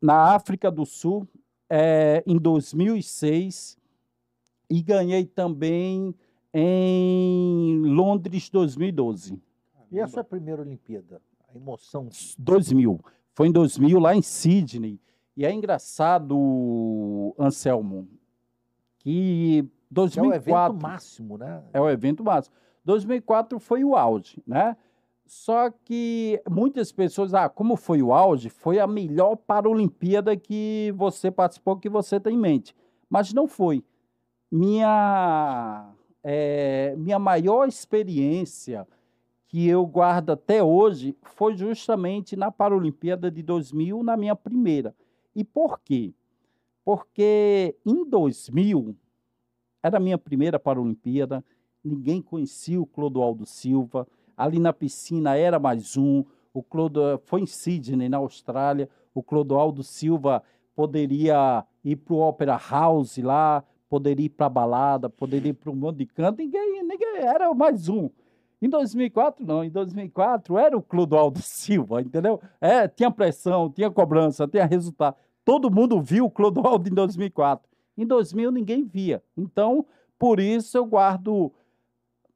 na 0.00 0.34
África 0.34 0.70
do 0.70 0.86
Sul 0.86 1.26
eh, 1.68 2.22
em 2.24 2.38
2006 2.38 3.76
e 4.70 4.82
ganhei 4.82 5.26
também 5.26 6.14
em 6.54 7.80
Londres 7.84 8.48
2012. 8.48 9.40
E 9.90 9.98
a 10.00 10.06
sua 10.06 10.22
primeira 10.22 10.62
Olimpíada? 10.62 11.20
A 11.48 11.56
emoção. 11.56 12.08
2000. 12.38 13.00
Foi 13.32 13.48
em 13.48 13.52
2000 13.52 13.98
lá 13.98 14.14
em 14.14 14.22
Sydney. 14.22 15.00
E 15.38 15.46
é 15.46 15.52
engraçado, 15.52 17.32
Anselmo, 17.38 18.08
que 18.98 19.64
Que 19.88 20.18
é 20.18 20.22
o 20.22 20.34
evento 20.34 20.48
2004 20.48 20.82
máximo, 20.82 21.38
né? 21.38 21.62
é 21.72 21.80
o 21.80 21.88
evento 21.88 22.24
máximo. 22.24 22.56
2004 22.84 23.60
foi 23.60 23.84
o 23.84 23.94
auge, 23.94 24.42
né? 24.44 24.76
Só 25.24 25.70
que 25.70 26.42
muitas 26.50 26.90
pessoas, 26.90 27.34
ah, 27.34 27.48
como 27.48 27.76
foi 27.76 28.02
o 28.02 28.12
auge? 28.12 28.48
Foi 28.48 28.80
a 28.80 28.86
melhor 28.88 29.36
Paralimpíada 29.36 30.36
que 30.36 30.92
você 30.96 31.30
participou, 31.30 31.76
que 31.76 31.88
você 31.88 32.18
tem 32.18 32.34
em 32.34 32.38
mente. 32.38 32.74
Mas 33.08 33.32
não 33.32 33.46
foi. 33.46 33.84
Minha, 34.50 35.88
eh, 36.24 36.96
minha 36.98 37.18
maior 37.20 37.68
experiência 37.68 38.84
que 39.46 39.68
eu 39.68 39.86
guardo 39.86 40.30
até 40.30 40.64
hoje 40.64 41.16
foi 41.22 41.56
justamente 41.56 42.34
na 42.34 42.50
Paralimpíada 42.50 43.30
de 43.30 43.40
2000, 43.40 44.02
na 44.02 44.16
minha 44.16 44.34
primeira. 44.34 44.92
E 45.34 45.44
por 45.44 45.80
quê? 45.80 46.14
Porque 46.84 47.76
em 47.84 48.08
2000 48.08 48.96
era 49.82 49.98
a 49.98 50.00
minha 50.00 50.18
primeira 50.18 50.58
Paralimpíada, 50.58 51.44
ninguém 51.84 52.20
conhecia 52.20 52.80
o 52.80 52.86
Clodoaldo 52.86 53.46
Silva, 53.46 54.06
ali 54.36 54.58
na 54.58 54.72
piscina 54.72 55.36
era 55.36 55.58
mais 55.58 55.96
um, 55.96 56.24
o 56.52 56.62
Clodo, 56.62 57.20
foi 57.24 57.42
em 57.42 57.46
Sydney, 57.46 58.08
na 58.08 58.16
Austrália, 58.18 58.88
o 59.14 59.22
Clodoaldo 59.22 59.82
Silva 59.82 60.42
poderia 60.74 61.64
ir 61.84 61.96
para 61.96 62.14
o 62.14 62.18
Opera 62.18 62.56
House 62.70 63.18
lá, 63.18 63.64
poderia 63.88 64.26
ir 64.26 64.30
para 64.30 64.46
a 64.46 64.50
balada, 64.50 65.08
poderia 65.08 65.50
ir 65.50 65.54
para 65.54 65.70
um 65.70 65.74
monte 65.76 65.98
de 65.98 66.06
canto, 66.06 66.38
ninguém, 66.38 66.82
ninguém, 66.82 67.16
era 67.18 67.52
mais 67.54 67.88
um. 67.88 68.10
Em 68.60 68.68
2004, 68.68 69.44
não. 69.46 69.62
Em 69.62 69.70
2004, 69.70 70.58
era 70.58 70.76
o 70.76 70.82
Clodoaldo 70.82 71.40
Silva, 71.42 72.00
entendeu? 72.02 72.40
É, 72.60 72.88
tinha 72.88 73.10
pressão, 73.10 73.70
tinha 73.70 73.90
cobrança, 73.90 74.46
tinha 74.48 74.66
resultado. 74.66 75.16
Todo 75.44 75.70
mundo 75.70 76.00
viu 76.02 76.26
o 76.26 76.30
Clodoaldo 76.30 76.88
em 76.88 76.92
2004. 76.94 77.68
Em 77.96 78.06
2000, 78.06 78.50
ninguém 78.50 78.84
via. 78.84 79.22
Então, 79.36 79.86
por 80.18 80.38
isso, 80.40 80.76
eu 80.76 80.84
guardo 80.84 81.52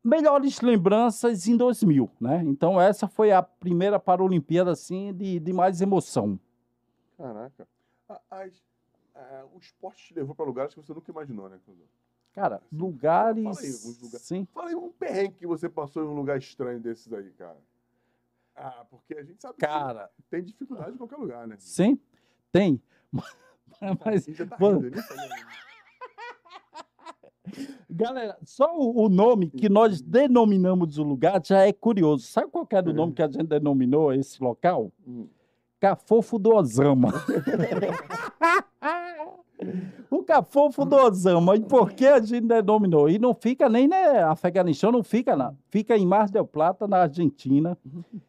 melhores 0.03 0.61
lembranças 0.61 1.47
em 1.47 1.57
2000, 1.57 2.11
né? 2.21 2.43
Então, 2.45 2.81
essa 2.81 3.07
foi 3.07 3.31
a 3.31 3.43
primeira 3.43 4.01
Paralimpíada, 4.01 4.71
assim, 4.73 5.13
de, 5.13 5.39
de 5.39 5.53
mais 5.53 5.81
emoção. 5.81 6.39
Caraca. 7.17 7.69
A- 8.09 8.21
as- 8.31 8.63
a- 9.15 9.45
o 9.55 9.59
esporte 9.59 10.09
te 10.09 10.15
levou 10.15 10.35
para 10.35 10.45
lugares 10.47 10.75
que 10.75 10.81
você 10.81 10.93
nunca 10.93 11.11
imaginou, 11.11 11.49
né, 11.49 11.59
Cláudio? 11.65 11.85
Cara, 12.33 12.63
lugares... 12.73 13.45
Fala 13.45 13.61
aí, 13.61 13.73
lugares. 14.03 14.23
Sim. 14.23 14.47
Fala 14.53 14.69
aí 14.71 14.75
um 14.75 14.91
perrengue 14.91 15.35
que 15.35 15.47
você 15.47 15.69
passou 15.69 16.03
em 16.03 16.07
um 16.07 16.15
lugar 16.15 16.39
estranho 16.39 16.81
desses 16.81 17.13
aí, 17.13 17.31
cara. 17.33 17.59
Ah, 18.55 18.85
porque 18.91 19.15
a 19.15 19.23
gente 19.23 19.41
sabe 19.41 19.59
Cara, 19.59 20.11
que 20.15 20.23
tem 20.25 20.43
dificuldade 20.43 20.93
em 20.93 20.97
qualquer 20.97 21.17
lugar, 21.17 21.47
né? 21.47 21.57
sim, 21.59 21.99
tem. 22.51 22.81
Mas, 24.05 24.25
gente 24.25 24.39
já 24.39 24.47
tá 24.47 24.57
rindo, 24.57 24.91
né? 24.91 25.03
galera, 27.91 28.39
só 28.45 28.77
o, 28.77 29.05
o 29.05 29.09
nome 29.09 29.51
que 29.51 29.69
nós 29.69 30.01
denominamos 30.01 30.99
o 30.99 31.03
lugar 31.03 31.41
já 31.45 31.67
é 31.67 31.73
curioso. 31.73 32.27
Sabe 32.27 32.51
qual 32.51 32.67
era 32.71 32.89
o 32.89 32.93
nome 32.93 33.13
que 33.13 33.23
a 33.23 33.27
gente 33.27 33.45
denominou 33.45 34.13
esse 34.13 34.43
local? 34.43 34.91
Hum. 35.07 35.27
Cafofo 35.83 36.39
do 36.39 36.55
Osama. 36.55 37.11
o 40.09 40.23
Cafofo 40.23 40.85
do 40.85 40.95
Osama. 40.95 41.57
E 41.57 41.61
por 41.61 41.91
que 41.91 42.07
a 42.07 42.21
gente 42.21 42.47
denominou? 42.47 43.11
E 43.11 43.19
não 43.19 43.35
fica 43.35 43.69
nem 43.69 43.89
né, 43.89 44.23
Afeganistão, 44.23 44.93
não 44.93 45.03
fica 45.03 45.35
lá. 45.35 45.53
Fica 45.71 45.99
em 45.99 46.07
Mar 46.07 46.29
del 46.29 46.47
Plata, 46.47 46.87
na 46.87 46.99
Argentina. 46.99 47.77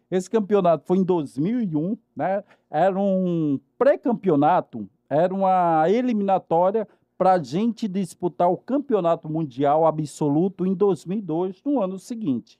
Esse 0.09 0.27
campeonato 0.27 0.87
foi 0.87 0.97
em 0.97 1.03
2001, 1.03 1.95
né? 2.15 2.43
Era 2.71 2.99
um 2.99 3.59
pré-campeonato, 3.77 4.89
era 5.07 5.31
uma 5.31 5.87
eliminatória 5.87 6.87
para 7.15 7.33
a 7.33 7.43
gente 7.43 7.87
disputar 7.87 8.51
o 8.51 8.57
campeonato 8.57 9.29
mundial 9.29 9.85
absoluto 9.85 10.65
em 10.65 10.73
2002, 10.73 11.61
no 11.63 11.83
ano 11.83 11.99
seguinte. 11.99 12.59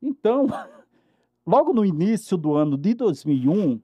Então, 0.00 0.46
logo 1.44 1.72
no 1.72 1.84
início 1.84 2.36
do 2.36 2.54
ano 2.54 2.78
de 2.78 2.94
2001, 2.94 3.80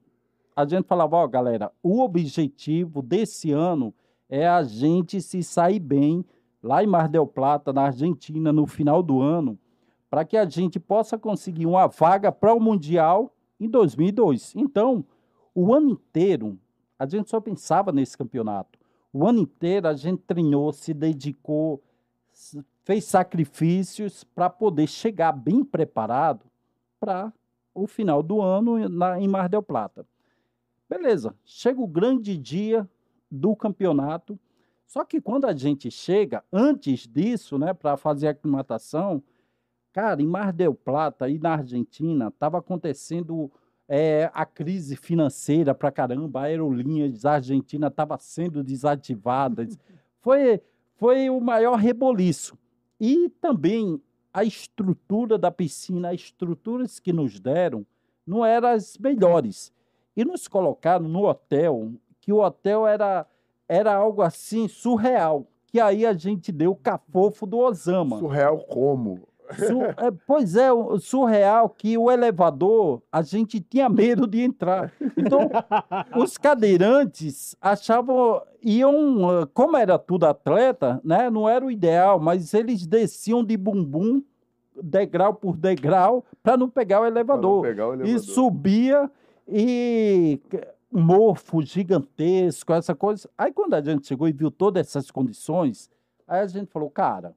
a 0.57 0.65
gente 0.65 0.87
falava, 0.87 1.17
ó, 1.17 1.27
galera, 1.27 1.71
o 1.83 2.01
objetivo 2.01 3.03
desse 3.03 3.51
ano 3.51 3.93
é 4.27 4.47
a 4.47 4.63
gente 4.63 5.21
se 5.21 5.43
sair 5.43 5.79
bem 5.79 6.25
lá 6.63 6.83
em 6.83 6.87
Mar 6.87 7.07
del 7.07 7.27
Plata, 7.27 7.71
na 7.71 7.83
Argentina, 7.83 8.51
no 8.51 8.65
final 8.65 9.03
do 9.03 9.21
ano, 9.21 9.55
para 10.09 10.25
que 10.25 10.35
a 10.35 10.45
gente 10.45 10.79
possa 10.79 11.15
conseguir 11.15 11.67
uma 11.67 11.85
vaga 11.85 12.31
para 12.31 12.55
o 12.55 12.59
Mundial 12.59 13.31
em 13.59 13.69
2002. 13.69 14.55
Então, 14.55 15.05
o 15.53 15.75
ano 15.75 15.91
inteiro, 15.91 16.57
a 16.97 17.05
gente 17.05 17.29
só 17.29 17.39
pensava 17.39 17.91
nesse 17.91 18.17
campeonato. 18.17 18.79
O 19.13 19.27
ano 19.27 19.41
inteiro 19.41 19.87
a 19.87 19.93
gente 19.93 20.23
treinou, 20.23 20.73
se 20.73 20.91
dedicou, 20.91 21.83
fez 22.83 23.05
sacrifícios 23.05 24.23
para 24.23 24.49
poder 24.49 24.87
chegar 24.87 25.33
bem 25.33 25.63
preparado 25.63 26.47
para 26.99 27.31
o 27.75 27.85
final 27.85 28.23
do 28.23 28.41
ano 28.41 28.89
na, 28.89 29.21
em 29.21 29.27
Mar 29.27 29.47
del 29.47 29.61
Plata. 29.61 30.03
Beleza, 30.89 31.35
chega 31.43 31.81
o 31.81 31.87
grande 31.87 32.37
dia 32.37 32.89
do 33.29 33.55
campeonato. 33.55 34.39
Só 34.85 35.03
que 35.03 35.19
quando 35.19 35.45
a 35.45 35.53
gente 35.53 35.91
chega, 35.91 36.43
antes 36.51 37.05
disso, 37.07 37.57
né, 37.57 37.73
para 37.73 37.97
fazer 37.97 38.27
a 38.27 38.31
aclimatação, 38.31 39.21
cara, 39.91 40.21
em 40.21 40.27
Mar 40.27 40.53
del 40.53 40.73
Plata 40.73 41.27
e 41.27 41.37
na 41.37 41.55
Argentina, 41.55 42.29
estava 42.29 42.59
acontecendo 42.59 43.51
é, 43.87 44.31
a 44.33 44.45
crise 44.45 44.95
financeira 44.95 45.75
para 45.75 45.91
caramba, 45.91 46.41
a 46.41 46.43
aerolíneas 46.43 47.25
argentina 47.25 47.87
estava 47.87 48.17
sendo 48.17 48.63
desativadas. 48.63 49.77
foi, 50.21 50.61
foi 50.95 51.29
o 51.29 51.41
maior 51.41 51.75
reboliço. 51.75 52.57
E 52.99 53.29
também 53.41 54.01
a 54.33 54.43
estrutura 54.43 55.37
da 55.37 55.51
piscina, 55.51 56.09
as 56.09 56.21
estruturas 56.21 56.99
que 56.99 57.11
nos 57.11 57.39
deram, 57.39 57.85
não 58.25 58.45
eram 58.45 58.69
as 58.69 58.97
melhores. 58.97 59.73
E 60.17 60.25
nos 60.25 60.47
colocaram 60.47 61.07
no 61.07 61.27
hotel, 61.27 61.91
que 62.19 62.33
o 62.33 62.39
hotel 62.41 62.87
era, 62.87 63.23
era 63.69 63.93
algo 63.93 64.23
assim 64.23 64.67
surreal. 64.67 65.45
Que 65.67 65.79
aí 65.79 66.07
a 66.07 66.13
gente 66.13 66.51
deu 66.51 66.71
o 66.71 66.75
cafofo 66.75 67.45
do 67.45 67.59
Osama. 67.59 68.17
Surreal 68.17 68.57
como? 68.57 69.19
Su- 69.55 69.83
é, 70.03 70.11
pois 70.25 70.55
é, 70.55 70.69
surreal 70.99 71.69
que 71.69 71.97
o 71.97 72.09
elevador 72.11 73.01
a 73.11 73.21
gente 73.21 73.59
tinha 73.61 73.87
medo 73.87 74.25
de 74.25 74.41
entrar. 74.41 74.91
Então, 75.15 75.49
os 76.17 76.35
cadeirantes 76.37 77.55
achavam, 77.61 78.41
iam, 78.63 79.47
como 79.53 79.77
era 79.77 79.99
tudo 79.99 80.25
atleta, 80.25 80.99
né? 81.03 81.29
Não 81.29 81.47
era 81.47 81.63
o 81.63 81.69
ideal, 81.71 82.19
mas 82.19 82.53
eles 82.55 82.87
desciam 82.87 83.43
de 83.43 83.55
bumbum, 83.55 84.23
degrau 84.81 85.33
por 85.33 85.55
degrau, 85.55 86.25
para 86.41 86.57
não 86.57 86.69
pegar 86.69 87.01
o 87.01 87.05
elevador. 87.05 87.61
pegar 87.61 87.89
o 87.89 88.03
E 88.03 88.17
subia 88.19 89.09
e 89.47 90.39
morfo 90.91 91.61
gigantesco, 91.61 92.73
essa 92.73 92.95
coisa. 92.95 93.29
Aí 93.37 93.51
quando 93.51 93.73
a 93.73 93.81
gente 93.81 94.07
chegou 94.07 94.27
e 94.27 94.31
viu 94.31 94.49
todas 94.51 94.85
essas 94.87 95.11
condições, 95.11 95.89
aí 96.27 96.41
a 96.41 96.47
gente 96.47 96.71
falou, 96.71 96.89
cara, 96.89 97.33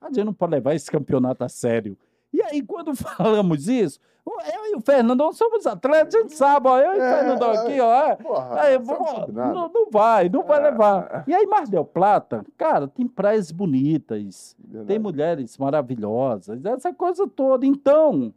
a 0.00 0.06
gente 0.08 0.24
não 0.24 0.34
pode 0.34 0.52
levar 0.52 0.74
esse 0.74 0.90
campeonato 0.90 1.44
a 1.44 1.48
sério. 1.48 1.96
E 2.32 2.42
aí, 2.42 2.62
quando 2.62 2.94
falamos 2.96 3.68
isso, 3.68 4.00
eu 4.26 4.72
e 4.72 4.76
o 4.76 4.80
Fernandão 4.80 5.32
somos 5.32 5.66
atletas, 5.66 6.14
a 6.14 6.18
gente 6.22 6.34
sabe, 6.34 6.66
ó, 6.68 6.78
eu 6.78 6.94
e 6.94 6.98
o 6.98 7.02
É, 7.02 7.18
Fernandão 7.18 7.50
aqui, 7.50 7.80
ó. 7.80 7.92
é, 8.06 8.16
Porra, 8.16 8.60
Aí, 8.62 8.78
não 8.78 9.26
não, 9.52 9.68
não 9.68 9.90
vai, 9.90 10.28
não 10.28 10.42
vai 10.44 10.60
É. 10.60 10.70
levar. 10.70 11.24
E 11.26 11.34
aí, 11.34 11.46
Mar 11.46 11.66
del 11.66 11.84
Plata, 11.84 12.44
cara, 12.56 12.88
tem 12.88 13.06
praias 13.06 13.50
bonitas, 13.50 14.56
Verdade. 14.58 14.86
tem 14.86 14.98
mulheres 14.98 15.58
maravilhosas, 15.58 16.64
essa 16.64 16.92
coisa 16.94 17.26
toda. 17.28 17.66
Então, 17.66 18.32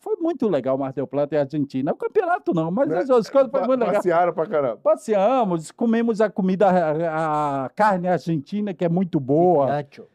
foi 0.00 0.16
muito 0.16 0.48
legal 0.48 0.76
Mar 0.78 0.92
del 0.92 1.06
Plata 1.06 1.34
e 1.34 1.38
Argentina. 1.38 1.92
O 1.92 1.96
campeonato 1.96 2.52
não, 2.54 2.70
mas 2.70 2.88
Né? 2.88 2.98
as 2.98 3.10
outras 3.10 3.28
coisas 3.30 3.50
foi 3.50 3.60
Pa- 3.60 3.66
muito 3.66 3.80
legal. 3.80 3.94
Passearam 3.96 4.32
pra 4.32 4.46
caramba. 4.46 4.78
Passeamos, 4.82 5.70
comemos 5.70 6.20
a 6.20 6.30
comida, 6.30 6.68
a, 6.68 7.64
a 7.66 7.68
carne 7.70 8.08
argentina, 8.08 8.72
que 8.74 8.84
é 8.84 8.88
muito 8.88 9.20
boa. 9.20 9.66
Bife 9.66 9.78
ancho. 10.02 10.06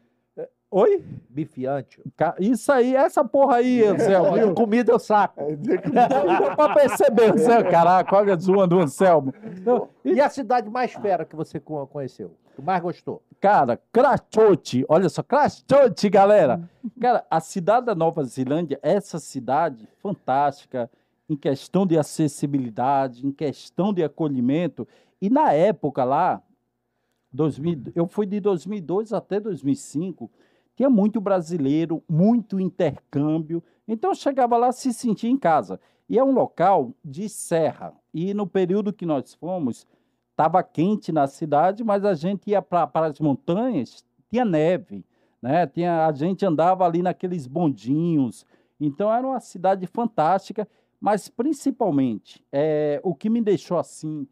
Oi? 0.68 1.04
Bife 1.30 1.64
ancho. 1.66 2.02
Isso 2.40 2.72
aí, 2.72 2.96
essa 2.96 3.24
porra 3.24 3.56
aí, 3.56 3.84
Anselmo. 3.84 4.36
De 4.48 4.52
comida 4.54 4.90
eu 4.92 4.98
saco. 4.98 5.40
É 5.40 5.54
deu 5.54 5.78
pra 6.56 6.74
perceber, 6.74 7.30
Anselmo. 7.32 7.70
Caraca, 7.70 8.16
olha 8.16 8.36
zoando 8.36 8.76
o 8.76 8.80
Anselmo. 8.80 9.32
Não, 9.64 9.88
E 10.04 10.20
a 10.20 10.28
cidade 10.28 10.68
mais 10.68 10.92
fera 10.92 11.24
que 11.24 11.36
você 11.36 11.60
co- 11.60 11.86
conheceu? 11.86 12.32
Que 12.56 12.62
mais 12.62 12.82
gostou? 12.82 13.22
Cara, 13.38 13.78
Crachote, 13.92 14.82
olha 14.88 15.10
só, 15.10 15.22
Crachote, 15.22 16.08
galera. 16.08 16.66
Cara, 16.98 17.22
a 17.30 17.38
cidade 17.38 17.84
da 17.84 17.94
Nova 17.94 18.24
Zelândia, 18.24 18.80
essa 18.82 19.18
cidade 19.18 19.86
fantástica 19.98 20.90
em 21.28 21.36
questão 21.36 21.86
de 21.86 21.98
acessibilidade, 21.98 23.26
em 23.26 23.30
questão 23.30 23.92
de 23.92 24.02
acolhimento. 24.02 24.88
E 25.20 25.28
na 25.28 25.52
época 25.52 26.02
lá, 26.02 26.42
2000, 27.30 27.92
eu 27.94 28.06
fui 28.06 28.24
de 28.24 28.40
2002 28.40 29.12
até 29.12 29.38
2005, 29.38 30.30
tinha 30.74 30.88
muito 30.88 31.20
brasileiro, 31.20 32.02
muito 32.08 32.58
intercâmbio. 32.58 33.62
Então 33.86 34.12
eu 34.12 34.14
chegava 34.14 34.56
lá 34.56 34.72
se 34.72 34.94
sentia 34.94 35.28
em 35.28 35.36
casa. 35.36 35.78
E 36.08 36.18
é 36.18 36.24
um 36.24 36.32
local 36.32 36.94
de 37.04 37.28
serra. 37.28 37.92
E 38.14 38.32
no 38.32 38.46
período 38.46 38.94
que 38.94 39.04
nós 39.04 39.34
fomos, 39.34 39.86
estava 40.36 40.62
quente 40.62 41.10
na 41.10 41.26
cidade, 41.26 41.82
mas 41.82 42.04
a 42.04 42.12
gente 42.12 42.50
ia 42.50 42.60
para 42.60 42.90
as 43.06 43.18
montanhas, 43.18 44.04
tinha 44.28 44.44
neve, 44.44 45.02
né? 45.40 45.66
Tinha, 45.66 46.06
a 46.06 46.12
gente 46.12 46.44
andava 46.44 46.84
ali 46.84 47.02
naqueles 47.02 47.46
bondinhos. 47.46 48.44
Então 48.78 49.10
era 49.10 49.26
uma 49.26 49.40
cidade 49.40 49.86
fantástica, 49.86 50.68
mas 51.00 51.30
principalmente 51.30 52.44
é, 52.52 53.00
o 53.02 53.14
que 53.14 53.30
me 53.30 53.40
deixou 53.40 53.78
assim 53.78 54.28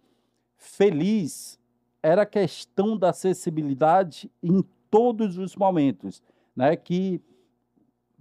feliz 0.58 1.58
era 2.02 2.22
a 2.22 2.26
questão 2.26 2.98
da 2.98 3.08
acessibilidade 3.08 4.30
em 4.42 4.62
todos 4.90 5.38
os 5.38 5.56
momentos, 5.56 6.22
né? 6.54 6.76
Que 6.76 7.18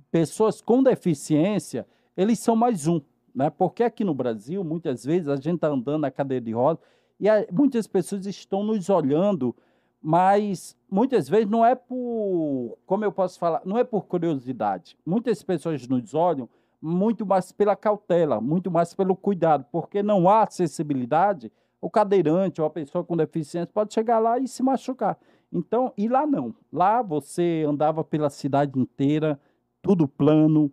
pessoas 0.09 0.61
com 0.61 0.81
deficiência 0.81 1.85
eles 2.15 2.39
são 2.39 2.55
mais 2.55 2.87
um, 2.87 3.01
né? 3.35 3.49
Porque 3.49 3.83
aqui 3.83 4.05
no 4.05 4.13
Brasil 4.13 4.63
muitas 4.63 5.03
vezes 5.03 5.27
a 5.27 5.35
gente 5.35 5.55
está 5.55 5.67
andando 5.67 5.99
na 5.99 6.11
cadeira 6.11 6.45
de 6.45 6.53
roda 6.53 6.79
e 7.19 7.27
muitas 7.51 7.87
pessoas 7.87 8.25
estão 8.25 8.63
nos 8.63 8.89
olhando, 8.89 9.55
mas 10.01 10.75
muitas 10.89 11.29
vezes 11.29 11.49
não 11.49 11.65
é 11.65 11.75
por, 11.75 12.77
como 12.85 13.05
eu 13.05 13.11
posso 13.11 13.39
falar, 13.39 13.61
não 13.65 13.77
é 13.77 13.83
por 13.83 14.05
curiosidade. 14.05 14.97
Muitas 15.05 15.41
pessoas 15.41 15.87
nos 15.87 16.13
olham 16.13 16.49
muito 16.81 17.25
mais 17.25 17.51
pela 17.51 17.75
cautela, 17.75 18.41
muito 18.41 18.69
mais 18.69 18.93
pelo 18.93 19.15
cuidado, 19.15 19.65
porque 19.71 20.03
não 20.03 20.27
há 20.27 20.43
acessibilidade. 20.43 21.49
O 21.79 21.89
cadeirante 21.89 22.59
ou 22.59 22.67
a 22.67 22.69
pessoa 22.69 23.03
com 23.03 23.15
deficiência 23.15 23.71
pode 23.73 23.93
chegar 23.93 24.19
lá 24.19 24.37
e 24.37 24.47
se 24.47 24.61
machucar. 24.61 25.17
Então, 25.51 25.93
e 25.97 26.09
lá 26.09 26.25
não. 26.27 26.53
Lá 26.71 27.01
você 27.01 27.63
andava 27.67 28.03
pela 28.03 28.29
cidade 28.29 28.77
inteira, 28.77 29.39
tudo 29.81 30.07
plano, 30.07 30.71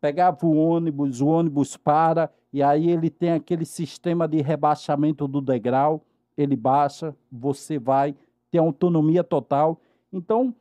pegava 0.00 0.46
o 0.46 0.56
ônibus, 0.56 1.20
o 1.20 1.26
ônibus 1.26 1.76
para, 1.76 2.30
e 2.52 2.62
aí 2.62 2.90
ele 2.90 3.10
tem 3.10 3.32
aquele 3.32 3.64
sistema 3.64 4.28
de 4.28 4.40
rebaixamento 4.40 5.26
do 5.26 5.40
degrau, 5.40 6.04
ele 6.36 6.56
baixa, 6.56 7.14
você 7.30 7.78
vai, 7.78 8.14
tem 8.50 8.60
autonomia 8.60 9.24
total. 9.24 9.80
Então, 10.12 10.54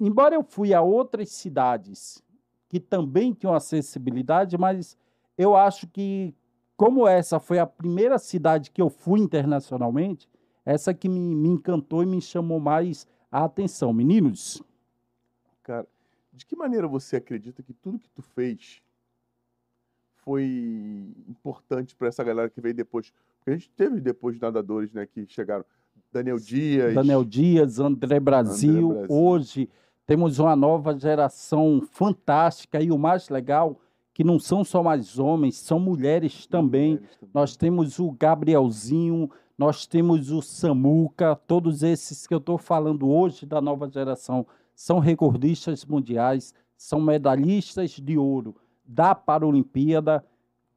embora 0.00 0.34
eu 0.34 0.42
fui 0.42 0.72
a 0.72 0.80
outras 0.80 1.30
cidades 1.30 2.22
que 2.68 2.80
também 2.80 3.32
tinham 3.32 3.54
acessibilidade, 3.54 4.56
mas 4.56 4.96
eu 5.36 5.54
acho 5.54 5.86
que, 5.86 6.34
como 6.76 7.06
essa 7.06 7.38
foi 7.38 7.58
a 7.58 7.66
primeira 7.66 8.18
cidade 8.18 8.70
que 8.70 8.80
eu 8.80 8.88
fui 8.88 9.20
internacionalmente, 9.20 10.28
essa 10.64 10.92
que 10.92 11.08
me, 11.08 11.20
me 11.20 11.48
encantou 11.48 12.02
e 12.02 12.06
me 12.06 12.20
chamou 12.20 12.58
mais 12.58 13.06
a 13.30 13.44
atenção. 13.44 13.92
Meninos, 13.92 14.62
Cara, 15.66 15.84
de 16.36 16.44
que 16.44 16.54
maneira 16.54 16.86
você 16.86 17.16
acredita 17.16 17.62
que 17.62 17.72
tudo 17.72 17.98
que 17.98 18.10
tu 18.10 18.20
fez 18.20 18.82
foi 20.16 21.14
importante 21.28 21.96
para 21.96 22.08
essa 22.08 22.22
galera 22.22 22.50
que 22.50 22.60
veio 22.60 22.74
depois? 22.74 23.12
Porque 23.38 23.50
a 23.50 23.52
gente 23.54 23.70
teve 23.70 24.00
depois 24.00 24.38
nadadores, 24.38 24.92
né, 24.92 25.06
que 25.06 25.26
chegaram. 25.26 25.64
Daniel 26.12 26.38
Dias. 26.38 26.94
Daniel 26.94 27.24
Dias, 27.24 27.78
André 27.78 28.20
Brasil. 28.20 28.90
André 28.90 28.98
Brasil. 28.98 29.16
Hoje 29.16 29.68
temos 30.06 30.38
uma 30.38 30.54
nova 30.54 30.98
geração 30.98 31.80
fantástica 31.90 32.80
e 32.82 32.90
o 32.90 32.98
mais 32.98 33.28
legal 33.28 33.80
que 34.12 34.24
não 34.24 34.38
são 34.38 34.64
só 34.64 34.82
mais 34.82 35.18
homens, 35.18 35.56
são 35.56 35.78
mulheres 35.78 36.46
também. 36.46 36.94
mulheres 36.94 37.16
também. 37.16 37.30
Nós 37.34 37.56
temos 37.56 37.98
o 37.98 38.10
Gabrielzinho, 38.12 39.30
nós 39.58 39.86
temos 39.86 40.30
o 40.30 40.42
Samuca, 40.42 41.36
todos 41.46 41.82
esses 41.82 42.26
que 42.26 42.34
eu 42.34 42.38
estou 42.38 42.58
falando 42.58 43.08
hoje 43.08 43.46
da 43.46 43.60
nova 43.60 43.88
geração 43.88 44.46
são 44.76 44.98
recordistas 45.00 45.84
mundiais, 45.86 46.54
são 46.76 47.00
medalhistas 47.00 47.90
de 47.92 48.16
ouro 48.18 48.54
da 48.84 49.14
Paralimpíada. 49.14 50.22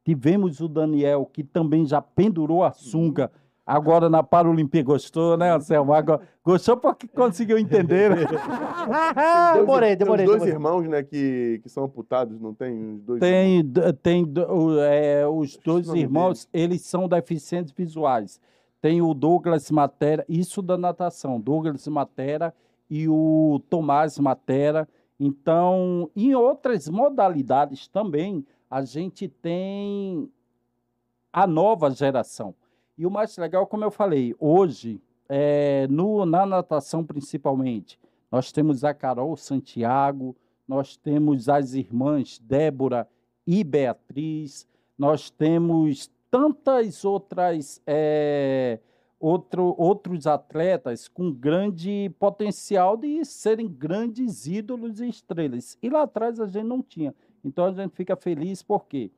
Tivemos 0.02 0.60
o 0.60 0.66
Daniel, 0.68 1.28
que 1.30 1.44
também 1.44 1.84
já 1.86 2.00
pendurou 2.00 2.64
a 2.64 2.72
sunga 2.72 3.30
agora 3.66 4.08
na 4.08 4.22
Paralimpíada. 4.22 4.86
Gostou, 4.86 5.36
né, 5.36 5.54
Anselmo? 5.54 5.92
Agora, 5.92 6.22
gostou 6.42 6.78
porque 6.78 7.06
conseguiu 7.06 7.58
entender. 7.58 8.08
né? 8.10 8.26
Tem 8.26 8.26
dois- 8.26 9.54
demorei, 9.54 9.88
tem 9.90 9.96
demorei, 9.98 10.24
Os 10.24 10.30
dois 10.30 10.42
demorei. 10.42 10.54
irmãos, 10.54 10.88
né, 10.88 11.02
que, 11.02 11.60
que 11.62 11.68
são 11.68 11.84
amputados, 11.84 12.40
não 12.40 12.54
tem? 12.54 12.94
Os 12.94 13.02
dois 13.02 13.20
Tem, 13.20 13.62
tem 14.02 14.26
é, 14.88 15.26
os 15.28 15.56
dois 15.58 15.88
irmãos, 15.90 16.48
eles 16.52 16.80
são 16.80 17.06
deficientes 17.06 17.72
visuais. 17.72 18.40
Tem 18.80 19.02
o 19.02 19.12
Douglas 19.12 19.70
Matera, 19.70 20.24
isso 20.26 20.62
da 20.62 20.78
natação, 20.78 21.38
Douglas 21.38 21.86
Matera 21.86 22.54
e 22.90 23.08
o 23.08 23.62
Tomás 23.70 24.18
Matera. 24.18 24.88
Então, 25.18 26.10
em 26.16 26.34
outras 26.34 26.88
modalidades 26.88 27.86
também, 27.86 28.44
a 28.68 28.82
gente 28.82 29.28
tem 29.28 30.28
a 31.32 31.46
nova 31.46 31.90
geração. 31.90 32.54
E 32.98 33.06
o 33.06 33.10
mais 33.10 33.36
legal, 33.38 33.66
como 33.66 33.84
eu 33.84 33.90
falei, 33.90 34.34
hoje, 34.38 35.00
é, 35.28 35.86
no, 35.88 36.26
na 36.26 36.44
natação 36.44 37.04
principalmente, 37.04 37.98
nós 38.30 38.50
temos 38.50 38.82
a 38.84 38.92
Carol 38.92 39.36
Santiago, 39.36 40.36
nós 40.66 40.96
temos 40.96 41.48
as 41.48 41.74
irmãs 41.74 42.38
Débora 42.38 43.08
e 43.46 43.64
Beatriz, 43.64 44.66
nós 44.98 45.30
temos 45.30 46.10
tantas 46.30 47.04
outras 47.04 47.80
é, 47.86 48.78
outro, 49.20 49.74
outros 49.76 50.26
atletas 50.26 51.06
com 51.06 51.30
grande 51.30 52.10
potencial 52.18 52.96
de 52.96 53.22
serem 53.24 53.68
grandes 53.68 54.46
ídolos 54.46 55.00
e 55.00 55.08
estrelas. 55.08 55.76
E 55.82 55.90
lá 55.90 56.02
atrás 56.02 56.40
a 56.40 56.46
gente 56.46 56.64
não 56.64 56.82
tinha. 56.82 57.14
Então 57.44 57.66
a 57.66 57.72
gente 57.72 57.94
fica 57.94 58.16
feliz 58.16 58.62
porque 58.62 59.10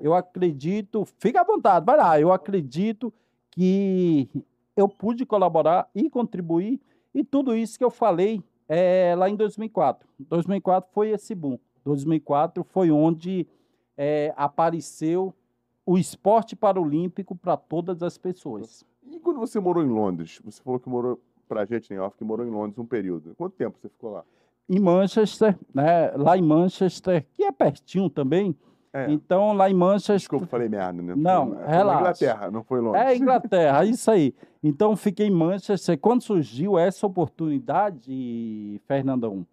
eu 0.00 0.14
acredito, 0.14 1.04
fica 1.18 1.40
à 1.40 1.44
vontade, 1.44 1.84
vai 1.84 1.96
lá, 1.96 2.20
eu 2.20 2.32
acredito 2.32 3.12
que 3.50 4.28
eu 4.76 4.88
pude 4.88 5.26
colaborar 5.26 5.90
e 5.92 6.08
contribuir 6.08 6.80
e 7.12 7.24
tudo 7.24 7.56
isso 7.56 7.76
que 7.76 7.84
eu 7.84 7.90
falei 7.90 8.40
é, 8.68 9.14
lá 9.16 9.28
em 9.28 9.34
2004. 9.34 10.08
2004 10.20 10.90
foi 10.92 11.10
esse 11.10 11.34
boom. 11.34 11.58
2004 11.84 12.62
foi 12.62 12.90
onde 12.92 13.46
é, 13.96 14.32
apareceu 14.36 15.34
o 15.84 15.98
esporte 15.98 16.54
paralímpico 16.54 17.34
para 17.34 17.56
todas 17.56 18.02
as 18.02 18.16
pessoas. 18.18 18.84
E 19.10 19.18
quando 19.18 19.38
você 19.40 19.58
morou 19.60 19.82
em 19.82 19.88
Londres? 19.88 20.40
Você 20.44 20.62
falou 20.62 20.78
que 20.78 20.88
morou, 20.88 21.20
pra 21.48 21.64
gente 21.64 21.92
em 21.92 21.98
off, 21.98 22.16
que 22.16 22.24
morou 22.24 22.46
em 22.46 22.50
Londres 22.50 22.78
um 22.78 22.84
período. 22.86 23.34
Quanto 23.36 23.54
tempo 23.54 23.78
você 23.78 23.88
ficou 23.88 24.12
lá? 24.12 24.24
Em 24.68 24.78
Manchester, 24.78 25.56
né, 25.74 26.10
lá 26.14 26.36
em 26.36 26.42
Manchester, 26.42 27.24
que 27.34 27.42
é 27.42 27.50
pertinho 27.50 28.10
também, 28.10 28.54
É, 28.92 29.10
então 29.10 29.52
lá 29.54 29.70
em 29.70 29.74
Manchester 29.74 30.16
desculpa, 30.16 30.46
falei 30.46 30.68
merda, 30.68 31.00
né? 31.02 31.14
Não, 31.16 31.46
Foi 31.48 31.54
na- 31.56 31.60
foi 31.64 31.70
relaxa. 31.74 32.00
Inglaterra, 32.00 32.50
não 32.50 32.62
foi 32.64 32.80
Londres. 32.80 33.02
É 33.02 33.16
Inglaterra, 33.16 33.84
isso 33.86 34.10
aí. 34.10 34.34
Então 34.62 34.94
fiquei 34.96 35.26
em 35.26 35.30
Manchester. 35.30 35.98
Quando 35.98 36.22
surgiu 36.22 36.78
essa 36.78 37.06
oportunidade, 37.06 38.80
Fernandão, 38.86 39.46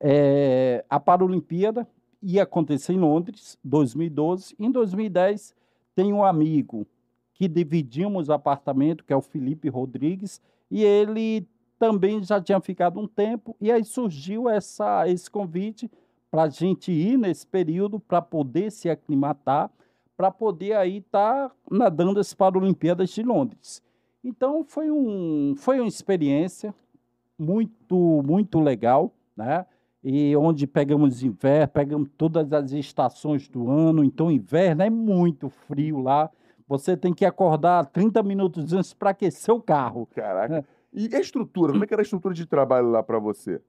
é, 0.00 0.84
a 0.88 0.98
Paralimpíada 1.00 1.86
ia 2.22 2.42
acontecer 2.44 2.92
em 2.92 2.98
Londres, 2.98 3.58
2012. 3.64 4.54
Em 4.58 4.70
2010, 4.70 5.54
tem 5.94 6.12
um 6.12 6.24
amigo 6.24 6.86
que 7.34 7.48
dividimos 7.48 8.30
apartamento, 8.30 9.04
que 9.04 9.12
é 9.12 9.16
o 9.16 9.22
Felipe 9.22 9.68
Rodrigues, 9.68 10.40
e 10.70 10.82
ele 10.82 11.46
também 11.78 12.22
já 12.22 12.40
tinha 12.40 12.60
ficado 12.60 13.00
um 13.00 13.06
tempo, 13.06 13.56
e 13.60 13.70
aí 13.70 13.84
surgiu 13.84 14.48
essa, 14.48 15.08
esse 15.08 15.30
convite 15.30 15.90
para 16.30 16.44
a 16.44 16.48
gente 16.48 16.90
ir 16.90 17.18
nesse 17.18 17.46
período 17.46 18.00
para 18.00 18.22
poder 18.22 18.70
se 18.70 18.88
aclimatar, 18.88 19.70
para 20.16 20.30
poder 20.30 20.74
aí 20.74 20.98
estar 20.98 21.50
nadando 21.70 22.20
as 22.20 22.32
Paralimpíadas 22.32 23.10
de 23.10 23.22
Londres. 23.22 23.82
Então 24.24 24.64
foi, 24.64 24.90
um, 24.90 25.54
foi 25.56 25.80
uma 25.80 25.88
experiência 25.88 26.74
muito, 27.38 28.22
muito 28.24 28.60
legal, 28.60 29.12
né? 29.36 29.66
E 30.04 30.34
onde 30.36 30.66
pegamos 30.66 31.22
inverno, 31.22 31.68
pegamos 31.68 32.08
todas 32.16 32.52
as 32.52 32.72
estações 32.72 33.48
do 33.48 33.70
ano, 33.70 34.02
então 34.02 34.30
inverno 34.30 34.82
é 34.82 34.90
muito 34.90 35.48
frio 35.48 36.00
lá. 36.00 36.30
Você 36.72 36.96
tem 36.96 37.12
que 37.12 37.26
acordar 37.26 37.84
30 37.84 38.22
minutos 38.22 38.72
antes 38.72 38.94
para 38.94 39.10
aquecer 39.10 39.54
o 39.54 39.60
carro. 39.60 40.08
Caraca. 40.14 40.64
E 40.90 41.14
a 41.14 41.20
estrutura? 41.20 41.70
Como 41.70 41.84
é 41.84 41.86
que 41.86 41.92
era 41.92 42.00
a 42.00 42.02
estrutura 42.02 42.32
de 42.32 42.46
trabalho 42.46 42.90
lá 42.90 43.02
pra 43.02 43.18
você? 43.18 43.60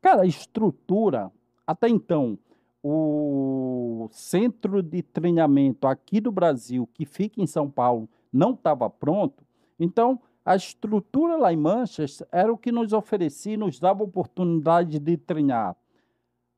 Cara, 0.00 0.22
a 0.22 0.26
estrutura, 0.26 1.32
até 1.66 1.88
então, 1.88 2.38
o 2.80 4.08
centro 4.12 4.84
de 4.84 5.02
treinamento 5.02 5.88
aqui 5.88 6.20
do 6.20 6.30
Brasil, 6.30 6.88
que 6.94 7.04
fica 7.04 7.42
em 7.42 7.46
São 7.46 7.68
Paulo, 7.68 8.08
não 8.32 8.52
estava 8.52 8.88
pronto. 8.88 9.44
Então, 9.76 10.20
a 10.44 10.54
estrutura 10.54 11.36
lá 11.36 11.52
em 11.52 11.56
Manchester 11.56 12.28
era 12.30 12.52
o 12.52 12.56
que 12.56 12.70
nos 12.70 12.92
oferecia, 12.92 13.54
e 13.54 13.56
nos 13.56 13.80
dava 13.80 14.04
oportunidade 14.04 15.00
de 15.00 15.16
treinar 15.16 15.76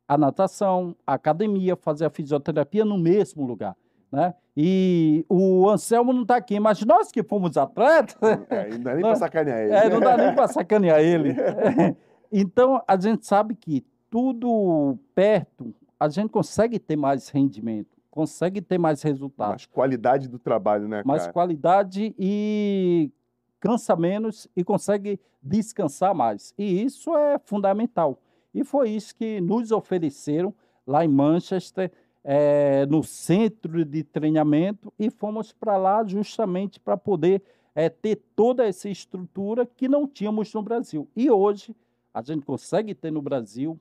a 0.06 0.18
natação, 0.18 0.94
a 1.06 1.14
academia, 1.14 1.74
fazer 1.74 2.04
a 2.04 2.10
fisioterapia 2.10 2.84
no 2.84 2.98
mesmo 2.98 3.46
lugar. 3.46 3.74
Né? 4.12 4.34
E 4.62 5.24
o 5.26 5.70
Anselmo 5.70 6.12
não 6.12 6.20
está 6.20 6.36
aqui, 6.36 6.60
mas 6.60 6.84
nós 6.84 7.10
que 7.10 7.22
fomos 7.22 7.56
atletas, 7.56 8.16
É, 8.50 8.68
não 8.68 8.80
dá 8.80 8.92
nem 8.92 9.00
pra 9.02 9.16
sacanear 9.16 9.58
ele. 9.58 9.72
é, 9.72 9.88
não 9.88 10.00
dá 10.00 10.16
nem 10.18 10.34
para 10.34 10.48
sacanear 10.48 11.00
ele. 11.00 11.34
Então, 12.32 12.80
a 12.86 12.96
gente 13.00 13.26
sabe 13.26 13.56
que 13.56 13.84
tudo 14.08 14.96
perto, 15.14 15.74
a 15.98 16.08
gente 16.08 16.28
consegue 16.30 16.78
ter 16.78 16.94
mais 16.94 17.28
rendimento, 17.28 17.96
consegue 18.08 18.60
ter 18.60 18.78
mais 18.78 19.02
resultado, 19.02 19.52
Mas 19.52 19.66
qualidade 19.66 20.28
do 20.28 20.38
trabalho, 20.38 20.86
né, 20.86 21.02
mais 21.04 21.22
cara? 21.22 21.32
qualidade 21.32 22.14
e 22.16 23.10
cansa 23.58 23.96
menos 23.96 24.46
e 24.56 24.62
consegue 24.62 25.18
descansar 25.42 26.14
mais. 26.14 26.54
E 26.56 26.82
isso 26.84 27.16
é 27.16 27.36
fundamental. 27.44 28.20
E 28.54 28.62
foi 28.62 28.90
isso 28.90 29.12
que 29.16 29.40
nos 29.40 29.72
ofereceram 29.72 30.54
lá 30.86 31.04
em 31.04 31.08
Manchester, 31.08 31.90
eh, 32.24 32.86
no 32.86 33.02
centro 33.02 33.84
de 33.84 34.02
treinamento, 34.04 34.92
e 34.98 35.10
fomos 35.10 35.52
para 35.52 35.76
lá 35.76 36.04
justamente 36.04 36.78
para 36.80 36.96
poder 36.96 37.42
eh, 37.74 37.88
ter 37.88 38.16
toda 38.36 38.66
essa 38.66 38.88
estrutura 38.88 39.64
que 39.66 39.88
não 39.88 40.06
tínhamos 40.06 40.52
no 40.52 40.62
Brasil. 40.62 41.08
E 41.16 41.30
hoje 41.30 41.74
a 42.12 42.22
gente 42.22 42.44
consegue 42.44 42.94
ter 42.94 43.10
no 43.10 43.22
Brasil. 43.22 43.78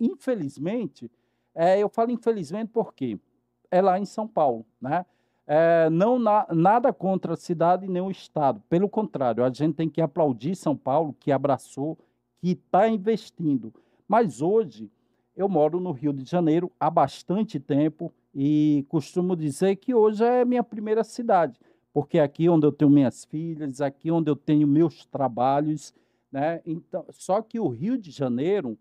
Infelizmente, 0.00 1.10
eh, 1.54 1.78
eu 1.80 1.88
falo 1.88 2.10
infelizmente 2.10 2.68
porque 2.72 3.18
é 3.70 3.80
lá 3.80 3.98
em 3.98 4.04
São 4.04 4.26
Paulo, 4.26 4.64
né? 4.80 5.04
É, 5.46 5.90
não 5.90 6.18
na- 6.18 6.46
nada 6.50 6.90
contra 6.92 7.34
a 7.34 7.36
cidade 7.36 7.86
nem 7.86 8.00
o 8.00 8.10
estado. 8.10 8.62
Pelo 8.68 8.88
contrário, 8.88 9.44
a 9.44 9.50
gente 9.52 9.74
tem 9.74 9.90
que 9.90 10.00
aplaudir 10.00 10.56
São 10.56 10.74
Paulo, 10.74 11.14
que 11.20 11.30
abraçou, 11.30 11.98
que 12.38 12.52
está 12.52 12.88
investindo. 12.88 13.72
Mas 14.08 14.40
hoje, 14.40 14.90
eu 15.36 15.48
moro 15.48 15.80
no 15.80 15.92
Rio 15.92 16.12
de 16.12 16.24
Janeiro 16.24 16.70
há 16.78 16.88
bastante 16.88 17.58
tempo 17.58 18.12
e 18.34 18.84
costumo 18.88 19.34
dizer 19.34 19.76
que 19.76 19.94
hoje 19.94 20.24
é 20.24 20.44
minha 20.44 20.62
primeira 20.62 21.02
cidade, 21.02 21.58
porque 21.92 22.18
é 22.18 22.22
aqui 22.22 22.48
onde 22.48 22.66
eu 22.66 22.72
tenho 22.72 22.90
minhas 22.90 23.24
filhas, 23.24 23.80
aqui 23.80 24.10
onde 24.10 24.30
eu 24.30 24.36
tenho 24.36 24.66
meus 24.66 25.04
trabalhos, 25.06 25.92
né? 26.30 26.60
Então, 26.64 27.04
só 27.10 27.42
que 27.42 27.58
o 27.58 27.68
Rio 27.68 27.98
de 27.98 28.10
Janeiro, 28.10 28.78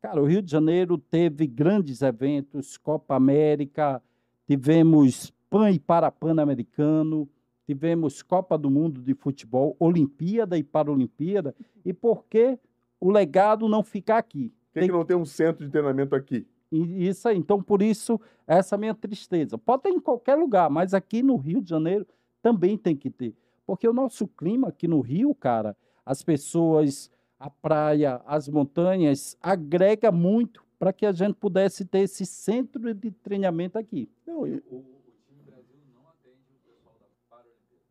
cara, 0.00 0.22
o 0.22 0.26
Rio 0.26 0.42
de 0.42 0.50
Janeiro 0.50 0.98
teve 0.98 1.46
grandes 1.46 2.02
eventos, 2.02 2.76
Copa 2.76 3.14
América, 3.14 4.02
tivemos 4.46 5.32
Pan 5.48 5.70
e 5.70 5.78
Parapan-Americano, 5.78 7.28
tivemos 7.66 8.22
Copa 8.22 8.58
do 8.58 8.70
Mundo 8.70 9.00
de 9.00 9.14
Futebol, 9.14 9.76
Olimpíada 9.78 10.58
e 10.58 10.62
Paralimpíada, 10.62 11.54
e 11.84 11.92
por 11.92 12.24
que 12.24 12.58
o 13.00 13.10
legado 13.10 13.68
não 13.68 13.82
ficar 13.82 14.18
aqui? 14.18 14.52
Por 14.74 14.80
que, 14.80 14.86
que 14.86 14.92
não 14.92 15.04
tem 15.04 15.16
um 15.16 15.24
centro 15.24 15.64
de 15.64 15.70
treinamento 15.70 16.14
aqui? 16.16 16.46
E 16.72 17.06
isso 17.06 17.28
aí, 17.28 17.38
então 17.38 17.62
por 17.62 17.80
isso 17.80 18.20
essa 18.46 18.76
minha 18.76 18.94
tristeza. 18.94 19.56
Pode 19.56 19.84
ter 19.84 19.90
em 19.90 20.00
qualquer 20.00 20.34
lugar, 20.34 20.68
mas 20.68 20.92
aqui 20.92 21.22
no 21.22 21.36
Rio 21.36 21.60
de 21.62 21.70
Janeiro 21.70 22.04
também 22.42 22.76
tem 22.76 22.96
que 22.96 23.08
ter. 23.08 23.34
Porque 23.66 23.88
o 23.88 23.92
nosso 23.92 24.26
clima 24.26 24.68
aqui 24.68 24.88
no 24.88 25.00
Rio, 25.00 25.34
cara, 25.34 25.76
as 26.04 26.22
pessoas, 26.22 27.10
a 27.38 27.48
praia, 27.48 28.20
as 28.26 28.48
montanhas, 28.48 29.36
agrega 29.40 30.10
muito 30.10 30.62
para 30.78 30.92
que 30.92 31.06
a 31.06 31.12
gente 31.12 31.34
pudesse 31.36 31.84
ter 31.84 32.00
esse 32.00 32.26
centro 32.26 32.92
de 32.92 33.10
treinamento 33.12 33.78
aqui. 33.78 34.10
Não, 34.26 34.44
e- 34.46 34.62
O, 34.68 34.74
o 34.76 34.82
time 35.28 35.42
Brasil 35.46 35.78
não 35.94 36.02
atende 36.08 36.42
o 36.50 36.68
pessoal 36.68 36.96
da 37.00 37.06
Paralimpíada. 37.30 37.84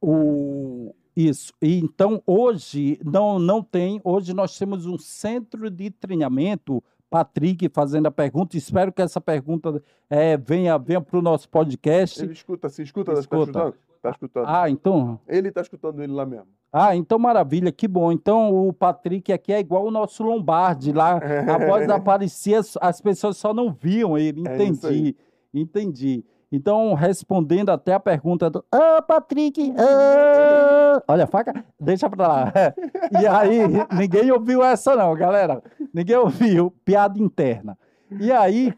O, 0.00 0.94
isso. 1.16 1.52
E 1.60 1.78
então 1.78 2.22
hoje 2.26 2.98
não, 3.04 3.38
não 3.38 3.62
tem. 3.62 4.00
Hoje 4.04 4.32
nós 4.34 4.56
temos 4.58 4.86
um 4.86 4.98
centro 4.98 5.70
de 5.70 5.90
treinamento. 5.90 6.82
Patrick 7.08 7.68
fazendo 7.70 8.06
a 8.06 8.10
pergunta. 8.10 8.56
Espero 8.56 8.92
que 8.92 9.02
essa 9.02 9.20
pergunta 9.20 9.82
eh, 10.08 10.36
venha, 10.36 10.78
venha 10.78 11.00
para 11.00 11.18
o 11.18 11.22
nosso 11.22 11.48
podcast. 11.48 12.22
ele 12.22 12.32
escuta, 12.32 12.68
se 12.68 12.82
escuta, 12.84 13.12
tá 13.12 13.18
Escuta. 13.20 13.42
escutando? 13.42 13.74
Tá 14.00 14.10
escutando. 14.10 14.44
Ah, 14.46 14.70
então. 14.70 15.20
Ele 15.26 15.50
tá 15.50 15.60
escutando 15.60 16.00
ele 16.02 16.12
lá 16.12 16.24
mesmo. 16.24 16.46
Ah, 16.72 16.94
então 16.94 17.18
maravilha, 17.18 17.72
que 17.72 17.88
bom. 17.88 18.12
Então 18.12 18.68
o 18.68 18.72
Patrick 18.72 19.32
aqui 19.32 19.52
é 19.52 19.58
igual 19.58 19.84
o 19.84 19.90
nosso 19.90 20.22
Lombardi 20.22 20.92
lá. 20.92 21.18
A 21.52 21.66
voz 21.66 21.88
aparecia, 21.90 22.60
as 22.80 23.00
pessoas 23.00 23.36
só 23.36 23.52
não 23.52 23.72
viam 23.72 24.16
ele. 24.16 24.46
É. 24.46 24.54
Entendi, 24.54 25.16
entendi. 25.52 26.24
Então, 26.52 26.94
respondendo 26.94 27.70
até 27.70 27.94
a 27.94 28.00
pergunta 28.00 28.50
do 28.50 28.64
Ah, 28.72 29.00
Patrick! 29.02 29.72
ah!" 29.78 31.02
Olha, 31.06 31.24
a 31.24 31.26
faca, 31.26 31.64
deixa 31.78 32.10
pra 32.10 32.26
lá. 32.28 32.52
E 33.20 33.26
aí, 33.26 33.60
ninguém 33.96 34.30
ouviu 34.30 34.62
essa, 34.62 34.94
não, 34.96 35.14
galera. 35.14 35.62
Ninguém 35.92 36.16
ouviu. 36.16 36.70
Piada 36.84 37.18
interna. 37.18 37.76
E 38.20 38.32
aí, 38.32 38.74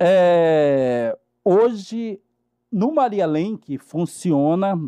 é, 0.00 1.16
hoje, 1.44 2.20
no 2.70 2.92
Maria 2.94 3.26
Lenk 3.26 3.78
funciona 3.78 4.78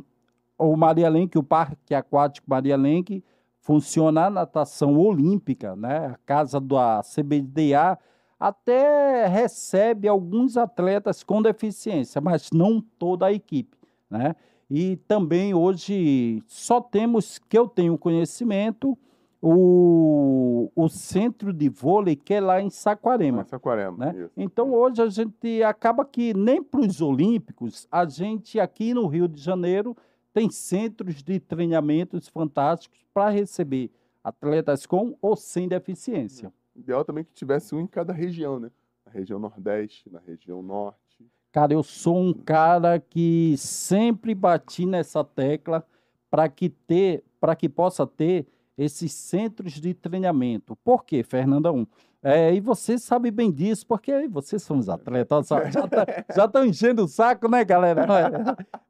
o 0.58 0.76
Maria 0.76 1.08
Lenk, 1.08 1.36
o 1.38 1.42
Parque 1.42 1.94
Aquático 1.94 2.48
Maria 2.48 2.76
Lenk, 2.76 3.22
funciona 3.60 4.26
a 4.26 4.30
natação 4.30 4.98
olímpica, 4.98 5.74
né? 5.76 6.06
A 6.14 6.18
casa 6.24 6.60
da 6.60 7.00
CBDA 7.02 7.98
até 8.38 9.26
recebe 9.26 10.08
alguns 10.08 10.56
atletas 10.56 11.22
com 11.22 11.40
deficiência, 11.40 12.20
mas 12.20 12.50
não 12.52 12.80
toda 12.80 13.26
a 13.26 13.32
equipe, 13.32 13.76
né? 14.10 14.36
E 14.68 14.96
também 15.08 15.54
hoje 15.54 16.42
só 16.46 16.80
temos, 16.80 17.38
que 17.38 17.56
eu 17.56 17.68
tenho 17.68 17.96
conhecimento, 17.96 18.98
o, 19.40 20.72
o 20.74 20.88
centro 20.88 21.52
de 21.52 21.68
vôlei 21.68 22.16
que 22.16 22.34
é 22.34 22.40
lá 22.40 22.60
em 22.60 22.68
Saquarema. 22.68 23.44
Saquarema. 23.44 24.06
Né? 24.06 24.28
Então 24.36 24.72
hoje 24.72 25.00
a 25.00 25.08
gente 25.08 25.62
acaba 25.62 26.04
que 26.04 26.34
nem 26.34 26.62
para 26.62 26.80
os 26.80 27.00
Olímpicos, 27.00 27.86
a 27.92 28.04
gente 28.06 28.58
aqui 28.58 28.92
no 28.92 29.06
Rio 29.06 29.28
de 29.28 29.40
Janeiro 29.40 29.96
tem 30.32 30.50
centros 30.50 31.22
de 31.22 31.38
treinamentos 31.38 32.28
fantásticos 32.28 32.98
para 33.14 33.30
receber 33.30 33.90
atletas 34.22 34.84
com 34.84 35.16
ou 35.22 35.36
sem 35.36 35.68
deficiência. 35.68 36.52
Ideal 36.76 37.04
também 37.04 37.24
que 37.24 37.32
tivesse 37.32 37.74
um 37.74 37.80
em 37.80 37.86
cada 37.86 38.12
região, 38.12 38.58
né? 38.60 38.70
Na 39.04 39.12
região 39.12 39.38
Nordeste, 39.38 40.10
na 40.10 40.20
região 40.20 40.62
Norte. 40.62 41.26
Cara, 41.52 41.72
eu 41.72 41.82
sou 41.82 42.18
um 42.18 42.32
cara 42.34 42.98
que 43.00 43.54
sempre 43.56 44.34
bati 44.34 44.84
nessa 44.84 45.24
tecla 45.24 45.84
para 46.30 46.48
que 46.48 46.68
ter, 46.68 47.24
para 47.40 47.56
que 47.56 47.68
possa 47.68 48.06
ter 48.06 48.46
esses 48.76 49.12
centros 49.12 49.72
de 49.72 49.94
treinamento. 49.94 50.76
Por 50.84 51.02
quê, 51.04 51.22
Fernandão? 51.22 51.88
É, 52.22 52.52
e 52.52 52.60
você 52.60 52.98
sabe 52.98 53.30
bem 53.30 53.50
disso, 53.52 53.86
porque 53.86 54.26
vocês 54.28 54.60
são 54.62 54.78
os 54.78 54.88
atletas, 54.88 55.46
já 55.72 55.86
tá- 55.86 56.06
já 56.34 56.44
estão 56.44 56.64
enchendo 56.66 57.04
o 57.04 57.08
saco, 57.08 57.48
né, 57.48 57.64
galera? 57.64 58.04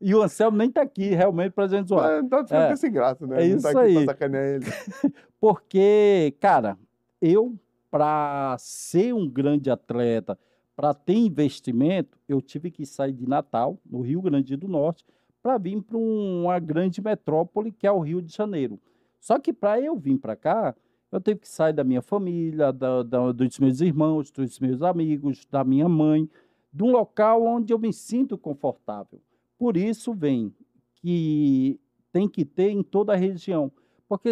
E 0.01 0.15
o 0.15 0.23
Anselmo 0.23 0.57
nem 0.57 0.69
está 0.69 0.83
aqui 0.83 1.11
realmente 1.11 1.53
para 1.53 1.65
a 1.65 1.69
gente 1.69 1.87
zoar. 1.89 2.21
Mas 2.23 2.31
tá 2.31 2.43
ficando 2.45 2.73
É. 2.73 2.77
sem 2.77 2.91
graça, 2.91 3.27
né? 3.27 3.45
É 3.45 3.49
Não 3.55 3.61
tá 3.61 3.69
isso 3.71 3.79
aqui 3.79 4.37
aí. 4.37 4.61
Porque, 5.41 6.35
cara, 6.41 6.79
eu, 7.21 7.55
para 7.97 8.55
ser 8.59 9.15
um 9.15 9.27
grande 9.27 9.71
atleta, 9.71 10.39
para 10.77 10.93
ter 10.93 11.15
investimento, 11.15 12.19
eu 12.29 12.43
tive 12.43 12.71
que 12.71 12.85
sair 12.85 13.15
de 13.15 13.27
Natal, 13.27 13.79
no 13.87 14.03
Rio 14.03 14.21
Grande 14.21 14.55
do 14.55 14.69
Norte, 14.69 15.03
para 15.43 15.57
vir 15.57 15.81
para 15.81 15.97
uma 15.97 16.59
grande 16.59 17.01
metrópole 17.01 17.73
que 17.73 17.87
é 17.87 17.91
o 17.91 18.01
Rio 18.01 18.21
de 18.21 18.31
Janeiro. 18.31 18.79
Só 19.19 19.39
que 19.39 19.51
para 19.51 19.81
eu 19.81 19.97
vir 19.97 20.19
para 20.19 20.37
cá, 20.37 20.77
eu 21.11 21.19
tive 21.23 21.41
que 21.41 21.49
sair 21.49 21.73
da 21.73 21.83
minha 21.83 22.03
família, 22.03 22.71
da- 22.71 23.03
da- 23.03 23.33
dos 23.33 23.59
meus 23.59 23.81
irmãos, 23.81 24.31
dos 24.31 24.61
meus 24.61 24.83
amigos, 24.83 25.47
da 25.51 25.65
minha 25.65 25.89
mãe, 25.89 26.29
de 26.71 26.83
um 26.83 26.91
local 26.91 27.43
onde 27.45 27.73
eu 27.73 27.79
me 27.79 27.95
sinto 27.95 28.37
confortável. 28.37 29.19
Por 29.57 29.75
isso 29.75 30.13
vem 30.13 30.53
que 30.97 31.81
tem 32.13 32.29
que 32.29 32.45
ter 32.45 32.69
em 32.69 32.83
toda 32.83 33.15
a 33.15 33.17
região. 33.17 33.73
Porque, 34.07 34.31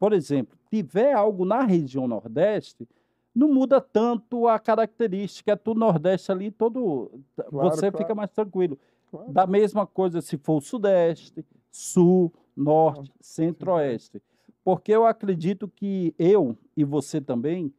por 0.00 0.12
exemplo, 0.12 0.58
tiver 0.68 1.12
algo 1.12 1.44
na 1.44 1.62
região 1.62 2.08
Nordeste, 2.08 2.88
não 3.34 3.52
muda 3.52 3.80
tanto 3.80 4.46
a 4.46 4.58
característica, 4.58 5.52
é 5.52 5.56
tudo 5.56 5.80
Nordeste 5.80 6.30
ali, 6.30 6.50
todo. 6.50 7.10
Claro, 7.36 7.70
você 7.70 7.90
claro. 7.90 7.98
fica 7.98 8.14
mais 8.14 8.30
tranquilo. 8.30 8.78
Claro. 9.10 9.32
Da 9.32 9.46
mesma 9.46 9.86
coisa 9.86 10.20
se 10.20 10.38
for 10.38 10.58
o 10.58 10.60
Sudeste, 10.60 11.44
Sul, 11.70 12.32
Norte, 12.56 13.12
Centro-Oeste. 13.20 14.22
Porque 14.62 14.92
eu 14.92 15.04
acredito 15.04 15.68
que 15.68 16.14
eu 16.18 16.56
e 16.76 16.84
você 16.84 17.20
também, 17.20 17.72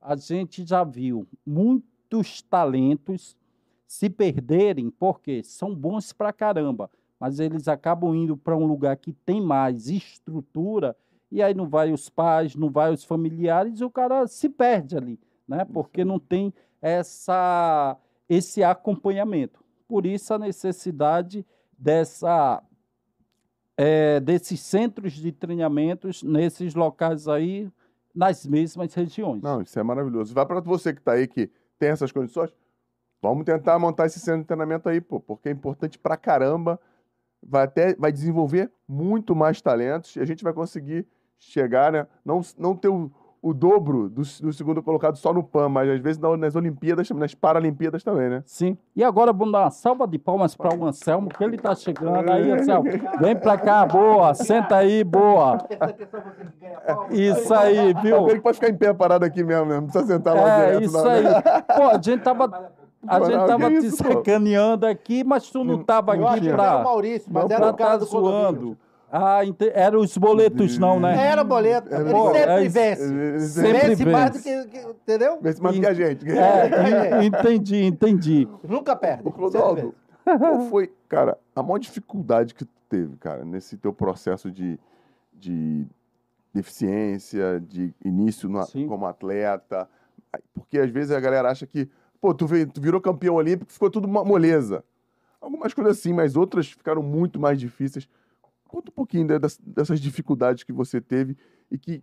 a 0.00 0.14
gente 0.14 0.64
já 0.66 0.84
viu 0.84 1.26
muitos 1.44 2.42
talentos 2.42 3.36
se 3.86 4.10
perderem, 4.10 4.90
porque 4.90 5.42
são 5.42 5.74
bons 5.74 6.12
pra 6.12 6.32
caramba, 6.32 6.90
mas 7.18 7.40
eles 7.40 7.66
acabam 7.66 8.14
indo 8.14 8.36
para 8.36 8.56
um 8.56 8.66
lugar 8.66 8.96
que 8.98 9.12
tem 9.12 9.40
mais 9.40 9.88
estrutura, 9.88 10.94
e 11.30 11.42
aí 11.42 11.54
não 11.54 11.68
vai 11.68 11.92
os 11.92 12.08
pais, 12.08 12.54
não 12.54 12.70
vai 12.70 12.92
os 12.92 13.04
familiares, 13.04 13.80
e 13.80 13.84
o 13.84 13.90
cara 13.90 14.26
se 14.26 14.48
perde 14.48 14.96
ali, 14.96 15.20
né? 15.46 15.64
Porque 15.64 16.04
não 16.04 16.18
tem 16.18 16.52
essa, 16.80 17.96
esse 18.28 18.62
acompanhamento. 18.62 19.62
Por 19.86 20.06
isso 20.06 20.32
a 20.34 20.38
necessidade 20.38 21.46
dessa 21.78 22.62
é, 23.76 24.18
desses 24.18 24.60
centros 24.60 25.12
de 25.12 25.30
treinamentos 25.30 26.22
nesses 26.22 26.74
locais 26.74 27.28
aí, 27.28 27.70
nas 28.12 28.44
mesmas 28.44 28.92
regiões. 28.92 29.40
Não, 29.40 29.62
isso 29.62 29.78
é 29.78 29.82
maravilhoso. 29.84 30.34
Vai 30.34 30.44
para 30.44 30.60
você 30.60 30.92
que 30.92 31.00
tá 31.00 31.12
aí, 31.12 31.28
que 31.28 31.48
tem 31.78 31.90
essas 31.90 32.10
condições, 32.10 32.52
vamos 33.22 33.44
tentar 33.44 33.78
montar 33.78 34.06
esse 34.06 34.18
centro 34.18 34.40
de 34.40 34.46
treinamento 34.46 34.88
aí, 34.88 35.00
pô, 35.00 35.20
porque 35.20 35.48
é 35.48 35.52
importante 35.52 35.96
pra 35.96 36.16
caramba. 36.16 36.80
Vai 37.40 37.64
até 37.64 37.94
vai 37.94 38.10
desenvolver 38.10 38.68
muito 38.88 39.36
mais 39.36 39.62
talentos 39.62 40.16
e 40.16 40.20
a 40.20 40.24
gente 40.24 40.42
vai 40.42 40.52
conseguir 40.52 41.06
chegar, 41.38 41.92
né? 41.92 42.06
Não, 42.24 42.40
não 42.58 42.74
ter 42.74 42.88
o, 42.88 43.10
o 43.40 43.54
dobro 43.54 44.08
do, 44.08 44.22
do 44.22 44.52
segundo 44.52 44.82
colocado 44.82 45.16
só 45.16 45.32
no 45.32 45.42
PAN, 45.42 45.68
mas 45.68 45.88
às 45.88 46.00
vezes 46.00 46.20
na- 46.20 46.36
nas 46.36 46.56
Olimpíadas, 46.56 47.08
nas 47.10 47.34
Paralimpíadas 47.34 48.02
também, 48.02 48.28
né? 48.28 48.42
Sim. 48.44 48.76
E 48.96 49.04
agora 49.04 49.32
vamos 49.32 49.52
dar 49.52 49.60
uma 49.64 49.70
salva 49.70 50.06
de 50.08 50.18
palmas 50.18 50.56
para 50.56 50.74
o 50.76 50.84
Anselmo, 50.84 51.28
que 51.28 51.42
ele 51.44 51.56
está 51.56 51.74
chegando 51.74 52.28
aí, 52.30 52.50
Anselmo. 52.50 52.90
Vem 53.20 53.36
para 53.36 53.56
cá, 53.56 53.86
boa. 53.86 54.34
Senta 54.34 54.76
aí, 54.76 55.04
boa. 55.04 55.58
Isso 57.10 57.54
aí, 57.54 57.94
viu? 58.02 58.28
Ele 58.28 58.40
pode 58.40 58.56
ficar 58.58 58.68
em 58.70 58.76
pé 58.76 58.92
parado 58.92 59.24
aqui 59.24 59.42
mesmo, 59.44 59.66
né? 59.66 59.76
Não 59.76 59.84
precisa 59.84 60.06
sentar 60.06 60.34
lá 60.34 60.48
É, 60.62 60.66
direto. 60.66 60.82
isso 60.84 60.92
não, 61.04 61.10
aí. 61.10 61.22
né? 61.22 61.42
Pô, 61.76 61.82
a 61.88 62.00
gente 62.02 62.22
tava, 62.22 62.70
a 63.06 63.20
gente 63.20 63.46
tava 63.46 63.70
te 63.70 63.90
sacaneando 63.92 64.86
aqui, 64.86 65.22
mas 65.24 65.48
tu 65.50 65.62
não 65.64 65.82
tava 65.82 66.16
Eu 66.16 66.26
acho 66.26 66.36
aqui 66.38 66.46
que 66.46 66.52
era 66.52 66.62
o 66.62 66.66
pra, 66.74 66.82
Maurício, 66.84 67.30
mas 67.32 67.44
Não, 67.48 67.56
era 67.56 67.64
pra 67.66 67.72
o 67.72 67.76
cara 67.76 67.90
tá 67.92 67.96
do 67.98 68.06
condomínio. 68.06 68.42
zoando. 68.60 68.78
Ah, 69.10 69.44
ente... 69.44 69.70
eram 69.74 70.00
os 70.00 70.16
boletos 70.18 70.76
não, 70.78 71.00
né? 71.00 71.16
Era 71.28 71.42
boleto. 71.42 71.88
Ele 71.94 72.10
Pô, 72.10 72.26
sempre 72.32 72.40
é- 72.52 72.68
vence. 72.68 73.40
Sempre 73.48 73.72
vence 73.88 74.04
mais 74.04 74.30
do 74.30 74.38
vence. 74.38 74.68
que, 74.68 74.68
que- 74.80 74.86
Entendeu? 74.88 75.38
Se 75.52 75.62
mais 75.62 75.74
do 75.76 75.80
que 75.80 75.86
a 75.86 75.94
gente. 75.94 76.26
É, 76.30 76.68
en- 77.22 77.26
entendi, 77.26 77.84
entendi. 77.84 78.48
Nunca 78.62 78.94
perde. 78.94 79.22
Sempre 79.22 79.32
Clodoaldo, 79.38 79.94
vence. 80.24 80.38
qual 80.38 80.60
foi, 80.68 80.92
cara, 81.08 81.38
a 81.56 81.62
maior 81.62 81.78
dificuldade 81.78 82.52
que 82.54 82.64
tu 82.66 82.72
teve, 82.88 83.16
cara, 83.16 83.44
nesse 83.46 83.76
teu 83.78 83.92
processo 83.94 84.50
de, 84.50 84.78
de 85.32 85.86
deficiência, 86.52 87.60
de 87.66 87.94
início 88.04 88.48
no- 88.48 88.62
Sim. 88.64 88.86
como 88.86 89.06
atleta? 89.06 89.88
Porque 90.52 90.78
às 90.78 90.90
vezes 90.90 91.12
a 91.12 91.20
galera 91.20 91.50
acha 91.50 91.66
que, 91.66 91.88
pô, 92.20 92.34
tu, 92.34 92.46
veio- 92.46 92.66
tu 92.66 92.80
virou 92.80 93.00
campeão 93.00 93.34
olímpico, 93.36 93.72
ficou 93.72 93.90
tudo 93.90 94.06
uma 94.06 94.24
moleza. 94.24 94.84
Algumas 95.40 95.72
coisas 95.72 95.98
assim, 95.98 96.12
mas 96.12 96.36
outras 96.36 96.68
ficaram 96.70 97.02
muito 97.02 97.38
mais 97.40 97.58
difíceis. 97.58 98.08
Conta 98.68 98.90
um 98.90 98.94
pouquinho 98.94 99.26
né, 99.26 99.38
dessas 99.66 99.98
dificuldades 100.00 100.62
que 100.62 100.72
você 100.72 101.00
teve 101.00 101.36
e 101.70 101.76
que 101.78 102.02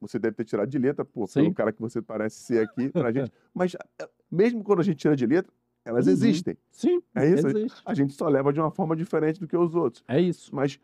você 0.00 0.18
deve 0.18 0.36
ter 0.36 0.44
tirado 0.44 0.68
de 0.68 0.78
letra, 0.78 1.04
pô, 1.04 1.26
Sim. 1.26 1.42
pelo 1.42 1.54
cara 1.54 1.72
que 1.72 1.80
você 1.80 2.00
parece 2.00 2.36
ser 2.40 2.62
aqui 2.66 2.88
pra 2.92 3.12
gente. 3.12 3.30
Mas 3.52 3.74
eh, 4.00 4.08
mesmo 4.30 4.62
quando 4.64 4.80
a 4.80 4.82
gente 4.82 4.96
tira 4.98 5.16
de 5.16 5.26
letra, 5.26 5.52
elas 5.84 6.06
Uhum. 6.06 6.12
existem. 6.12 6.56
Sim, 6.70 7.02
É 7.14 7.28
isso? 7.28 7.46
existe. 7.48 7.82
A 7.84 7.92
gente 7.94 8.14
só 8.14 8.28
leva 8.28 8.52
de 8.52 8.60
uma 8.60 8.70
forma 8.70 8.94
diferente 8.96 9.38
do 9.40 9.46
que 9.48 9.56
os 9.56 9.74
outros. 9.74 10.02
É 10.08 10.20
isso. 10.20 10.54
Mas 10.54 10.78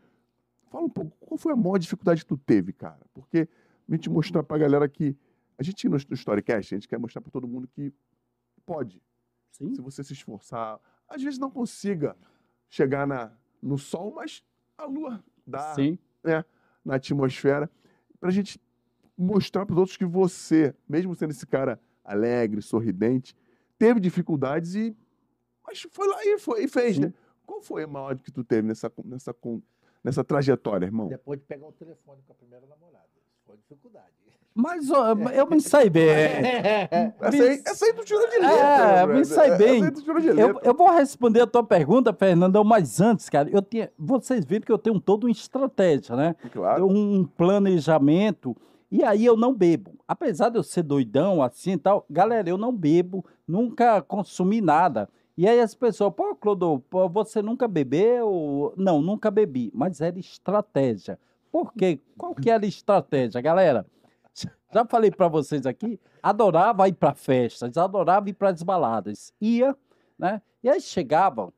fala 0.69 0.85
um 0.85 0.89
pouco, 0.89 1.15
qual 1.19 1.37
foi 1.37 1.53
a 1.53 1.55
maior 1.55 1.77
dificuldade 1.79 2.21
que 2.21 2.27
tu 2.27 2.37
teve, 2.37 2.71
cara? 2.73 2.99
Porque 3.13 3.47
a 3.89 3.95
gente 3.95 4.09
mostrar 4.09 4.43
pra 4.43 4.57
galera 4.57 4.87
que. 4.87 5.15
A 5.57 5.63
gente 5.63 5.87
no, 5.87 5.95
Storycast, 5.97 6.73
a 6.73 6.77
gente 6.77 6.87
quer 6.87 6.97
mostrar 6.99 7.21
pra 7.21 7.31
todo 7.31 7.47
mundo 7.47 7.67
que 7.67 7.93
pode. 8.65 9.01
Sim, 9.51 9.75
Se 9.75 9.81
você 9.81 10.03
se 10.03 10.13
esforçar, 10.13 10.79
às 11.07 11.21
vezes 11.21 11.37
não 11.37 11.51
consiga 11.51 12.15
chegar 12.69 13.05
na, 13.05 13.31
no 13.61 13.77
sol, 13.77 14.13
mas 14.15 14.43
a 14.81 14.85
lua 14.85 15.23
dá 15.45 15.75
sim. 15.75 15.97
na 16.83 16.95
atmosfera, 16.95 17.69
pra 18.19 18.31
gente 18.31 18.59
mostrar 19.17 19.65
pros 19.65 19.77
outros 19.77 19.97
que 19.97 20.05
você, 20.05 20.75
mesmo 20.89 21.13
sendo 21.15 21.31
esse 21.31 21.45
cara 21.45 21.79
alegre, 22.03 22.61
sorridente. 22.61 23.35
Teve 23.77 23.99
dificuldades 23.99 24.75
e. 24.75 24.95
Mas 25.65 25.87
foi 25.91 26.07
lá 26.07 26.25
e, 26.25 26.39
foi, 26.39 26.63
e 26.63 26.67
fez, 26.67 26.95
Sim. 26.95 27.01
né? 27.03 27.13
Qual 27.45 27.61
foi 27.61 27.83
a 27.83 27.87
maior 27.87 28.17
que 28.17 28.31
tu 28.31 28.43
teve 28.43 28.67
nessa, 28.67 28.91
nessa, 29.05 29.35
nessa 30.03 30.23
trajetória, 30.23 30.85
irmão? 30.85 31.07
Depois 31.07 31.39
de 31.39 31.45
pegar 31.45 31.67
o 31.67 31.71
telefone 31.71 32.21
com 32.25 32.33
a 32.33 32.35
primeira 32.35 32.65
namorada. 32.65 33.09
Foi 33.51 33.57
dificuldade. 33.57 34.07
Mas 34.53 34.91
ó, 34.91 35.13
eu 35.33 35.49
me 35.49 35.61
sei 35.61 35.89
bem. 35.89 36.09
Essa 36.09 37.43
aí, 37.43 37.61
essa 37.65 37.85
aí 37.85 37.93
tu 37.93 38.03
tirou 38.03 38.29
de 38.29 38.37
letra. 38.37 38.57
É, 38.57 39.07
me 39.07 39.21
Essa 39.21 39.55
bem. 39.55 39.81
Eu, 40.63 40.73
vou 40.73 40.89
responder 40.91 41.41
a 41.41 41.47
tua 41.47 41.63
pergunta, 41.63 42.13
Fernandão, 42.13 42.63
mas 42.63 42.99
antes, 42.99 43.29
cara, 43.29 43.49
eu 43.49 43.61
tinha, 43.61 43.89
vocês 43.97 44.43
viram 44.43 44.65
que 44.65 44.71
eu 44.71 44.77
tenho 44.77 44.99
toda 44.99 45.25
uma 45.25 45.31
estratégia, 45.31 46.15
né? 46.15 46.35
Claro. 46.51 46.85
um 46.85 47.25
planejamento. 47.25 48.55
E 48.91 49.05
aí 49.05 49.25
eu 49.25 49.37
não 49.37 49.53
bebo. 49.53 49.93
Apesar 50.05 50.49
de 50.49 50.57
eu 50.57 50.63
ser 50.63 50.83
doidão 50.83 51.41
assim 51.41 51.73
e 51.73 51.77
tal, 51.77 52.05
galera, 52.09 52.49
eu 52.49 52.57
não 52.57 52.75
bebo, 52.75 53.25
nunca 53.47 54.01
consumi 54.01 54.59
nada. 54.59 55.07
E 55.37 55.47
aí 55.47 55.61
as 55.61 55.73
pessoas, 55.73 56.13
pô, 56.13 56.35
Clodo, 56.35 56.83
pô, 56.89 57.07
você 57.07 57.41
nunca 57.41 57.69
bebeu? 57.69 58.73
Não, 58.75 59.01
nunca 59.01 59.31
bebi, 59.31 59.71
mas 59.73 60.01
era 60.01 60.19
estratégia. 60.19 61.17
Por 61.51 61.73
quê? 61.73 61.99
Qual 62.17 62.33
que 62.33 62.49
era 62.49 62.63
a 62.63 62.67
estratégia, 62.67 63.41
galera? 63.41 63.85
Já 64.73 64.85
falei 64.85 65.11
para 65.11 65.27
vocês 65.27 65.65
aqui, 65.65 65.99
adorava 66.23 66.87
ir 66.87 66.93
para 66.93 67.13
festas, 67.13 67.77
adorava 67.77 68.29
ir 68.29 68.33
para 68.33 68.49
as 68.49 68.63
baladas. 68.63 69.33
Ia, 69.41 69.75
né? 70.17 70.41
E 70.63 70.69
aí 70.69 70.79
chegava 70.79 71.53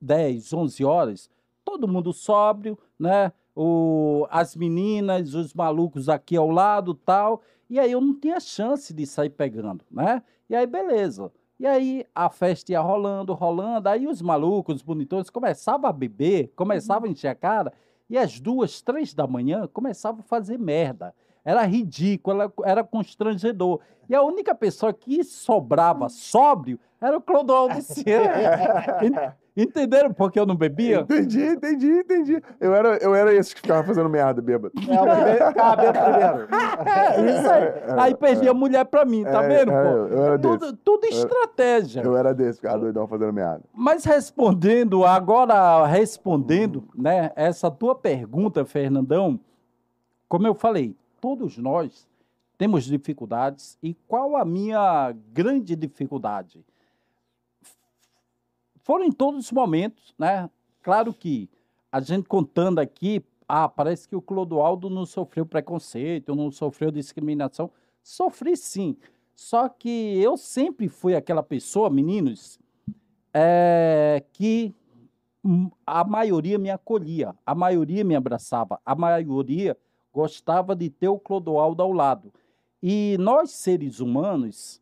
10, 0.00 0.52
11 0.52 0.84
horas, 0.84 1.30
todo 1.64 1.88
mundo 1.88 2.12
sóbrio, 2.12 2.78
né? 2.98 3.32
O, 3.54 4.26
as 4.30 4.56
meninas, 4.56 5.34
os 5.34 5.52
malucos 5.52 6.08
aqui 6.08 6.36
ao 6.36 6.50
lado 6.50 6.94
tal. 6.94 7.42
E 7.68 7.78
aí 7.80 7.90
eu 7.90 8.00
não 8.00 8.18
tinha 8.18 8.38
chance 8.38 8.92
de 8.94 9.06
sair 9.06 9.30
pegando, 9.30 9.84
né? 9.90 10.22
E 10.48 10.54
aí, 10.54 10.66
beleza. 10.66 11.32
E 11.58 11.66
aí 11.66 12.04
a 12.14 12.28
festa 12.28 12.72
ia 12.72 12.80
rolando, 12.80 13.32
rolando. 13.32 13.88
Aí 13.88 14.06
os 14.06 14.20
malucos, 14.20 14.76
os 14.76 14.82
bonitões, 14.82 15.30
começavam 15.30 15.88
a 15.88 15.92
beber, 15.92 16.52
começavam 16.56 17.08
a 17.08 17.12
encher 17.12 17.28
a 17.28 17.34
cara. 17.34 17.72
E 18.12 18.18
às 18.18 18.38
duas, 18.38 18.82
três 18.82 19.14
da 19.14 19.26
manhã, 19.26 19.66
começavam 19.66 20.20
a 20.20 20.22
fazer 20.22 20.58
merda. 20.58 21.14
Era 21.44 21.62
ridículo, 21.64 22.40
era, 22.42 22.52
era 22.64 22.84
constrangedor. 22.84 23.80
E 24.08 24.14
a 24.14 24.22
única 24.22 24.54
pessoa 24.54 24.92
que 24.92 25.24
sobrava 25.24 26.08
sóbrio 26.08 26.78
era 27.00 27.16
o 27.16 27.20
Clodoaldo 27.20 27.80
Ciano. 27.82 28.26
Entenderam 29.54 30.14
por 30.14 30.32
que 30.32 30.40
eu 30.40 30.46
não 30.46 30.56
bebia? 30.56 31.00
Entendi, 31.00 31.44
entendi, 31.44 31.86
entendi. 31.90 32.42
Eu 32.58 32.74
era, 32.74 32.96
eu 33.02 33.14
era 33.14 33.34
esse 33.34 33.54
que 33.54 33.60
ficava 33.60 33.84
fazendo 33.86 34.08
merda, 34.08 34.40
bêbado. 34.40 34.72
É, 34.88 34.98
o 34.98 35.14
primeiro, 35.14 35.54
cabelo 35.54 35.92
primeiro. 35.92 36.48
É, 36.88 37.30
isso 37.38 37.50
aí. 37.50 37.72
Aí 37.98 38.14
perdi 38.14 38.48
a 38.48 38.54
mulher 38.54 38.86
pra 38.86 39.04
mim, 39.04 39.24
tá 39.24 39.44
É, 39.44 39.48
vendo, 39.48 39.70
é, 39.72 39.82
pô? 39.82 39.88
eu- 39.90 40.08
eu 40.08 40.24
era 40.24 40.38
desse. 40.38 40.58
Tudo, 40.58 40.76
tudo 40.78 41.04
estratégia. 41.06 42.00
Eu 42.00 42.16
era 42.16 42.32
desse, 42.32 42.60
ficava 42.60 42.78
doidão 42.78 43.06
fazendo 43.06 43.30
merda. 43.32 43.60
Mas 43.74 44.04
respondendo, 44.06 45.04
agora 45.04 45.84
respondendo, 45.86 46.88
né, 46.94 47.30
essa 47.36 47.70
tua 47.70 47.94
pergunta, 47.94 48.64
Fernandão, 48.64 49.38
como 50.30 50.46
eu 50.46 50.54
falei, 50.54 50.96
todos 51.22 51.56
nós 51.56 52.08
temos 52.58 52.84
dificuldades. 52.84 53.78
E 53.80 53.94
qual 54.08 54.36
a 54.36 54.44
minha 54.44 55.14
grande 55.32 55.76
dificuldade? 55.76 56.64
Foram 58.82 59.04
em 59.04 59.12
todos 59.12 59.46
os 59.46 59.52
momentos, 59.52 60.12
né? 60.18 60.50
Claro 60.82 61.14
que 61.14 61.48
a 61.92 62.00
gente 62.00 62.28
contando 62.28 62.80
aqui, 62.80 63.24
ah, 63.48 63.68
parece 63.68 64.08
que 64.08 64.16
o 64.16 64.20
Clodoaldo 64.20 64.90
não 64.90 65.06
sofreu 65.06 65.46
preconceito, 65.46 66.34
não 66.34 66.50
sofreu 66.50 66.90
discriminação. 66.90 67.70
Sofri 68.02 68.56
sim. 68.56 68.96
Só 69.36 69.68
que 69.68 70.20
eu 70.20 70.36
sempre 70.36 70.88
fui 70.88 71.14
aquela 71.14 71.42
pessoa, 71.42 71.88
meninos, 71.88 72.58
é, 73.32 74.24
que 74.32 74.74
a 75.86 76.02
maioria 76.02 76.58
me 76.58 76.70
acolhia, 76.70 77.32
a 77.46 77.54
maioria 77.54 78.02
me 78.02 78.16
abraçava, 78.16 78.80
a 78.84 78.94
maioria 78.94 79.76
gostava 80.12 80.76
de 80.76 80.90
ter 80.90 81.08
o 81.08 81.18
Clodoaldo 81.18 81.82
ao 81.82 81.92
lado. 81.92 82.32
E 82.82 83.16
nós, 83.18 83.50
seres 83.50 84.00
humanos, 84.00 84.80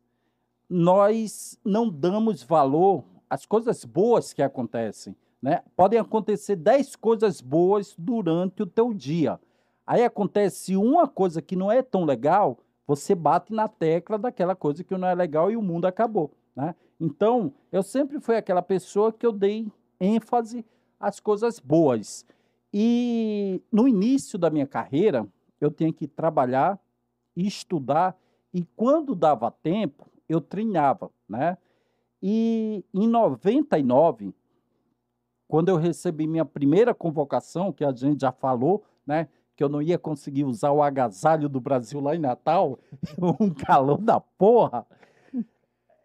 nós 0.69 1.59
não 1.63 1.89
damos 1.89 2.43
valor 2.43 3.03
às 3.29 3.45
coisas 3.45 3.85
boas 3.85 4.33
que 4.33 4.41
acontecem. 4.41 5.15
Né? 5.41 5.63
Podem 5.75 5.99
acontecer 5.99 6.55
10 6.55 6.95
coisas 6.95 7.41
boas 7.41 7.95
durante 7.97 8.63
o 8.63 8.67
teu 8.67 8.93
dia. 8.93 9.39
Aí 9.85 10.03
acontece 10.03 10.75
uma 10.75 11.07
coisa 11.07 11.41
que 11.41 11.55
não 11.55 11.71
é 11.71 11.81
tão 11.81 12.05
legal, 12.05 12.59
você 12.85 13.15
bate 13.15 13.53
na 13.53 13.67
tecla 13.67 14.17
daquela 14.17 14.55
coisa 14.55 14.83
que 14.83 14.95
não 14.95 15.07
é 15.07 15.15
legal 15.15 15.49
e 15.49 15.57
o 15.57 15.61
mundo 15.61 15.85
acabou. 15.85 16.31
Né? 16.55 16.75
Então, 16.99 17.53
eu 17.71 17.81
sempre 17.81 18.19
fui 18.19 18.35
aquela 18.35 18.61
pessoa 18.61 19.11
que 19.11 19.25
eu 19.25 19.31
dei 19.31 19.71
ênfase 19.99 20.65
às 20.99 21.19
coisas 21.19 21.59
boas. 21.59 22.25
E 22.73 23.61
no 23.71 23.87
início 23.87 24.37
da 24.39 24.49
minha 24.49 24.67
carreira, 24.67 25.27
eu 25.59 25.69
tinha 25.69 25.91
que 25.91 26.07
trabalhar, 26.07 26.79
estudar, 27.35 28.17
e 28.53 28.63
quando 28.75 29.15
dava 29.15 29.51
tempo, 29.51 30.09
eu 30.27 30.41
treinava, 30.41 31.09
né? 31.27 31.57
E 32.21 32.85
em 32.93 33.07
99, 33.07 34.33
quando 35.47 35.69
eu 35.69 35.75
recebi 35.75 36.27
minha 36.27 36.45
primeira 36.45 36.93
convocação, 36.93 37.73
que 37.73 37.83
a 37.83 37.91
gente 37.91 38.21
já 38.21 38.31
falou, 38.31 38.83
né? 39.05 39.27
Que 39.55 39.63
eu 39.63 39.69
não 39.69 39.81
ia 39.81 39.97
conseguir 39.97 40.45
usar 40.45 40.71
o 40.71 40.81
agasalho 40.81 41.49
do 41.49 41.59
Brasil 41.59 41.99
lá 41.99 42.15
em 42.15 42.19
Natal, 42.19 42.79
um 43.39 43.49
calor 43.49 44.01
da 44.01 44.19
porra. 44.19 44.85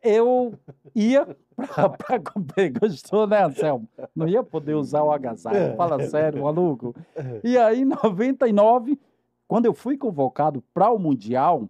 Eu 0.06 0.54
ia 0.94 1.36
para. 1.56 2.22
Gostou, 2.80 3.26
né, 3.28 3.44
Anselmo? 3.44 3.88
Não 4.14 4.28
ia 4.28 4.42
poder 4.42 4.74
usar 4.74 5.02
o 5.02 5.10
agasalho. 5.10 5.76
Fala 5.76 6.02
sério, 6.06 6.42
maluco. 6.42 6.94
E 7.42 7.58
aí, 7.58 7.80
em 7.80 7.84
99, 7.84 8.98
quando 9.48 9.66
eu 9.66 9.74
fui 9.74 9.96
convocado 9.96 10.62
para 10.72 10.90
o 10.90 10.98
Mundial, 10.98 11.68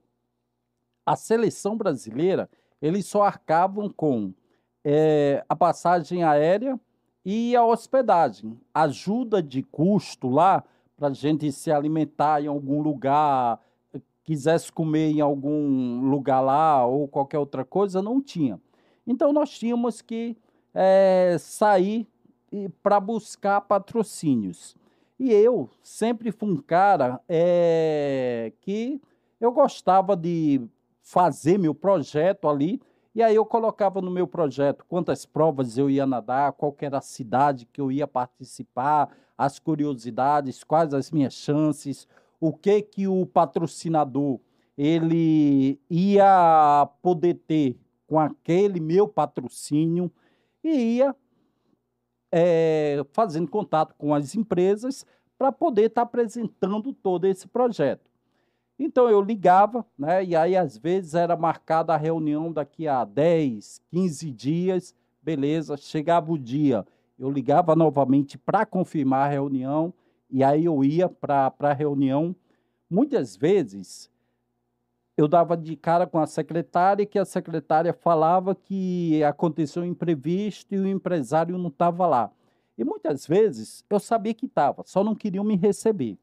a 1.04 1.16
seleção 1.16 1.76
brasileira, 1.76 2.48
eles 2.80 3.06
só 3.06 3.22
arcavam 3.22 3.88
com 3.88 4.32
eh, 4.84 5.44
a 5.48 5.56
passagem 5.56 6.24
aérea 6.24 6.78
e 7.24 7.56
a 7.56 7.64
hospedagem. 7.64 8.58
Ajuda 8.74 9.42
de 9.42 9.62
custo 9.62 10.28
lá 10.28 10.62
para 10.96 11.08
a 11.08 11.12
gente 11.12 11.50
se 11.52 11.70
alimentar 11.70 12.42
em 12.42 12.46
algum 12.46 12.80
lugar, 12.80 13.60
quisesse 14.26 14.72
comer 14.72 15.12
em 15.12 15.20
algum 15.20 16.00
lugar 16.10 16.40
lá 16.40 16.84
ou 16.84 17.06
qualquer 17.06 17.38
outra 17.38 17.64
coisa, 17.64 18.02
não 18.02 18.20
tinha. 18.20 18.60
Então 19.06 19.32
nós 19.32 19.50
tínhamos 19.50 20.02
que 20.02 20.36
eh, 20.74 21.36
sair 21.38 22.06
para 22.82 22.98
buscar 22.98 23.60
patrocínios. 23.62 24.76
E 25.18 25.32
eu 25.32 25.70
sempre 25.82 26.32
fui 26.32 26.50
um 26.50 26.56
cara 26.56 27.20
eh, 27.28 28.52
que 28.60 29.00
eu 29.40 29.52
gostava 29.52 30.16
de 30.16 30.60
fazer 31.00 31.56
meu 31.56 31.74
projeto 31.74 32.48
ali, 32.48 32.82
e 33.14 33.22
aí 33.22 33.34
eu 33.34 33.46
colocava 33.46 34.02
no 34.02 34.10
meu 34.10 34.26
projeto 34.26 34.84
quantas 34.88 35.24
provas 35.24 35.78
eu 35.78 35.88
ia 35.88 36.04
nadar, 36.04 36.52
qual 36.52 36.74
era 36.80 36.98
a 36.98 37.00
cidade 37.00 37.64
que 37.72 37.80
eu 37.80 37.90
ia 37.90 38.06
participar, 38.06 39.08
as 39.38 39.58
curiosidades, 39.58 40.64
quais 40.64 40.92
as 40.92 41.10
minhas 41.10 41.32
chances, 41.32 42.08
o 42.40 42.52
que 42.52 42.82
que 42.82 43.06
o 43.06 43.26
patrocinador 43.26 44.40
ele 44.76 45.80
ia 45.88 46.88
poder 47.00 47.34
ter 47.46 47.76
com 48.06 48.20
aquele 48.20 48.78
meu 48.78 49.08
patrocínio 49.08 50.10
e 50.62 50.96
ia 50.96 51.14
eh, 52.30 53.04
fazendo 53.12 53.48
contato 53.48 53.94
com 53.96 54.14
as 54.14 54.34
empresas 54.34 55.06
para 55.38 55.50
poder 55.50 55.86
estar 55.86 56.02
apresentando 56.02 56.92
todo 56.92 57.26
esse 57.26 57.46
projeto. 57.46 58.10
Então 58.78 59.08
eu 59.08 59.22
ligava, 59.22 59.86
né? 59.98 60.24
E 60.24 60.36
aí 60.36 60.56
às 60.56 60.76
vezes 60.76 61.14
era 61.14 61.36
marcada 61.36 61.94
a 61.94 61.96
reunião 61.96 62.52
daqui 62.52 62.86
a 62.86 63.04
10, 63.04 63.80
15 63.90 64.30
dias, 64.30 64.94
beleza, 65.22 65.76
chegava 65.76 66.30
o 66.30 66.38
dia, 66.38 66.86
eu 67.18 67.30
ligava 67.30 67.74
novamente 67.74 68.36
para 68.36 68.66
confirmar 68.66 69.26
a 69.26 69.30
reunião 69.30 69.94
e 70.30 70.42
aí 70.42 70.64
eu 70.64 70.82
ia 70.84 71.08
para 71.08 71.52
a 71.58 71.72
reunião. 71.72 72.34
Muitas 72.88 73.36
vezes 73.36 74.10
eu 75.16 75.26
dava 75.26 75.56
de 75.56 75.76
cara 75.76 76.06
com 76.06 76.18
a 76.18 76.26
secretária 76.26 77.06
que 77.06 77.18
a 77.18 77.24
secretária 77.24 77.92
falava 77.92 78.54
que 78.54 79.22
aconteceu 79.24 79.82
um 79.82 79.86
imprevisto 79.86 80.74
e 80.74 80.78
o 80.78 80.86
empresário 80.86 81.56
não 81.56 81.68
estava 81.68 82.06
lá. 82.06 82.30
E 82.76 82.84
muitas 82.84 83.26
vezes 83.26 83.84
eu 83.88 83.98
sabia 83.98 84.34
que 84.34 84.46
estava, 84.46 84.82
só 84.84 85.02
não 85.02 85.14
queriam 85.14 85.42
me 85.44 85.56
receber. 85.56 86.18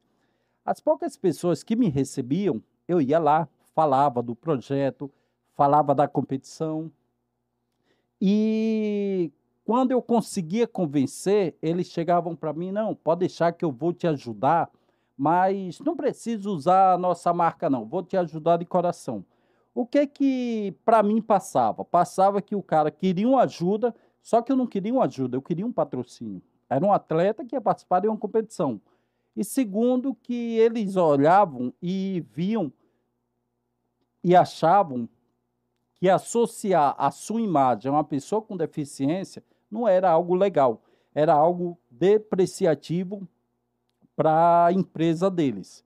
As 0.64 0.80
poucas 0.80 1.16
pessoas 1.16 1.62
que 1.62 1.74
me 1.74 1.88
recebiam, 1.88 2.62
eu 2.86 3.00
ia 3.00 3.18
lá, 3.18 3.48
falava 3.74 4.22
do 4.22 4.36
projeto, 4.36 5.10
falava 5.54 5.94
da 5.94 6.06
competição. 6.06 6.90
E 8.20 9.32
quando 9.64 9.92
eu 9.92 10.02
conseguia 10.02 10.66
convencer, 10.66 11.56
eles 11.62 11.86
chegavam 11.86 12.36
para 12.36 12.52
mim: 12.52 12.70
não, 12.70 12.94
pode 12.94 13.20
deixar 13.20 13.52
que 13.52 13.64
eu 13.64 13.72
vou 13.72 13.92
te 13.92 14.06
ajudar, 14.06 14.70
mas 15.16 15.80
não 15.80 15.96
precisa 15.96 16.48
usar 16.50 16.92
a 16.92 16.98
nossa 16.98 17.32
marca, 17.32 17.70
não, 17.70 17.86
vou 17.86 18.02
te 18.02 18.16
ajudar 18.16 18.58
de 18.58 18.66
coração. 18.66 19.24
O 19.74 19.86
que 19.86 20.06
que 20.06 20.76
para 20.84 21.02
mim 21.02 21.20
passava? 21.20 21.84
Passava 21.84 22.42
que 22.42 22.54
o 22.54 22.62
cara 22.62 22.90
queria 22.90 23.26
uma 23.26 23.42
ajuda, 23.42 23.94
só 24.22 24.40
que 24.42 24.52
eu 24.52 24.56
não 24.56 24.66
queria 24.66 24.92
uma 24.92 25.06
ajuda, 25.06 25.36
eu 25.36 25.42
queria 25.42 25.66
um 25.66 25.72
patrocínio. 25.72 26.42
Era 26.68 26.84
um 26.84 26.92
atleta 26.92 27.44
que 27.44 27.56
ia 27.56 27.60
participar 27.60 28.00
de 28.00 28.08
uma 28.08 28.16
competição. 28.16 28.80
E 29.34 29.42
segundo, 29.42 30.14
que 30.14 30.58
eles 30.58 30.94
olhavam 30.94 31.72
e 31.82 32.24
viam 32.30 32.72
e 34.22 34.36
achavam 34.36 35.08
que 35.96 36.08
associar 36.08 36.94
a 36.96 37.10
sua 37.10 37.40
imagem 37.40 37.90
a 37.90 37.94
uma 37.94 38.04
pessoa 38.04 38.40
com 38.40 38.56
deficiência 38.56 39.42
não 39.74 39.88
era 39.88 40.08
algo 40.10 40.34
legal, 40.34 40.80
era 41.14 41.34
algo 41.34 41.76
depreciativo 41.90 43.26
para 44.16 44.66
a 44.66 44.72
empresa 44.72 45.28
deles. 45.28 45.84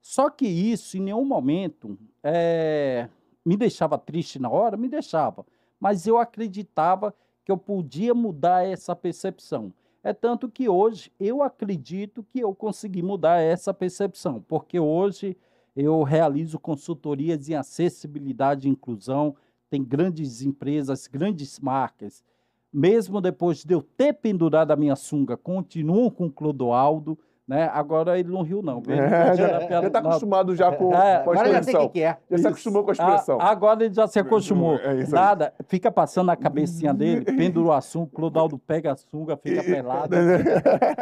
Só 0.00 0.30
que 0.30 0.46
isso, 0.46 0.96
em 0.96 1.00
nenhum 1.00 1.24
momento, 1.24 1.98
eh, 2.22 3.08
me 3.44 3.56
deixava 3.56 3.98
triste 3.98 4.38
na 4.38 4.48
hora, 4.48 4.76
me 4.76 4.88
deixava, 4.88 5.44
mas 5.78 6.06
eu 6.06 6.16
acreditava 6.16 7.14
que 7.44 7.52
eu 7.52 7.58
podia 7.58 8.14
mudar 8.14 8.66
essa 8.66 8.96
percepção. 8.96 9.72
É 10.02 10.12
tanto 10.14 10.48
que 10.48 10.68
hoje 10.68 11.12
eu 11.20 11.42
acredito 11.42 12.22
que 12.22 12.40
eu 12.40 12.54
consegui 12.54 13.02
mudar 13.02 13.40
essa 13.40 13.74
percepção, 13.74 14.42
porque 14.48 14.80
hoje 14.80 15.36
eu 15.76 16.02
realizo 16.02 16.58
consultorias 16.58 17.48
em 17.48 17.54
acessibilidade 17.54 18.66
e 18.66 18.70
inclusão, 18.70 19.36
tem 19.68 19.84
grandes 19.84 20.42
empresas, 20.42 21.06
grandes 21.06 21.60
marcas. 21.60 22.24
Mesmo 22.72 23.20
depois 23.20 23.64
de 23.64 23.74
eu 23.74 23.82
ter 23.82 24.12
pendurado 24.12 24.70
a 24.70 24.76
minha 24.76 24.94
sunga, 24.94 25.36
continuo 25.36 26.10
com 26.10 26.30
Clodoaldo, 26.30 27.18
né? 27.48 27.70
Agora 27.72 28.18
ele 28.18 28.28
não 28.30 28.42
riu, 28.42 28.60
não. 28.62 28.82
Ele 28.86 29.00
É, 29.00 29.34
já, 29.34 29.90
tá 29.90 30.02
na- 30.02 30.08
acostumado 30.10 30.54
já 30.54 30.70
com, 30.70 30.94
É, 30.94 31.20
com 31.20 31.30
a 31.30 31.32
Agora 31.32 31.48
já 31.48 31.56
o 31.56 31.60
expressão. 31.60 31.88
que, 31.88 31.92
que 31.94 32.02
é. 32.04 32.16
Já 32.30 32.38
se 32.38 32.46
acostumou 32.46 32.84
com 32.84 32.90
a 32.90 32.92
expressão. 32.92 33.40
A- 33.40 33.48
agora 33.50 33.84
ele 33.84 33.94
já 33.94 34.06
se 34.06 34.18
acostumou. 34.18 34.76
É 34.76 34.90
aí. 34.90 35.08
Nada, 35.08 35.54
fica 35.66 35.90
passando 35.90 36.26
na 36.26 36.36
cabecinha 36.36 36.92
dele, 36.92 37.24
pendura 37.36 37.76
a 37.76 37.80
sunga, 37.80 38.10
Clodoaldo 38.14 38.58
pega 38.58 38.92
a 38.92 38.96
sunga, 38.96 39.36
fica 39.38 39.62
pelado, 39.64 40.14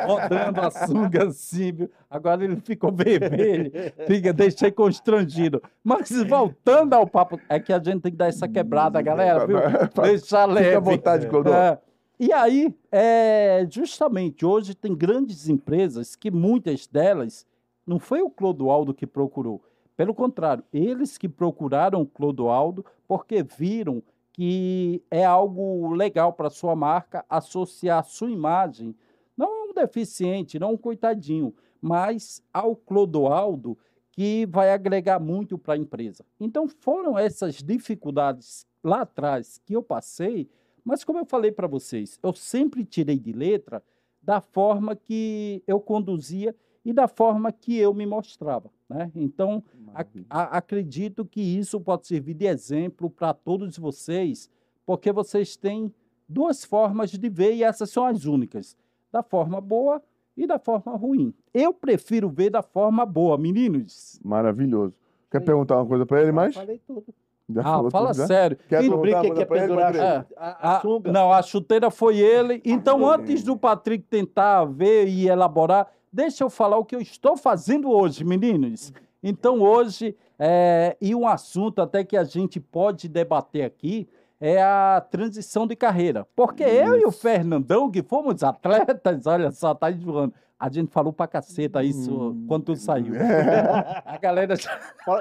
rodando 0.07 0.61
a 0.61 0.71
sunga 0.71 1.25
assim? 1.27 1.89
Agora 2.09 2.45
ele 2.45 2.57
ficou 2.57 2.93
vermelho, 2.93 3.73
fica, 4.07 4.33
deixei 4.33 4.71
constrangido. 4.71 5.61
Mas 5.83 6.11
voltando 6.29 6.95
ao 6.95 7.07
papo, 7.07 7.41
é 7.49 7.59
que 7.59 7.73
a 7.73 7.79
gente 7.83 8.01
tem 8.03 8.13
que 8.13 8.19
dar 8.19 8.29
essa 8.29 8.47
quebrada, 8.47 9.03
galera, 9.03 9.47
viu? 9.47 9.59
Deixar 10.03 10.45
leve. 10.47 10.67
Fica 10.67 10.79
à 10.79 10.81
vontade, 10.81 11.27
Clodoaldo. 11.27 11.61
É. 11.61 11.79
E 12.19 12.33
aí, 12.33 12.75
é, 12.91 13.67
justamente 13.71 14.47
hoje 14.47 14.75
tem 14.75 14.95
grandes 14.95 15.51
empresas 15.51 16.17
que 16.17 16.31
muitas 16.31 16.87
delas 16.87 17.47
não 17.87 17.99
foi 17.99 18.23
o 18.23 18.31
Clodoaldo 18.31 18.95
que 18.95 19.07
procurou. 19.07 19.63
Pelo 19.95 20.15
contrário, 20.15 20.65
eles 20.73 21.19
que 21.19 21.29
procuraram 21.29 22.01
o 22.01 22.07
Clodoaldo 22.07 22.85
porque 23.07 23.43
viram 23.43 24.03
que 24.33 25.03
é 25.11 25.27
algo 25.27 25.93
legal 25.93 26.33
para 26.33 26.49
sua 26.49 26.75
marca 26.75 27.23
associar 27.29 28.03
sua 28.05 28.31
imagem, 28.31 28.95
não 29.37 29.71
um 29.71 29.75
deficiente, 29.75 30.59
não 30.59 30.73
um 30.73 30.77
coitadinho, 30.77 31.55
mas 31.83 32.43
ao 32.53 32.75
Clodoaldo 32.75 33.77
que 34.11 34.47
vai 34.47 34.73
agregar 34.73 35.21
muito 35.21 35.59
para 35.59 35.75
a 35.75 35.79
empresa. 35.79 36.25
Então 36.41 36.67
foram 36.67 37.19
essas 37.19 37.57
dificuldades 37.57 38.67
lá 38.83 39.03
atrás 39.03 39.61
que 39.67 39.77
eu 39.77 39.83
passei, 39.83 40.49
mas 40.87 41.05
como 41.05 41.19
eu 41.19 41.27
falei 41.27 41.51
para 41.53 41.67
vocês, 41.67 42.19
eu 42.23 42.33
sempre 42.33 42.85
tirei 42.85 43.19
de 43.19 43.33
letra 43.33 43.83
da 44.23 44.41
forma 44.41 44.95
que 44.97 45.63
eu 45.67 45.81
conduzia 45.81 46.55
e 46.85 46.93
da 46.93 47.09
forma 47.09 47.51
que 47.53 47.77
eu 47.77 47.93
me 47.93 48.07
mostrava. 48.07 48.71
Né? 48.89 49.11
Então, 49.15 49.63
ac- 49.93 50.25
acredito 50.31 51.25
que 51.25 51.41
isso 51.41 51.81
pode 51.81 52.07
servir 52.07 52.35
de 52.35 52.47
exemplo 52.47 53.11
para 53.11 53.35
todos 53.35 53.77
vocês, 53.77 54.49
porque 54.87 55.11
vocês 55.13 55.57
têm 55.57 55.93
duas 56.29 56.65
formas 56.65 57.11
de 57.11 57.29
ver 57.29 57.55
e 57.55 57.63
essas 57.65 57.91
são 57.91 58.07
as 58.07 58.25
únicas: 58.25 58.77
da 59.11 59.23
forma 59.23 59.61
boa 59.61 60.01
e 60.37 60.47
da 60.47 60.59
forma 60.59 60.97
ruim. 60.97 61.35
Eu 61.53 61.73
prefiro 61.75 62.29
ver 62.29 62.51
da 62.51 62.63
forma 62.63 63.05
boa, 63.05 63.37
meninos. 63.37 64.21
Maravilhoso. 64.25 64.95
Quer 65.31 65.41
perguntar 65.41 65.77
uma 65.77 65.87
coisa 65.87 66.07
pra 66.07 66.23
ele, 66.23 66.31
mais? 66.31 66.55
Falei 66.55 66.81
tudo. 66.87 67.07
Já 67.49 67.61
Ah, 67.61 67.65
falou 67.65 67.91
fala 67.91 68.07
tudo, 68.09 68.17
já? 68.19 68.27
sério. 68.27 68.59
Quer 68.69 68.83
E- 68.85 68.89
perguntar 68.89 69.01
brinca 69.01 69.19
uma 69.19 69.35
que 69.35 69.41
é 69.43 69.63
ele, 69.65 69.73
a, 70.01 70.27
a 70.37 70.77
Ah, 70.77 70.81
sunga. 70.81 71.13
não, 71.13 71.33
a 71.33 71.43
chuteira 71.43 71.91
foi 71.91 72.19
ele. 72.19 72.61
Então, 72.65 73.09
antes 73.09 73.43
do 73.45 73.57
Patrick 73.57 74.05
tentar 74.05 74.65
ver 74.65 75.07
e 75.07 75.29
elaborar, 75.29 75.87
deixa 76.13 76.43
eu 76.43 76.51
falar 76.51 76.77
o 76.79 76.85
que 76.85 76.97
eu 76.97 77.01
estou 77.01 77.37
fazendo 77.37 77.91
hoje, 77.91 78.25
meninos. 78.25 78.93
Então, 79.23 79.61
hoje, 79.61 80.17
é, 80.39 80.97
e 81.01 81.15
um 81.15 81.27
assunto 81.27 81.81
até 81.81 82.03
que 82.03 82.17
a 82.17 82.25
gente 82.25 82.59
pode 82.59 83.09
debater 83.09 83.65
aqui, 83.65 84.09
é 84.41 84.61
a 84.63 85.01
transição 85.09 85.67
de 85.67 85.75
carreira. 85.77 86.27
Porque 86.35 86.63
eu 86.65 86.99
e 86.99 87.05
o 87.07 87.09
Isso. 87.11 87.21
Fernandão, 87.21 87.91
que 87.91 88.03
fomos 88.03 88.43
atletas, 88.43 89.25
olha 89.27 89.51
só, 89.53 89.73
tá 89.73 89.91
enjoando. 89.91 90.35
A 90.59 90.71
gente 90.71 90.91
falou 90.91 91.13
pra 91.13 91.27
caceta 91.27 91.83
isso 91.83 92.31
Hum. 92.31 92.47
quando 92.49 92.65
tu 92.65 92.77
saiu. 92.77 93.13
É. 93.17 94.03
A 94.07 94.17
galera 94.19 94.57
já 94.57 94.71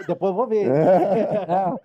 Depois 0.08 0.30
eu 0.32 0.36
vou 0.36 0.48
ver. 0.48 0.70
a, 1.50 1.76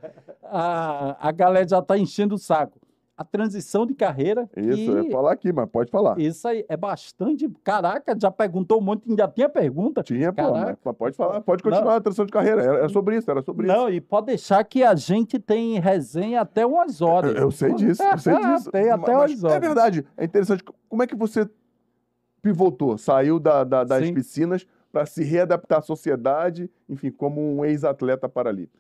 a, 0.45 1.29
a 1.29 1.33
galera 1.33 1.67
já 1.69 1.79
está 1.81 1.99
enchendo 1.99 2.35
o 2.35 2.39
saco. 2.39 2.79
A 3.17 3.25
transição 3.25 3.85
de 3.85 3.93
carreira. 3.93 4.49
Isso, 4.57 4.93
eu 4.93 5.05
ia 5.05 5.11
falar 5.11 5.33
aqui, 5.33 5.53
mas 5.53 5.69
pode 5.69 5.91
falar. 5.91 6.19
isso 6.19 6.49
aí 6.49 6.65
é 6.67 6.75
bastante. 6.75 7.47
Caraca, 7.63 8.17
já 8.19 8.31
perguntou 8.31 8.79
um 8.79 8.81
monte, 8.81 9.03
ainda 9.11 9.29
tinha 9.29 9.47
pergunta. 9.47 10.03
Tinha, 10.03 10.33
Caraca. 10.33 10.95
pode 10.95 11.15
falar, 11.17 11.41
pode 11.43 11.63
continuar 11.63 11.97
a 11.97 12.01
transição 12.01 12.25
de 12.25 12.33
carreira. 12.33 12.63
Era, 12.63 12.89
sobre 12.89 13.19
isso, 13.19 13.31
era 13.31 13.43
sobre 13.43 13.67
Não, 13.67 13.91
e 13.91 14.01
pode 14.01 14.29
deixar 14.29 14.65
que 14.65 14.83
a 14.83 14.95
gente 14.95 15.39
tem 15.39 15.79
resenha 15.79 16.41
até 16.41 16.65
umas 16.65 16.93
isso. 16.93 17.05
horas. 17.05 17.35
Eu, 17.35 17.43
eu 17.43 17.51
sei 17.51 17.75
disso, 17.75 18.03
eu 18.03 18.17
sei 18.19 18.39
disso. 18.39 18.71
tem 18.73 18.89
até 18.91 19.13
mas, 19.13 19.33
umas 19.33 19.45
É 19.45 19.47
horas. 19.49 19.61
verdade, 19.61 20.07
é 20.17 20.25
interessante. 20.25 20.65
Como 20.89 21.03
é 21.03 21.07
que 21.07 21.15
você 21.15 21.47
pivotou, 22.41 22.97
saiu 22.99 23.39
da- 23.39 23.65
da- 23.65 23.85
das 23.85 24.07
Sim. 24.07 24.15
piscinas 24.15 24.67
para 24.93 25.07
se 25.07 25.23
readaptar 25.23 25.79
à 25.79 25.83
sociedade, 25.83 26.71
enfim, 26.89 27.11
como 27.11 27.41
um 27.41 27.65
ex-atleta 27.65 28.29
paralímpico? 28.29 28.79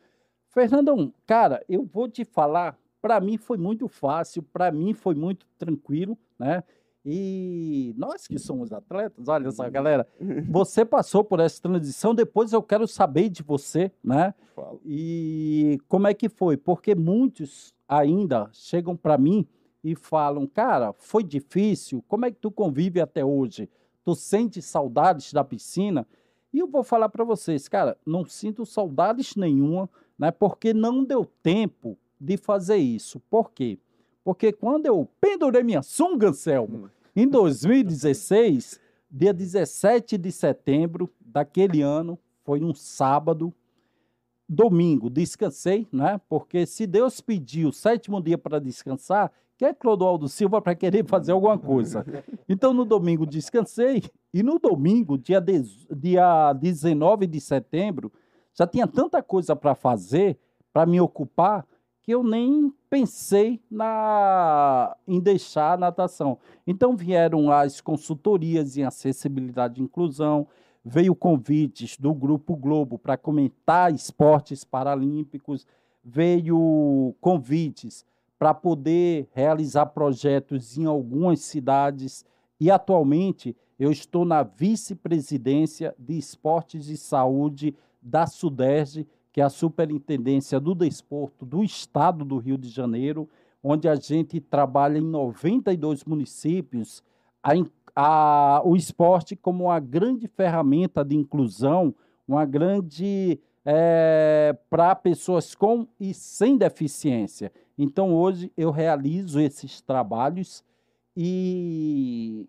Fernandão, 0.48 1.12
cara, 1.26 1.64
eu 1.68 1.84
vou 1.84 2.08
te 2.08 2.24
falar, 2.24 2.76
para 3.00 3.20
mim 3.20 3.36
foi 3.36 3.56
muito 3.56 3.86
fácil, 3.86 4.42
para 4.42 4.70
mim 4.72 4.92
foi 4.92 5.14
muito 5.14 5.46
tranquilo, 5.56 6.18
né? 6.38 6.64
E 7.04 7.94
nós 7.96 8.26
que 8.26 8.38
somos 8.38 8.72
atletas, 8.72 9.26
olha 9.28 9.50
só, 9.50 9.70
galera, 9.70 10.06
você 10.50 10.84
passou 10.84 11.24
por 11.24 11.40
essa 11.40 11.62
transição, 11.62 12.14
depois 12.14 12.52
eu 12.52 12.62
quero 12.62 12.86
saber 12.86 13.28
de 13.30 13.42
você, 13.42 13.90
né? 14.04 14.34
Fala. 14.54 14.78
E 14.84 15.78
como 15.88 16.06
é 16.08 16.12
que 16.12 16.28
foi? 16.28 16.56
Porque 16.58 16.94
muitos 16.94 17.72
ainda 17.88 18.50
chegam 18.52 18.94
para 18.96 19.16
mim 19.16 19.46
e 19.82 19.94
falam, 19.94 20.46
cara, 20.46 20.92
foi 20.98 21.22
difícil, 21.22 22.04
como 22.06 22.26
é 22.26 22.30
que 22.30 22.38
tu 22.38 22.50
convive 22.50 23.00
até 23.00 23.24
hoje? 23.24 23.68
Tu 24.04 24.14
sente 24.14 24.60
saudades 24.60 25.32
da 25.32 25.42
piscina? 25.42 26.06
E 26.52 26.58
eu 26.58 26.66
vou 26.66 26.82
falar 26.82 27.08
para 27.08 27.24
vocês, 27.24 27.68
cara, 27.68 27.96
não 28.04 28.24
sinto 28.24 28.66
saudades 28.66 29.36
nenhuma, 29.36 29.88
né? 30.18 30.30
Porque 30.30 30.74
não 30.74 31.04
deu 31.04 31.24
tempo 31.42 31.96
de 32.20 32.36
fazer 32.36 32.76
isso. 32.76 33.20
Por 33.30 33.50
quê? 33.52 33.78
Porque 34.22 34.52
quando 34.52 34.86
eu 34.86 35.08
pendurei 35.20 35.62
minha 35.62 35.82
sunga, 35.82 36.28
Anselmo, 36.28 36.90
em 37.14 37.26
2016, 37.26 38.80
dia 39.10 39.32
17 39.32 40.18
de 40.18 40.30
setembro 40.30 41.08
daquele 41.20 41.80
ano, 41.80 42.18
foi 42.44 42.62
um 42.62 42.74
sábado, 42.74 43.54
domingo, 44.48 45.08
descansei, 45.08 45.86
né? 45.92 46.20
Porque 46.28 46.66
se 46.66 46.86
Deus 46.86 47.20
pediu 47.20 47.68
o 47.68 47.72
sétimo 47.72 48.20
dia 48.20 48.36
para 48.36 48.58
descansar, 48.58 49.32
que 49.60 49.64
é 49.66 49.74
Clodoaldo 49.74 50.26
Silva 50.26 50.58
para 50.62 50.74
querer 50.74 51.04
fazer 51.04 51.32
alguma 51.32 51.58
coisa. 51.58 52.02
Então, 52.48 52.72
no 52.72 52.82
domingo, 52.82 53.26
descansei. 53.26 54.02
E 54.32 54.42
no 54.42 54.58
domingo, 54.58 55.18
dia, 55.18 55.38
dez- 55.38 55.86
dia 55.94 56.54
19 56.54 57.26
de 57.26 57.38
setembro, 57.42 58.10
já 58.54 58.66
tinha 58.66 58.86
tanta 58.86 59.22
coisa 59.22 59.54
para 59.54 59.74
fazer, 59.74 60.38
para 60.72 60.86
me 60.86 60.98
ocupar, 60.98 61.66
que 62.00 62.10
eu 62.10 62.22
nem 62.24 62.72
pensei 62.88 63.60
na, 63.70 64.96
em 65.06 65.20
deixar 65.20 65.74
a 65.74 65.76
natação. 65.76 66.38
Então, 66.66 66.96
vieram 66.96 67.52
as 67.52 67.82
consultorias 67.82 68.78
em 68.78 68.84
acessibilidade 68.84 69.78
e 69.78 69.84
inclusão, 69.84 70.46
veio 70.82 71.14
convites 71.14 71.98
do 71.98 72.14
Grupo 72.14 72.56
Globo 72.56 72.98
para 72.98 73.18
comentar 73.18 73.92
esportes 73.92 74.64
paralímpicos, 74.64 75.66
veio 76.02 77.14
convites 77.20 78.06
para 78.40 78.54
poder 78.54 79.28
realizar 79.34 79.84
projetos 79.84 80.78
em 80.78 80.86
algumas 80.86 81.40
cidades 81.40 82.24
e 82.58 82.70
atualmente 82.70 83.54
eu 83.78 83.92
estou 83.92 84.24
na 84.24 84.42
vice-presidência 84.42 85.94
de 85.98 86.16
esportes 86.16 86.88
e 86.88 86.96
saúde 86.96 87.74
da 88.00 88.26
Sudeste, 88.26 89.06
que 89.30 89.42
é 89.42 89.44
a 89.44 89.50
Superintendência 89.50 90.58
do 90.58 90.74
Desporto 90.74 91.44
do 91.44 91.62
Estado 91.62 92.24
do 92.24 92.38
Rio 92.38 92.56
de 92.56 92.70
Janeiro, 92.70 93.28
onde 93.62 93.86
a 93.86 93.94
gente 93.94 94.40
trabalha 94.40 94.96
em 94.96 95.02
92 95.02 96.02
municípios 96.04 97.02
a, 97.42 97.50
a- 97.94 98.62
o 98.64 98.74
esporte 98.74 99.36
como 99.36 99.64
uma 99.64 99.78
grande 99.78 100.26
ferramenta 100.28 101.04
de 101.04 101.14
inclusão, 101.14 101.94
uma 102.26 102.46
grande 102.46 103.38
para 104.68 104.94
pessoas 104.94 105.54
com 105.54 105.86
e 105.98 106.12
sem 106.14 106.56
deficiência. 106.56 107.52
Então, 107.82 108.14
hoje, 108.14 108.52
eu 108.58 108.70
realizo 108.70 109.40
esses 109.40 109.80
trabalhos 109.80 110.62
e 111.16 112.46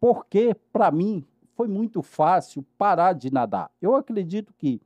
porque, 0.00 0.56
para 0.72 0.90
mim, 0.90 1.22
foi 1.54 1.68
muito 1.68 2.00
fácil 2.00 2.64
parar 2.78 3.12
de 3.12 3.30
nadar. 3.30 3.70
Eu 3.82 3.94
acredito 3.94 4.54
que 4.56 4.80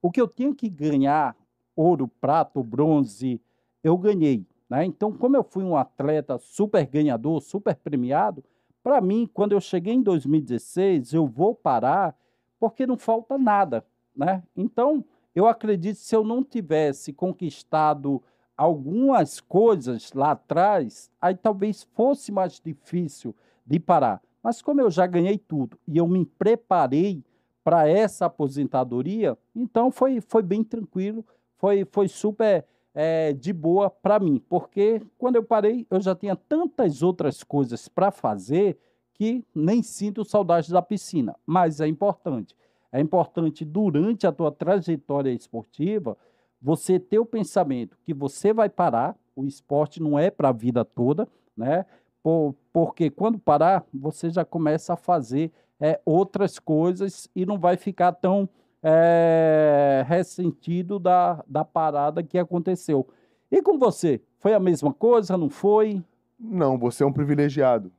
o 0.00 0.10
que 0.10 0.18
eu 0.18 0.26
tinha 0.26 0.54
que 0.54 0.70
ganhar, 0.70 1.36
ouro, 1.76 2.08
prata, 2.08 2.62
bronze, 2.62 3.38
eu 3.84 3.98
ganhei. 3.98 4.46
Né? 4.70 4.86
Então, 4.86 5.12
como 5.12 5.36
eu 5.36 5.44
fui 5.44 5.62
um 5.62 5.76
atleta 5.76 6.38
super 6.38 6.86
ganhador, 6.86 7.42
super 7.42 7.76
premiado, 7.76 8.42
para 8.82 9.02
mim, 9.02 9.28
quando 9.34 9.52
eu 9.52 9.60
cheguei 9.60 9.92
em 9.92 10.02
2016, 10.02 11.12
eu 11.12 11.26
vou 11.26 11.54
parar 11.54 12.16
porque 12.58 12.86
não 12.86 12.96
falta 12.96 13.36
nada. 13.36 13.84
Né? 14.16 14.42
Então, 14.56 15.04
eu 15.34 15.46
acredito 15.46 15.98
que 15.98 16.04
se 16.04 16.16
eu 16.16 16.24
não 16.24 16.42
tivesse 16.42 17.12
conquistado 17.12 18.22
algumas 18.62 19.40
coisas 19.40 20.12
lá 20.12 20.30
atrás, 20.30 21.10
aí 21.20 21.34
talvez 21.34 21.82
fosse 21.94 22.30
mais 22.30 22.60
difícil 22.64 23.34
de 23.66 23.80
parar. 23.80 24.22
Mas 24.40 24.62
como 24.62 24.80
eu 24.80 24.88
já 24.88 25.04
ganhei 25.04 25.36
tudo 25.36 25.76
e 25.86 25.98
eu 25.98 26.06
me 26.06 26.24
preparei 26.24 27.24
para 27.64 27.88
essa 27.88 28.26
aposentadoria, 28.26 29.36
então 29.54 29.90
foi, 29.90 30.20
foi 30.20 30.44
bem 30.44 30.62
tranquilo, 30.62 31.24
foi, 31.56 31.84
foi 31.90 32.06
super 32.06 32.64
é, 32.94 33.32
de 33.32 33.52
boa 33.52 33.90
para 33.90 34.20
mim, 34.20 34.40
porque 34.48 35.02
quando 35.18 35.36
eu 35.36 35.42
parei 35.42 35.84
eu 35.90 36.00
já 36.00 36.14
tinha 36.14 36.36
tantas 36.36 37.02
outras 37.02 37.42
coisas 37.42 37.88
para 37.88 38.12
fazer 38.12 38.78
que 39.14 39.44
nem 39.52 39.82
sinto 39.82 40.24
saudade 40.24 40.70
da 40.70 40.80
piscina. 40.82 41.34
Mas 41.44 41.80
é 41.80 41.88
importante, 41.88 42.54
é 42.92 43.00
importante 43.00 43.64
durante 43.64 44.24
a 44.24 44.30
tua 44.30 44.52
trajetória 44.52 45.32
esportiva 45.32 46.16
você 46.62 46.98
ter 46.98 47.18
o 47.18 47.26
pensamento 47.26 47.98
que 48.04 48.14
você 48.14 48.52
vai 48.52 48.68
parar, 48.68 49.16
o 49.34 49.44
esporte 49.44 50.00
não 50.00 50.18
é 50.18 50.30
para 50.30 50.50
a 50.50 50.52
vida 50.52 50.84
toda, 50.84 51.26
né? 51.56 51.84
Por, 52.22 52.54
porque 52.72 53.10
quando 53.10 53.38
parar, 53.38 53.84
você 53.92 54.30
já 54.30 54.44
começa 54.44 54.92
a 54.92 54.96
fazer 54.96 55.50
é, 55.80 56.00
outras 56.04 56.60
coisas 56.60 57.28
e 57.34 57.44
não 57.44 57.58
vai 57.58 57.76
ficar 57.76 58.12
tão 58.12 58.48
é, 58.80 60.04
ressentido 60.06 61.00
da, 61.00 61.42
da 61.48 61.64
parada 61.64 62.22
que 62.22 62.38
aconteceu. 62.38 63.08
E 63.50 63.60
com 63.60 63.76
você? 63.76 64.20
Foi 64.38 64.54
a 64.54 64.60
mesma 64.60 64.92
coisa? 64.92 65.36
Não 65.36 65.50
foi? 65.50 66.02
Não, 66.38 66.78
você 66.78 67.02
é 67.02 67.06
um 67.06 67.12
privilegiado. 67.12 67.90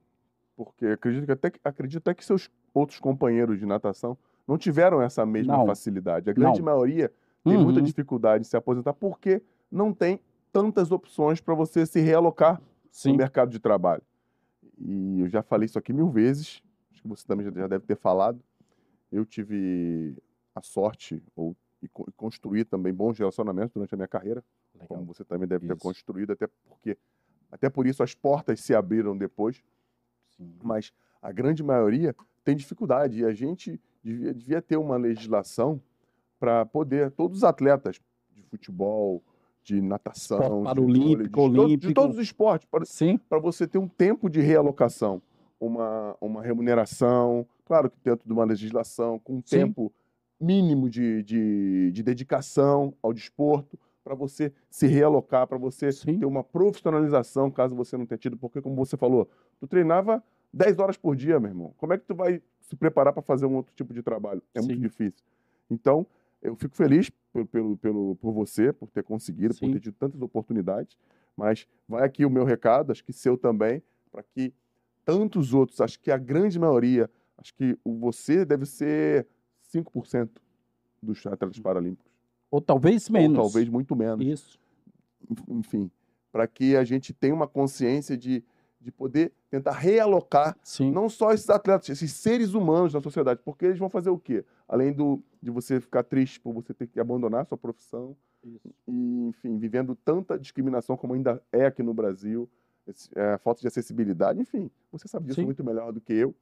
Porque 0.56 0.85
acredito, 0.85 1.26
que 1.26 1.31
até, 1.31 1.52
acredito 1.64 1.98
até 1.98 2.14
que 2.14 2.23
seus 2.23 2.49
outros 2.73 2.99
companheiros 2.99 3.60
de 3.60 3.65
natação 3.65 4.18
não 4.48 4.57
tiveram 4.57 5.02
essa 5.02 5.26
mesma 5.26 5.57
Não. 5.57 5.65
facilidade. 5.65 6.30
A 6.30 6.34
grande 6.34 6.60
Não. 6.60 6.65
maioria 6.65 7.11
tem 7.43 7.57
muita 7.57 7.79
Uhum. 7.79 7.85
dificuldade 7.85 8.41
em 8.41 8.45
se 8.49 8.55
aposentar 8.55 8.93
porque 8.93 9.41
não 9.71 9.93
tem 9.93 10.19
tantas 10.51 10.91
opções 10.91 11.41
para 11.41 11.53
você 11.53 11.85
se 11.85 11.99
realocar 11.99 12.59
no 12.59 12.63
Sim. 12.91 13.17
mercado 13.17 13.49
de 13.51 13.59
trabalho. 13.59 14.03
E 14.77 15.21
eu 15.21 15.27
já 15.29 15.41
falei 15.43 15.65
isso 15.65 15.77
aqui 15.79 15.91
mil 15.91 16.09
vezes, 16.09 16.61
acho 16.91 17.01
que 17.01 17.07
você 17.07 17.25
também 17.25 17.45
já- 17.51 17.67
deve 17.67 17.85
ter 17.85 17.95
falado. 17.97 18.39
Eu 19.11 19.25
tive 19.25 20.15
a 20.55 20.61
sorte 20.61 21.21
ou, 21.35 21.55
e, 21.81 21.87
co- 21.87 22.05
e 22.07 22.11
construí 22.13 22.63
também 22.63 22.93
bons 22.93 23.17
relacionamentos 23.17 23.73
durante 23.73 23.93
a 23.93 23.97
minha 23.97 24.07
carreira, 24.07 24.43
como 24.87 25.03
você 25.05 25.23
também 25.23 25.47
deve 25.47 25.67
ter 25.67 25.73
Isso. 25.73 25.81
construído, 25.81 26.31
até 26.33 26.47
porque 26.47 26.97
até 27.51 27.69
por 27.69 27.85
isso 27.85 28.01
as 28.01 28.15
portas 28.15 28.59
se 28.61 28.73
abriram 28.73 29.15
depois, 29.15 29.63
Sim. 30.37 30.55
mas 30.63 30.91
a 31.21 31.31
grande 31.31 31.61
maioria 31.61 32.15
tem 32.43 32.55
dificuldade 32.55 33.19
e 33.19 33.25
a 33.25 33.31
gente 33.33 33.79
devia, 34.03 34.33
devia 34.33 34.61
ter 34.61 34.77
uma 34.77 34.97
legislação 34.97 35.79
para 36.43 36.65
poder 36.65 37.09
todos 37.11 37.37
os 37.37 37.43
atletas 37.45 38.01
de 38.29 38.43
futebol, 38.43 39.23
de 39.63 39.79
natação, 39.81 40.65
Esporte 40.65 40.75
de 40.75 40.81
vôlei, 40.81 41.15
de, 41.25 41.29
to- 41.29 41.49
de 41.53 41.61
olímpico. 41.61 41.93
todos 41.93 42.17
os 42.17 42.21
esportes, 42.23 42.67
para 42.69 42.83
Sim, 42.83 43.17
para 43.29 43.39
você 43.39 43.65
ter 43.65 43.77
um 43.77 43.87
tempo 43.87 44.29
de 44.29 44.41
realocação, 44.41 45.21
uma, 45.57 46.17
uma 46.19 46.41
remuneração, 46.43 47.47
claro 47.63 47.89
que 47.89 47.95
dentro 48.03 48.27
de 48.27 48.33
uma 48.33 48.43
legislação, 48.43 49.17
com 49.19 49.35
um 49.35 49.41
Sim. 49.41 49.59
tempo 49.59 49.93
mínimo 50.37 50.89
de, 50.89 51.23
de, 51.23 51.91
de 51.93 52.03
dedicação 52.03 52.93
ao 53.01 53.13
desporto, 53.13 53.79
para 54.03 54.13
você 54.13 54.51
se 54.69 54.85
realocar, 54.85 55.47
para 55.47 55.57
você 55.57 55.93
Sim. 55.93 56.19
ter 56.19 56.25
uma 56.25 56.43
profissionalização, 56.43 57.49
caso 57.49 57.73
você 57.73 57.95
não 57.95 58.05
tenha 58.05 58.17
tido, 58.17 58.35
porque 58.35 58.61
como 58.61 58.75
você 58.75 58.97
falou, 58.97 59.29
tu 59.61 59.65
treinava 59.65 60.21
10 60.53 60.77
horas 60.77 60.97
por 60.97 61.15
dia, 61.15 61.39
meu 61.39 61.51
irmão. 61.51 61.73
Como 61.77 61.93
é 61.93 61.97
que 61.97 62.03
tu 62.03 62.13
vai 62.13 62.41
se 62.59 62.75
preparar 62.75 63.13
para 63.13 63.21
fazer 63.23 63.45
um 63.45 63.55
outro 63.55 63.73
tipo 63.73 63.93
de 63.93 64.03
trabalho? 64.03 64.43
É 64.53 64.59
muito 64.59 64.75
Sim. 64.75 64.81
difícil. 64.81 65.23
Então, 65.71 66.05
eu 66.43 66.55
fico 66.55 66.75
feliz 66.75 67.09
pelo, 67.31 67.45
pelo, 67.47 67.77
pelo, 67.77 68.15
por 68.17 68.33
você, 68.33 68.73
por 68.73 68.89
ter 68.89 69.03
conseguido, 69.03 69.53
por 69.53 69.65
Sim. 69.65 69.71
ter 69.71 69.79
tido 69.79 69.95
tantas 69.95 70.21
oportunidades, 70.21 70.97
mas 71.35 71.65
vai 71.87 72.03
aqui 72.03 72.25
o 72.25 72.29
meu 72.29 72.43
recado, 72.43 72.91
acho 72.91 73.03
que 73.03 73.13
seu 73.13 73.37
também, 73.37 73.81
para 74.11 74.21
que 74.21 74.53
tantos 75.05 75.53
outros, 75.53 75.79
acho 75.81 75.99
que 75.99 76.11
a 76.11 76.17
grande 76.17 76.59
maioria, 76.59 77.09
acho 77.37 77.55
que 77.55 77.77
você 77.83 78.45
deve 78.45 78.65
ser 78.65 79.25
5% 79.73 80.29
dos 81.01 81.25
atletas 81.25 81.59
paralímpicos, 81.59 82.11
ou 82.51 82.61
talvez 82.61 83.09
menos. 83.09 83.37
ou 83.37 83.43
talvez 83.45 83.69
muito 83.69 83.95
menos 83.95 84.25
Isso. 84.25 84.59
enfim, 85.47 85.89
para 86.31 86.45
que 86.45 86.75
a 86.75 86.83
gente 86.83 87.13
tenha 87.13 87.33
uma 87.33 87.47
consciência 87.47 88.17
de, 88.17 88.43
de 88.84 88.91
poder 88.91 89.31
tentar 89.49 89.72
realocar 89.72 90.57
Sim. 90.64 90.91
não 90.91 91.07
só 91.10 91.31
esses 91.31 91.49
atletas, 91.49 91.89
esses 91.89 92.11
seres 92.14 92.53
humanos 92.53 92.93
na 92.93 93.01
sociedade, 93.01 93.39
porque 93.43 93.65
eles 93.65 93.80
vão 93.80 93.89
fazer 93.89 94.10
o 94.10 94.19
quê? 94.19 94.43
Além 94.68 94.91
do, 94.91 95.22
de 95.41 95.49
você 95.49 95.80
ficar 95.80 96.03
triste 96.03 96.39
por 96.39 96.53
você 96.53 96.73
ter 96.73 96.88
que 96.88 96.99
abandonar 96.99 97.41
a 97.41 97.45
sua 97.45 97.57
profissão, 97.57 98.15
Isso. 98.43 98.69
e, 98.88 99.27
enfim, 99.27 99.57
vivendo 99.57 99.95
tanta 99.95 100.38
discriminação 100.38 100.97
como 100.97 101.14
ainda 101.14 101.41
é 101.51 101.65
aqui 101.65 101.81
no 101.81 101.93
Brasil, 101.93 102.49
esse- 102.85 103.10
é, 103.15 103.38
falta 103.38 103.61
de 103.61 103.68
acessibilidade, 103.68 104.39
enfim, 104.41 104.69
você 104.91 105.07
sabe 105.07 105.27
disso 105.27 105.39
Sim. 105.39 105.45
muito 105.45 105.64
melhor 105.64 105.91
do 105.93 106.01
que 106.01 106.11
eu. 106.14 106.35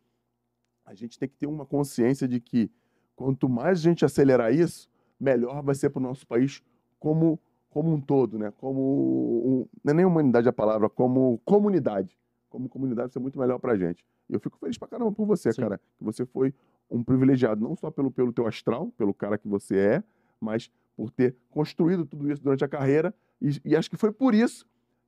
A 0.86 0.94
gente 0.96 1.20
tem 1.20 1.30
que 1.30 1.36
ter 1.36 1.46
uma 1.48 1.66
consciência 1.66 2.28
de 2.28 2.40
que 2.40 2.72
quanto 3.16 3.48
mais 3.48 3.80
a 3.80 3.82
gente 3.84 4.04
acelerar 4.04 4.54
isso, 4.54 4.90
melhor 5.20 5.62
vai 5.62 5.76
ser 5.76 5.92
para 5.92 6.00
o 6.00 6.04
nosso 6.04 6.26
país 6.26 6.64
como, 7.00 7.40
como 7.70 7.94
um 7.94 8.02
todo, 8.02 8.40
né? 8.40 8.52
Como 8.58 8.82
um, 8.82 9.68
não 9.84 9.92
é 9.92 9.96
nem 9.96 10.06
humanidade 10.06 10.50
a 10.50 10.54
palavra, 10.54 10.90
como 10.90 11.40
comunidade. 11.46 12.18
Como 12.52 12.68
comunidade 12.68 13.14
ser 13.14 13.20
muito 13.20 13.40
melhor 13.40 13.58
para 13.58 13.72
a 13.72 13.78
gente. 13.78 14.06
E 14.30 14.34
eu 14.34 14.40
fico 14.40 14.58
feliz 14.60 14.78
pra 14.78 14.88
caramba 14.88 15.12
por 15.12 15.26
você, 15.26 15.52
Sim. 15.54 15.62
cara. 15.62 15.80
Que 15.98 16.04
você 16.04 16.26
foi 16.26 16.54
um 16.90 17.02
privilegiado, 17.02 17.62
não 17.62 17.76
só 17.76 17.90
pelo, 17.90 18.12
pelo 18.12 18.34
teu 18.34 18.46
astral, 18.46 18.92
pelo 18.98 19.14
cara 19.14 19.38
que 19.38 19.48
você 19.48 19.78
é, 19.78 20.04
mas 20.40 20.70
por 20.96 21.10
ter 21.10 21.34
construído 21.50 22.06
tudo 22.06 22.30
isso 22.30 22.44
durante 22.44 22.64
a 22.64 22.68
carreira. 22.68 23.16
E, 23.42 23.60
e 23.64 23.76
acho 23.76 23.90
que 23.90 23.96
foi 23.96 24.12
por 24.12 24.36
isso 24.36 24.68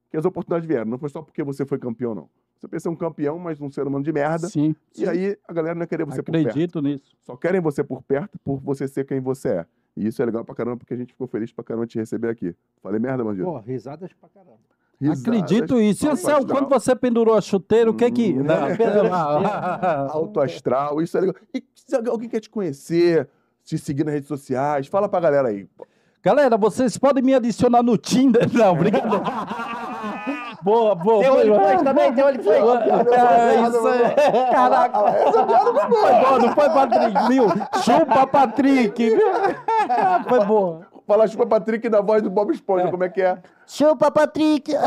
que 0.09 0.15
as 0.15 0.23
oportunidades 0.23 0.65
vieram. 0.65 0.89
Não 0.89 0.97
foi 0.97 1.09
só 1.09 1.21
porque 1.21 1.43
você 1.43 1.65
foi 1.65 1.77
campeão, 1.77 2.15
não. 2.15 2.29
Você 2.55 2.67
pensa 2.69 2.89
um 2.89 2.95
campeão, 2.95 3.37
mas 3.37 3.59
um 3.59 3.69
ser 3.69 3.85
humano 3.85 4.05
de 4.05 4.13
merda. 4.13 4.47
Sim. 4.47 4.73
E 4.95 4.99
sim. 4.99 5.05
aí 5.05 5.37
a 5.45 5.51
galera 5.51 5.75
não 5.75 5.81
ia 5.81 5.87
querer 5.87 6.05
você 6.05 6.23
por 6.23 6.31
perto. 6.31 6.47
Acredito 6.47 6.81
nisso. 6.81 7.13
Só 7.19 7.35
querem 7.35 7.59
você 7.59 7.83
por 7.83 8.01
perto 8.01 8.39
por 8.39 8.57
você 8.61 8.87
ser 8.87 9.05
quem 9.05 9.19
você 9.19 9.49
é. 9.49 9.65
E 9.97 10.07
isso 10.07 10.21
é 10.21 10.25
legal 10.25 10.45
pra 10.45 10.55
caramba, 10.55 10.77
porque 10.77 10.93
a 10.93 10.97
gente 10.97 11.11
ficou 11.11 11.27
feliz 11.27 11.51
pra 11.51 11.63
caramba 11.63 11.85
de 11.85 11.91
te 11.91 11.99
receber 11.99 12.29
aqui. 12.29 12.55
Falei 12.81 13.01
merda, 13.01 13.21
Bandido? 13.21 13.43
Pô, 13.43 13.59
risadas 13.59 14.13
pra 14.13 14.29
caramba. 14.29 14.72
Risadas, 15.09 15.21
Acredito 15.21 15.79
isso. 15.79 16.05
E 16.05 16.09
alto 16.09 16.21
Céu, 16.21 16.45
quando 16.47 16.69
você 16.69 16.95
pendurou 16.95 17.35
a 17.35 17.41
chuteira, 17.41 17.89
o 17.89 17.93
que 17.93 18.09
que. 18.11 18.33
Hum, 18.33 18.43
Não, 18.43 18.75
pera- 18.77 20.07
Alto 20.09 20.39
astral, 20.41 21.01
isso 21.01 21.17
é 21.17 21.21
legal. 21.21 21.35
E 21.53 21.63
se 21.75 21.95
alguém 21.95 22.29
quer 22.29 22.39
te 22.39 22.49
conhecer, 22.49 23.27
te 23.63 23.77
seguir 23.77 24.03
nas 24.05 24.13
redes 24.13 24.27
sociais, 24.27 24.87
fala 24.87 25.07
pra 25.09 25.19
galera 25.19 25.49
aí. 25.49 25.67
Galera, 26.23 26.55
vocês 26.57 26.97
podem 26.97 27.21
me 27.21 27.33
adicionar 27.35 27.83
no 27.83 27.97
Tinder. 27.97 28.47
Não, 28.53 28.73
brincadeira. 28.75 29.19
boa, 30.63 30.95
boa. 30.95 31.19
Tem 31.21 31.29
boa. 31.29 31.57
OnlyFans 31.57 31.83
também? 31.83 32.13
Tem 32.13 32.23
OnlyFans? 32.23 32.65
É, 33.11 33.61
isso 33.67 33.87
aí. 33.87 34.51
Caraca. 34.51 34.99
Foi 34.99 36.13
bom, 36.21 36.39
não 36.39 36.53
foi, 36.55 36.69
Patrick? 36.69 37.27
Viu? 37.27 37.47
Chupa, 37.83 38.27
Patrick. 38.27 39.17
Foi 40.29 40.45
boa. 40.45 40.92
Fala 41.05 41.27
chupa 41.27 41.45
Patrick 41.45 41.89
na 41.89 42.01
voz 42.01 42.21
do 42.21 42.29
Bob 42.29 42.53
Esponja, 42.53 42.89
como 42.89 43.03
é 43.03 43.09
que 43.09 43.21
é? 43.21 43.37
Chupa, 43.67 44.09
Patrick! 44.09 44.73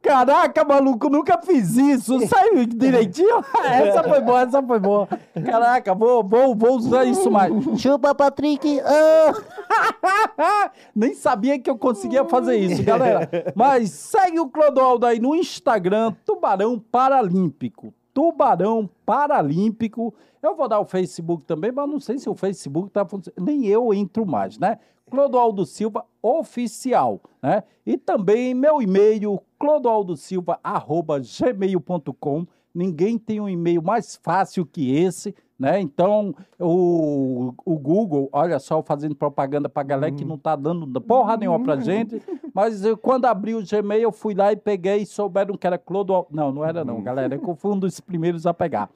Caraca, 0.00 0.64
maluco, 0.64 1.10
nunca 1.10 1.38
fiz 1.42 1.76
isso. 1.76 2.18
Saiu 2.26 2.64
direitinho? 2.66 3.44
Essa 3.64 4.02
foi 4.02 4.20
boa, 4.20 4.42
essa 4.42 4.62
foi 4.62 4.78
boa. 4.78 5.08
Caraca, 5.44 5.94
vou, 5.94 6.24
vou, 6.24 6.54
vou 6.54 6.76
usar 6.76 7.04
isso 7.04 7.30
mais. 7.30 7.52
Chupa, 7.78 8.14
Patrick! 8.14 8.80
Nem 10.96 11.14
sabia 11.14 11.58
que 11.58 11.68
eu 11.68 11.76
conseguia 11.76 12.24
fazer 12.24 12.56
isso, 12.56 12.82
galera. 12.82 13.28
Mas 13.54 13.90
segue 13.90 14.40
o 14.40 14.48
Clodoaldo 14.48 15.04
aí 15.04 15.20
no 15.20 15.34
Instagram, 15.34 16.14
Tubarão 16.24 16.78
Paralímpico. 16.78 17.92
Tubarão 18.14 18.88
Paralímpico. 19.04 20.14
Eu 20.42 20.56
vou 20.56 20.68
dar 20.68 20.80
o 20.80 20.86
Facebook 20.86 21.44
também, 21.44 21.70
mas 21.70 21.88
não 21.88 22.00
sei 22.00 22.18
se 22.18 22.28
o 22.28 22.34
Facebook 22.34 22.90
tá 22.90 23.04
funcionando. 23.04 23.44
Nem 23.44 23.66
eu 23.66 23.92
entro 23.92 24.24
mais, 24.24 24.58
né? 24.58 24.78
Clodoaldo 25.10 25.66
Silva 25.66 26.06
Oficial, 26.22 27.20
né? 27.42 27.64
E 27.84 27.98
também 27.98 28.54
meu 28.54 28.80
e-mail, 28.80 29.42
clodoaldosilva.gmail.com. 29.58 32.46
Ninguém 32.72 33.18
tem 33.18 33.40
um 33.40 33.48
e-mail 33.48 33.82
mais 33.82 34.14
fácil 34.22 34.64
que 34.64 34.94
esse, 34.94 35.34
né? 35.58 35.80
Então, 35.80 36.32
o, 36.58 37.52
o 37.66 37.76
Google, 37.76 38.28
olha 38.32 38.60
só, 38.60 38.82
fazendo 38.82 39.14
propaganda 39.14 39.68
pra 39.68 39.82
galera 39.82 40.14
que 40.14 40.24
não 40.24 40.38
tá 40.38 40.56
dando 40.56 40.98
porra 41.00 41.36
nenhuma 41.36 41.62
pra 41.62 41.76
gente, 41.76 42.22
mas 42.54 42.82
eu, 42.84 42.96
quando 42.96 43.26
abri 43.26 43.54
o 43.54 43.62
Gmail, 43.62 44.00
eu 44.02 44.12
fui 44.12 44.32
lá 44.34 44.52
e 44.52 44.56
peguei 44.56 45.02
e 45.02 45.06
souberam 45.06 45.54
que 45.56 45.66
era 45.66 45.76
Clodoaldo. 45.76 46.28
Não, 46.30 46.50
não 46.52 46.64
era 46.64 46.82
não, 46.84 47.02
galera, 47.02 47.34
eu 47.34 47.56
fui 47.56 47.72
um 47.72 47.78
dos 47.78 48.00
primeiros 48.00 48.46
a 48.46 48.54
pegar. 48.54 48.88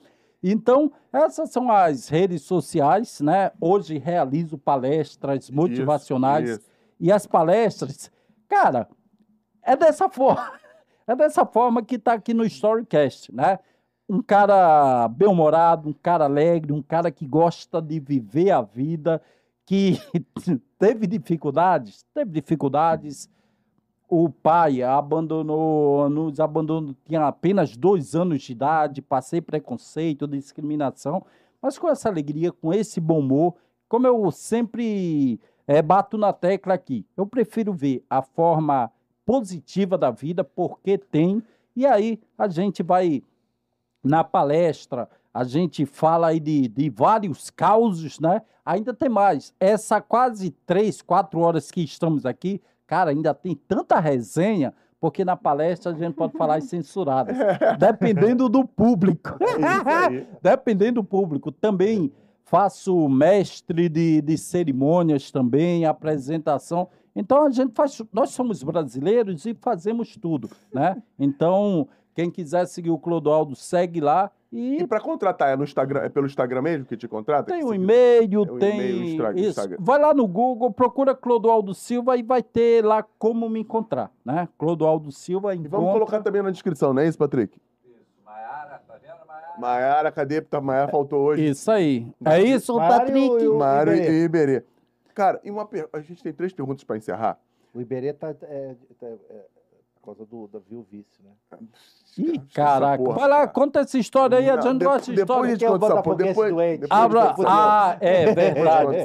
Então, 0.47 0.93
essas 1.11 1.51
são 1.51 1.73
as 1.73 2.09
redes 2.09 2.43
sociais, 2.43 3.19
né? 3.23 3.51
Hoje 3.59 3.97
realizo 3.97 4.59
palestras 4.59 5.49
motivacionais. 5.49 6.51
isso. 6.51 6.61
E 7.01 7.11
as 7.11 7.27
palestras, 7.27 8.11
cara, 8.47 8.87
é 9.63 9.75
dessa 9.75 10.09
forma. 10.09 10.53
É 11.07 11.15
dessa 11.15 11.45
forma 11.45 11.83
que 11.83 11.97
está 11.97 12.15
aqui 12.15 12.33
no 12.33 12.47
Storycast, 12.47 13.31
né? 13.31 13.59
Um 14.09 14.23
cara 14.23 15.07
bem-humorado, 15.09 15.91
um 15.91 15.93
cara 15.93 16.25
alegre, 16.25 16.73
um 16.73 16.81
cara 16.81 17.11
que 17.11 17.27
gosta 17.27 17.83
de 17.83 18.01
viver 18.01 18.51
a 18.51 18.63
vida, 18.63 19.21
que 19.67 20.01
teve 20.79 21.07
dificuldades, 21.07 22.07
teve 22.15 22.31
dificuldades. 22.31 23.29
O 24.17 24.31
pai 24.31 24.81
abandonou, 24.81 26.09
nos 26.09 26.39
abandonou, 26.39 26.95
tinha 27.05 27.27
apenas 27.27 27.77
dois 27.77 28.15
anos 28.15 28.43
de 28.43 28.53
idade, 28.53 29.03
passei 29.03 29.41
preconceito, 29.41 30.29
discriminação, 30.29 31.27
mas 31.61 31.77
com 31.77 31.89
essa 31.89 32.09
alegria, 32.09 32.53
com 32.53 32.73
esse 32.73 33.01
bom 33.01 33.19
humor, 33.19 33.57
como 33.89 34.07
eu 34.07 34.31
sempre 34.31 35.41
eh, 35.67 35.83
bato 35.83 36.17
na 36.17 36.33
tecla 36.33 36.75
aqui, 36.75 37.05
eu 37.17 37.27
prefiro 37.27 37.73
ver 37.73 38.05
a 38.09 38.23
forma 38.23 38.89
positiva 39.27 39.99
da 39.99 40.13
vida, 40.13 40.45
porque 40.45 40.97
tem, 40.97 41.43
e 41.75 41.85
aí 41.85 42.21
a 42.39 42.47
gente 42.47 42.85
vai 42.85 43.21
na 44.01 44.23
palestra, 44.23 45.11
a 45.35 45.43
gente 45.43 45.85
fala 45.85 46.29
aí 46.29 46.39
de, 46.39 46.69
de 46.69 46.89
vários 46.89 47.51
causos, 47.51 48.21
né? 48.21 48.43
Ainda 48.65 48.95
tem 48.95 49.09
mais. 49.09 49.53
Essa 49.59 50.01
quase 50.01 50.53
três, 50.65 51.03
quatro 51.03 51.41
horas 51.41 51.69
que 51.73 51.83
estamos 51.83 52.25
aqui, 52.25 52.63
cara, 52.87 53.11
ainda 53.11 53.35
tem 53.35 53.55
tanta 53.55 53.99
resenha, 54.01 54.75
porque 55.01 55.25
na 55.25 55.37
palestra 55.37 55.93
a 55.93 55.95
gente 55.95 56.15
pode 56.15 56.37
falar 56.37 56.57
as 56.57 56.65
censuradas, 56.65 57.37
dependendo 57.79 58.49
do 58.49 58.67
público. 58.67 59.37
É. 59.43 60.27
Dependendo 60.43 61.03
do 61.03 61.05
público. 61.05 61.53
Também 61.53 62.13
faço 62.45 63.09
mestre 63.09 63.89
de, 63.89 64.21
de 64.21 64.39
cerimônias 64.39 65.31
também, 65.31 65.85
apresentação. 65.85 66.89
Então 67.15 67.47
a 67.47 67.51
gente 67.51 67.73
faz, 67.75 68.01
nós 68.13 68.31
somos 68.31 68.63
brasileiros 68.63 69.45
e 69.47 69.55
fazemos 69.55 70.17
tudo, 70.17 70.51
né? 70.73 71.03
Então, 71.19 71.89
quem 72.15 72.31
quiser 72.31 72.67
seguir 72.67 72.91
o 72.91 72.99
Clodoaldo, 72.99 73.55
segue 73.57 74.01
lá 74.01 74.31
e, 74.55 74.83
E 74.83 74.87
pra 74.87 75.01
contratar, 75.01 75.51
é 75.51 75.57
no 75.57 75.65
Instagram, 75.65 76.01
é 76.01 76.09
pelo 76.09 76.27
Instagram 76.27 76.63
mesmo 76.63 76.85
que 76.87 76.97
te 76.97 77.09
contrata? 77.09 77.53
tem 77.53 77.63
você- 77.63 77.75
e-mail, 77.75 78.43
É 78.45 78.59
tem 78.59 78.75
e-mail, 78.75 79.33
isso. 79.37 79.49
Instagram. 79.49 79.77
Vai 79.81 79.99
lá 80.01 80.15
no 80.15 80.27
Google, 80.29 80.71
procura 80.73 81.15
Clodoaldo 81.15 81.75
Silva 81.75 82.17
e 82.17 82.23
vai 82.23 82.43
ter 82.43 82.85
lá 82.85 83.03
como 83.19 83.49
me 83.49 83.61
encontrar, 83.61 84.11
né? 84.25 84.49
Clodoaldo 84.57 85.11
Silva 85.11 85.55
E 85.55 85.59
encontra. 85.59 85.79
vamos 85.79 85.93
colocar 85.93 86.23
também 86.23 86.43
na 86.43 86.51
descrição, 86.51 86.95
não 86.95 87.03
é 87.03 87.09
isso, 87.09 87.19
Patrick? 87.19 87.59
Maiara, 88.25 88.81
tá 88.87 88.95
vendo, 89.03 89.27
Maiara? 89.27 89.59
Maiara, 89.61 90.13
cadê? 90.13 90.41
Tá, 90.41 90.61
Maiara 90.61 90.91
faltou 90.91 91.21
hoje. 91.25 91.45
Isso 91.49 91.71
aí. 91.71 92.07
É 92.25 92.41
isso, 92.41 92.77
Mário 92.77 92.99
Patrick? 93.07 93.45
e 93.45 93.49
o- 93.49 93.59
Maiara 93.59 93.97
Iberê. 93.97 94.13
e 94.13 94.25
Iberê. 94.25 94.65
Cara, 95.15 95.41
e 95.45 95.51
uma 95.51 95.65
per... 95.67 95.89
a 95.93 96.01
gente 96.01 96.23
tem 96.23 96.33
três 96.33 96.53
perguntas 96.53 96.83
pra 96.85 96.97
encerrar. 96.97 97.39
O 97.75 97.81
Iberê 97.81 98.13
tá, 98.13 98.29
é, 98.43 98.75
tá- 99.01 99.07
é, 99.07 99.45
causa 100.05 100.25
do, 100.27 100.49
da 100.49 100.59
viu-vice, 100.59 101.23
né? 101.23 101.31
Ih, 102.19 102.37
Essa 102.37 102.47
caraca. 102.55 103.03
porra, 103.03 103.19
Vai 103.19 103.29
lá, 103.29 103.37
cara. 103.39 103.49
conta 103.49 103.81
essa 103.81 103.99
história 103.99 104.39
aí, 104.39 104.49
a 104.49 104.57
Não, 104.57 104.63
gente 104.63 104.79
de- 104.79 104.85
gosta 104.85 105.11
de 105.11 105.17
depois 105.17 105.21
história. 105.21 105.47
a 105.47 105.51
gente 105.51 105.65
é 105.65 105.69
conta 105.69 105.87
essa 105.87 106.03
porra. 106.03 106.17
Depois, 106.17 106.55
doente. 106.55 106.81
depois 106.83 106.91
a 107.01 107.05
Abra... 107.05 107.21
essa 107.21 107.45
Ah, 107.47 107.97
é 108.01 108.33
verdade. 108.35 108.97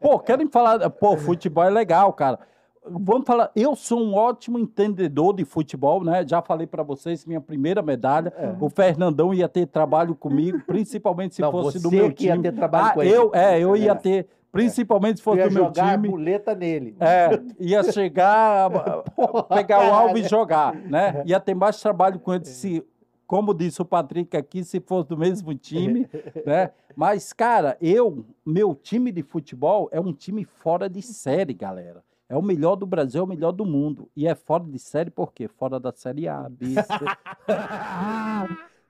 Pô, 0.00 0.18
querem 0.18 0.48
falar. 0.48 0.88
Pô, 0.90 1.16
futebol 1.16 1.64
é 1.64 1.70
legal, 1.70 2.12
cara. 2.12 2.38
Vamos 2.86 3.26
falar. 3.26 3.50
Eu 3.56 3.74
sou 3.74 3.98
um 3.98 4.14
ótimo 4.14 4.58
entendedor 4.58 5.34
de 5.34 5.44
futebol, 5.44 6.04
né? 6.04 6.22
Já 6.26 6.42
falei 6.42 6.66
pra 6.66 6.82
vocês, 6.82 7.24
minha 7.24 7.40
primeira 7.40 7.80
medalha. 7.80 8.30
O 8.60 8.68
Fernandão 8.68 9.32
ia 9.32 9.48
ter 9.48 9.66
trabalho 9.66 10.14
comigo, 10.14 10.60
principalmente 10.66 11.34
se 11.34 11.40
Não, 11.40 11.50
fosse 11.50 11.78
do 11.82 11.88
você 11.88 11.96
meu 11.96 12.12
que 12.12 12.26
ia 12.26 12.32
time. 12.32 12.42
ter 12.42 12.52
trabalho 12.52 12.86
ah, 12.88 12.92
com 12.92 13.02
ele. 13.02 13.10
eu, 13.14 13.30
é, 13.34 13.58
eu 13.58 13.74
ia 13.74 13.92
É. 13.92 13.94
ter, 13.94 14.28
principalmente 14.54 15.16
se 15.16 15.22
fosse 15.22 15.42
do 15.42 15.50
meu 15.50 15.64
jogar 15.64 15.96
time. 15.96 16.08
a 16.08 16.10
muleta 16.10 16.54
nele. 16.54 16.96
É, 17.00 17.40
ia 17.58 17.82
chegar, 17.82 18.70
pegar 19.52 19.90
o 19.90 19.92
alvo 19.92 20.16
e 20.16 20.22
jogar, 20.22 20.74
né? 20.74 21.22
Ia 21.26 21.40
ter 21.40 21.54
mais 21.54 21.80
trabalho 21.80 22.20
com 22.20 22.32
ele 22.32 22.44
se, 22.44 22.82
como 23.26 23.52
disse 23.52 23.82
o 23.82 23.84
Patrick 23.84 24.36
aqui, 24.36 24.62
se 24.62 24.80
fosse 24.80 25.08
do 25.08 25.18
mesmo 25.18 25.52
time, 25.54 26.08
né? 26.46 26.70
Mas, 26.94 27.32
cara, 27.32 27.76
eu, 27.80 28.24
meu 28.46 28.76
time 28.76 29.10
de 29.10 29.24
futebol 29.24 29.88
é 29.90 29.98
um 30.00 30.12
time 30.12 30.44
fora 30.44 30.88
de 30.88 31.02
série, 31.02 31.52
galera. 31.52 32.04
É 32.28 32.36
o 32.36 32.42
melhor 32.42 32.76
do 32.76 32.86
Brasil, 32.86 33.20
é 33.20 33.24
o 33.24 33.26
melhor 33.26 33.52
do 33.52 33.66
mundo. 33.66 34.08
E 34.16 34.26
é 34.26 34.34
fora 34.34 34.64
de 34.64 34.78
série 34.78 35.10
por 35.10 35.32
quê? 35.32 35.48
Fora 35.48 35.80
da 35.80 35.92
série 35.92 36.28
A, 36.28 36.48
B, 36.48 36.74
C. 36.74 36.82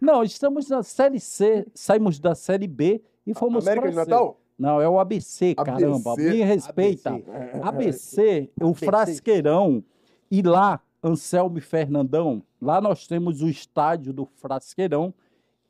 Não, 0.01 0.23
estamos 0.23 0.69
na 0.69 0.83
série 0.83 1.19
C, 1.19 1.67
saímos 1.75 2.21
da 2.21 2.35
série 2.35 2.69
B 2.69 3.03
e 3.27 3.33
fomos 3.33 3.67
América 3.67 3.89
de. 3.89 3.97
Natal? 3.97 4.39
Não, 4.59 4.81
é 4.81 4.89
o 4.89 4.99
ABC, 4.99 5.55
caramba. 5.55 6.13
ABC. 6.13 6.31
Me 6.31 6.43
respeita. 6.43 7.11
ABC. 7.63 7.63
ABC, 7.63 8.51
o 8.61 8.69
ABC. 8.69 8.87
Frasqueirão. 8.87 9.85
E 10.31 10.43
lá, 10.43 10.81
Anselmo 11.03 11.59
e 11.59 11.61
Fernandão, 11.61 12.43
lá 12.61 12.81
nós 12.81 13.07
temos 13.07 13.43
o 13.43 13.49
estádio 13.49 14.13
do 14.13 14.27
Frasqueirão. 14.37 15.13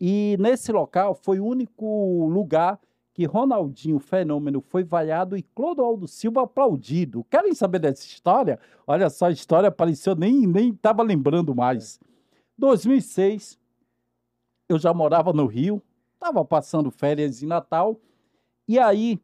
E 0.01 0.37
nesse 0.39 0.71
local 0.71 1.15
foi 1.15 1.41
o 1.41 1.47
único 1.47 2.29
lugar 2.29 2.79
que 3.15 3.25
Ronaldinho 3.25 4.01
Fenômeno 4.01 4.61
foi 4.61 4.83
vaiado 4.83 5.37
e 5.37 5.43
Clodoaldo 5.43 6.09
Silva 6.09 6.43
aplaudido. 6.43 7.25
Querem 7.31 7.55
saber 7.55 7.79
dessa 7.79 8.05
história? 8.05 8.59
Olha 8.87 9.09
só, 9.09 9.27
a 9.27 9.31
história 9.31 9.69
apareceu, 9.69 10.17
nem 10.17 10.47
nem 10.47 10.71
estava 10.71 11.03
lembrando 11.03 11.55
mais. 11.55 12.01
2006, 12.59 13.59
eu 14.69 14.79
já 14.79 14.93
morava 14.93 15.33
no 15.33 15.47
Rio, 15.47 15.81
estava 16.15 16.45
passando 16.45 16.91
férias 16.91 17.43
em 17.43 17.47
Natal, 17.47 18.01
e 18.67 18.79
aí 18.79 19.21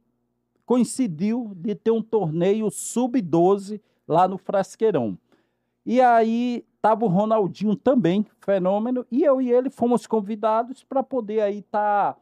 coincidiu 0.66 1.52
de 1.56 1.74
ter 1.74 1.90
um 1.90 2.02
torneio 2.02 2.70
sub-12 2.70 3.80
lá 4.06 4.28
no 4.28 4.38
Frasqueirão. 4.38 5.18
E 5.84 6.00
aí 6.00 6.64
estava 6.76 7.04
o 7.04 7.08
Ronaldinho 7.08 7.74
também, 7.74 8.24
fenômeno, 8.40 9.04
e 9.10 9.22
eu 9.22 9.40
e 9.40 9.50
ele 9.50 9.68
fomos 9.68 10.06
convidados 10.06 10.84
para 10.84 11.02
poder 11.02 11.40
aí 11.40 11.58
estar 11.58 12.16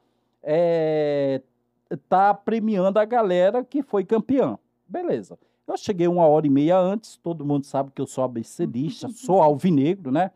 tá 2.08 2.34
premiando 2.34 2.98
a 2.98 3.04
galera 3.04 3.62
que 3.62 3.82
foi 3.82 4.04
campeã. 4.04 4.58
Beleza. 4.88 5.38
Eu 5.66 5.76
cheguei 5.76 6.08
uma 6.08 6.26
hora 6.26 6.46
e 6.46 6.50
meia 6.50 6.78
antes, 6.78 7.18
todo 7.18 7.44
mundo 7.44 7.66
sabe 7.66 7.90
que 7.94 8.00
eu 8.00 8.06
sou 8.06 8.24
ABCdista, 8.24 9.08
sou 9.12 9.42
alvinegro, 9.42 10.10
né? 10.10 10.30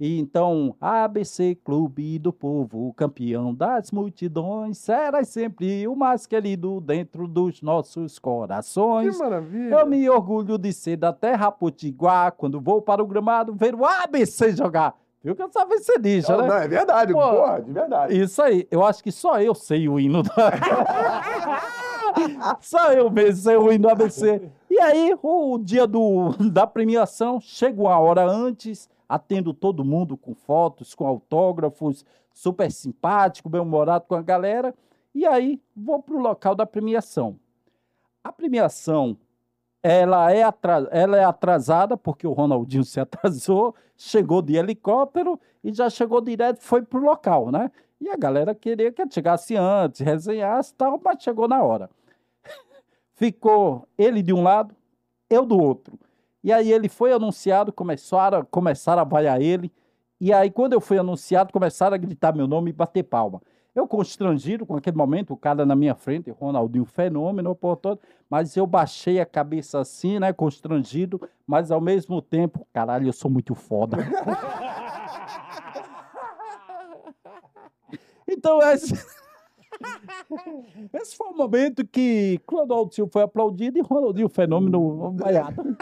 E 0.00 0.20
então, 0.20 0.76
ABC 0.80 1.56
Clube 1.64 2.20
do 2.20 2.32
Povo, 2.32 2.92
campeão 2.94 3.52
das 3.52 3.90
multidões, 3.90 4.78
será 4.78 5.24
sempre 5.24 5.88
o 5.88 5.96
mais 5.96 6.24
querido 6.24 6.80
dentro 6.80 7.26
dos 7.26 7.60
nossos 7.62 8.14
Que 8.16 8.22
corações. 8.22 9.18
maravilha. 9.18 9.74
Eu 9.74 9.86
me 9.86 10.08
orgulho 10.08 10.56
de 10.56 10.72
ser 10.72 10.96
da 10.96 11.12
terra 11.12 11.50
potiguar, 11.50 12.30
quando 12.32 12.60
vou 12.60 12.80
para 12.80 13.02
o 13.02 13.06
gramado 13.08 13.52
ver 13.52 13.74
o 13.74 13.84
ABC 13.84 14.52
jogar. 14.54 14.94
Viu 15.20 15.34
que 15.34 15.42
eu 15.42 15.50
sou 15.52 15.62
ABCdista, 15.62 16.32
Não, 16.36 16.42
né? 16.42 16.48
não, 16.48 16.56
é 16.58 16.68
verdade, 16.68 17.12
Pô. 17.12 17.18
porra, 17.18 17.60
de 17.60 17.72
verdade. 17.72 18.20
Isso 18.20 18.40
aí, 18.40 18.68
eu 18.70 18.84
acho 18.84 19.02
que 19.02 19.10
só 19.10 19.42
eu 19.42 19.52
sei 19.52 19.88
o 19.88 19.98
hino 19.98 20.22
da... 20.22 20.30
Só 22.60 22.92
eu 22.92 23.10
mesmo 23.10 23.42
sei 23.42 23.56
o 23.56 23.70
hino 23.72 23.82
do 23.82 23.88
ABC. 23.90 24.42
E 24.70 24.78
aí, 24.80 25.16
o 25.22 25.58
dia 25.58 25.86
do, 25.86 26.30
da 26.52 26.66
premiação, 26.66 27.40
chego 27.40 27.82
uma 27.82 27.98
hora 27.98 28.24
antes, 28.24 28.88
atendo 29.08 29.54
todo 29.54 29.84
mundo 29.84 30.16
com 30.16 30.34
fotos, 30.34 30.94
com 30.94 31.06
autógrafos, 31.06 32.04
super 32.32 32.70
simpático, 32.70 33.48
bem-humorado 33.48 34.04
com 34.06 34.14
a 34.14 34.22
galera. 34.22 34.74
E 35.14 35.26
aí, 35.26 35.60
vou 35.74 36.02
para 36.02 36.14
o 36.14 36.20
local 36.20 36.54
da 36.54 36.66
premiação. 36.66 37.38
A 38.22 38.30
premiação, 38.32 39.16
ela 39.82 40.30
é, 40.32 40.42
atra- 40.42 40.88
ela 40.90 41.16
é 41.16 41.24
atrasada, 41.24 41.96
porque 41.96 42.26
o 42.26 42.32
Ronaldinho 42.32 42.84
se 42.84 43.00
atrasou, 43.00 43.74
chegou 43.96 44.42
de 44.42 44.56
helicóptero 44.56 45.40
e 45.64 45.72
já 45.72 45.88
chegou 45.90 46.20
direto, 46.20 46.60
foi 46.62 46.82
pro 46.82 47.00
local, 47.00 47.50
né? 47.50 47.70
E 48.00 48.08
a 48.08 48.16
galera 48.16 48.54
queria 48.54 48.92
que 48.92 49.02
chegasse 49.10 49.56
antes, 49.56 50.00
resenhasse 50.00 50.72
tal, 50.74 51.00
mas 51.02 51.22
chegou 51.22 51.48
na 51.48 51.62
hora. 51.62 51.90
Ficou 53.16 53.86
ele 53.96 54.22
de 54.22 54.32
um 54.32 54.42
lado, 54.42 54.74
eu 55.28 55.44
do 55.44 55.58
outro. 55.58 55.98
E 56.42 56.52
aí 56.52 56.72
ele 56.72 56.88
foi 56.88 57.12
anunciado, 57.12 57.72
começaram, 57.72 58.46
começaram 58.50 59.02
a 59.02 59.04
vaiar 59.04 59.40
ele. 59.40 59.72
E 60.20 60.32
aí, 60.32 60.50
quando 60.50 60.72
eu 60.72 60.80
fui 60.80 60.98
anunciado, 60.98 61.52
começaram 61.52 61.94
a 61.94 61.98
gritar 61.98 62.34
meu 62.34 62.46
nome 62.46 62.70
e 62.70 62.72
bater 62.72 63.04
palma. 63.04 63.40
Eu 63.74 63.86
constrangido 63.86 64.66
com 64.66 64.76
aquele 64.76 64.96
momento, 64.96 65.32
o 65.32 65.36
cara 65.36 65.64
na 65.64 65.76
minha 65.76 65.94
frente, 65.94 66.30
Ronaldinho 66.30 66.84
fenômeno, 66.84 67.54
por 67.54 67.76
todo, 67.76 68.00
mas 68.28 68.56
eu 68.56 68.66
baixei 68.66 69.20
a 69.20 69.26
cabeça 69.26 69.78
assim, 69.78 70.18
né, 70.18 70.32
constrangido, 70.32 71.20
mas 71.46 71.70
ao 71.70 71.80
mesmo 71.80 72.20
tempo, 72.20 72.66
caralho, 72.72 73.06
eu 73.06 73.12
sou 73.12 73.30
muito 73.30 73.54
foda. 73.54 73.98
então 78.26 78.60
esse 78.62 78.94
Esse 80.94 81.16
foi 81.16 81.28
o 81.28 81.36
momento 81.36 81.86
que 81.86 82.40
Clodoaldo 82.46 82.94
Silva 82.94 83.10
foi 83.12 83.22
aplaudido 83.22 83.78
e 83.78 83.82
Ronaldinho 83.82 84.28
Fenômeno 84.28 85.12
vaiado. 85.12 85.76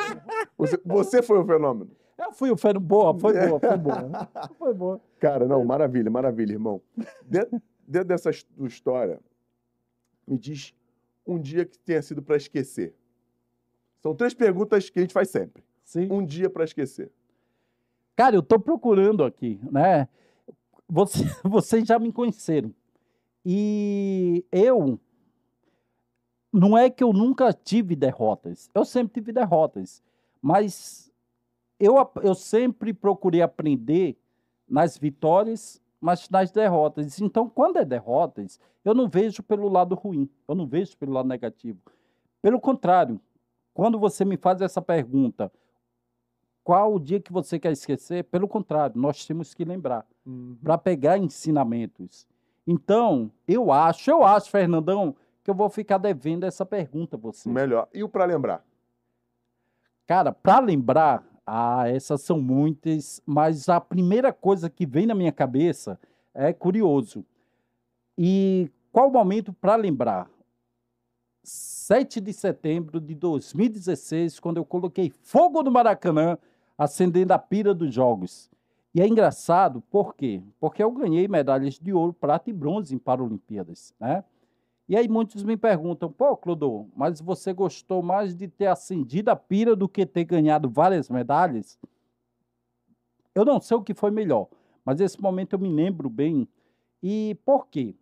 Você, 0.58 0.80
você 0.84 1.22
foi 1.22 1.38
o 1.38 1.44
fenômeno. 1.44 1.90
Eu 2.18 2.32
fui 2.32 2.50
o 2.50 2.56
Fenômeno. 2.56 2.86
Boa, 2.86 3.18
foi 3.18 3.34
boa, 3.34 3.60
foi 3.60 3.76
boa. 3.76 4.28
Foi 4.58 4.74
boa. 4.74 5.00
Cara, 5.20 5.46
não, 5.46 5.62
maravilha, 5.64 6.10
maravilha, 6.10 6.52
irmão. 6.52 6.80
Dentro, 7.22 7.60
dentro 7.86 8.08
dessa 8.08 8.30
história, 8.30 9.20
me 10.26 10.38
diz 10.38 10.74
um 11.26 11.38
dia 11.38 11.66
que 11.66 11.78
tenha 11.78 12.00
sido 12.00 12.22
para 12.22 12.36
esquecer. 12.36 12.94
São 14.00 14.14
três 14.14 14.32
perguntas 14.32 14.88
que 14.88 14.98
a 14.98 15.02
gente 15.02 15.12
faz 15.12 15.28
sempre. 15.28 15.62
Sim. 15.84 16.08
Um 16.10 16.24
dia 16.24 16.48
para 16.48 16.64
esquecer. 16.64 17.10
Cara, 18.16 18.34
eu 18.34 18.42
tô 18.42 18.58
procurando 18.58 19.22
aqui, 19.22 19.60
né? 19.70 20.08
Você, 20.88 21.24
vocês 21.44 21.86
já 21.86 21.98
me 21.98 22.10
conheceram. 22.12 22.74
E 23.48 24.44
eu. 24.50 24.98
Não 26.52 26.76
é 26.76 26.90
que 26.90 27.04
eu 27.04 27.12
nunca 27.12 27.52
tive 27.52 27.94
derrotas. 27.94 28.68
Eu 28.74 28.84
sempre 28.84 29.14
tive 29.14 29.30
derrotas. 29.30 30.02
Mas 30.42 31.12
eu, 31.78 31.94
eu 32.24 32.34
sempre 32.34 32.92
procurei 32.92 33.42
aprender 33.42 34.18
nas 34.68 34.98
vitórias, 34.98 35.80
mas 36.00 36.28
nas 36.28 36.50
derrotas. 36.50 37.20
Então, 37.20 37.48
quando 37.48 37.76
é 37.76 37.84
derrotas, 37.84 38.58
eu 38.84 38.92
não 38.92 39.08
vejo 39.08 39.44
pelo 39.44 39.68
lado 39.68 39.94
ruim. 39.94 40.28
Eu 40.48 40.56
não 40.56 40.66
vejo 40.66 40.96
pelo 40.96 41.12
lado 41.12 41.28
negativo. 41.28 41.78
Pelo 42.42 42.60
contrário, 42.60 43.20
quando 43.72 43.96
você 43.96 44.24
me 44.24 44.36
faz 44.36 44.60
essa 44.60 44.82
pergunta, 44.82 45.52
qual 46.64 46.94
o 46.94 46.98
dia 46.98 47.20
que 47.20 47.32
você 47.32 47.60
quer 47.60 47.70
esquecer? 47.70 48.24
Pelo 48.24 48.48
contrário, 48.48 49.00
nós 49.00 49.24
temos 49.24 49.54
que 49.54 49.64
lembrar 49.64 50.04
para 50.60 50.76
pegar 50.76 51.16
ensinamentos. 51.16 52.26
Então, 52.66 53.30
eu 53.46 53.70
acho, 53.70 54.10
eu 54.10 54.24
acho, 54.24 54.50
Fernandão, 54.50 55.14
que 55.44 55.50
eu 55.50 55.54
vou 55.54 55.70
ficar 55.70 55.98
devendo 55.98 56.44
essa 56.44 56.66
pergunta 56.66 57.16
a 57.16 57.18
você. 57.18 57.48
Melhor. 57.48 57.88
E 57.94 58.02
o 58.02 58.08
para 58.08 58.24
lembrar? 58.24 58.64
Cara, 60.06 60.32
para 60.32 60.58
lembrar, 60.58 61.24
ah, 61.46 61.88
essas 61.88 62.22
são 62.22 62.40
muitas, 62.40 63.22
mas 63.24 63.68
a 63.68 63.80
primeira 63.80 64.32
coisa 64.32 64.68
que 64.68 64.84
vem 64.84 65.06
na 65.06 65.14
minha 65.14 65.32
cabeça 65.32 65.98
é 66.34 66.52
curioso. 66.52 67.24
E 68.18 68.70
qual 68.90 69.08
o 69.08 69.12
momento 69.12 69.52
para 69.52 69.76
lembrar? 69.76 70.28
7 71.44 72.20
de 72.20 72.32
setembro 72.32 73.00
de 73.00 73.14
2016, 73.14 74.40
quando 74.40 74.56
eu 74.56 74.64
coloquei 74.64 75.12
fogo 75.22 75.62
no 75.62 75.70
Maracanã, 75.70 76.36
acendendo 76.76 77.32
a 77.32 77.38
pira 77.38 77.72
dos 77.72 77.94
jogos. 77.94 78.50
E 78.96 79.00
é 79.02 79.06
engraçado, 79.06 79.82
por 79.90 80.14
quê? 80.14 80.42
Porque 80.58 80.82
eu 80.82 80.90
ganhei 80.90 81.28
medalhas 81.28 81.78
de 81.78 81.92
ouro, 81.92 82.14
prata 82.14 82.48
e 82.48 82.52
bronze 82.54 82.94
em 82.94 82.98
Paralimpíadas, 82.98 83.94
né? 84.00 84.24
E 84.88 84.96
aí 84.96 85.06
muitos 85.06 85.44
me 85.44 85.54
perguntam, 85.54 86.10
pô, 86.10 86.34
Clodô, 86.34 86.86
mas 86.96 87.20
você 87.20 87.52
gostou 87.52 88.02
mais 88.02 88.34
de 88.34 88.48
ter 88.48 88.68
acendido 88.68 89.28
a 89.28 89.36
pira 89.36 89.76
do 89.76 89.86
que 89.86 90.06
ter 90.06 90.24
ganhado 90.24 90.70
várias 90.70 91.10
medalhas? 91.10 91.78
Eu 93.34 93.44
não 93.44 93.60
sei 93.60 93.76
o 93.76 93.82
que 93.82 93.92
foi 93.92 94.10
melhor, 94.10 94.48
mas 94.82 94.98
esse 94.98 95.20
momento 95.20 95.52
eu 95.52 95.58
me 95.58 95.68
lembro 95.68 96.08
bem. 96.08 96.48
E 97.02 97.36
por 97.44 97.66
quê? 97.66 97.94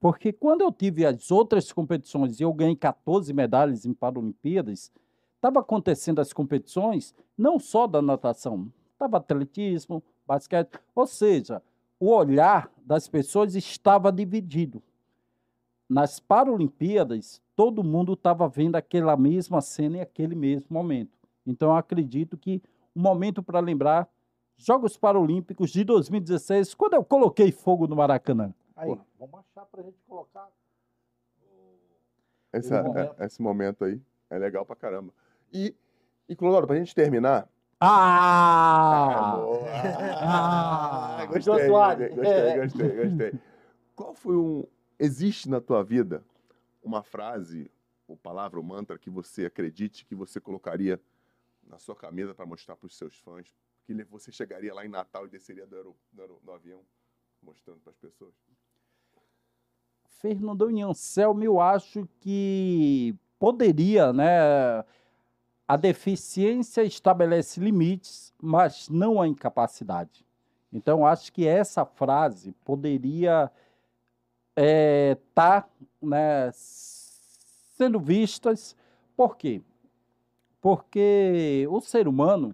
Porque 0.00 0.32
quando 0.32 0.62
eu 0.62 0.72
tive 0.72 1.04
as 1.04 1.30
outras 1.30 1.70
competições 1.70 2.40
e 2.40 2.42
eu 2.42 2.54
ganhei 2.54 2.74
14 2.74 3.34
medalhas 3.34 3.84
em 3.84 3.92
Paralimpíadas, 3.92 4.90
estava 5.36 5.60
acontecendo 5.60 6.20
as 6.20 6.32
competições 6.32 7.14
não 7.36 7.58
só 7.58 7.86
da 7.86 8.00
natação, 8.00 8.72
estava 9.00 9.16
atletismo, 9.16 10.02
basquete, 10.26 10.78
ou 10.94 11.06
seja, 11.06 11.62
o 11.98 12.10
olhar 12.10 12.70
das 12.84 13.08
pessoas 13.08 13.54
estava 13.54 14.12
dividido. 14.12 14.82
Nas 15.88 16.20
Paralimpíadas, 16.20 17.40
todo 17.56 17.82
mundo 17.82 18.12
estava 18.12 18.46
vendo 18.48 18.76
aquela 18.76 19.16
mesma 19.16 19.60
cena 19.62 19.96
em 19.96 20.00
aquele 20.00 20.34
mesmo 20.34 20.66
momento. 20.70 21.18
Então, 21.46 21.70
eu 21.70 21.76
acredito 21.76 22.36
que 22.36 22.62
um 22.94 23.00
momento 23.00 23.42
para 23.42 23.58
lembrar 23.58 24.08
Jogos 24.56 24.96
Paralímpicos 24.98 25.70
de 25.70 25.82
2016, 25.84 26.74
quando 26.74 26.94
eu 26.94 27.02
coloquei 27.04 27.50
fogo 27.50 27.86
no 27.86 27.96
Maracanã. 27.96 28.52
Aí, 28.76 28.94
vamos 29.18 29.40
achar 29.40 29.64
pra 29.66 29.82
gente 29.82 29.98
colocar. 30.06 30.46
Essa- 32.52 32.82
momento. 32.82 33.14
é- 33.22 33.26
esse 33.26 33.40
momento 33.40 33.84
aí 33.84 34.00
é 34.28 34.38
legal 34.38 34.66
pra 34.66 34.76
caramba. 34.76 35.12
E, 35.52 35.74
e 36.28 36.36
Clodoro, 36.36 36.66
pra 36.66 36.76
gente 36.76 36.94
terminar. 36.94 37.48
Ah! 37.80 39.36
boa. 39.36 39.68
Ah! 40.22 41.26
gostei, 41.26 41.66
Soares. 41.66 42.14
gostei, 42.14 42.56
gostei, 42.60 43.08
gostei. 43.08 43.40
Qual 43.96 44.14
foi 44.14 44.36
um. 44.36 44.64
Existe 44.98 45.48
na 45.48 45.60
tua 45.60 45.82
vida 45.82 46.22
uma 46.82 47.02
frase, 47.02 47.70
ou 48.06 48.16
palavra, 48.16 48.58
ou 48.58 48.64
mantra 48.64 48.98
que 48.98 49.08
você 49.08 49.46
acredite 49.46 50.04
que 50.04 50.14
você 50.14 50.38
colocaria 50.38 51.00
na 51.66 51.78
sua 51.78 51.96
camisa 51.96 52.34
para 52.34 52.44
mostrar 52.44 52.76
para 52.76 52.86
os 52.86 52.96
seus 52.96 53.18
fãs? 53.18 53.56
Que 53.86 53.94
você 54.04 54.30
chegaria 54.30 54.74
lá 54.74 54.84
em 54.84 54.88
Natal 54.90 55.26
e 55.26 55.30
desceria 55.30 55.66
do, 55.66 55.96
do 56.12 56.40
do 56.44 56.52
avião 56.52 56.82
mostrando 57.42 57.80
para 57.80 57.90
as 57.90 57.96
pessoas? 57.96 58.34
Fernandão 60.20 60.70
e 60.70 60.82
Anselmo, 60.82 61.42
eu 61.42 61.58
acho 61.60 62.06
que 62.20 63.16
poderia, 63.38 64.12
né? 64.12 64.84
A 65.70 65.76
deficiência 65.76 66.82
estabelece 66.82 67.60
limites, 67.60 68.34
mas 68.42 68.88
não 68.88 69.22
a 69.22 69.28
incapacidade. 69.28 70.26
Então, 70.72 71.06
acho 71.06 71.32
que 71.32 71.46
essa 71.46 71.84
frase 71.84 72.50
poderia 72.64 73.48
estar 74.56 75.70
né, 76.02 76.50
sendo 76.52 78.00
vistas. 78.00 78.74
Por 79.16 79.36
quê? 79.36 79.62
Porque 80.60 81.68
o 81.70 81.80
ser 81.80 82.08
humano, 82.08 82.52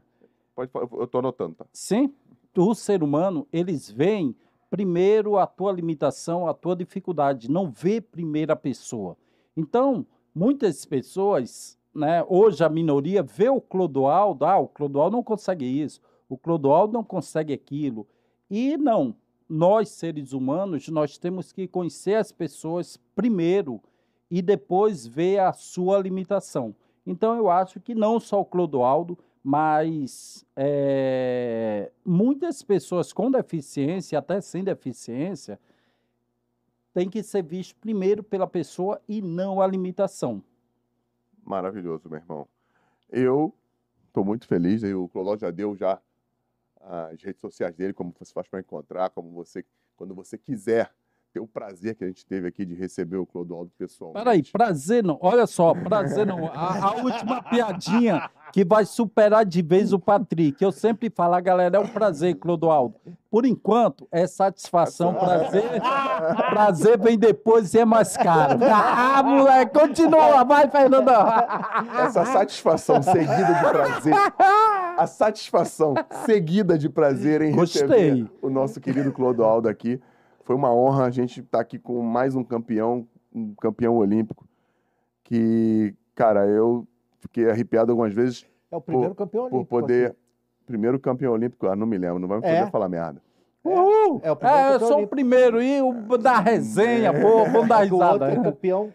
Pode 0.54 0.70
falar, 0.70 0.86
eu 0.92 1.04
estou 1.04 1.20
anotando, 1.20 1.54
tá? 1.54 1.64
Sim, 1.72 2.12
o 2.54 2.74
ser 2.74 3.02
humano, 3.02 3.48
eles 3.50 3.90
veem 3.90 4.36
primeiro 4.68 5.38
a 5.38 5.46
tua 5.46 5.72
limitação, 5.72 6.46
a 6.46 6.52
tua 6.52 6.76
dificuldade, 6.76 7.50
não 7.50 7.70
vê 7.70 7.98
primeiro 7.98 8.52
a 8.52 8.56
pessoa. 8.56 9.16
Então, 9.56 10.06
muitas 10.34 10.84
pessoas, 10.84 11.78
né, 11.96 12.22
hoje 12.28 12.62
a 12.62 12.68
minoria 12.68 13.22
vê 13.22 13.48
o 13.48 13.60
Clodoaldo, 13.60 14.44
ah, 14.44 14.58
o 14.58 14.68
Clodoaldo 14.68 15.16
não 15.16 15.22
consegue 15.22 15.64
isso, 15.64 16.00
o 16.28 16.36
Clodoaldo 16.36 16.92
não 16.92 17.02
consegue 17.02 17.54
aquilo. 17.54 18.06
E 18.50 18.76
não, 18.76 19.16
nós 19.48 19.88
seres 19.88 20.32
humanos, 20.32 20.88
nós 20.88 21.16
temos 21.16 21.52
que 21.52 21.66
conhecer 21.66 22.14
as 22.14 22.30
pessoas 22.30 22.98
primeiro 23.14 23.80
e 24.30 24.42
depois 24.42 25.06
ver 25.06 25.38
a 25.38 25.52
sua 25.52 25.98
limitação. 25.98 26.74
Então, 27.06 27.34
eu 27.36 27.48
acho 27.48 27.80
que 27.80 27.94
não 27.94 28.20
só 28.20 28.40
o 28.40 28.44
Clodoaldo, 28.44 29.16
mas 29.42 30.44
é, 30.56 31.90
muitas 32.04 32.62
pessoas 32.62 33.12
com 33.12 33.30
deficiência, 33.30 34.18
até 34.18 34.40
sem 34.40 34.64
deficiência, 34.64 35.58
têm 36.92 37.08
que 37.08 37.22
ser 37.22 37.42
visto 37.42 37.76
primeiro 37.76 38.22
pela 38.22 38.46
pessoa 38.46 39.00
e 39.08 39.22
não 39.22 39.60
a 39.60 39.66
limitação. 39.66 40.42
Maravilhoso, 41.46 42.08
meu 42.08 42.18
irmão. 42.18 42.48
Eu 43.08 43.54
estou 44.08 44.24
muito 44.24 44.46
feliz. 44.46 44.82
O 44.82 45.08
Clodó 45.08 45.36
já 45.36 45.50
deu 45.50 45.76
já 45.76 46.00
as 46.80 47.22
redes 47.22 47.40
sociais 47.40 47.74
dele, 47.74 47.92
como 47.92 48.12
você 48.18 48.32
faz 48.32 48.48
para 48.48 48.60
encontrar, 48.60 49.10
como 49.10 49.30
você, 49.30 49.64
quando 49.96 50.14
você 50.14 50.36
quiser 50.36 50.92
ter 51.32 51.40
o 51.40 51.46
prazer 51.46 51.94
que 51.94 52.04
a 52.04 52.06
gente 52.06 52.24
teve 52.24 52.48
aqui 52.48 52.64
de 52.64 52.74
receber 52.74 53.16
o 53.16 53.26
Clodoaldo 53.26 53.70
pessoalmente. 53.78 54.24
Peraí, 54.24 54.42
prazer 54.42 55.04
não. 55.04 55.18
Olha 55.20 55.46
só, 55.46 55.74
prazer 55.74 56.26
não. 56.26 56.46
A, 56.46 56.90
a 56.90 56.96
última 56.96 57.42
piadinha 57.42 58.30
que 58.56 58.64
vai 58.64 58.86
superar 58.86 59.44
de 59.44 59.60
vez 59.60 59.92
o 59.92 59.98
Patrick. 59.98 60.64
Eu 60.64 60.72
sempre 60.72 61.10
falo, 61.10 61.38
galera, 61.42 61.76
é 61.76 61.78
um 61.78 61.86
prazer, 61.86 62.36
Clodoaldo. 62.36 62.94
Por 63.30 63.44
enquanto, 63.44 64.08
é 64.10 64.26
satisfação, 64.26 65.12
prazer. 65.12 65.62
Prazer 66.48 66.98
vem 66.98 67.18
depois 67.18 67.74
e 67.74 67.80
é 67.80 67.84
mais 67.84 68.16
caro. 68.16 68.58
Ah, 68.64 69.22
moleque, 69.22 69.78
continua, 69.78 70.42
vai, 70.42 70.70
Fernandão. 70.70 71.26
Essa 71.98 72.24
satisfação 72.24 73.02
seguida 73.02 73.52
de 73.52 73.60
prazer. 73.60 74.14
A 74.96 75.06
satisfação 75.06 75.92
seguida 76.24 76.78
de 76.78 76.88
prazer 76.88 77.42
em 77.42 77.54
Gostei. 77.54 77.82
receber 77.82 78.30
o 78.40 78.48
nosso 78.48 78.80
querido 78.80 79.12
Clodoaldo 79.12 79.68
aqui. 79.68 80.00
Foi 80.44 80.56
uma 80.56 80.72
honra 80.72 81.04
a 81.04 81.10
gente 81.10 81.40
estar 81.40 81.60
aqui 81.60 81.78
com 81.78 82.00
mais 82.00 82.34
um 82.34 82.42
campeão, 82.42 83.06
um 83.34 83.54
campeão 83.54 83.98
olímpico, 83.98 84.46
que, 85.24 85.94
cara, 86.14 86.46
eu 86.46 86.88
fiquei 87.26 87.50
arrepiado 87.50 87.92
algumas 87.92 88.12
vezes 88.12 88.46
É 88.70 88.76
o 88.76 88.80
primeiro 88.80 89.14
Por- 89.14 89.18
campeão 89.24 89.48
por 89.48 89.56
olímpico. 89.56 89.80
poder. 89.80 90.06
aqui. 90.10 90.16
Primeiro 90.66 90.98
campeão 90.98 91.32
olímpico, 91.32 91.66
ah, 91.68 91.76
não 91.76 91.86
me 91.86 91.96
lembro, 91.96 92.18
não 92.18 92.26
vai 92.26 92.40
me 92.40 92.46
É. 92.46 92.58
fazer 92.58 92.70
falar 92.72 92.88
merda. 92.88 93.22
Uhul. 93.64 94.20
É 94.22 94.30
o 94.32 94.36
primeiro 94.36 94.62
É, 94.62 94.74
eu 94.74 94.80
sou 94.80 95.02
o 95.02 95.06
primeiro 95.06 95.62
e 95.62 95.80
o 95.82 96.16
da 96.18 96.38
resenha, 96.40 97.12
pô, 97.12 97.44
vamos 97.44 97.68
dar 97.68 97.84
É 97.84 97.88
que 97.88 97.94
o 97.94 97.98
outro 97.98 98.24
é 98.24 98.28
risada. 98.30 98.50
campeão 98.50 98.92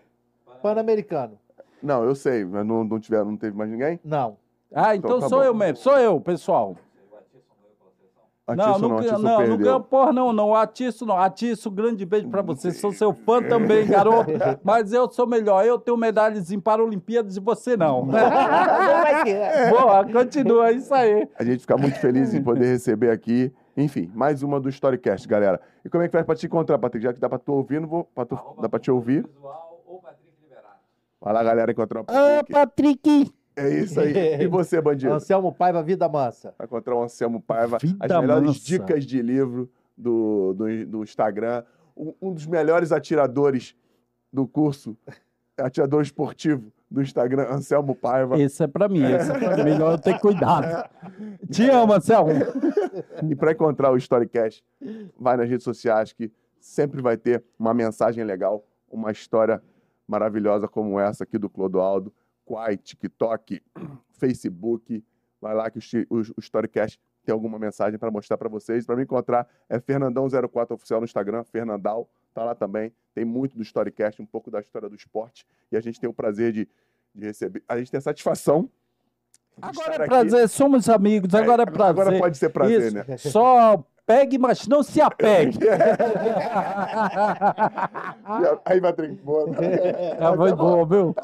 pan-americano. 0.62 1.38
Não, 1.82 2.04
eu 2.04 2.14
sei, 2.14 2.46
mas 2.46 2.66
não, 2.66 2.84
não, 2.84 3.00
tiveram, 3.00 3.26
não 3.26 3.38
teve 3.38 3.58
mais 3.58 3.70
ninguém? 3.70 4.00
Não. 4.04 4.38
Ah, 4.74 4.96
então 4.96 5.12
Então 5.12 5.20
tá 5.22 5.30
sou 5.30 5.40
bom. 5.40 5.46
eu 5.46 5.54
mesmo, 5.54 5.78
sou 5.78 5.98
eu, 5.98 6.20
pessoal. 6.22 6.76
Atiço 8.48 8.68
não, 8.68 8.80
não, 8.80 8.90
não, 8.90 8.98
Atiço 8.98 9.20
não, 9.22 9.58
ganha 9.58 9.80
porra, 9.80 10.12
não, 10.12 10.34
não. 10.34 10.56
Atiço 10.56 11.06
não. 11.06 11.18
Atiço, 11.18 11.70
grande 11.72 12.06
beijo 12.06 12.28
pra 12.28 12.42
você. 12.42 12.72
Sou 12.72 12.92
seu 12.92 13.14
fã 13.14 13.42
também, 13.42 13.88
garoto. 13.88 14.32
Mas 14.64 14.92
eu 14.92 15.10
sou 15.10 15.26
melhor. 15.28 15.64
Eu 15.66 15.78
tenho 15.80 15.96
medalhas 15.96 16.52
em 16.52 16.60
Paralimpíadas 16.60 17.38
e 17.38 17.40
você 17.40 17.78
não. 17.78 18.08
Boa, 19.70 20.06
continua, 20.12 20.70
é 20.70 20.74
isso 20.74 20.94
aí. 20.94 21.28
A 21.38 21.44
gente 21.44 21.60
fica 21.62 21.78
muito 21.78 22.00
feliz 22.00 22.34
em 22.34 22.42
poder 22.44 22.66
receber 22.74 23.12
aqui. 23.12 23.54
Enfim, 23.78 24.12
mais 24.14 24.44
uma 24.44 24.60
do 24.60 24.68
Storycast, 24.70 25.28
galera. 25.28 25.62
E 25.86 25.90
como 25.90 26.04
é 26.04 26.08
que 26.08 26.12
faz 26.12 26.26
pra 26.26 26.36
te 26.36 26.46
encontrar, 26.46 26.78
Patrick? 26.78 27.04
Já 27.06 27.14
que 27.14 27.20
dá 27.22 27.30
pra 27.30 27.38
tu 27.40 27.54
ouvir, 27.54 27.80
não 27.80 27.88
vou, 27.88 28.04
pra 28.04 28.26
tu- 28.26 28.38
dá 28.62 28.68
pra 28.68 28.80
te 28.80 28.92
ouvir. 28.92 29.26
Visual 29.26 29.82
ou 29.88 30.00
Patrick. 30.02 30.22
Vai 31.22 31.34
lá, 31.34 31.44
galera, 31.44 31.72
encontrar 31.72 32.02
o 32.02 32.04
Patrick. 32.04 32.52
Patrick! 32.52 33.32
É 33.56 33.70
isso 33.70 34.00
aí. 34.00 34.42
E 34.42 34.48
você, 34.48 34.82
bandido? 34.82 35.14
Anselmo 35.14 35.54
Paiva, 35.54 35.84
Vida 35.84 36.08
Mansa. 36.08 36.54
Vai 36.58 36.66
encontrar 36.66 36.96
o 36.96 37.04
Anselmo 37.04 37.42
Paiva. 37.42 37.78
Vida 37.78 37.98
as 38.00 38.22
melhores 38.22 38.48
mansa. 38.48 38.60
dicas 38.60 39.06
de 39.06 39.22
livro 39.22 39.70
do, 39.98 40.54
do, 40.54 40.86
do 40.86 41.04
Instagram. 41.04 41.64
Um, 41.96 42.14
um 42.22 42.34
dos 42.34 42.46
melhores 42.46 42.92
atiradores 42.92 43.76
do 44.32 44.48
curso, 44.48 44.98
atirador 45.58 46.02
esportivo 46.02 46.72
do 46.90 47.02
Instagram, 47.02 47.48
Anselmo 47.50 47.96
Paiva. 47.96 48.40
Esse 48.40 48.64
é 48.64 48.68
pra 48.68 48.90
mim, 48.90 49.04
esse 49.04 49.32
é 49.32 49.38
pra 49.38 49.58
mim. 49.58 49.64
Melhor 49.64 49.94
eu 49.94 49.98
ter 49.98 50.20
cuidado. 50.20 50.90
Te 51.50 51.70
amo, 51.70 51.94
Anselmo. 51.94 52.32
E 53.30 53.36
para 53.36 53.52
encontrar 53.52 53.92
o 53.92 53.98
Storycast, 53.98 54.64
vai 55.18 55.38
nas 55.38 55.50
redes 55.50 55.64
sociais 55.64 56.12
que 56.12 56.32
sempre 56.60 57.02
vai 57.02 57.18
ter 57.18 57.44
uma 57.58 57.74
mensagem 57.74 58.24
legal, 58.24 58.66
uma 58.90 59.12
história 59.12 59.62
maravilhosa 60.08 60.68
como 60.68 61.00
essa 61.00 61.24
aqui 61.24 61.38
do 61.38 61.50
Clodoaldo, 61.50 62.14
Quai, 62.52 62.76
TikTok, 62.76 63.62
Facebook. 64.20 65.02
Vai 65.40 65.56
lá 65.56 65.72
que 65.72 65.80
o, 65.80 65.82
o, 66.10 66.20
o 66.20 66.40
Storycast 66.40 67.00
tem 67.24 67.32
alguma 67.32 67.58
mensagem 67.58 67.98
para 67.98 68.12
mostrar 68.12 68.38
para 68.38 68.50
vocês. 68.50 68.86
Para 68.86 68.98
me 68.98 69.04
encontrar 69.04 69.48
é 69.70 69.80
Fernandão04 69.80 70.72
oficial 70.72 71.00
no 71.00 71.06
Instagram, 71.06 71.46
Fernandal, 71.46 72.10
tá 72.34 72.44
lá 72.44 72.54
também. 72.54 72.94
Tem 73.14 73.24
muito 73.24 73.56
do 73.56 73.64
Storycast, 73.64 74.22
um 74.22 74.26
pouco 74.26 74.52
da 74.52 74.60
história 74.60 74.90
do 74.90 74.96
esporte 74.96 75.48
e 75.72 75.78
a 75.78 75.80
gente 75.80 75.98
tem 75.98 76.10
o 76.10 76.14
prazer 76.14 76.52
de, 76.52 76.68
de 77.16 77.26
receber. 77.26 77.64
A 77.70 77.78
gente 77.78 77.90
tem 77.90 78.00
a 78.00 78.02
satisfação. 78.02 78.64
de 78.64 78.70
Agora 79.62 79.72
estar 79.72 79.92
é 79.92 79.96
aqui. 79.96 80.10
prazer, 80.10 80.50
somos 80.50 80.90
amigos, 80.90 81.34
agora 81.34 81.64
é 81.64 81.66
prazer. 81.66 82.02
Agora 82.02 82.20
pode 82.20 82.38
ser 82.38 82.50
prazer, 82.50 82.88
Isso. 82.88 82.96
né? 82.96 83.18
Só 83.18 83.82
pegue, 84.12 84.38
mas 84.38 84.68
não 84.68 84.84
se 84.84 85.00
apegue. 85.00 85.58
Aí, 88.66 88.82
Patrick, 88.82 89.16
boa. 89.24 89.50
É, 89.56 90.36
foi 90.36 90.54
bom, 90.54 90.86
viu? 90.86 91.16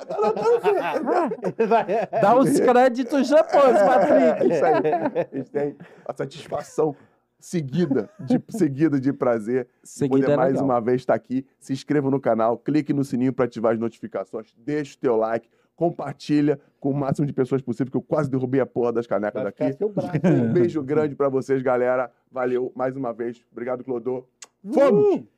Dá 2.22 2.38
os 2.38 2.58
créditos 2.60 3.30
depois, 3.30 3.78
Patrick. 3.80 4.54
Isso 4.54 4.66
aí. 4.66 4.74
A 5.32 5.36
gente 5.36 5.52
tem 5.52 5.76
a 6.06 6.14
satisfação 6.14 6.96
seguida 7.40 8.10
de, 8.20 8.42
seguida 8.50 9.00
de 9.00 9.14
prazer 9.14 9.68
Seguida 9.84 10.22
poder 10.22 10.34
é 10.34 10.36
mais 10.36 10.54
legal. 10.54 10.66
uma 10.66 10.82
vez 10.82 11.02
estar 11.02 11.14
aqui. 11.14 11.46
Se 11.60 11.74
inscreva 11.74 12.10
no 12.10 12.20
canal, 12.20 12.58
clique 12.58 12.94
no 12.94 13.04
sininho 13.04 13.34
para 13.34 13.46
ativar 13.46 13.74
as 13.74 13.80
notificações, 13.80 14.54
deixa 14.58 14.96
o 14.96 15.00
teu 15.00 15.16
like, 15.16 15.48
compartilha 15.78 16.60
com 16.80 16.90
o 16.90 16.94
máximo 16.94 17.26
de 17.26 17.32
pessoas 17.32 17.62
possível, 17.62 17.92
que 17.92 17.98
eu 17.98 18.02
quase 18.02 18.30
derrubei 18.30 18.60
a 18.60 18.66
porra 18.66 18.92
das 18.92 19.08
canecas 19.08 19.42
Vai 19.42 19.52
daqui. 19.52 20.28
Um 20.28 20.52
beijo 20.52 20.84
grande 20.84 21.16
para 21.16 21.30
vocês, 21.30 21.62
galera. 21.62 22.12
Valeu 22.30 22.74
mais 22.76 22.98
uma 22.98 23.14
vez. 23.14 23.46
Obrigado, 23.52 23.84
Clodô. 23.84 24.28
Fomos! 24.74 25.37